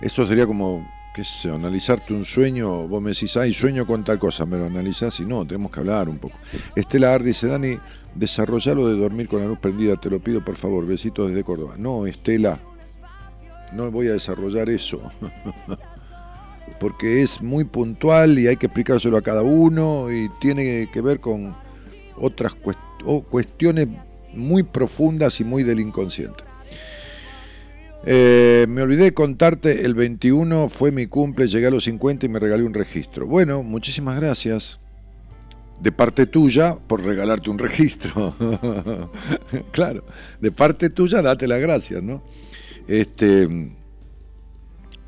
Esto 0.00 0.26
sería 0.26 0.46
como, 0.46 0.88
qué 1.14 1.22
sé, 1.22 1.48
analizarte 1.48 2.12
un 2.12 2.24
sueño. 2.24 2.88
Vos 2.88 3.00
me 3.00 3.10
decís, 3.10 3.36
ay, 3.36 3.54
sueño 3.54 3.86
con 3.86 4.02
tal 4.02 4.18
cosa, 4.18 4.44
me 4.44 4.58
lo 4.58 4.66
analizás 4.66 5.20
y 5.20 5.24
no, 5.24 5.46
tenemos 5.46 5.70
que 5.70 5.78
hablar 5.78 6.08
un 6.08 6.18
poco. 6.18 6.36
Estela 6.74 7.14
Ar 7.14 7.22
dice, 7.22 7.46
Dani, 7.46 7.78
desarrollalo 8.16 8.88
de 8.88 8.96
dormir 8.96 9.28
con 9.28 9.40
la 9.40 9.46
luz 9.46 9.60
prendida, 9.60 9.94
te 9.96 10.10
lo 10.10 10.18
pido 10.18 10.44
por 10.44 10.56
favor, 10.56 10.84
besitos 10.84 11.28
desde 11.28 11.44
Córdoba. 11.44 11.76
No, 11.78 12.04
Estela, 12.06 12.58
no 13.72 13.90
voy 13.92 14.08
a 14.08 14.12
desarrollar 14.12 14.68
eso. 14.68 15.00
Porque 16.80 17.22
es 17.22 17.40
muy 17.40 17.62
puntual 17.62 18.36
y 18.36 18.48
hay 18.48 18.56
que 18.56 18.66
explicárselo 18.66 19.16
a 19.16 19.22
cada 19.22 19.42
uno 19.42 20.10
y 20.10 20.28
tiene 20.40 20.88
que 20.92 21.00
ver 21.00 21.20
con 21.20 21.54
otras 22.16 22.54
cuestiones 23.30 23.86
muy 24.32 24.64
profundas 24.64 25.40
y 25.40 25.44
muy 25.44 25.62
del 25.62 25.78
inconsciente. 25.78 26.42
Eh, 28.06 28.66
me 28.68 28.82
olvidé 28.82 29.04
de 29.04 29.14
contarte, 29.14 29.86
el 29.86 29.94
21 29.94 30.68
fue 30.68 30.92
mi 30.92 31.06
cumple, 31.06 31.48
llegué 31.48 31.68
a 31.68 31.70
los 31.70 31.84
50 31.84 32.26
y 32.26 32.28
me 32.28 32.38
regalé 32.38 32.64
un 32.64 32.74
registro. 32.74 33.26
Bueno, 33.26 33.62
muchísimas 33.62 34.20
gracias. 34.20 34.78
De 35.80 35.90
parte 35.90 36.26
tuya, 36.26 36.76
por 36.86 37.02
regalarte 37.02 37.48
un 37.50 37.58
registro. 37.58 38.36
claro, 39.72 40.04
de 40.40 40.52
parte 40.52 40.90
tuya, 40.90 41.22
date 41.22 41.48
las 41.48 41.60
gracias, 41.60 42.02
¿no? 42.02 42.22
Este. 42.86 43.72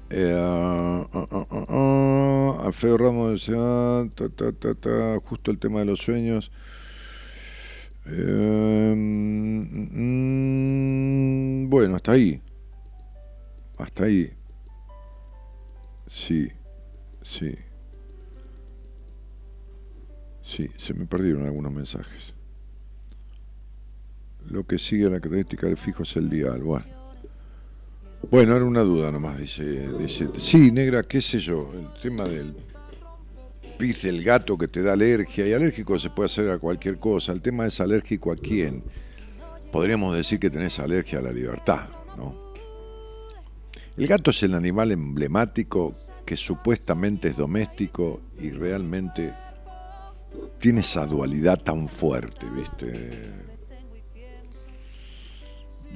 Eh, 0.09 0.33
uh, 0.33 1.05
uh, 1.13 1.75
uh, 1.75 2.61
Alfredo 2.65 2.97
Ramos 2.97 3.33
decía, 3.33 3.57
justo 5.25 5.51
el 5.51 5.59
tema 5.59 5.81
de 5.81 5.87
los 5.87 5.99
sueños. 5.99 6.53
Eh, 8.07 8.95
mm, 8.97 10.09
bueno, 11.69 11.97
hasta 11.97 12.13
ahí. 12.13 12.41
Hasta 13.79 14.05
ahí. 14.05 14.33
Sí, 16.07 16.49
sí. 17.23 17.55
Sí, 20.43 20.71
se 20.79 20.95
me 20.95 21.07
perdieron 21.07 21.45
algunos 21.45 21.73
mensajes. 21.73 22.33
Lo 24.51 24.65
que 24.65 24.79
sigue 24.79 25.05
la 25.05 25.21
característica 25.21 25.67
del 25.67 25.77
fijo 25.77 26.05
es 26.05 26.17
el 26.17 26.31
dial. 26.31 26.63
Bueno. 26.63 26.87
Bueno, 28.31 28.57
era 28.57 28.65
una 28.65 28.83
duda 28.83 29.11
nomás, 29.11 29.39
dice, 29.39 29.93
dice. 29.99 30.29
Sí, 30.39 30.71
negra, 30.71 31.03
qué 31.03 31.21
sé 31.21 31.39
yo, 31.39 31.71
el 31.75 32.01
tema 32.01 32.25
del 32.25 32.57
pis 33.77 34.03
del 34.03 34.23
gato 34.25 34.57
que 34.57 34.69
te 34.69 34.83
da 34.83 34.95
alergia, 34.95 35.47
y 35.47 35.53
alérgico 35.53 35.99
se 35.99 36.11
puede 36.11 36.27
hacer 36.27 36.51
a 36.51 36.59
cualquier 36.59 36.99
cosa. 36.99 37.33
El 37.33 37.43
tema 37.43 37.67
es 37.67 37.81
alérgico 37.81 38.33
a 38.33 38.37
quién. 38.37 38.83
Podríamos 39.71 40.17
decir 40.17 40.39
que 40.39 40.49
tenés 40.49 40.79
alergia 40.79 41.19
a 41.19 41.23
la 41.23 41.33
libertad, 41.33 41.89
¿no? 42.17 42.46
El 43.97 44.07
gato 44.07 44.31
es 44.31 44.43
el 44.43 44.55
animal 44.55 44.93
emblemático 44.93 45.95
que 46.27 46.37
supuestamente 46.37 47.29
es 47.29 47.37
doméstico 47.37 48.21
y 48.39 48.51
realmente 48.51 49.33
tiene 50.59 50.81
esa 50.81 51.07
dualidad 51.07 51.63
tan 51.63 51.89
fuerte, 51.89 52.47
¿viste? 52.55 53.47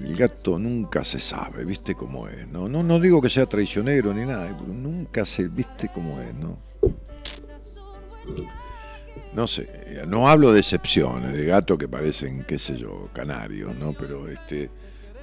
El 0.01 0.17
gato 0.17 0.59
nunca 0.59 1.05
se 1.05 1.19
sabe, 1.19 1.67
¿viste 1.67 1.95
cómo 1.95 2.27
es? 2.27 2.49
No, 2.49 2.69
no, 2.71 2.83
no 2.83 2.99
digo 2.99 3.21
que 3.21 3.29
sea 3.29 3.45
traicionero 3.45 4.15
ni 4.15 4.25
nada, 4.25 4.49
nunca 4.67 5.27
se 5.27 5.49
viste 5.49 5.91
cómo 5.93 6.21
es, 6.23 6.35
¿no? 6.35 6.57
No 9.35 9.47
sé, 9.47 10.05
no 10.09 10.27
hablo 10.27 10.53
de 10.53 10.61
excepciones, 10.61 11.35
de 11.35 11.45
gatos 11.45 11.77
que 11.77 11.87
parecen, 11.87 12.45
qué 12.45 12.59
sé 12.59 12.77
yo, 12.77 13.11
canarios, 13.13 13.77
¿no? 13.77 13.93
Pero 13.93 14.27
este, 14.29 14.71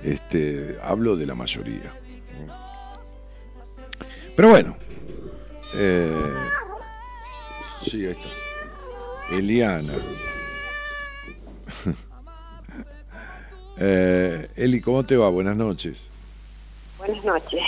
este, 0.03 0.77
hablo 0.83 1.15
de 1.17 1.25
la 1.25 1.33
mayoría. 1.33 1.91
Pero 4.37 4.49
bueno. 4.49 4.75
Eh, 5.73 6.33
sí, 7.83 8.05
ahí 8.05 8.11
está. 8.11 8.27
Eliana. 9.31 9.95
eh, 13.79 14.47
Eli, 14.55 14.79
¿cómo 14.79 15.03
te 15.03 15.17
va? 15.17 15.29
Buenas 15.29 15.57
noches. 15.57 16.11
Buenas 16.99 17.25
noches. 17.25 17.63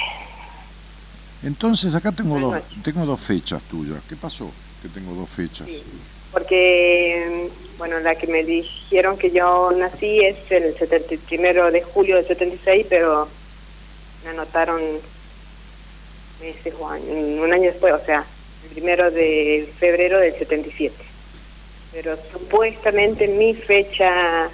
Entonces, 1.41 1.95
acá 1.95 2.11
tengo 2.11 2.39
dos, 2.39 2.61
tengo 2.83 3.03
dos 3.03 3.19
fechas 3.19 3.63
tuyas. 3.63 4.03
¿Qué 4.07 4.15
pasó? 4.15 4.51
Que 4.83 4.89
tengo 4.89 5.15
dos 5.15 5.27
fechas. 5.27 5.65
Sí. 5.65 5.83
Porque, 6.31 7.49
bueno, 7.79 7.99
la 7.99 8.13
que 8.13 8.27
me 8.27 8.43
dijeron 8.43 9.17
que 9.17 9.31
yo 9.31 9.71
nací 9.71 10.19
es 10.19 10.37
el 10.51 10.77
71 10.77 11.71
de 11.71 11.81
julio 11.81 12.17
del 12.17 12.27
76, 12.27 12.85
pero 12.87 13.27
me 14.23 14.29
anotaron 14.29 14.79
meses 16.39 16.73
o 16.79 16.89
años, 16.89 17.07
un 17.09 17.51
año 17.53 17.63
después, 17.63 17.93
o 17.93 18.05
sea, 18.05 18.25
el 18.63 18.69
primero 18.69 19.11
de 19.11 19.71
febrero 19.79 20.19
del 20.19 20.33
77. 20.33 20.95
Pero 21.91 22.17
supuestamente 22.31 23.27
mi 23.27 23.53
fecha 23.53 24.49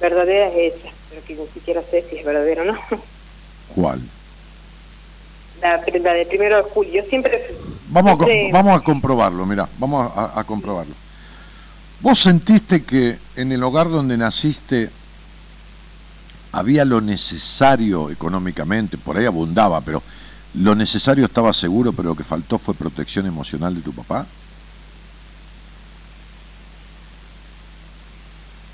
verdadera 0.00 0.48
es 0.48 0.74
esa, 0.74 0.88
pero 1.10 1.24
que 1.24 1.34
ni 1.34 1.46
siquiera 1.48 1.82
sé 1.90 2.04
si 2.08 2.18
es 2.18 2.24
verdadero 2.24 2.62
o 2.62 2.64
no. 2.66 2.78
¿Cuál? 3.74 4.00
La, 5.60 5.76
la 5.76 6.12
del 6.12 6.26
primero 6.26 6.56
de 6.56 6.62
julio. 6.64 7.02
Yo 7.02 7.08
siempre... 7.08 7.54
Vamos 7.88 8.18
a, 8.20 8.26
vamos 8.52 8.80
a 8.80 8.82
comprobarlo, 8.82 9.44
mira, 9.44 9.68
vamos 9.78 10.10
a, 10.16 10.38
a 10.38 10.44
comprobarlo. 10.44 10.94
¿Vos 12.00 12.18
sentiste 12.18 12.82
que 12.82 13.18
en 13.36 13.52
el 13.52 13.62
hogar 13.62 13.88
donde 13.88 14.16
naciste 14.16 14.90
había 16.52 16.84
lo 16.84 17.00
necesario 17.00 18.10
económicamente? 18.10 18.98
Por 18.98 19.18
ahí 19.18 19.26
abundaba, 19.26 19.80
pero 19.82 20.02
lo 20.54 20.74
necesario 20.74 21.24
estaba 21.24 21.52
seguro, 21.52 21.92
pero 21.92 22.10
lo 22.10 22.14
que 22.14 22.24
faltó 22.24 22.58
fue 22.58 22.74
protección 22.74 23.26
emocional 23.26 23.74
de 23.74 23.80
tu 23.80 23.92
papá. 23.92 24.26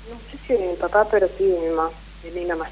No 0.09 0.17
sé 0.29 0.37
si 0.45 0.53
de 0.53 0.69
mi 0.71 0.75
papá, 0.75 1.07
pero 1.09 1.27
sí 1.37 1.45
de 1.45 1.59
mi 1.59 1.75
mamá. 1.75 1.89
De 2.23 2.31
mi 2.31 2.45
mamá. 2.45 2.65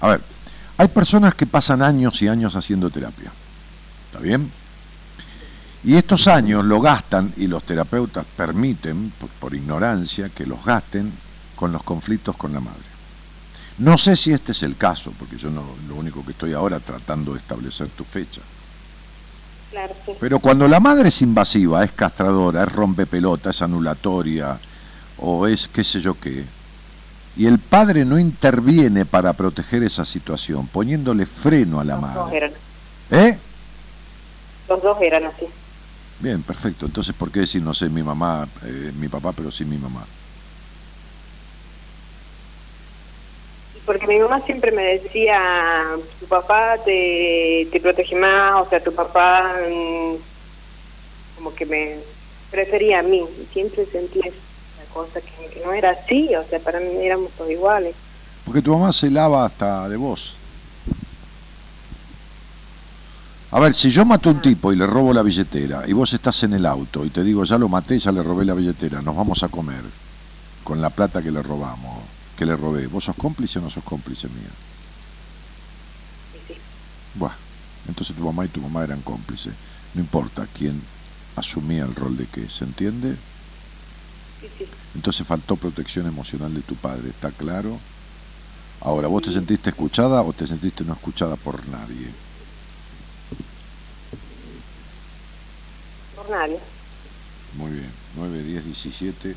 A 0.00 0.08
ver, 0.08 0.20
hay 0.76 0.88
personas 0.88 1.34
que 1.34 1.46
pasan 1.46 1.82
años 1.82 2.22
y 2.22 2.28
años 2.28 2.54
haciendo 2.54 2.90
terapia. 2.90 3.32
¿Está 4.06 4.20
bien? 4.20 4.52
Y 5.82 5.96
estos 5.96 6.28
años 6.28 6.64
lo 6.64 6.80
gastan 6.80 7.32
y 7.36 7.48
los 7.48 7.64
terapeutas 7.64 8.24
permiten, 8.36 9.12
por, 9.18 9.28
por 9.30 9.54
ignorancia, 9.54 10.28
que 10.28 10.46
los 10.46 10.64
gasten 10.64 11.12
con 11.56 11.72
los 11.72 11.82
conflictos 11.82 12.36
con 12.36 12.52
la 12.52 12.60
madre. 12.60 12.87
No 13.78 13.96
sé 13.96 14.16
si 14.16 14.32
este 14.32 14.52
es 14.52 14.62
el 14.62 14.76
caso, 14.76 15.12
porque 15.18 15.36
yo 15.36 15.50
no, 15.50 15.62
lo 15.88 15.94
único 15.94 16.24
que 16.24 16.32
estoy 16.32 16.52
ahora 16.52 16.80
tratando 16.80 17.32
de 17.32 17.38
establecer 17.38 17.88
tu 17.88 18.04
fecha. 18.04 18.40
Claro, 19.70 19.94
sí. 20.04 20.12
Pero 20.18 20.40
cuando 20.40 20.66
la 20.66 20.80
madre 20.80 21.08
es 21.10 21.22
invasiva, 21.22 21.84
es 21.84 21.92
castradora, 21.92 22.64
es 22.64 22.72
rompepelota, 22.72 23.50
es 23.50 23.62
anulatoria, 23.62 24.58
o 25.18 25.46
es 25.46 25.68
qué 25.68 25.84
sé 25.84 26.00
yo 26.00 26.18
qué, 26.18 26.44
y 27.36 27.46
el 27.46 27.58
padre 27.60 28.04
no 28.04 28.18
interviene 28.18 29.04
para 29.04 29.32
proteger 29.32 29.82
esa 29.84 30.04
situación, 30.04 30.66
poniéndole 30.66 31.24
freno 31.26 31.78
a 31.78 31.84
la 31.84 31.94
Los 31.94 32.02
dos 32.02 32.14
madre. 32.24 32.36
eran, 32.36 32.52
¿Eh? 33.10 33.38
los 34.68 34.82
dos 34.82 34.98
eran 35.00 35.24
así. 35.26 35.44
Bien, 36.20 36.42
perfecto. 36.42 36.86
Entonces, 36.86 37.14
¿por 37.14 37.30
qué 37.30 37.40
decir 37.40 37.62
no 37.62 37.72
sé 37.74 37.88
mi 37.88 38.02
mamá, 38.02 38.48
eh, 38.64 38.92
mi 38.98 39.06
papá, 39.08 39.32
pero 39.32 39.52
sí 39.52 39.64
mi 39.64 39.78
mamá? 39.78 40.04
Porque 43.88 44.06
mi 44.06 44.18
mamá 44.18 44.42
siempre 44.42 44.70
me 44.70 44.82
decía, 44.82 45.40
tu 46.20 46.26
papá 46.26 46.76
te, 46.84 47.66
te 47.72 47.80
protege 47.80 48.14
más, 48.16 48.60
o 48.60 48.68
sea, 48.68 48.84
tu 48.84 48.94
papá 48.94 49.50
mm, 49.66 50.14
como 51.36 51.54
que 51.54 51.64
me 51.64 51.96
prefería 52.50 52.98
a 52.98 53.02
mí. 53.02 53.20
Y 53.20 53.46
siempre 53.50 53.86
sentí 53.86 54.18
esa 54.18 54.92
cosa 54.92 55.22
que, 55.22 55.48
que 55.48 55.64
no 55.64 55.72
era 55.72 55.92
así, 55.92 56.28
o 56.36 56.44
sea, 56.50 56.58
para 56.58 56.80
mí 56.80 56.98
éramos 57.02 57.30
todos 57.32 57.50
iguales. 57.50 57.94
Porque 58.44 58.60
tu 58.60 58.72
mamá 58.72 58.92
se 58.92 59.10
lava 59.10 59.46
hasta 59.46 59.88
de 59.88 59.96
vos. 59.96 60.36
A 63.50 63.58
ver, 63.58 63.72
si 63.72 63.88
yo 63.88 64.04
mato 64.04 64.28
a 64.28 64.32
un 64.32 64.42
tipo 64.42 64.70
y 64.70 64.76
le 64.76 64.86
robo 64.86 65.14
la 65.14 65.22
billetera 65.22 65.84
y 65.86 65.94
vos 65.94 66.12
estás 66.12 66.42
en 66.42 66.52
el 66.52 66.66
auto 66.66 67.06
y 67.06 67.08
te 67.08 67.24
digo, 67.24 67.42
ya 67.44 67.56
lo 67.56 67.70
maté, 67.70 67.98
ya 67.98 68.12
le 68.12 68.22
robé 68.22 68.44
la 68.44 68.52
billetera, 68.52 69.00
nos 69.00 69.16
vamos 69.16 69.42
a 69.42 69.48
comer 69.48 69.80
con 70.62 70.82
la 70.82 70.90
plata 70.90 71.22
que 71.22 71.32
le 71.32 71.40
robamos, 71.42 72.02
que 72.38 72.46
le 72.46 72.56
robé, 72.56 72.86
¿vos 72.86 73.02
sos 73.04 73.16
cómplice 73.16 73.58
o 73.58 73.62
no 73.62 73.68
sos 73.68 73.82
cómplice 73.82 74.28
mía? 74.28 74.52
Sí, 76.32 76.62
Buah, 77.12 77.34
entonces 77.88 78.14
tu 78.14 78.22
mamá 78.24 78.44
y 78.44 78.48
tu 78.48 78.60
mamá 78.62 78.84
eran 78.84 79.02
cómplices. 79.02 79.54
No 79.92 80.00
importa 80.00 80.46
quién 80.46 80.76
asumía 81.34 81.82
el 81.84 81.94
rol 81.96 82.16
de 82.16 82.28
qué, 82.28 82.48
¿se 82.48 82.64
entiende? 82.64 83.18
sí, 84.40 84.48
sí. 84.58 84.70
Entonces 84.94 85.26
faltó 85.26 85.56
protección 85.56 86.06
emocional 86.06 86.52
de 86.54 86.62
tu 86.62 86.76
padre, 86.76 87.10
¿está 87.10 87.32
claro? 87.32 87.78
Ahora, 88.80 89.08
¿vos 89.08 89.22
te 89.22 89.32
sentiste 89.32 89.70
escuchada 89.70 90.22
o 90.22 90.32
te 90.34 90.46
sentiste 90.46 90.84
no 90.84 90.92
escuchada 90.92 91.36
por 91.36 91.68
nadie? 91.68 92.14
Por 96.14 96.28
nadie. 96.30 96.60
Muy 97.50 97.72
bien, 97.72 97.92
9, 98.10 98.42
10, 98.42 98.64
17, 98.64 99.36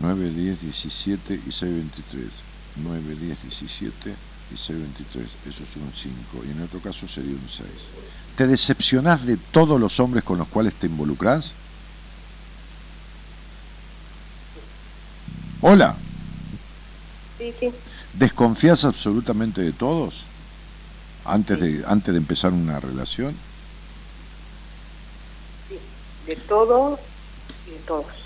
9, 0.00 0.30
10, 0.30 0.60
17 0.62 1.34
y 1.46 1.52
6, 1.52 1.72
23. 1.72 2.44
9, 2.76 3.16
10, 3.16 3.42
17 3.42 4.18
y 4.50 4.56
6, 4.56 4.78
23. 4.78 5.26
Eso 5.46 5.64
es 5.64 5.76
un 5.76 5.92
5. 5.94 6.44
Y 6.46 6.50
en 6.50 6.62
otro 6.62 6.80
caso 6.80 7.06
sería 7.08 7.32
un 7.34 7.48
6. 7.48 7.68
¿Te 8.36 8.46
decepcionás 8.46 9.24
de 9.26 9.36
todos 9.36 9.78
los 9.80 10.00
hombres 10.00 10.24
con 10.24 10.38
los 10.38 10.48
cuales 10.48 10.74
te 10.76 10.86
involucras? 10.86 11.54
Hola, 15.60 15.96
Sí, 17.38 17.52
sí. 17.58 17.72
¿desconfías 18.12 18.84
absolutamente 18.84 19.60
de 19.62 19.72
todos? 19.72 20.26
Antes 21.24 21.60
de, 21.60 21.84
antes 21.86 22.12
de 22.14 22.18
empezar 22.18 22.52
una 22.52 22.80
relación. 22.80 23.42
De 26.26 26.36
todo 26.36 26.98
y 27.66 27.70
de 27.70 27.78
todos. 27.80 28.21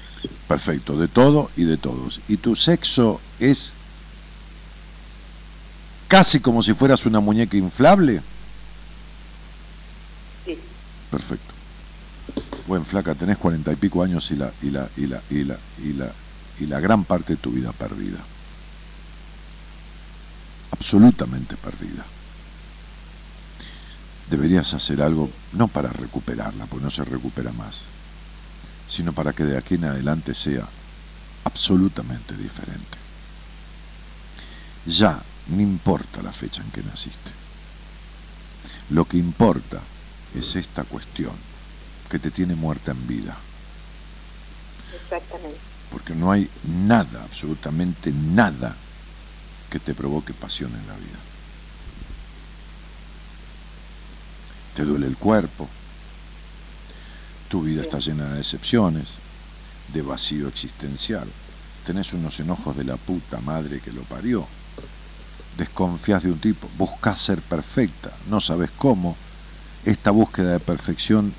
Perfecto, 0.48 0.96
de 0.96 1.08
todo 1.08 1.50
y 1.56 1.64
de 1.64 1.76
todos. 1.76 2.20
¿Y 2.28 2.36
tu 2.36 2.54
sexo 2.54 3.20
es 3.40 3.72
casi 6.08 6.40
como 6.40 6.62
si 6.62 6.72
fueras 6.72 7.04
una 7.04 7.18
muñeca 7.18 7.56
inflable? 7.56 8.22
Sí. 10.44 10.56
Perfecto. 11.10 11.52
Buen 12.66 12.84
flaca, 12.84 13.14
tenés 13.14 13.38
cuarenta 13.38 13.72
y 13.72 13.76
pico 13.76 14.02
años 14.02 14.30
y 14.30 14.36
la, 14.36 14.52
y 14.62 14.70
la, 14.70 14.88
y 14.96 15.06
la, 15.06 15.20
y 15.30 15.44
la, 15.44 15.58
y 15.82 15.92
la, 15.92 16.12
y 16.60 16.66
la 16.66 16.80
gran 16.80 17.04
parte 17.04 17.34
de 17.34 17.38
tu 17.38 17.50
vida 17.50 17.72
perdida. 17.72 18.18
Absolutamente 20.70 21.56
perdida. 21.56 22.04
Deberías 24.30 24.74
hacer 24.74 25.02
algo, 25.02 25.30
no 25.52 25.68
para 25.68 25.90
recuperarla, 25.90 26.66
porque 26.66 26.84
no 26.84 26.90
se 26.90 27.04
recupera 27.04 27.52
más, 27.52 27.84
sino 28.88 29.12
para 29.12 29.32
que 29.32 29.44
de 29.44 29.58
aquí 29.58 29.74
en 29.74 29.84
adelante 29.84 30.34
sea 30.34 30.68
absolutamente 31.44 32.36
diferente. 32.36 32.98
Ya 34.86 35.20
no 35.48 35.60
importa 35.60 36.22
la 36.22 36.32
fecha 36.32 36.62
en 36.62 36.70
que 36.70 36.82
naciste. 36.82 37.30
Lo 38.90 39.04
que 39.04 39.16
importa 39.16 39.80
es 40.34 40.54
esta 40.56 40.84
cuestión 40.84 41.32
que 42.10 42.18
te 42.18 42.30
tiene 42.30 42.54
muerta 42.54 42.92
en 42.92 43.06
vida, 43.06 43.36
Exactamente. 44.94 45.58
porque 45.90 46.14
no 46.14 46.30
hay 46.30 46.48
nada, 46.64 47.24
absolutamente 47.24 48.12
nada, 48.12 48.76
que 49.70 49.80
te 49.80 49.94
provoque 49.94 50.32
pasión 50.32 50.70
en 50.70 50.86
la 50.86 50.94
vida. 50.94 51.18
Te 54.74 54.84
duele 54.84 55.06
el 55.06 55.16
cuerpo, 55.16 55.68
tu 57.48 57.62
vida 57.62 57.82
está 57.82 57.98
llena 57.98 58.28
de 58.30 58.38
decepciones, 58.38 59.14
de 59.92 60.02
vacío 60.02 60.48
existencial, 60.48 61.28
tenés 61.84 62.12
unos 62.12 62.38
enojos 62.40 62.76
de 62.76 62.84
la 62.84 62.96
puta 62.96 63.40
madre 63.40 63.80
que 63.80 63.92
lo 63.92 64.02
parió, 64.02 64.46
desconfías 65.56 66.22
de 66.22 66.32
un 66.32 66.38
tipo, 66.38 66.68
buscas 66.76 67.20
ser 67.20 67.40
perfecta, 67.40 68.10
no 68.28 68.40
sabes 68.40 68.70
cómo, 68.76 69.16
esta 69.84 70.10
búsqueda 70.10 70.52
de 70.52 70.60
perfección, 70.60 71.32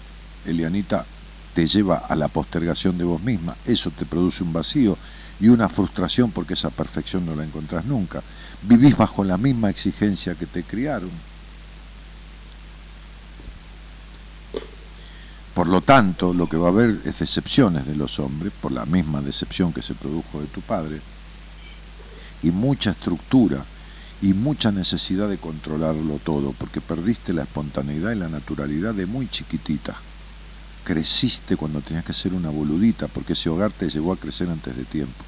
Elianita, 0.46 1.06
te 1.54 1.68
lleva 1.68 1.98
a 1.98 2.16
la 2.16 2.28
postergación 2.28 2.98
de 2.98 3.04
vos 3.04 3.22
misma, 3.22 3.56
eso 3.66 3.92
te 3.92 4.06
produce 4.06 4.44
un 4.44 4.54
vacío 4.54 4.98
y 5.40 5.50
una 5.50 5.70
frustración 5.70 6.32
porque 6.32 6.54
esa 6.54 6.70
perfección 6.70 7.26
no 7.26 7.36
la 7.36 7.44
encontrás 7.44 7.86
nunca. 7.86 8.22
Vivís 8.64 8.98
bajo 8.98 9.24
la 9.24 9.38
misma 9.38 9.70
exigencia 9.70 10.36
que 10.36 10.46
te 10.46 10.64
criaron. 10.64 11.12
Por 15.58 15.70
lo 15.70 15.82
tanto, 15.82 16.36
lo 16.36 16.48
que 16.48 16.56
va 16.56 16.68
a 16.68 16.70
haber 16.70 16.92
es 17.04 17.18
decepciones 17.18 17.88
de 17.88 17.96
los 17.96 18.20
hombres, 18.20 18.54
por 18.62 18.72
la 18.72 18.86
misma 18.86 19.24
decepción 19.24 19.74
que 19.74 19.82
se 19.82 19.96
produjo 19.96 20.40
de 20.40 20.46
tu 20.46 20.62
padre, 20.62 21.02
y 22.44 22.52
mucha 22.52 22.92
estructura 22.92 23.66
y 24.22 24.34
mucha 24.34 24.72
necesidad 24.72 25.28
de 25.28 25.40
controlarlo 25.40 26.20
todo, 26.24 26.54
porque 26.60 26.80
perdiste 26.80 27.34
la 27.34 27.42
espontaneidad 27.42 28.12
y 28.12 28.20
la 28.20 28.30
naturalidad 28.30 28.94
de 28.94 29.08
muy 29.08 29.28
chiquitita. 29.30 29.96
Creciste 30.84 31.58
cuando 31.58 31.82
tenías 31.82 32.06
que 32.06 32.14
ser 32.14 32.36
una 32.36 32.52
boludita, 32.52 33.08
porque 33.08 33.34
ese 33.34 33.50
hogar 33.50 33.72
te 33.72 33.90
llevó 33.90 34.14
a 34.14 34.18
crecer 34.18 34.48
antes 34.52 34.78
de 34.78 34.84
tiempo. 34.84 35.24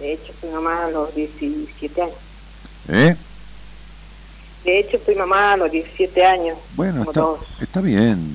De 0.00 0.14
hecho, 0.14 0.32
fui 0.40 0.50
mamá 0.50 0.86
a 0.86 0.90
los 0.90 1.14
17 1.14 2.02
años. 2.02 2.16
¿Eh? 2.88 3.16
De 4.64 4.80
hecho, 4.80 4.98
fui 5.04 5.14
mamá 5.14 5.52
a 5.52 5.56
los 5.56 5.70
17 5.70 6.24
años. 6.24 6.58
Bueno, 6.74 7.02
está, 7.02 7.24
está 7.60 7.80
bien. 7.80 8.34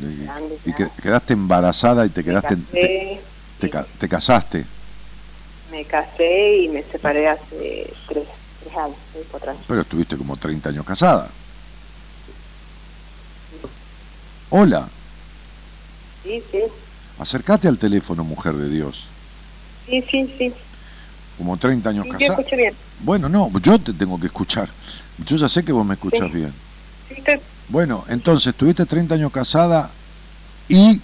Y, 0.65 0.73
que- 0.73 0.89
quedaste 1.01 1.33
embarazada 1.33 2.05
y 2.05 2.09
te 2.09 2.23
quedaste... 2.23 2.55
Te, 2.55 2.79
casé, 2.79 3.21
te 3.59 3.69
ca- 3.69 3.85
te 3.99 4.09
casaste. 4.09 4.65
me 5.71 5.85
casé 5.85 6.57
y 6.57 6.69
me 6.69 6.83
separé 6.91 7.27
hace 7.27 7.93
tres, 8.07 8.27
tres 8.59 8.77
años, 8.77 8.97
tres, 9.11 9.25
cuatro 9.29 9.51
años. 9.51 9.63
Pero 9.67 9.81
estuviste 9.81 10.17
como 10.17 10.35
30 10.35 10.69
años 10.69 10.85
casada. 10.85 11.29
Hola, 14.49 14.87
Sí, 16.23 16.41
sí, 16.51 16.63
acércate 17.19 17.67
al 17.67 17.77
teléfono, 17.77 18.23
mujer 18.23 18.53
de 18.53 18.69
Dios. 18.69 19.07
sí, 19.85 20.01
sí, 20.09 20.35
sí. 20.37 20.53
Como 21.37 21.57
30 21.57 21.89
años 21.89 22.03
Sí, 22.05 22.11
yo 22.11 22.17
casada. 22.19 22.39
escucho 22.39 22.55
bien. 22.55 22.77
Bueno, 22.99 23.27
no, 23.27 23.51
yo 23.61 23.77
te 23.79 23.91
tengo 23.93 24.19
que 24.19 24.27
escuchar. 24.27 24.69
Yo 25.17 25.37
ya 25.37 25.47
sé 25.49 25.63
que 25.63 25.71
vos 25.71 25.85
me 25.85 25.93
escuchas 25.93 26.29
Sí. 26.31 26.37
bien. 26.37 26.53
Sí, 27.07 27.15
estoy- 27.17 27.41
Bueno, 27.67 28.03
entonces, 28.07 28.47
estuviste 28.47 28.85
30 28.85 29.15
años 29.15 29.31
casada 29.31 29.95
y... 30.67 31.01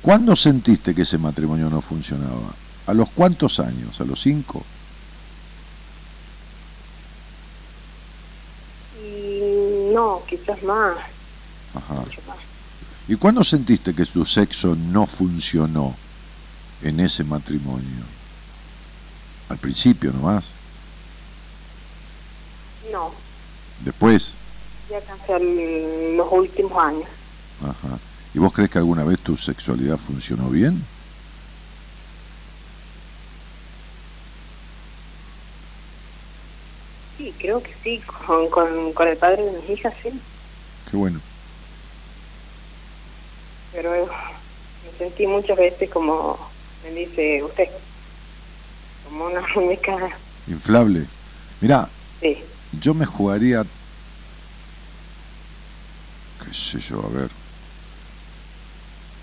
¿Cuándo 0.00 0.36
sentiste 0.36 0.94
que 0.94 1.02
ese 1.02 1.18
matrimonio 1.18 1.68
no 1.68 1.80
funcionaba? 1.80 2.56
¿A 2.86 2.94
los 2.94 3.10
cuántos 3.10 3.58
años? 3.58 4.00
¿A 4.00 4.04
los 4.04 4.20
cinco? 4.20 4.66
y 8.92 9.40
no, 9.92 10.24
quizás 10.28 10.62
más, 10.62 10.96
Ajá. 11.74 12.04
más. 12.26 12.38
¿Y 13.06 13.16
cuándo 13.16 13.44
sentiste 13.44 13.94
que 13.94 14.04
tu 14.04 14.24
sexo 14.24 14.74
no 14.76 15.06
funcionó 15.06 15.98
en 16.80 17.00
ese 17.00 17.24
matrimonio? 17.24 18.15
Al 19.48 19.58
principio 19.58 20.12
nomás. 20.12 20.50
No. 22.92 23.12
Después. 23.80 24.34
Ya 24.90 24.98
en 25.36 26.16
los 26.16 26.28
últimos 26.30 26.72
años. 26.78 27.08
Ajá. 27.62 27.98
¿Y 28.34 28.38
vos 28.38 28.52
crees 28.52 28.70
que 28.70 28.78
alguna 28.78 29.04
vez 29.04 29.18
tu 29.20 29.36
sexualidad 29.36 29.96
funcionó 29.96 30.48
bien? 30.50 30.84
Sí, 37.16 37.34
creo 37.38 37.62
que 37.62 37.74
sí, 37.82 38.02
con, 38.28 38.50
con, 38.92 39.08
el 39.08 39.16
padre 39.16 39.42
de 39.42 39.52
mis 39.52 39.70
hijas, 39.70 39.94
sí. 40.02 40.10
Qué 40.90 40.96
bueno. 40.96 41.20
Pero 43.72 43.94
eh, 43.94 44.04
me 44.84 44.98
sentí 44.98 45.26
muchas 45.26 45.56
veces 45.56 45.88
como 45.90 46.38
me 46.84 46.90
dice 46.90 47.42
usted, 47.42 47.68
como 49.08 49.26
una 49.26 49.42
muñeca, 49.54 49.96
Inflable. 50.48 51.06
Mirá, 51.60 51.88
sí. 52.20 52.42
yo 52.80 52.94
me 52.94 53.06
jugaría, 53.06 53.64
qué 56.44 56.54
sé 56.54 56.78
yo, 56.78 57.04
a 57.04 57.08
ver, 57.08 57.30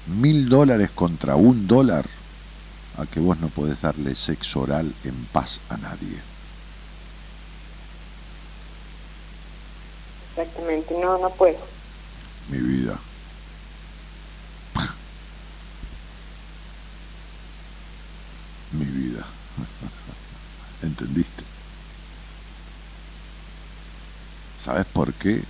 mil 0.08 0.50
dólares 0.50 0.90
contra 0.92 1.36
un 1.36 1.68
dólar 1.68 2.06
a 2.98 3.06
que 3.06 3.20
vos 3.20 3.40
no 3.40 3.48
podés 3.48 3.82
darle 3.82 4.16
sexo 4.16 4.62
oral 4.62 4.94
en 5.04 5.14
paz 5.32 5.60
a 5.70 5.78
nadie. 5.78 6.20
Exactamente, 10.30 10.94
no, 11.00 11.18
no 11.20 11.30
puedo. 11.30 11.60
Mi 12.50 12.58
vida. 12.58 12.98
Mi 18.72 18.86
vida. 18.86 19.26
¿Entendiste? 20.82 21.44
¿Sabes 24.64 24.86
por 24.86 25.14
qué? 25.14 25.44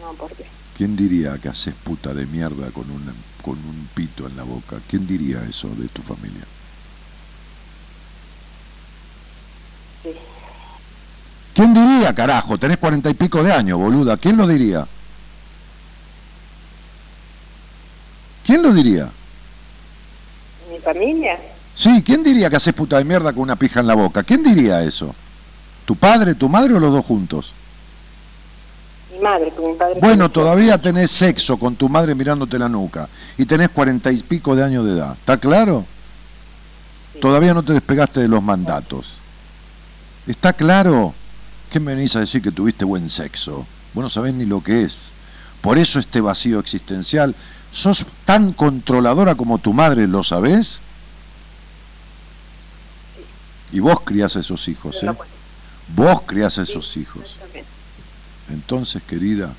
No, 0.00 0.12
porque 0.14 0.46
¿Quién 0.76 0.96
diría 0.96 1.38
que 1.38 1.48
haces 1.48 1.74
puta 1.74 2.14
de 2.14 2.26
mierda 2.26 2.70
con 2.70 2.90
un, 2.90 3.02
con 3.42 3.58
un 3.58 3.88
pito 3.94 4.26
en 4.26 4.36
la 4.36 4.44
boca? 4.44 4.76
¿Quién 4.88 5.06
diría 5.06 5.42
eso 5.44 5.68
de 5.68 5.88
tu 5.88 6.02
familia? 6.02 6.44
sí. 10.02 10.10
¿Quién 11.54 11.74
diría, 11.74 12.14
carajo? 12.14 12.56
Tenés 12.56 12.78
cuarenta 12.78 13.10
y 13.10 13.14
pico 13.14 13.42
de 13.42 13.52
años, 13.52 13.78
boluda. 13.78 14.16
¿Quién 14.16 14.36
lo 14.36 14.46
diría? 14.46 14.86
¿Quién 18.44 18.62
lo 18.62 18.72
diría? 18.72 19.10
Familia, 20.92 21.38
Sí, 21.74 22.02
¿quién 22.04 22.22
diría 22.22 22.50
que 22.50 22.56
haces 22.56 22.74
puta 22.74 22.98
de 22.98 23.04
mierda 23.04 23.32
con 23.32 23.42
una 23.42 23.56
pija 23.56 23.80
en 23.80 23.86
la 23.86 23.94
boca? 23.94 24.22
¿Quién 24.22 24.42
diría 24.42 24.82
eso? 24.82 25.14
¿Tu 25.86 25.96
padre, 25.96 26.34
tu 26.34 26.48
madre 26.48 26.74
o 26.74 26.80
los 26.80 26.92
dos 26.92 27.04
juntos? 27.04 27.52
mi 29.12 29.18
madre, 29.18 29.52
porque 29.54 29.72
mi 29.72 29.78
padre... 29.78 30.00
Bueno, 30.00 30.28
todavía 30.28 30.78
tenés 30.78 31.10
sexo 31.10 31.56
con 31.56 31.76
tu 31.76 31.88
madre 31.88 32.14
mirándote 32.14 32.58
la 32.58 32.68
nuca 32.68 33.08
y 33.38 33.44
tenés 33.46 33.70
cuarenta 33.70 34.10
y 34.12 34.18
pico 34.18 34.54
de 34.54 34.64
años 34.64 34.84
de 34.84 34.92
edad. 34.92 35.12
¿Está 35.12 35.36
claro? 35.38 35.84
Sí. 37.14 37.20
Todavía 37.20 37.54
no 37.54 37.62
te 37.62 37.72
despegaste 37.72 38.20
de 38.20 38.28
los 38.28 38.42
mandatos. 38.42 39.14
¿Está 40.26 40.52
claro? 40.52 41.14
¿Qué 41.70 41.80
me 41.80 41.94
venís 41.94 42.14
a 42.16 42.20
decir 42.20 42.42
que 42.42 42.52
tuviste 42.52 42.84
buen 42.84 43.08
sexo? 43.08 43.66
Vos 43.94 44.02
no 44.02 44.08
sabés 44.08 44.34
ni 44.34 44.44
lo 44.44 44.62
que 44.62 44.82
es. 44.82 45.10
Por 45.60 45.78
eso 45.78 45.98
este 45.98 46.20
vacío 46.20 46.58
existencial. 46.58 47.34
¿Sos 47.72 48.04
tan 48.24 48.52
controladora 48.52 49.34
como 49.34 49.58
tu 49.58 49.72
madre, 49.72 50.06
lo 50.06 50.22
sabés? 50.22 50.80
Y 53.72 53.80
vos 53.80 54.00
criás 54.04 54.36
a 54.36 54.40
esos 54.40 54.66
hijos, 54.68 55.02
¿eh? 55.02 55.10
Vos 55.94 56.22
criás 56.26 56.58
a 56.58 56.62
esos 56.62 56.96
hijos. 56.96 57.36
Entonces, 58.48 59.02
querida 59.02 59.52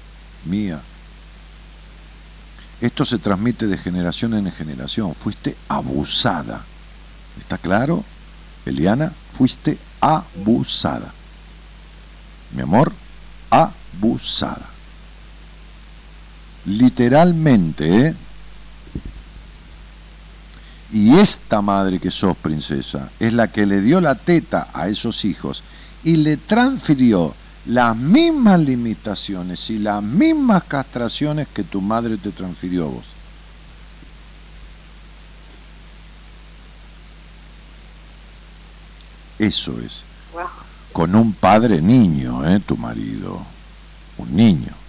mía, 0.45 0.81
esto 2.81 3.05
se 3.05 3.19
transmite 3.19 3.67
de 3.67 3.77
generación 3.77 4.33
en 4.33 4.51
generación. 4.51 5.13
Fuiste 5.13 5.55
abusada. 5.69 6.63
¿Está 7.37 7.57
claro? 7.57 8.03
Eliana, 8.65 9.13
fuiste 9.29 9.77
abusada. 10.01 11.13
Mi 12.51 12.63
amor, 12.63 12.91
abusada. 13.49 14.67
Literalmente, 16.65 18.07
¿eh? 18.07 18.15
Y 20.93 21.17
esta 21.17 21.61
madre 21.61 21.99
que 21.99 22.11
sos, 22.11 22.35
princesa, 22.35 23.09
es 23.19 23.33
la 23.33 23.49
que 23.49 23.65
le 23.65 23.81
dio 23.81 24.01
la 24.01 24.15
teta 24.15 24.67
a 24.73 24.89
esos 24.89 25.23
hijos 25.23 25.63
y 26.03 26.17
le 26.17 26.35
transfirió 26.35 27.33
las 27.65 27.95
mismas 27.95 28.59
limitaciones 28.59 29.69
y 29.69 29.79
las 29.79 30.03
mismas 30.03 30.63
castraciones 30.63 31.47
que 31.47 31.63
tu 31.63 31.79
madre 31.79 32.17
te 32.17 32.31
transfirió 32.31 32.85
a 32.85 32.89
vos. 32.89 33.05
Eso 39.39 39.79
es. 39.79 40.03
Con 40.91 41.15
un 41.15 41.33
padre 41.33 41.81
niño, 41.81 42.47
¿eh? 42.47 42.59
Tu 42.59 42.75
marido. 42.75 43.43
Un 44.17 44.35
niño. 44.35 44.80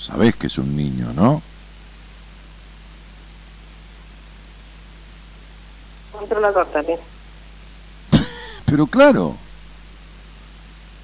Sabés 0.00 0.34
que 0.34 0.46
es 0.46 0.56
un 0.56 0.74
niño, 0.74 1.12
¿no? 1.12 1.42
Controlador 6.10 6.66
también. 6.68 6.98
Pero 8.64 8.86
claro, 8.86 9.36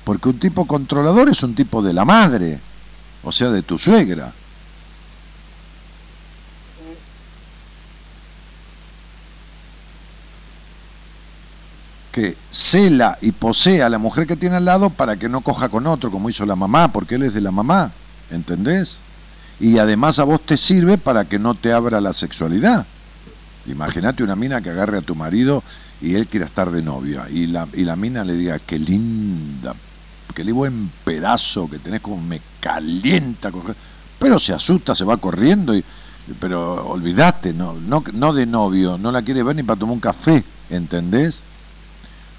porque 0.02 0.30
un 0.30 0.38
tipo 0.38 0.66
controlador 0.66 1.28
es 1.28 1.42
un 1.42 1.54
tipo 1.54 1.82
de 1.82 1.92
la 1.92 2.06
madre, 2.06 2.58
o 3.22 3.30
sea, 3.30 3.50
de 3.50 3.62
tu 3.62 3.76
suegra. 3.76 4.32
Que 12.12 12.34
cela 12.50 13.18
y 13.20 13.32
posee 13.32 13.82
a 13.82 13.90
la 13.90 13.98
mujer 13.98 14.26
que 14.26 14.36
tiene 14.36 14.56
al 14.56 14.64
lado 14.64 14.88
para 14.88 15.16
que 15.16 15.28
no 15.28 15.42
coja 15.42 15.68
con 15.68 15.86
otro, 15.86 16.10
como 16.10 16.30
hizo 16.30 16.46
la 16.46 16.56
mamá, 16.56 16.90
porque 16.92 17.16
él 17.16 17.24
es 17.24 17.34
de 17.34 17.42
la 17.42 17.50
mamá, 17.50 17.92
¿entendés? 18.30 19.00
Y 19.58 19.78
además 19.78 20.18
a 20.18 20.24
vos 20.24 20.40
te 20.40 20.56
sirve 20.56 20.98
para 20.98 21.24
que 21.24 21.38
no 21.38 21.54
te 21.54 21.72
abra 21.72 22.00
la 22.00 22.12
sexualidad. 22.12 22.86
Imagínate 23.66 24.22
una 24.22 24.36
mina 24.36 24.60
que 24.60 24.70
agarre 24.70 24.98
a 24.98 25.02
tu 25.02 25.14
marido 25.14 25.62
y 26.00 26.14
él 26.14 26.26
quiera 26.26 26.46
estar 26.46 26.70
de 26.70 26.82
novia 26.82 27.26
y 27.30 27.46
la, 27.46 27.66
y 27.72 27.84
la 27.84 27.96
mina 27.96 28.24
le 28.24 28.34
diga, 28.34 28.58
qué 28.58 28.78
linda, 28.78 29.74
qué 30.34 30.44
buen 30.52 30.90
pedazo 31.04 31.68
que 31.68 31.78
tenés 31.78 32.00
como 32.00 32.18
me 32.18 32.40
calienta, 32.60 33.50
coger". 33.50 33.74
pero 34.18 34.38
se 34.38 34.52
asusta, 34.52 34.94
se 34.94 35.04
va 35.04 35.16
corriendo, 35.16 35.74
y, 35.74 35.82
pero 36.38 36.86
olvidate, 36.88 37.52
no, 37.52 37.74
no, 37.74 38.04
no 38.12 38.32
de 38.32 38.46
novio, 38.46 38.98
no 38.98 39.10
la 39.10 39.22
quiere 39.22 39.42
ver 39.42 39.56
ni 39.56 39.62
para 39.62 39.80
tomar 39.80 39.94
un 39.94 40.00
café, 40.00 40.44
¿entendés? 40.68 41.42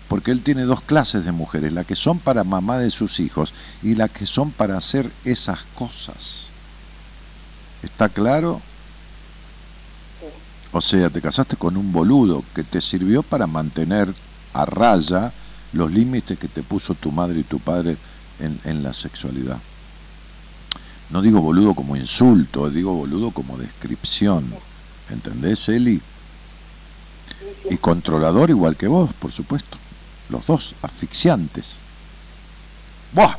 Porque 0.08 0.32
él 0.32 0.42
tiene 0.42 0.64
dos 0.64 0.82
clases 0.82 1.26
de 1.26 1.32
mujeres, 1.32 1.74
la 1.74 1.84
que 1.84 1.96
son 1.96 2.20
para 2.20 2.44
mamá 2.44 2.78
de 2.78 2.92
sus 2.92 3.20
hijos 3.20 3.54
y 3.84 3.96
la 3.96 4.08
que 4.08 4.26
son 4.26 4.52
para 4.52 4.78
hacer 4.78 5.12
esas 5.26 5.60
cosas. 5.76 6.50
¿Está 7.84 8.10
claro? 8.10 8.62
O 10.72 10.82
sea, 10.82 11.10
te 11.10 11.22
casaste 11.22 11.56
con 11.56 11.76
un 11.78 11.92
boludo 11.92 12.44
que 12.54 12.64
te 12.64 12.82
sirvió 12.82 13.24
para 13.24 13.48
mantener 13.48 14.14
a 14.54 14.66
raya 14.66 15.34
los 15.74 15.92
límites 15.92 16.40
que 16.40 16.48
te 16.48 16.64
puso 16.64 16.96
tu 16.96 17.12
madre 17.12 17.40
y 17.40 17.44
tu 17.44 17.60
padre 17.60 17.98
en, 18.40 18.60
en 18.64 18.84
la 18.84 18.94
sexualidad. 18.94 19.58
No 21.10 21.22
digo 21.22 21.42
boludo 21.42 21.74
como 21.74 21.96
insulto, 21.96 22.70
digo 22.70 22.94
boludo 22.94 23.32
como 23.32 23.58
descripción. 23.58 24.54
¿Entendés, 25.10 25.70
Eli? 25.70 26.02
Y 27.70 27.78
controlador 27.78 28.50
igual 28.50 28.76
que 28.76 28.88
vos, 28.88 29.14
por 29.14 29.32
supuesto. 29.32 29.78
Los 30.30 30.46
dos, 30.46 30.76
asfixiantes. 30.82 31.78
¡Buah! 33.14 33.36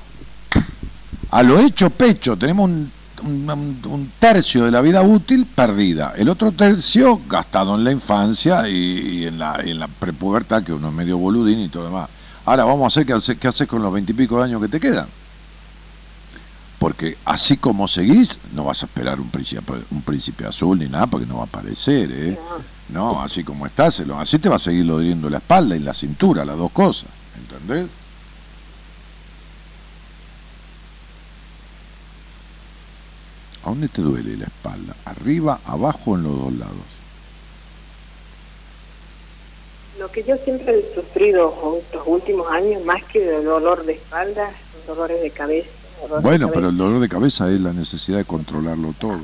A 1.31 1.43
lo 1.43 1.59
hecho 1.59 1.91
pecho, 1.91 2.37
tenemos 2.37 2.71
un, 2.71 4.13
tercio 4.19 4.65
de 4.65 4.71
la 4.71 4.81
vida 4.81 5.03
útil 5.03 5.47
perdida. 5.47 6.15
El 6.17 6.29
otro 6.29 6.53
tercio 6.53 7.21
gastado 7.29 7.75
en 7.75 7.85
la 7.85 7.93
infancia 7.93 8.69
y, 8.69 9.27
en 9.27 9.39
la, 9.39 9.61
en 9.63 9.79
la 9.79 9.89
prepubertad, 9.89 10.63
que 10.63 10.73
uno 10.73 10.89
es 10.89 10.95
medio 10.95 11.19
boludín 11.19 11.61
y 11.61 11.69
todo 11.69 11.85
demás. 11.85 12.09
Ahora 12.47 12.65
vamos 12.65 12.85
a 12.85 12.87
hacer 12.87 13.07
qué 13.07 13.13
haces, 13.13 13.37
qué 13.37 13.49
haces 13.49 13.69
con 13.69 13.83
los 13.83 13.93
veintipico 13.93 14.39
de 14.39 14.45
años 14.45 14.63
que 14.63 14.69
te 14.69 14.81
quedan. 14.81 15.07
Porque 16.79 17.19
así 17.25 17.57
como 17.57 17.89
seguís, 17.89 18.39
no 18.55 18.65
vas 18.65 18.83
a 18.83 18.87
esperar 18.87 19.21
un 19.21 19.29
príncipe, 19.29 19.73
un 19.91 20.01
príncipe 20.01 20.47
azul 20.47 20.79
ni 20.79 20.89
nada, 20.89 21.07
porque 21.07 21.27
no 21.27 21.37
va 21.37 21.43
a 21.43 21.47
aparecer, 21.47 22.11
¿eh? 22.11 22.39
No, 22.89 23.21
así 23.23 23.45
como 23.45 23.67
estás, 23.67 24.01
así 24.01 24.39
te 24.39 24.49
va 24.49 24.57
a 24.57 24.59
seguir 24.59 24.87
doliendo 24.87 25.29
la 25.29 25.39
espalda 25.39 25.77
y 25.77 25.81
la 25.81 25.93
cintura, 25.93 26.45
las 26.45 26.57
dos 26.57 26.71
cosas, 26.73 27.11
¿entendés? 27.37 27.87
¿A 33.65 33.69
dónde 33.71 33.89
te 33.89 34.03
duele 34.03 34.37
la 34.37 34.45
espalda? 34.45 34.95
¿Arriba, 35.05 35.61
abajo 35.67 36.13
o 36.13 36.17
en 36.17 36.23
los 36.23 36.39
dos 36.39 36.53
lados? 36.55 36.77
Lo 39.99 40.11
que 40.13 40.23
yo 40.23 40.37
siempre 40.45 40.79
he 40.79 40.95
sufrido 40.95 41.53
estos 41.83 42.03
últimos 42.07 42.47
años, 42.51 42.85
más 42.85 43.03
que 43.05 43.19
de 43.19 43.43
dolor 43.43 43.85
de 43.85 43.95
espalda, 43.95 44.51
son 44.87 44.87
dolores 44.97 45.21
de 45.21 45.31
cabeza. 45.33 45.69
de 46.03 46.09
Bueno, 46.23 46.47
cabeza. 46.47 46.51
pero 46.55 46.69
el 46.69 46.77
dolor 46.77 47.01
de 47.01 47.09
cabeza 47.09 47.51
es 47.51 47.61
la 47.61 47.73
necesidad 47.73 48.19
de 48.19 48.25
controlarlo 48.25 48.95
todo. 48.99 49.21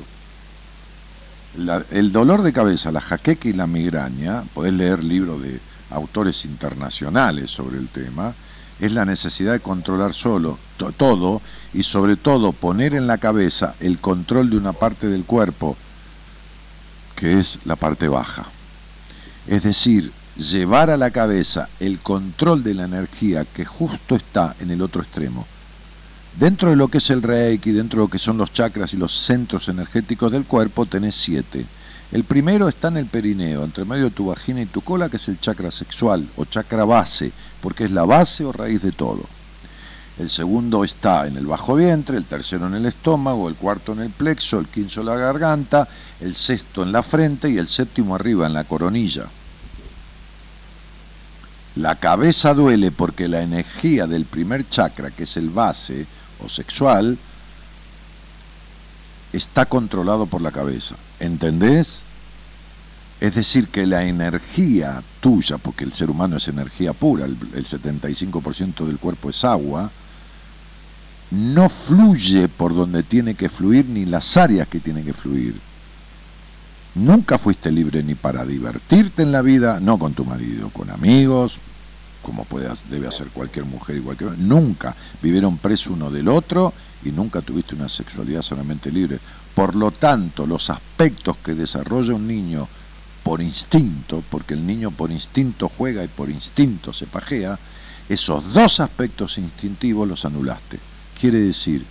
La- 1.57 1.85
el 1.91 2.11
dolor 2.11 2.41
de 2.41 2.51
cabeza, 2.53 2.91
la 2.91 3.01
jaqueca 3.01 3.47
y 3.47 3.53
la 3.53 3.67
migraña, 3.67 4.43
podés 4.53 4.73
leer 4.73 5.03
libros 5.03 5.41
de 5.41 5.59
autores 5.89 6.43
internacionales 6.45 7.49
sobre 7.51 7.77
el 7.77 7.87
tema, 7.87 8.33
es 8.79 8.91
la 8.91 9.05
necesidad 9.05 9.53
de 9.53 9.61
controlar 9.61 10.13
solo 10.13 10.57
to- 10.77 10.91
todo 10.91 11.41
y 11.73 11.83
sobre 11.83 12.17
todo 12.17 12.51
poner 12.51 12.93
en 12.93 13.07
la 13.07 13.17
cabeza 13.19 13.75
el 13.79 13.99
control 13.99 14.49
de 14.49 14.57
una 14.57 14.73
parte 14.73 15.07
del 15.07 15.23
cuerpo 15.23 15.77
que 17.15 17.39
es 17.39 17.59
la 17.63 17.77
parte 17.77 18.09
baja. 18.09 18.45
Es 19.47 19.63
decir, 19.63 20.11
llevar 20.35 20.89
a 20.89 20.97
la 20.97 21.11
cabeza 21.11 21.69
el 21.79 21.99
control 21.99 22.63
de 22.63 22.73
la 22.73 22.83
energía 22.83 23.45
que 23.45 23.63
justo 23.63 24.15
está 24.17 24.55
en 24.59 24.71
el 24.71 24.81
otro 24.81 25.01
extremo. 25.01 25.47
Dentro 26.37 26.69
de 26.69 26.75
lo 26.75 26.89
que 26.89 26.97
es 26.97 27.09
el 27.11 27.21
Reiki, 27.21 27.71
dentro 27.71 28.01
de 28.01 28.05
lo 28.05 28.11
que 28.11 28.19
son 28.19 28.37
los 28.37 28.51
chakras 28.51 28.93
y 28.93 28.97
los 28.97 29.13
centros 29.17 29.69
energéticos 29.69 30.33
del 30.33 30.43
cuerpo, 30.43 30.85
tenés 30.85 31.15
siete. 31.15 31.65
El 32.11 32.25
primero 32.25 32.67
está 32.67 32.89
en 32.89 32.97
el 32.97 33.05
perineo, 33.05 33.63
entre 33.63 33.85
medio 33.85 34.05
de 34.05 34.11
tu 34.11 34.25
vagina 34.25 34.61
y 34.61 34.65
tu 34.65 34.81
cola, 34.81 35.07
que 35.07 35.15
es 35.15 35.29
el 35.29 35.39
chakra 35.39 35.71
sexual 35.71 36.27
o 36.35 36.43
chakra 36.43 36.83
base, 36.83 37.31
porque 37.61 37.85
es 37.85 37.91
la 37.91 38.03
base 38.03 38.43
o 38.43 38.51
raíz 38.51 38.81
de 38.81 38.91
todo. 38.91 39.23
El 40.19 40.29
segundo 40.29 40.83
está 40.83 41.25
en 41.25 41.37
el 41.37 41.45
bajo 41.45 41.75
vientre, 41.75 42.17
el 42.17 42.25
tercero 42.25 42.67
en 42.67 42.75
el 42.75 42.85
estómago, 42.85 43.47
el 43.47 43.55
cuarto 43.55 43.93
en 43.93 44.01
el 44.01 44.09
plexo, 44.09 44.59
el 44.59 44.67
quinto 44.67 44.99
en 44.99 45.07
la 45.07 45.15
garganta, 45.15 45.87
el 46.19 46.35
sexto 46.35 46.83
en 46.83 46.91
la 46.91 47.01
frente 47.01 47.49
y 47.49 47.57
el 47.57 47.69
séptimo 47.69 48.13
arriba 48.13 48.45
en 48.45 48.53
la 48.53 48.65
coronilla. 48.65 49.25
La 51.77 51.95
cabeza 51.95 52.53
duele 52.53 52.91
porque 52.91 53.27
la 53.27 53.41
energía 53.41 54.05
del 54.05 54.25
primer 54.25 54.69
chakra, 54.69 55.11
que 55.11 55.23
es 55.23 55.35
el 55.37 55.49
base 55.49 56.05
o 56.43 56.49
sexual, 56.49 57.17
está 59.33 59.65
controlado 59.65 60.25
por 60.25 60.41
la 60.41 60.51
cabeza. 60.51 60.95
¿Entendés? 61.19 62.01
Es 63.19 63.35
decir, 63.35 63.69
que 63.69 63.85
la 63.85 64.05
energía 64.05 65.01
tuya, 65.21 65.57
porque 65.57 65.83
el 65.83 65.93
ser 65.93 66.09
humano 66.09 66.37
es 66.37 66.47
energía 66.47 66.93
pura, 66.93 67.25
el, 67.25 67.37
el 67.53 67.65
75% 67.65 68.85
del 68.85 68.97
cuerpo 68.97 69.29
es 69.29 69.43
agua, 69.43 69.89
no 71.31 71.69
fluye 71.69 72.47
por 72.47 72.75
donde 72.75 73.03
tiene 73.03 73.35
que 73.35 73.49
fluir 73.49 73.85
ni 73.87 74.05
las 74.05 74.37
áreas 74.37 74.67
que 74.67 74.79
tiene 74.79 75.03
que 75.03 75.13
fluir. 75.13 75.59
Nunca 76.95 77.37
fuiste 77.37 77.71
libre 77.71 78.03
ni 78.03 78.15
para 78.15 78.45
divertirte 78.45 79.23
en 79.23 79.31
la 79.31 79.41
vida, 79.41 79.79
no 79.79 79.97
con 79.97 80.13
tu 80.13 80.23
marido, 80.23 80.69
con 80.69 80.89
amigos, 80.89 81.59
como 82.25 82.43
puede, 82.43 82.67
debe 82.89 83.07
hacer 83.07 83.27
cualquier 83.27 83.65
mujer 83.65 83.97
y 83.97 84.01
cualquier 84.01 84.37
nunca 84.39 84.95
vivieron 85.21 85.59
preso 85.59 85.93
uno 85.93 86.09
del 86.09 86.27
otro 86.27 86.73
y 87.03 87.11
nunca 87.11 87.41
tuviste 87.41 87.75
una 87.75 87.87
sexualidad 87.87 88.41
solamente 88.41 88.91
libre. 88.91 89.19
Por 89.53 89.75
lo 89.75 89.91
tanto, 89.91 90.47
los 90.47 90.71
aspectos 90.71 91.37
que 91.37 91.53
desarrolla 91.53 92.15
un 92.15 92.27
niño 92.27 92.67
por 93.21 93.43
instinto, 93.43 94.23
porque 94.29 94.55
el 94.55 94.65
niño 94.65 94.89
por 94.89 95.11
instinto 95.11 95.69
juega 95.77 96.03
y 96.03 96.07
por 96.07 96.31
instinto 96.31 96.93
se 96.93 97.05
pajea, 97.05 97.59
esos 98.09 98.51
dos 98.53 98.79
aspectos 98.79 99.37
instintivos 99.37 100.07
los 100.07 100.25
anulaste. 100.25 100.79
Quiere 101.19 101.39
decir 101.39 101.85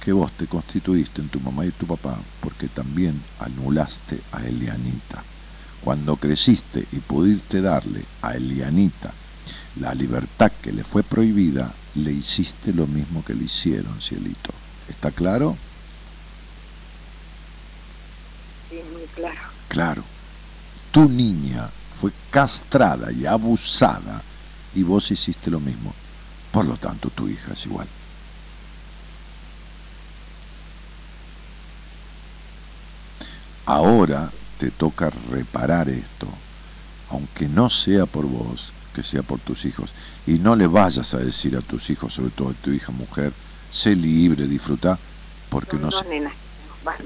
que 0.00 0.12
vos 0.12 0.30
te 0.32 0.46
constituiste 0.46 1.20
en 1.20 1.28
tu 1.28 1.40
mamá 1.40 1.66
y 1.66 1.72
tu 1.72 1.86
papá 1.86 2.16
porque 2.40 2.68
también 2.68 3.20
anulaste 3.40 4.20
a 4.30 4.46
Elianita. 4.46 5.24
Cuando 5.82 6.16
creciste 6.16 6.86
y 6.92 6.98
pudiste 6.98 7.60
darle 7.60 8.04
a 8.22 8.34
Elianita 8.34 9.12
la 9.76 9.94
libertad 9.94 10.50
que 10.62 10.72
le 10.72 10.84
fue 10.84 11.02
prohibida, 11.02 11.72
le 11.94 12.12
hiciste 12.12 12.72
lo 12.72 12.86
mismo 12.86 13.24
que 13.24 13.34
le 13.34 13.44
hicieron, 13.44 14.00
cielito. 14.00 14.50
¿Está 14.88 15.10
claro? 15.10 15.56
Sí, 18.68 18.80
muy 18.92 19.06
claro. 19.14 19.40
Claro. 19.68 20.04
Tu 20.90 21.08
niña 21.08 21.68
fue 22.00 22.12
castrada 22.30 23.12
y 23.12 23.26
abusada 23.26 24.22
y 24.74 24.82
vos 24.82 25.10
hiciste 25.10 25.50
lo 25.50 25.60
mismo. 25.60 25.94
Por 26.50 26.64
lo 26.66 26.76
tanto, 26.76 27.10
tu 27.10 27.28
hija 27.28 27.52
es 27.52 27.66
igual. 27.66 27.86
Ahora 33.66 34.30
te 34.58 34.70
toca 34.72 35.10
reparar 35.30 35.88
esto, 35.88 36.26
aunque 37.10 37.48
no 37.48 37.70
sea 37.70 38.06
por 38.06 38.26
vos, 38.26 38.72
que 39.00 39.06
sea 39.06 39.22
por 39.22 39.40
tus 39.40 39.64
hijos. 39.64 39.94
Y 40.26 40.38
no 40.38 40.56
le 40.56 40.66
vayas 40.66 41.14
a 41.14 41.18
decir 41.18 41.56
a 41.56 41.60
tus 41.60 41.88
hijos, 41.90 42.14
sobre 42.14 42.30
todo 42.30 42.50
a 42.50 42.54
tu 42.54 42.70
hija 42.70 42.92
mujer, 42.92 43.34
sé 43.70 43.96
libre, 43.96 44.46
disfruta, 44.46 45.00
porque 45.48 45.76
Son 45.76 45.82
no 45.82 45.90
dos 45.90 46.04
sé. 46.04 46.06
nenas. 46.08 46.34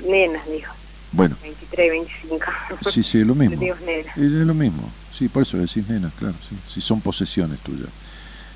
Nenas, 0.02 0.46
dijo. 0.48 0.72
Bueno, 1.12 1.36
23, 1.40 1.90
25. 1.90 2.46
sí, 2.80 3.02
sí, 3.02 3.20
es 3.20 3.26
lo 3.26 3.34
mismo. 3.34 3.60
Digo. 3.60 3.76
Es 4.16 4.46
lo 4.46 4.54
mismo, 4.54 4.94
sí, 5.10 5.28
por 5.28 5.42
eso 5.42 5.56
decís 5.56 5.86
nenas, 5.86 6.12
claro, 6.14 6.40
sí, 6.42 6.56
si 6.66 6.80
son 6.80 7.00
posesiones 7.02 7.60
tuyas. 7.60 7.90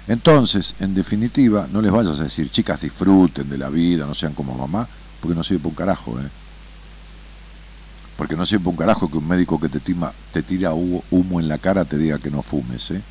Entonces, 0.06 0.74
en 0.78 0.94
definitiva, 0.94 1.68
no 1.68 1.82
les 1.82 1.92
vayas 1.92 2.18
a 2.20 2.24
decir, 2.24 2.50
chicas, 2.50 2.80
disfruten 2.80 3.48
de 3.48 3.58
la 3.58 3.70
vida, 3.70 4.06
no 4.06 4.14
sean 4.14 4.34
como 4.34 4.54
mamá, 4.56 4.88
porque 5.20 5.34
no 5.36 5.42
sirve 5.44 5.60
para 5.60 5.68
un 5.70 5.74
carajo, 5.76 6.20
¿eh? 6.20 6.32
Porque 8.16 8.36
no 8.36 8.44
sirve 8.44 8.64
para 8.64 8.70
un 8.70 8.76
carajo 8.76 9.10
que 9.10 9.18
un 9.18 9.26
médico 9.28 9.60
que 9.60 9.68
te, 9.68 9.80
tima- 9.80 10.14
te 10.30 10.42
tira 10.42 10.72
hu- 10.74 11.04
humo 11.10 11.40
en 11.40 11.48
la 11.48 11.58
cara 11.58 11.84
te 11.86 11.98
diga 11.98 12.18
que 12.18 12.30
no 12.30 12.42
fumes, 12.42 12.90
¿eh? 12.90 13.04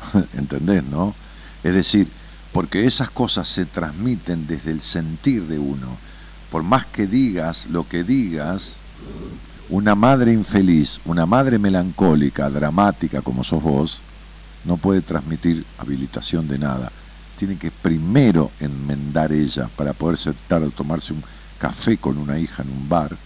¿Entendés, 0.34 0.84
no? 0.84 1.14
Es 1.62 1.74
decir, 1.74 2.08
porque 2.52 2.86
esas 2.86 3.10
cosas 3.10 3.48
se 3.48 3.66
transmiten 3.66 4.46
desde 4.46 4.72
el 4.72 4.82
sentir 4.82 5.44
de 5.44 5.58
uno. 5.58 5.96
Por 6.50 6.62
más 6.62 6.86
que 6.86 7.06
digas 7.06 7.66
lo 7.66 7.86
que 7.86 8.04
digas, 8.04 8.78
una 9.68 9.94
madre 9.94 10.32
infeliz, 10.32 11.00
una 11.04 11.26
madre 11.26 11.58
melancólica, 11.58 12.48
dramática 12.48 13.20
como 13.20 13.44
sos 13.44 13.62
vos, 13.62 14.00
no 14.64 14.76
puede 14.76 15.02
transmitir 15.02 15.64
habilitación 15.78 16.48
de 16.48 16.58
nada. 16.58 16.90
Tiene 17.36 17.56
que 17.56 17.70
primero 17.70 18.50
enmendar 18.60 19.32
ella 19.32 19.68
para 19.76 19.92
poder 19.92 20.18
sentar 20.18 20.62
a 20.62 20.70
tomarse 20.70 21.12
un 21.12 21.22
café 21.58 21.98
con 21.98 22.18
una 22.18 22.38
hija 22.38 22.62
en 22.62 22.70
un 22.70 22.88
bar 22.88 23.16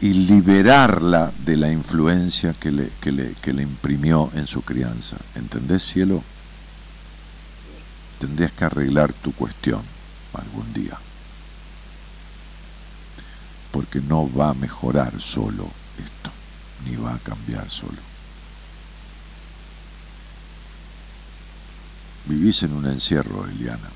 y 0.00 0.14
liberarla 0.14 1.32
de 1.44 1.56
la 1.56 1.70
influencia 1.70 2.54
que 2.54 2.70
le, 2.70 2.90
que 3.00 3.12
le, 3.12 3.34
que 3.34 3.52
le 3.52 3.62
imprimió 3.62 4.30
en 4.34 4.46
su 4.46 4.62
crianza. 4.62 5.16
¿Entendés, 5.34 5.82
cielo? 5.82 6.22
Tendrías 8.18 8.52
que 8.52 8.64
arreglar 8.64 9.12
tu 9.12 9.32
cuestión 9.32 9.82
algún 10.32 10.72
día. 10.72 10.98
Porque 13.72 14.00
no 14.00 14.32
va 14.32 14.50
a 14.50 14.54
mejorar 14.54 15.20
solo 15.20 15.68
esto, 15.98 16.30
ni 16.86 16.96
va 16.96 17.14
a 17.14 17.18
cambiar 17.18 17.68
solo. 17.68 17.98
Vivís 22.24 22.62
en 22.62 22.72
un 22.72 22.86
encierro, 22.86 23.46
Eliana. 23.46 23.90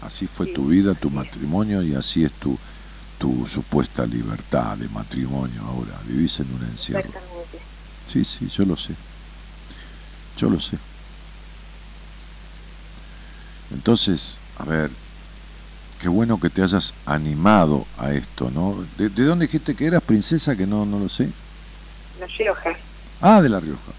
Así 0.00 0.26
fue 0.26 0.46
Sí, 0.46 0.54
tu 0.54 0.68
vida, 0.68 0.94
tu 0.94 1.10
matrimonio 1.10 1.82
y 1.82 1.94
así 1.94 2.24
es 2.24 2.32
tu, 2.32 2.58
tu 3.18 3.46
supuesta 3.46 4.06
libertad 4.06 4.76
de 4.76 4.88
matrimonio 4.88 5.62
ahora. 5.62 5.98
Vivís 6.06 6.38
en 6.40 6.46
un 6.54 6.62
encierro. 6.70 7.10
Sí, 8.06 8.24
sí, 8.24 8.48
yo 8.48 8.64
lo 8.64 8.76
sé. 8.76 8.94
Yo 10.36 10.48
lo 10.48 10.60
sé. 10.60 10.78
Entonces, 13.74 14.38
a 14.58 14.64
ver, 14.64 14.90
qué 16.00 16.08
bueno 16.08 16.40
que 16.40 16.48
te 16.48 16.62
hayas 16.62 16.94
animado 17.06 17.86
a 17.98 18.12
esto, 18.12 18.50
¿no? 18.50 18.76
¿De, 18.96 19.08
de 19.10 19.24
dónde 19.24 19.46
dijiste 19.46 19.74
que 19.74 19.86
eras 19.86 20.02
princesa? 20.02 20.56
Que 20.56 20.66
no, 20.66 20.86
no 20.86 20.98
lo 20.98 21.08
sé. 21.08 21.28
La 22.20 22.26
Rioja. 22.26 22.70
Ah, 23.20 23.42
de 23.42 23.48
La 23.48 23.60
Rioja. 23.60 23.92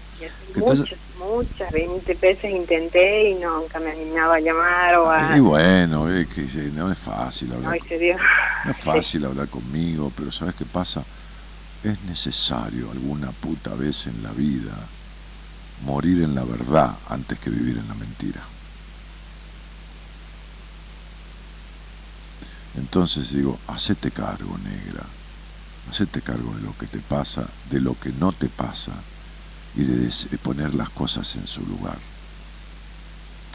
¿Qué 0.54 0.60
tal? 0.60 0.88
Muchas, 1.20 1.50
muchas, 1.50 1.72
20 1.72 2.14
veces 2.14 2.50
intenté 2.50 3.30
y 3.30 3.34
nunca 3.34 3.78
me 3.78 3.90
animaba 3.90 4.36
a 4.36 4.40
llamar 4.40 4.94
o 4.96 5.10
a... 5.10 5.36
Y 5.36 5.40
bueno, 5.40 6.08
es 6.08 6.26
que 6.28 6.42
no 6.72 6.90
es 6.90 6.98
fácil 6.98 7.52
hablar. 7.52 7.72
Ay, 7.72 7.80
se 7.88 7.98
dio. 7.98 8.16
No 8.64 8.70
es 8.70 8.76
fácil 8.84 9.24
hablar 9.24 9.48
conmigo, 9.48 10.12
pero 10.16 10.32
¿sabes 10.32 10.54
qué 10.54 10.64
pasa? 10.64 11.04
Es 11.82 12.00
necesario 12.02 12.90
alguna 12.90 13.32
puta 13.32 13.74
vez 13.74 14.06
en 14.06 14.22
la 14.22 14.32
vida 14.32 14.72
morir 15.84 16.22
en 16.22 16.34
la 16.34 16.44
verdad 16.44 16.96
antes 17.08 17.38
que 17.38 17.50
vivir 17.50 17.78
en 17.78 17.88
la 17.88 17.94
mentira. 17.94 18.40
Entonces 22.76 23.32
digo, 23.32 23.58
hacete 23.66 24.10
cargo, 24.10 24.56
negra. 24.58 25.04
Hacete 25.90 26.20
cargo 26.20 26.54
de 26.54 26.62
lo 26.62 26.76
que 26.76 26.86
te 26.86 26.98
pasa, 26.98 27.46
de 27.70 27.80
lo 27.80 27.98
que 27.98 28.10
no 28.12 28.32
te 28.32 28.48
pasa 28.48 28.92
y 29.76 29.84
de 29.84 30.38
poner 30.38 30.74
las 30.74 30.90
cosas 30.90 31.36
en 31.36 31.46
su 31.46 31.64
lugar. 31.64 31.98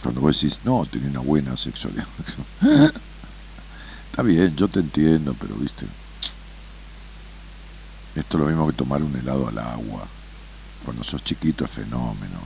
Cuando 0.01 0.21
vos 0.21 0.39
decís, 0.39 0.61
no, 0.63 0.85
tenía 0.85 1.09
una 1.09 1.19
buena 1.19 1.57
sexualidad. 1.57 2.07
Está 4.09 4.23
bien, 4.23 4.55
yo 4.55 4.67
te 4.67 4.79
entiendo, 4.79 5.35
pero 5.39 5.55
viste. 5.55 5.85
Esto 8.15 8.37
es 8.37 8.43
lo 8.43 8.47
mismo 8.47 8.67
que 8.67 8.73
tomar 8.73 9.03
un 9.03 9.15
helado 9.15 9.47
al 9.47 9.57
agua. 9.57 10.07
Cuando 10.85 11.03
sos 11.03 11.23
chiquito 11.23 11.65
es 11.65 11.71
fenómeno. 11.71 12.39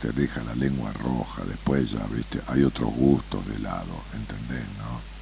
Te 0.00 0.12
deja 0.12 0.42
la 0.44 0.54
lengua 0.54 0.92
roja, 0.92 1.42
después 1.44 1.90
ya, 1.90 2.02
viste, 2.10 2.40
hay 2.46 2.62
otros 2.62 2.94
gustos 2.94 3.46
de 3.46 3.56
helado, 3.56 3.92
¿entendés, 4.14 4.64
no? 4.78 5.15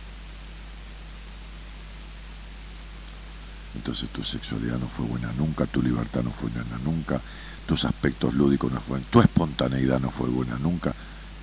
Entonces 3.75 4.09
tu 4.11 4.23
sexualidad 4.23 4.79
no 4.79 4.89
fue 4.89 5.05
buena 5.05 5.33
nunca, 5.33 5.67
tu 5.67 5.83
libertad 5.83 6.23
no 6.23 6.33
fue 6.33 6.51
buena 6.51 6.79
nunca, 6.79 7.21
tus 7.67 7.85
aspectos 7.85 8.35
lúdicos 8.35 8.73
no 8.73 8.81
fueron, 8.81 9.05
tu 9.11 9.21
espontaneidad 9.21 10.01
no 10.01 10.11
fue 10.11 10.29
buena 10.29 10.59
nunca. 10.59 10.95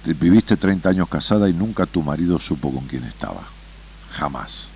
Te- 0.04 0.14
Viviste 0.14 0.58
30 0.58 0.90
años 0.90 1.10
casada 1.10 1.50
y 1.50 1.54
nunca 1.54 1.86
tu 1.86 2.04
marido 2.04 2.40
supo 2.40 2.74
con 2.74 2.88
quién 2.88 3.04
estaba. 3.04 3.44
Jamás. 4.12 4.74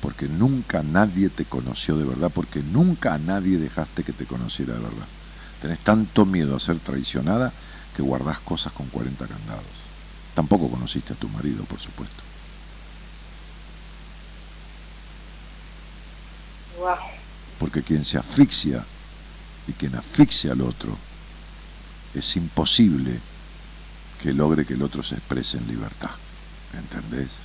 Porque 0.00 0.28
nunca 0.28 0.82
nadie 0.82 1.30
te 1.30 1.46
conoció 1.46 1.96
de 1.98 2.04
verdad, 2.04 2.30
porque 2.32 2.62
nunca 2.62 3.14
a 3.14 3.18
nadie 3.18 3.58
dejaste 3.58 4.04
que 4.04 4.12
te 4.12 4.26
conociera 4.26 4.74
de 4.74 4.80
verdad. 4.80 5.08
Tenés 5.60 5.80
tanto 5.80 6.26
miedo 6.26 6.54
a 6.56 6.60
ser 6.60 6.80
traicionada 6.80 7.52
que 7.94 8.02
guardás 8.02 8.40
cosas 8.40 8.72
con 8.72 8.88
40 8.90 9.26
candados. 9.26 9.92
Tampoco 10.34 10.70
conociste 10.70 11.14
a 11.14 11.16
tu 11.16 11.28
marido, 11.28 11.64
por 11.64 11.80
supuesto. 11.80 12.25
Porque 17.58 17.82
quien 17.82 18.04
se 18.04 18.18
asfixia 18.18 18.84
y 19.66 19.72
quien 19.72 19.94
asfixia 19.94 20.52
al 20.52 20.60
otro, 20.60 20.96
es 22.14 22.36
imposible 22.36 23.18
que 24.22 24.32
logre 24.32 24.64
que 24.64 24.74
el 24.74 24.82
otro 24.82 25.02
se 25.02 25.16
exprese 25.16 25.58
en 25.58 25.66
libertad. 25.66 26.10
¿Entendés? 26.74 27.38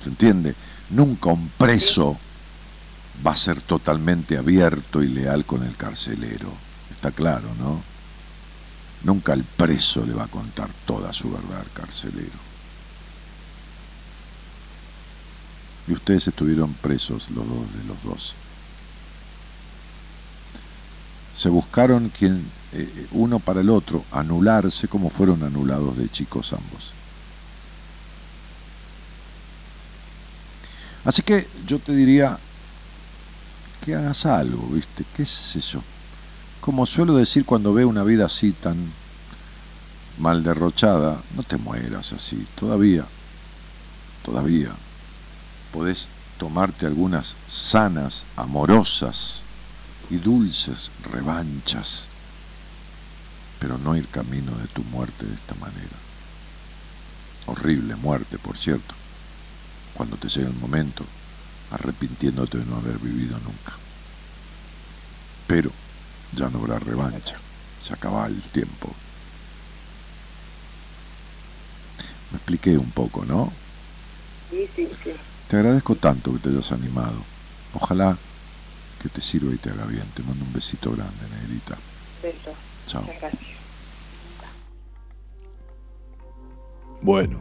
¿Se 0.00 0.10
entiende? 0.10 0.54
Nunca 0.90 1.30
un 1.30 1.48
preso 1.48 2.18
va 3.26 3.32
a 3.32 3.36
ser 3.36 3.60
totalmente 3.62 4.36
abierto 4.36 5.02
y 5.02 5.08
leal 5.08 5.44
con 5.44 5.62
el 5.64 5.76
carcelero. 5.76 6.52
Está 6.90 7.10
claro, 7.10 7.54
¿no? 7.58 7.82
Nunca 9.02 9.32
el 9.32 9.44
preso 9.44 10.04
le 10.04 10.14
va 10.14 10.24
a 10.24 10.28
contar 10.28 10.68
toda 10.86 11.12
su 11.12 11.30
verdad 11.30 11.60
al 11.60 11.70
carcelero. 11.70 12.43
Y 15.86 15.92
ustedes 15.92 16.28
estuvieron 16.28 16.72
presos 16.74 17.30
los 17.30 17.46
dos 17.46 17.74
de 17.74 17.84
los 17.84 18.02
dos. 18.02 18.34
Se 21.34 21.48
buscaron 21.48 22.10
quien, 22.10 22.50
eh, 22.72 23.06
uno 23.12 23.38
para 23.38 23.60
el 23.60 23.68
otro, 23.68 24.04
anularse 24.12 24.88
como 24.88 25.10
fueron 25.10 25.42
anulados 25.42 25.96
de 25.98 26.08
chicos 26.08 26.52
ambos. 26.52 26.92
Así 31.04 31.22
que 31.22 31.46
yo 31.66 31.78
te 31.78 31.94
diría 31.94 32.38
que 33.84 33.94
hagas 33.94 34.24
algo, 34.24 34.66
¿viste? 34.68 35.04
¿Qué 35.14 35.24
es 35.24 35.56
eso? 35.56 35.82
Como 36.62 36.86
suelo 36.86 37.14
decir 37.14 37.44
cuando 37.44 37.74
veo 37.74 37.88
una 37.88 38.04
vida 38.04 38.24
así 38.24 38.52
tan 38.52 38.90
mal 40.18 40.42
derrochada, 40.42 41.20
no 41.36 41.42
te 41.42 41.58
mueras 41.58 42.14
así, 42.14 42.46
todavía, 42.54 43.04
todavía 44.24 44.70
podés 45.74 46.06
tomarte 46.38 46.86
algunas 46.86 47.34
sanas, 47.48 48.26
amorosas 48.36 49.42
y 50.08 50.18
dulces 50.18 50.92
revanchas, 51.10 52.06
pero 53.58 53.76
no 53.76 53.96
ir 53.96 54.06
camino 54.06 54.52
de 54.52 54.68
tu 54.68 54.84
muerte 54.84 55.26
de 55.26 55.34
esta 55.34 55.56
manera. 55.56 55.96
Horrible 57.46 57.96
muerte, 57.96 58.38
por 58.38 58.56
cierto, 58.56 58.94
cuando 59.96 60.16
te 60.16 60.28
llegue 60.28 60.46
el 60.46 60.60
momento, 60.60 61.04
arrepintiéndote 61.72 62.58
de 62.58 62.64
no 62.66 62.76
haber 62.76 62.96
vivido 62.98 63.36
nunca. 63.40 63.72
Pero 65.48 65.72
ya 66.36 66.48
no 66.50 66.60
habrá 66.60 66.78
revancha, 66.78 67.36
se 67.82 67.92
acaba 67.92 68.28
el 68.28 68.40
tiempo. 68.42 68.94
Me 72.30 72.36
expliqué 72.36 72.78
un 72.78 72.92
poco, 72.92 73.24
¿no? 73.24 73.52
Sí, 74.52 74.68
sí, 74.76 74.88
sí. 75.02 75.14
Te 75.48 75.56
agradezco 75.56 75.94
tanto 75.94 76.32
que 76.32 76.38
te 76.38 76.48
hayas 76.48 76.72
animado. 76.72 77.22
Ojalá 77.74 78.16
que 79.02 79.08
te 79.08 79.20
sirva 79.20 79.52
y 79.52 79.58
te 79.58 79.70
haga 79.70 79.84
bien. 79.86 80.04
Te 80.14 80.22
mando 80.22 80.44
un 80.44 80.52
besito 80.52 80.90
grande, 80.92 81.28
negrita. 81.40 81.76
Beso. 82.22 82.52
Chao. 82.86 83.02
Muchas 83.02 83.20
gracias. 83.20 83.54
Bueno. 87.02 87.38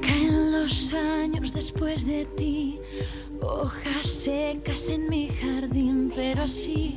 Caen 0.00 0.52
los 0.52 0.92
años 0.92 1.52
después 1.52 2.06
de 2.06 2.24
ti, 2.24 2.78
hojas 3.42 4.06
secas 4.06 4.88
en 4.90 5.08
mi 5.08 5.28
jardín, 5.28 6.12
pero 6.14 6.44
así, 6.44 6.94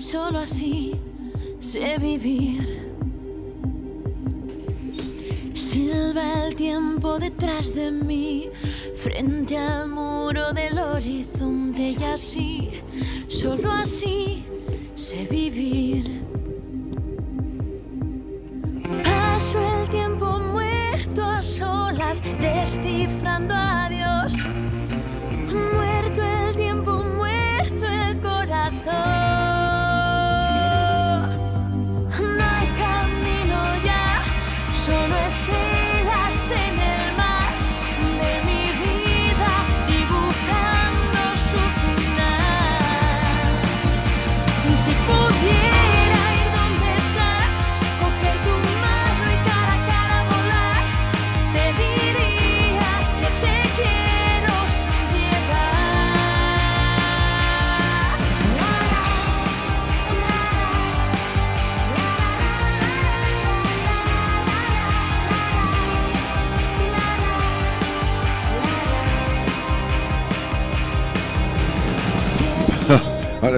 solo 0.00 0.38
así, 0.38 0.94
sé 1.60 1.98
vivir. 1.98 2.80
Silba 5.54 6.46
el 6.46 6.56
tiempo 6.56 7.18
detrás 7.18 7.74
de 7.74 7.90
mí, 7.90 8.48
frente 8.94 9.58
al 9.58 9.88
muro 9.88 10.52
del 10.52 10.78
horizonte, 10.78 11.96
y 11.98 12.04
así, 12.04 12.70
solo 13.28 13.70
así, 13.70 14.44
sé 14.94 15.26
vivir. 15.30 16.22
Paso 19.04 19.58
el 19.80 19.88
tiempo 19.90 20.38
muerto 20.38 21.24
a 21.24 21.42
solas, 21.42 22.22
descifrando 22.40 23.54
a 23.54 23.88
Dios. 23.88 24.59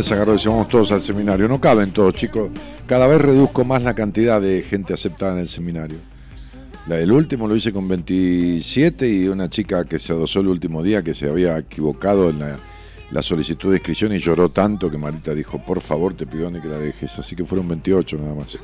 Se 0.02 0.14
agarró, 0.14 0.32
decíamos 0.32 0.68
todos 0.68 0.92
al 0.92 1.02
seminario. 1.02 1.48
No 1.48 1.60
caben 1.60 1.90
todos, 1.90 2.14
chicos. 2.14 2.50
Cada 2.86 3.06
vez 3.06 3.20
reduzco 3.20 3.64
más 3.64 3.82
la 3.82 3.94
cantidad 3.94 4.40
de 4.40 4.62
gente 4.62 4.94
aceptada 4.94 5.32
en 5.32 5.38
el 5.38 5.48
seminario. 5.48 5.98
La 6.86 6.96
del 6.96 7.12
último 7.12 7.46
lo 7.46 7.54
hice 7.54 7.72
con 7.72 7.86
27 7.86 9.08
y 9.08 9.28
una 9.28 9.48
chica 9.48 9.84
que 9.84 10.00
se 10.00 10.12
adosó 10.12 10.40
el 10.40 10.48
último 10.48 10.82
día 10.82 11.02
que 11.02 11.14
se 11.14 11.28
había 11.28 11.58
equivocado 11.58 12.30
en 12.30 12.40
la, 12.40 13.22
solicitud 13.22 13.70
de 13.70 13.76
inscripción 13.76 14.12
y 14.12 14.18
lloró 14.18 14.48
tanto 14.48 14.90
que 14.90 14.98
Marita 14.98 15.34
dijo, 15.34 15.62
por 15.64 15.80
favor 15.80 16.14
te 16.14 16.26
pido 16.26 16.50
que 16.60 16.68
la 16.68 16.78
dejes. 16.78 17.18
Así 17.18 17.36
que 17.36 17.44
fueron 17.44 17.68
28 17.68 18.18
nada 18.18 18.34
más. 18.34 18.58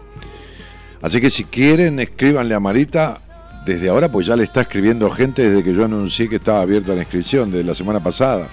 Así 1.00 1.20
que 1.20 1.30
si 1.30 1.44
quieren, 1.44 2.00
escríbanle 2.00 2.54
a 2.54 2.60
Marita 2.60 3.20
desde 3.64 3.88
ahora, 3.88 4.10
pues 4.10 4.26
ya 4.26 4.34
le 4.34 4.44
está 4.44 4.62
escribiendo 4.62 5.10
gente 5.10 5.48
desde 5.48 5.62
que 5.62 5.72
yo 5.72 5.84
anuncié 5.84 6.28
que 6.28 6.36
estaba 6.36 6.62
abierta 6.62 6.94
la 6.94 7.02
inscripción 7.02 7.52
de 7.52 7.62
la 7.62 7.74
semana 7.74 8.02
pasada. 8.02 8.48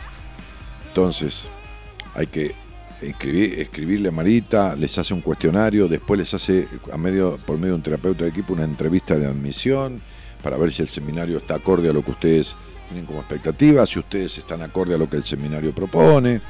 Entonces, 0.90 1.48
hay 2.14 2.28
que 2.28 2.54
escribir, 3.02 3.60
escribirle 3.60 4.10
a 4.10 4.12
Marita, 4.12 4.76
les 4.76 4.98
hace 4.98 5.14
un 5.14 5.22
cuestionario, 5.22 5.88
después 5.88 6.20
les 6.20 6.34
hace 6.34 6.68
a 6.92 6.98
medio, 6.98 7.38
por 7.46 7.58
medio 7.58 7.74
de 7.74 7.76
un 7.76 7.84
terapeuta 7.84 8.24
de 8.24 8.30
equipo 8.30 8.54
una 8.54 8.64
entrevista 8.64 9.18
de 9.18 9.26
admisión 9.26 10.02
para 10.42 10.58
ver 10.58 10.72
si 10.72 10.82
el 10.82 10.90
seminario 10.90 11.38
está 11.38 11.56
acorde 11.56 11.90
a 11.90 11.94
lo 11.94 12.04
que 12.04 12.12
ustedes 12.12 12.56
tienen 12.88 13.06
como 13.06 13.20
expectativa, 13.20 13.86
si 13.86 14.00
ustedes 14.00 14.38
están 14.38 14.62
acorde 14.62 14.96
a 14.96 14.98
lo 14.98 15.10
que 15.10 15.18
el 15.18 15.24
seminario 15.24 15.74
propone. 15.74 16.42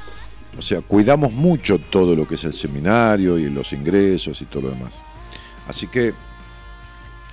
O 0.58 0.62
sea, 0.62 0.80
cuidamos 0.80 1.32
mucho 1.32 1.78
todo 1.78 2.14
lo 2.14 2.26
que 2.26 2.36
es 2.36 2.44
el 2.44 2.54
seminario 2.54 3.38
y 3.38 3.50
los 3.50 3.72
ingresos 3.72 4.40
y 4.40 4.46
todo 4.46 4.62
lo 4.62 4.70
demás. 4.70 4.94
Así 5.68 5.86
que 5.86 6.14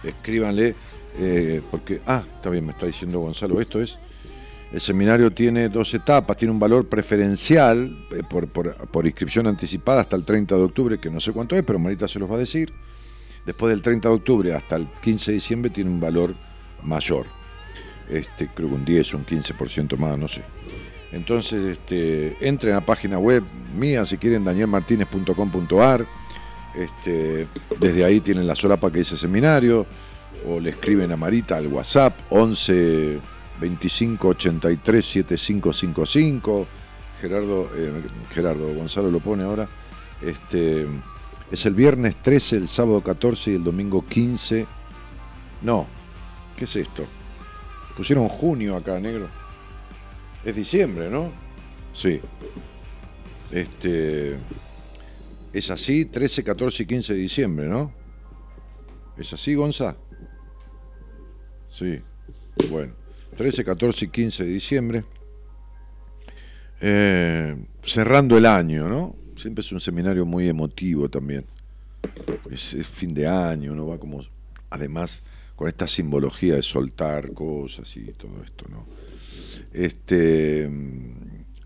escríbanle, 0.03 0.75
eh, 1.17 1.61
porque, 1.71 2.01
ah, 2.05 2.23
está 2.35 2.49
bien, 2.49 2.65
me 2.65 2.71
está 2.71 2.85
diciendo 2.85 3.19
Gonzalo, 3.19 3.61
esto 3.61 3.81
es, 3.81 3.97
el 4.73 4.81
seminario 4.81 5.31
tiene 5.31 5.69
dos 5.69 5.93
etapas, 5.93 6.35
tiene 6.35 6.51
un 6.51 6.59
valor 6.59 6.89
preferencial 6.89 8.07
eh, 8.09 8.23
por, 8.27 9.05
inscripción 9.05 9.45
anticipada 9.45 10.01
hasta 10.01 10.15
el 10.15 10.25
30 10.25 10.55
de 10.55 10.63
octubre, 10.63 10.97
que 10.99 11.11
no 11.11 11.19
sé 11.19 11.31
cuánto 11.31 11.55
es, 11.55 11.61
pero 11.61 11.77
Marita 11.77 12.07
se 12.07 12.17
los 12.17 12.29
va 12.29 12.35
a 12.35 12.39
decir. 12.39 12.73
Después 13.45 13.69
del 13.69 13.83
30 13.83 14.09
de 14.09 14.15
octubre 14.15 14.53
hasta 14.53 14.77
el 14.77 14.87
15 15.03 15.29
de 15.31 15.35
diciembre 15.35 15.69
tiene 15.69 15.91
un 15.91 15.99
valor 15.99 16.33
mayor. 16.81 17.27
Este, 18.09 18.47
creo 18.47 18.69
que 18.69 18.75
un 18.75 18.83
10 18.83 19.13
o 19.13 19.17
un 19.17 19.25
15% 19.27 19.95
más, 19.97 20.17
no 20.17 20.27
sé. 20.27 20.41
Entonces, 21.11 21.77
este, 21.77 22.35
entren 22.41 22.73
a 22.73 22.77
la 22.77 22.85
página 22.85 23.19
web 23.19 23.43
mía, 23.77 24.03
si 24.05 24.17
quieren, 24.17 24.43
danielmartinez.com.ar 24.43 26.07
Este, 26.73 27.45
desde 27.79 28.03
ahí 28.03 28.21
tienen 28.21 28.47
la 28.47 28.55
solapa 28.55 28.91
que 28.91 28.99
dice 28.99 29.17
seminario, 29.17 29.85
o 30.47 30.59
le 30.59 30.71
escriben 30.71 31.11
a 31.11 31.15
Marita 31.15 31.57
al 31.57 31.67
WhatsApp 31.67 32.17
11 32.31 33.32
25 33.63 34.27
83 34.27 35.05
7555. 35.05 36.67
Gerardo, 37.21 37.69
eh, 37.77 37.91
Gerardo 38.33 38.73
Gonzalo 38.73 39.09
lo 39.09 39.21
pone 39.21 39.43
ahora. 39.43 39.69
Este, 40.21 40.85
es 41.49 41.65
el 41.65 41.73
viernes 41.73 42.21
13, 42.21 42.57
el 42.57 42.67
sábado 42.67 43.01
14 43.01 43.51
y 43.51 43.55
el 43.55 43.63
domingo 43.63 44.05
15. 44.05 44.65
No, 45.61 45.87
¿qué 46.57 46.65
es 46.65 46.75
esto? 46.75 47.05
Pusieron 47.95 48.27
junio 48.27 48.75
acá, 48.75 48.99
negro. 48.99 49.29
Es 50.43 50.55
diciembre, 50.55 51.09
¿no? 51.09 51.31
Sí. 51.93 52.19
Este. 53.49 54.37
Es 55.53 55.69
así, 55.69 56.05
13, 56.05 56.43
14 56.43 56.83
y 56.83 56.85
15 56.85 57.13
de 57.13 57.19
diciembre, 57.19 57.67
¿no? 57.67 57.93
¿Es 59.15 59.31
así, 59.31 59.55
Gonza? 59.55 59.95
Sí. 61.69 62.01
Bueno, 62.69 62.93
13, 63.33 63.63
14 63.63 64.05
y 64.05 64.07
15 64.09 64.43
de 64.43 64.49
diciembre. 64.49 65.03
Eh, 66.81 67.55
cerrando 67.81 68.37
el 68.37 68.45
año, 68.45 68.89
¿no? 68.89 69.15
Siempre 69.35 69.61
es 69.61 69.71
un 69.71 69.79
seminario 69.79 70.25
muy 70.25 70.47
emotivo 70.47 71.09
también. 71.09 71.45
Es, 72.51 72.75
fin 72.87 73.13
de 73.13 73.27
año, 73.27 73.71
uno 73.71 73.87
va 73.87 73.97
como, 73.97 74.23
además, 74.69 75.23
con 75.55 75.67
esta 75.67 75.87
simbología 75.87 76.55
de 76.55 76.61
soltar 76.61 77.33
cosas 77.33 77.95
y 77.95 78.01
todo 78.13 78.43
esto, 78.43 78.65
¿no? 78.69 78.85
Este, 79.71 80.65
eh, 80.65 80.69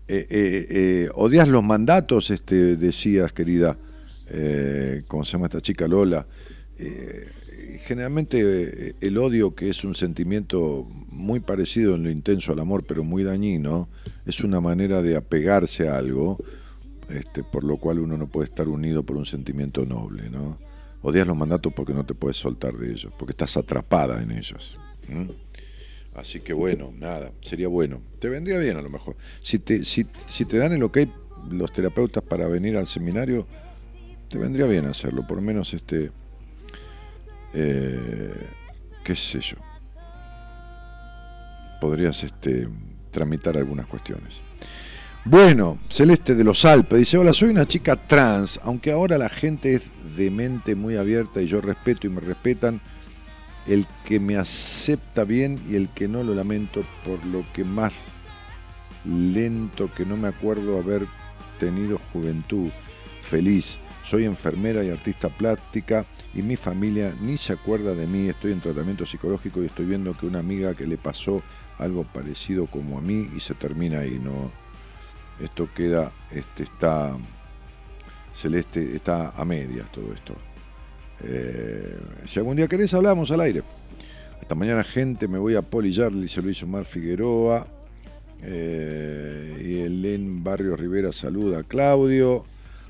eh, 0.08 1.08
¿Odias 1.14 1.48
los 1.48 1.64
mandatos? 1.64 2.30
Este, 2.30 2.76
decías, 2.76 3.32
querida, 3.32 3.76
¿cómo 5.08 5.24
se 5.24 5.32
llama 5.32 5.46
esta 5.46 5.60
chica 5.60 5.88
Lola? 5.88 6.26
Generalmente 7.84 8.40
eh, 8.88 8.94
el 9.00 9.18
odio, 9.18 9.54
que 9.54 9.68
es 9.68 9.84
un 9.84 9.94
sentimiento 9.94 10.86
muy 11.08 11.40
parecido 11.40 11.94
en 11.94 12.04
lo 12.04 12.10
intenso 12.10 12.52
al 12.52 12.60
amor, 12.60 12.84
pero 12.86 13.04
muy 13.04 13.24
dañino, 13.24 13.88
es 14.26 14.40
una 14.40 14.60
manera 14.60 15.02
de 15.02 15.16
apegarse 15.16 15.88
a 15.88 15.96
algo, 15.96 16.38
este, 17.08 17.42
por 17.42 17.64
lo 17.64 17.76
cual 17.76 17.98
uno 17.98 18.16
no 18.16 18.26
puede 18.26 18.46
estar 18.46 18.68
unido 18.68 19.02
por 19.02 19.16
un 19.16 19.26
sentimiento 19.26 19.84
noble, 19.84 20.28
¿no? 20.30 20.58
Odias 21.02 21.26
los 21.26 21.36
mandatos 21.36 21.72
porque 21.72 21.94
no 21.94 22.04
te 22.04 22.14
puedes 22.14 22.36
soltar 22.36 22.74
de 22.74 22.90
ellos, 22.90 23.12
porque 23.18 23.32
estás 23.32 23.56
atrapada 23.56 24.22
en 24.22 24.32
ellos. 24.32 24.78
Así 26.14 26.40
que 26.40 26.52
bueno, 26.52 26.92
nada, 26.98 27.32
sería 27.40 27.68
bueno. 27.68 28.02
Te 28.18 28.28
vendría 28.28 28.58
bien 28.58 28.76
a 28.76 28.82
lo 28.82 28.90
mejor. 28.90 29.16
Si 29.40 29.60
te, 29.60 29.84
si, 29.84 30.06
si 30.26 30.44
te 30.44 30.58
dan 30.58 30.72
el 30.72 30.82
ok 30.82 30.98
los 31.50 31.72
terapeutas 31.72 32.22
para 32.22 32.46
venir 32.46 32.76
al 32.76 32.86
seminario, 32.86 33.46
te 34.28 34.38
vendría 34.38 34.66
bien 34.66 34.84
hacerlo, 34.84 35.26
por 35.26 35.36
lo 35.36 35.42
menos 35.42 35.72
este, 35.72 36.10
eh, 37.54 38.50
qué 39.04 39.16
sé 39.16 39.40
yo. 39.40 39.56
Podrías 41.80 42.24
este, 42.24 42.68
tramitar 43.10 43.56
algunas 43.56 43.86
cuestiones. 43.86 44.42
Bueno, 45.24 45.78
Celeste 45.88 46.34
de 46.34 46.44
los 46.44 46.64
Alpes 46.64 47.00
dice, 47.00 47.18
hola, 47.18 47.32
soy 47.32 47.50
una 47.50 47.66
chica 47.66 47.96
trans, 47.96 48.58
aunque 48.62 48.92
ahora 48.92 49.18
la 49.18 49.28
gente 49.28 49.74
es 49.74 49.82
de 50.16 50.30
mente 50.30 50.74
muy 50.74 50.96
abierta 50.96 51.42
y 51.42 51.46
yo 51.46 51.60
respeto 51.60 52.06
y 52.06 52.10
me 52.10 52.20
respetan, 52.20 52.80
el 53.66 53.86
que 54.06 54.20
me 54.20 54.36
acepta 54.36 55.24
bien 55.24 55.60
y 55.68 55.76
el 55.76 55.90
que 55.90 56.08
no 56.08 56.22
lo 56.22 56.34
lamento 56.34 56.82
por 57.04 57.24
lo 57.26 57.44
que 57.52 57.64
más 57.64 57.92
lento 59.04 59.92
que 59.94 60.06
no 60.06 60.16
me 60.16 60.28
acuerdo 60.28 60.78
haber 60.78 61.06
tenido 61.58 62.00
juventud 62.12 62.70
feliz. 63.22 63.78
Soy 64.08 64.24
enfermera 64.24 64.82
y 64.82 64.88
artista 64.88 65.28
plástica 65.28 66.06
y 66.34 66.40
mi 66.40 66.56
familia 66.56 67.14
ni 67.20 67.36
se 67.36 67.52
acuerda 67.52 67.94
de 67.94 68.06
mí. 68.06 68.26
Estoy 68.30 68.52
en 68.52 68.60
tratamiento 68.62 69.04
psicológico 69.04 69.62
y 69.62 69.66
estoy 69.66 69.84
viendo 69.84 70.16
que 70.16 70.24
una 70.24 70.38
amiga 70.38 70.74
que 70.74 70.86
le 70.86 70.96
pasó 70.96 71.42
algo 71.76 72.04
parecido 72.04 72.64
como 72.68 72.96
a 72.96 73.02
mí 73.02 73.28
y 73.36 73.40
se 73.40 73.52
termina 73.52 73.98
ahí. 73.98 74.18
No, 74.18 74.50
esto 75.44 75.68
queda, 75.74 76.10
este 76.30 76.62
está 76.62 77.18
celeste, 78.34 78.96
está 78.96 79.32
a 79.36 79.44
medias 79.44 79.92
todo 79.92 80.14
esto. 80.14 80.34
Eh, 81.22 81.98
si 82.24 82.38
algún 82.38 82.56
día 82.56 82.66
querés 82.66 82.94
hablamos 82.94 83.30
al 83.30 83.42
aire. 83.42 83.62
Hasta 84.40 84.54
mañana 84.54 84.84
gente, 84.84 85.28
me 85.28 85.36
voy 85.36 85.54
a 85.54 85.60
polillar, 85.60 86.14
dice 86.14 86.40
Luis 86.40 86.62
Omar 86.62 86.86
Figueroa. 86.86 87.66
Eh, 88.40 89.62
y 89.62 89.80
Helen 89.80 90.42
Barrio 90.42 90.76
Rivera 90.76 91.12
saluda 91.12 91.58
a 91.58 91.62
Claudio. 91.62 92.46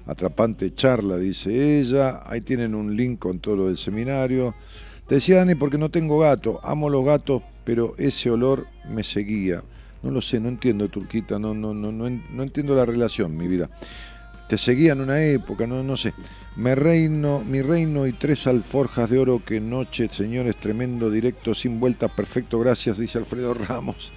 Atrapante 0.08 0.74
charla, 0.74 1.16
dice 1.18 1.78
ella. 1.78 2.22
Ahí 2.26 2.40
tienen 2.40 2.74
un 2.74 2.96
link 2.96 3.18
con 3.20 3.38
todo 3.38 3.54
lo 3.56 3.66
del 3.66 3.76
seminario. 3.76 4.54
Te 5.06 5.16
decía 5.16 5.36
Dani, 5.36 5.54
porque 5.54 5.78
no 5.78 5.90
tengo 5.90 6.18
gato. 6.18 6.58
Amo 6.64 6.88
los 6.90 7.04
gatos, 7.04 7.42
pero 7.64 7.94
ese 7.98 8.30
olor 8.30 8.66
me 8.88 9.04
seguía. 9.04 9.62
No 10.02 10.10
lo 10.10 10.20
sé, 10.22 10.40
no 10.40 10.48
entiendo, 10.48 10.88
Turquita. 10.88 11.38
No, 11.38 11.54
no, 11.54 11.72
no, 11.74 11.92
no, 11.92 12.06
en- 12.06 12.24
no 12.34 12.42
entiendo 12.42 12.74
la 12.74 12.84
relación, 12.86 13.36
mi 13.36 13.46
vida. 13.46 13.68
Te 14.48 14.56
seguía 14.56 14.92
en 14.92 15.02
una 15.02 15.22
época, 15.22 15.66
no, 15.66 15.82
no 15.82 15.96
sé. 15.96 16.14
Me 16.56 16.74
reino, 16.74 17.44
mi 17.46 17.60
reino 17.60 18.06
y 18.06 18.12
tres 18.14 18.46
alforjas 18.46 19.10
de 19.10 19.18
oro. 19.18 19.42
Que 19.44 19.60
noche, 19.60 20.08
señores, 20.10 20.56
tremendo, 20.56 21.10
directo, 21.10 21.54
sin 21.54 21.78
vueltas, 21.80 22.10
perfecto, 22.12 22.58
gracias, 22.58 22.96
dice 22.96 23.18
Alfredo 23.18 23.52
Ramos. 23.54 24.10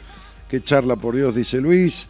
Qué 0.48 0.64
charla, 0.64 0.96
por 0.96 1.16
Dios, 1.18 1.36
dice 1.36 1.60
Luis. 1.60 2.08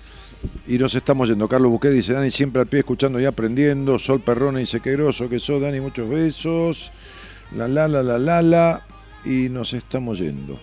Y 0.68 0.78
nos 0.78 0.96
estamos 0.96 1.30
yendo. 1.30 1.48
Carlos 1.48 1.72
Busquet 1.72 1.92
dice, 1.92 2.14
Dani, 2.14 2.32
siempre 2.32 2.62
al 2.62 2.68
pie 2.68 2.80
escuchando 2.80 3.20
y 3.20 3.26
aprendiendo. 3.26 4.00
Sol 4.00 4.22
Perrona 4.22 4.60
dice, 4.60 4.80
qué 4.80 4.98
que 5.30 5.40
sos, 5.40 5.62
Dani, 5.62 5.80
muchos 5.80 6.10
besos. 6.10 6.92
La, 7.56 7.68
la, 7.68 7.88
la, 7.88 8.04
la, 8.04 8.18
la, 8.18 8.42
la. 8.42 8.86
Y 9.26 9.50
nos 9.50 9.74
estamos 9.74 10.20
yendo. 10.20 10.60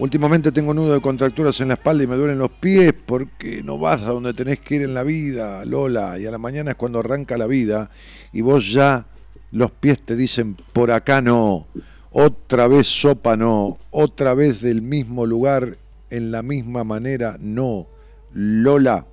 Últimamente 0.00 0.50
tengo 0.50 0.72
nudo 0.72 0.94
de 0.94 1.00
contracturas 1.02 1.60
en 1.60 1.68
la 1.68 1.74
espalda 1.74 2.02
y 2.02 2.06
me 2.06 2.16
duelen 2.16 2.38
los 2.38 2.50
pies 2.50 2.94
porque 3.04 3.62
no 3.62 3.76
vas 3.76 4.00
a 4.00 4.06
donde 4.06 4.32
tenés 4.32 4.60
que 4.60 4.76
ir 4.76 4.82
en 4.82 4.94
la 4.94 5.02
vida, 5.02 5.62
Lola. 5.66 6.18
Y 6.18 6.24
a 6.24 6.30
la 6.30 6.38
mañana 6.38 6.70
es 6.70 6.76
cuando 6.78 7.00
arranca 7.00 7.36
la 7.36 7.46
vida 7.46 7.90
y 8.32 8.40
vos 8.40 8.72
ya 8.72 9.04
los 9.52 9.70
pies 9.72 10.00
te 10.00 10.16
dicen, 10.16 10.56
por 10.72 10.90
acá 10.90 11.20
no. 11.20 11.66
Otra 12.12 12.66
vez 12.66 12.86
sopa 12.86 13.36
no. 13.36 13.76
Otra 13.90 14.32
vez 14.32 14.62
del 14.62 14.80
mismo 14.80 15.26
lugar, 15.26 15.76
en 16.08 16.30
la 16.30 16.40
misma 16.42 16.82
manera 16.82 17.36
no. 17.38 17.86
Lola. 18.32 19.04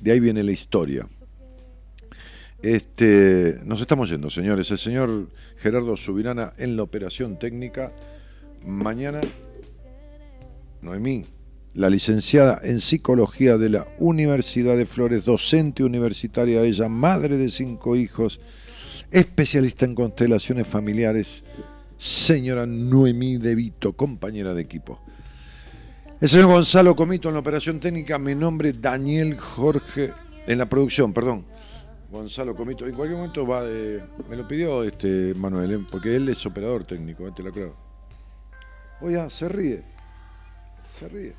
De 0.00 0.12
ahí 0.12 0.20
viene 0.20 0.42
la 0.42 0.52
historia. 0.52 1.06
Este, 2.62 3.58
nos 3.64 3.80
estamos 3.80 4.10
yendo, 4.10 4.30
señores. 4.30 4.70
El 4.70 4.78
señor 4.78 5.28
Gerardo 5.56 5.96
Subirana 5.96 6.52
en 6.58 6.76
la 6.76 6.82
operación 6.82 7.38
técnica. 7.38 7.92
Mañana, 8.64 9.20
Noemí, 10.82 11.24
la 11.74 11.88
licenciada 11.88 12.60
en 12.62 12.80
psicología 12.80 13.56
de 13.56 13.70
la 13.70 13.86
Universidad 13.98 14.76
de 14.76 14.86
Flores, 14.86 15.24
docente 15.24 15.84
universitaria, 15.84 16.62
ella, 16.62 16.88
madre 16.88 17.38
de 17.38 17.48
cinco 17.48 17.96
hijos, 17.96 18.40
especialista 19.10 19.86
en 19.86 19.94
constelaciones 19.94 20.66
familiares, 20.66 21.44
señora 21.96 22.66
Noemí 22.66 23.38
De 23.38 23.54
Vito, 23.54 23.94
compañera 23.94 24.52
de 24.52 24.62
equipo. 24.62 25.00
El 26.20 26.28
señor 26.28 26.48
Gonzalo 26.48 26.94
Comito 26.94 27.28
en 27.28 27.34
la 27.34 27.40
operación 27.40 27.80
técnica, 27.80 28.18
mi 28.18 28.34
nombre 28.34 28.74
Daniel 28.74 29.38
Jorge, 29.38 30.12
en 30.46 30.58
la 30.58 30.66
producción, 30.66 31.14
perdón. 31.14 31.46
Gonzalo 32.10 32.54
Comito, 32.54 32.86
en 32.86 32.94
cualquier 32.94 33.16
momento 33.16 33.46
va 33.46 33.64
de. 33.64 34.02
Me 34.28 34.36
lo 34.36 34.46
pidió 34.46 34.82
este 34.82 35.32
Manuel, 35.34 35.72
¿eh? 35.72 35.86
porque 35.90 36.14
él 36.14 36.28
es 36.28 36.44
operador 36.44 36.84
técnico, 36.84 37.26
¿eh? 37.26 37.32
te 37.34 37.42
lo 37.42 37.50
creo. 37.50 37.74
Oye, 39.00 39.30
se 39.30 39.48
ríe. 39.48 39.82
Se 40.92 41.08
ríe. 41.08 41.34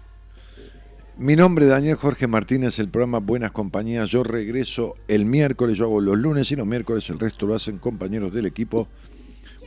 Mi 1.15 1.35
nombre 1.35 1.65
es 1.65 1.71
Daniel 1.71 1.97
Jorge 1.97 2.25
Martínez, 2.25 2.79
el 2.79 2.89
programa 2.89 3.19
Buenas 3.19 3.51
Compañías. 3.51 4.09
Yo 4.09 4.23
regreso 4.23 4.95
el 5.07 5.25
miércoles, 5.25 5.77
yo 5.77 5.85
hago 5.85 6.01
los 6.01 6.17
lunes 6.17 6.49
y 6.49 6.55
los 6.55 6.65
miércoles, 6.65 7.07
el 7.11 7.19
resto 7.19 7.45
lo 7.45 7.53
hacen 7.53 7.77
compañeros 7.77 8.33
del 8.33 8.47
equipo. 8.47 8.87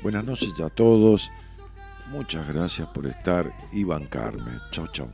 Buenas 0.03 0.25
noches 0.25 0.59
a 0.59 0.71
todos. 0.71 1.31
Muchas 2.09 2.47
gracias 2.47 2.89
por 2.89 3.07
estar 3.07 3.51
y 3.73 3.85
bancarme. 3.85 4.61
Chau, 4.71 4.87
chau. 4.89 5.11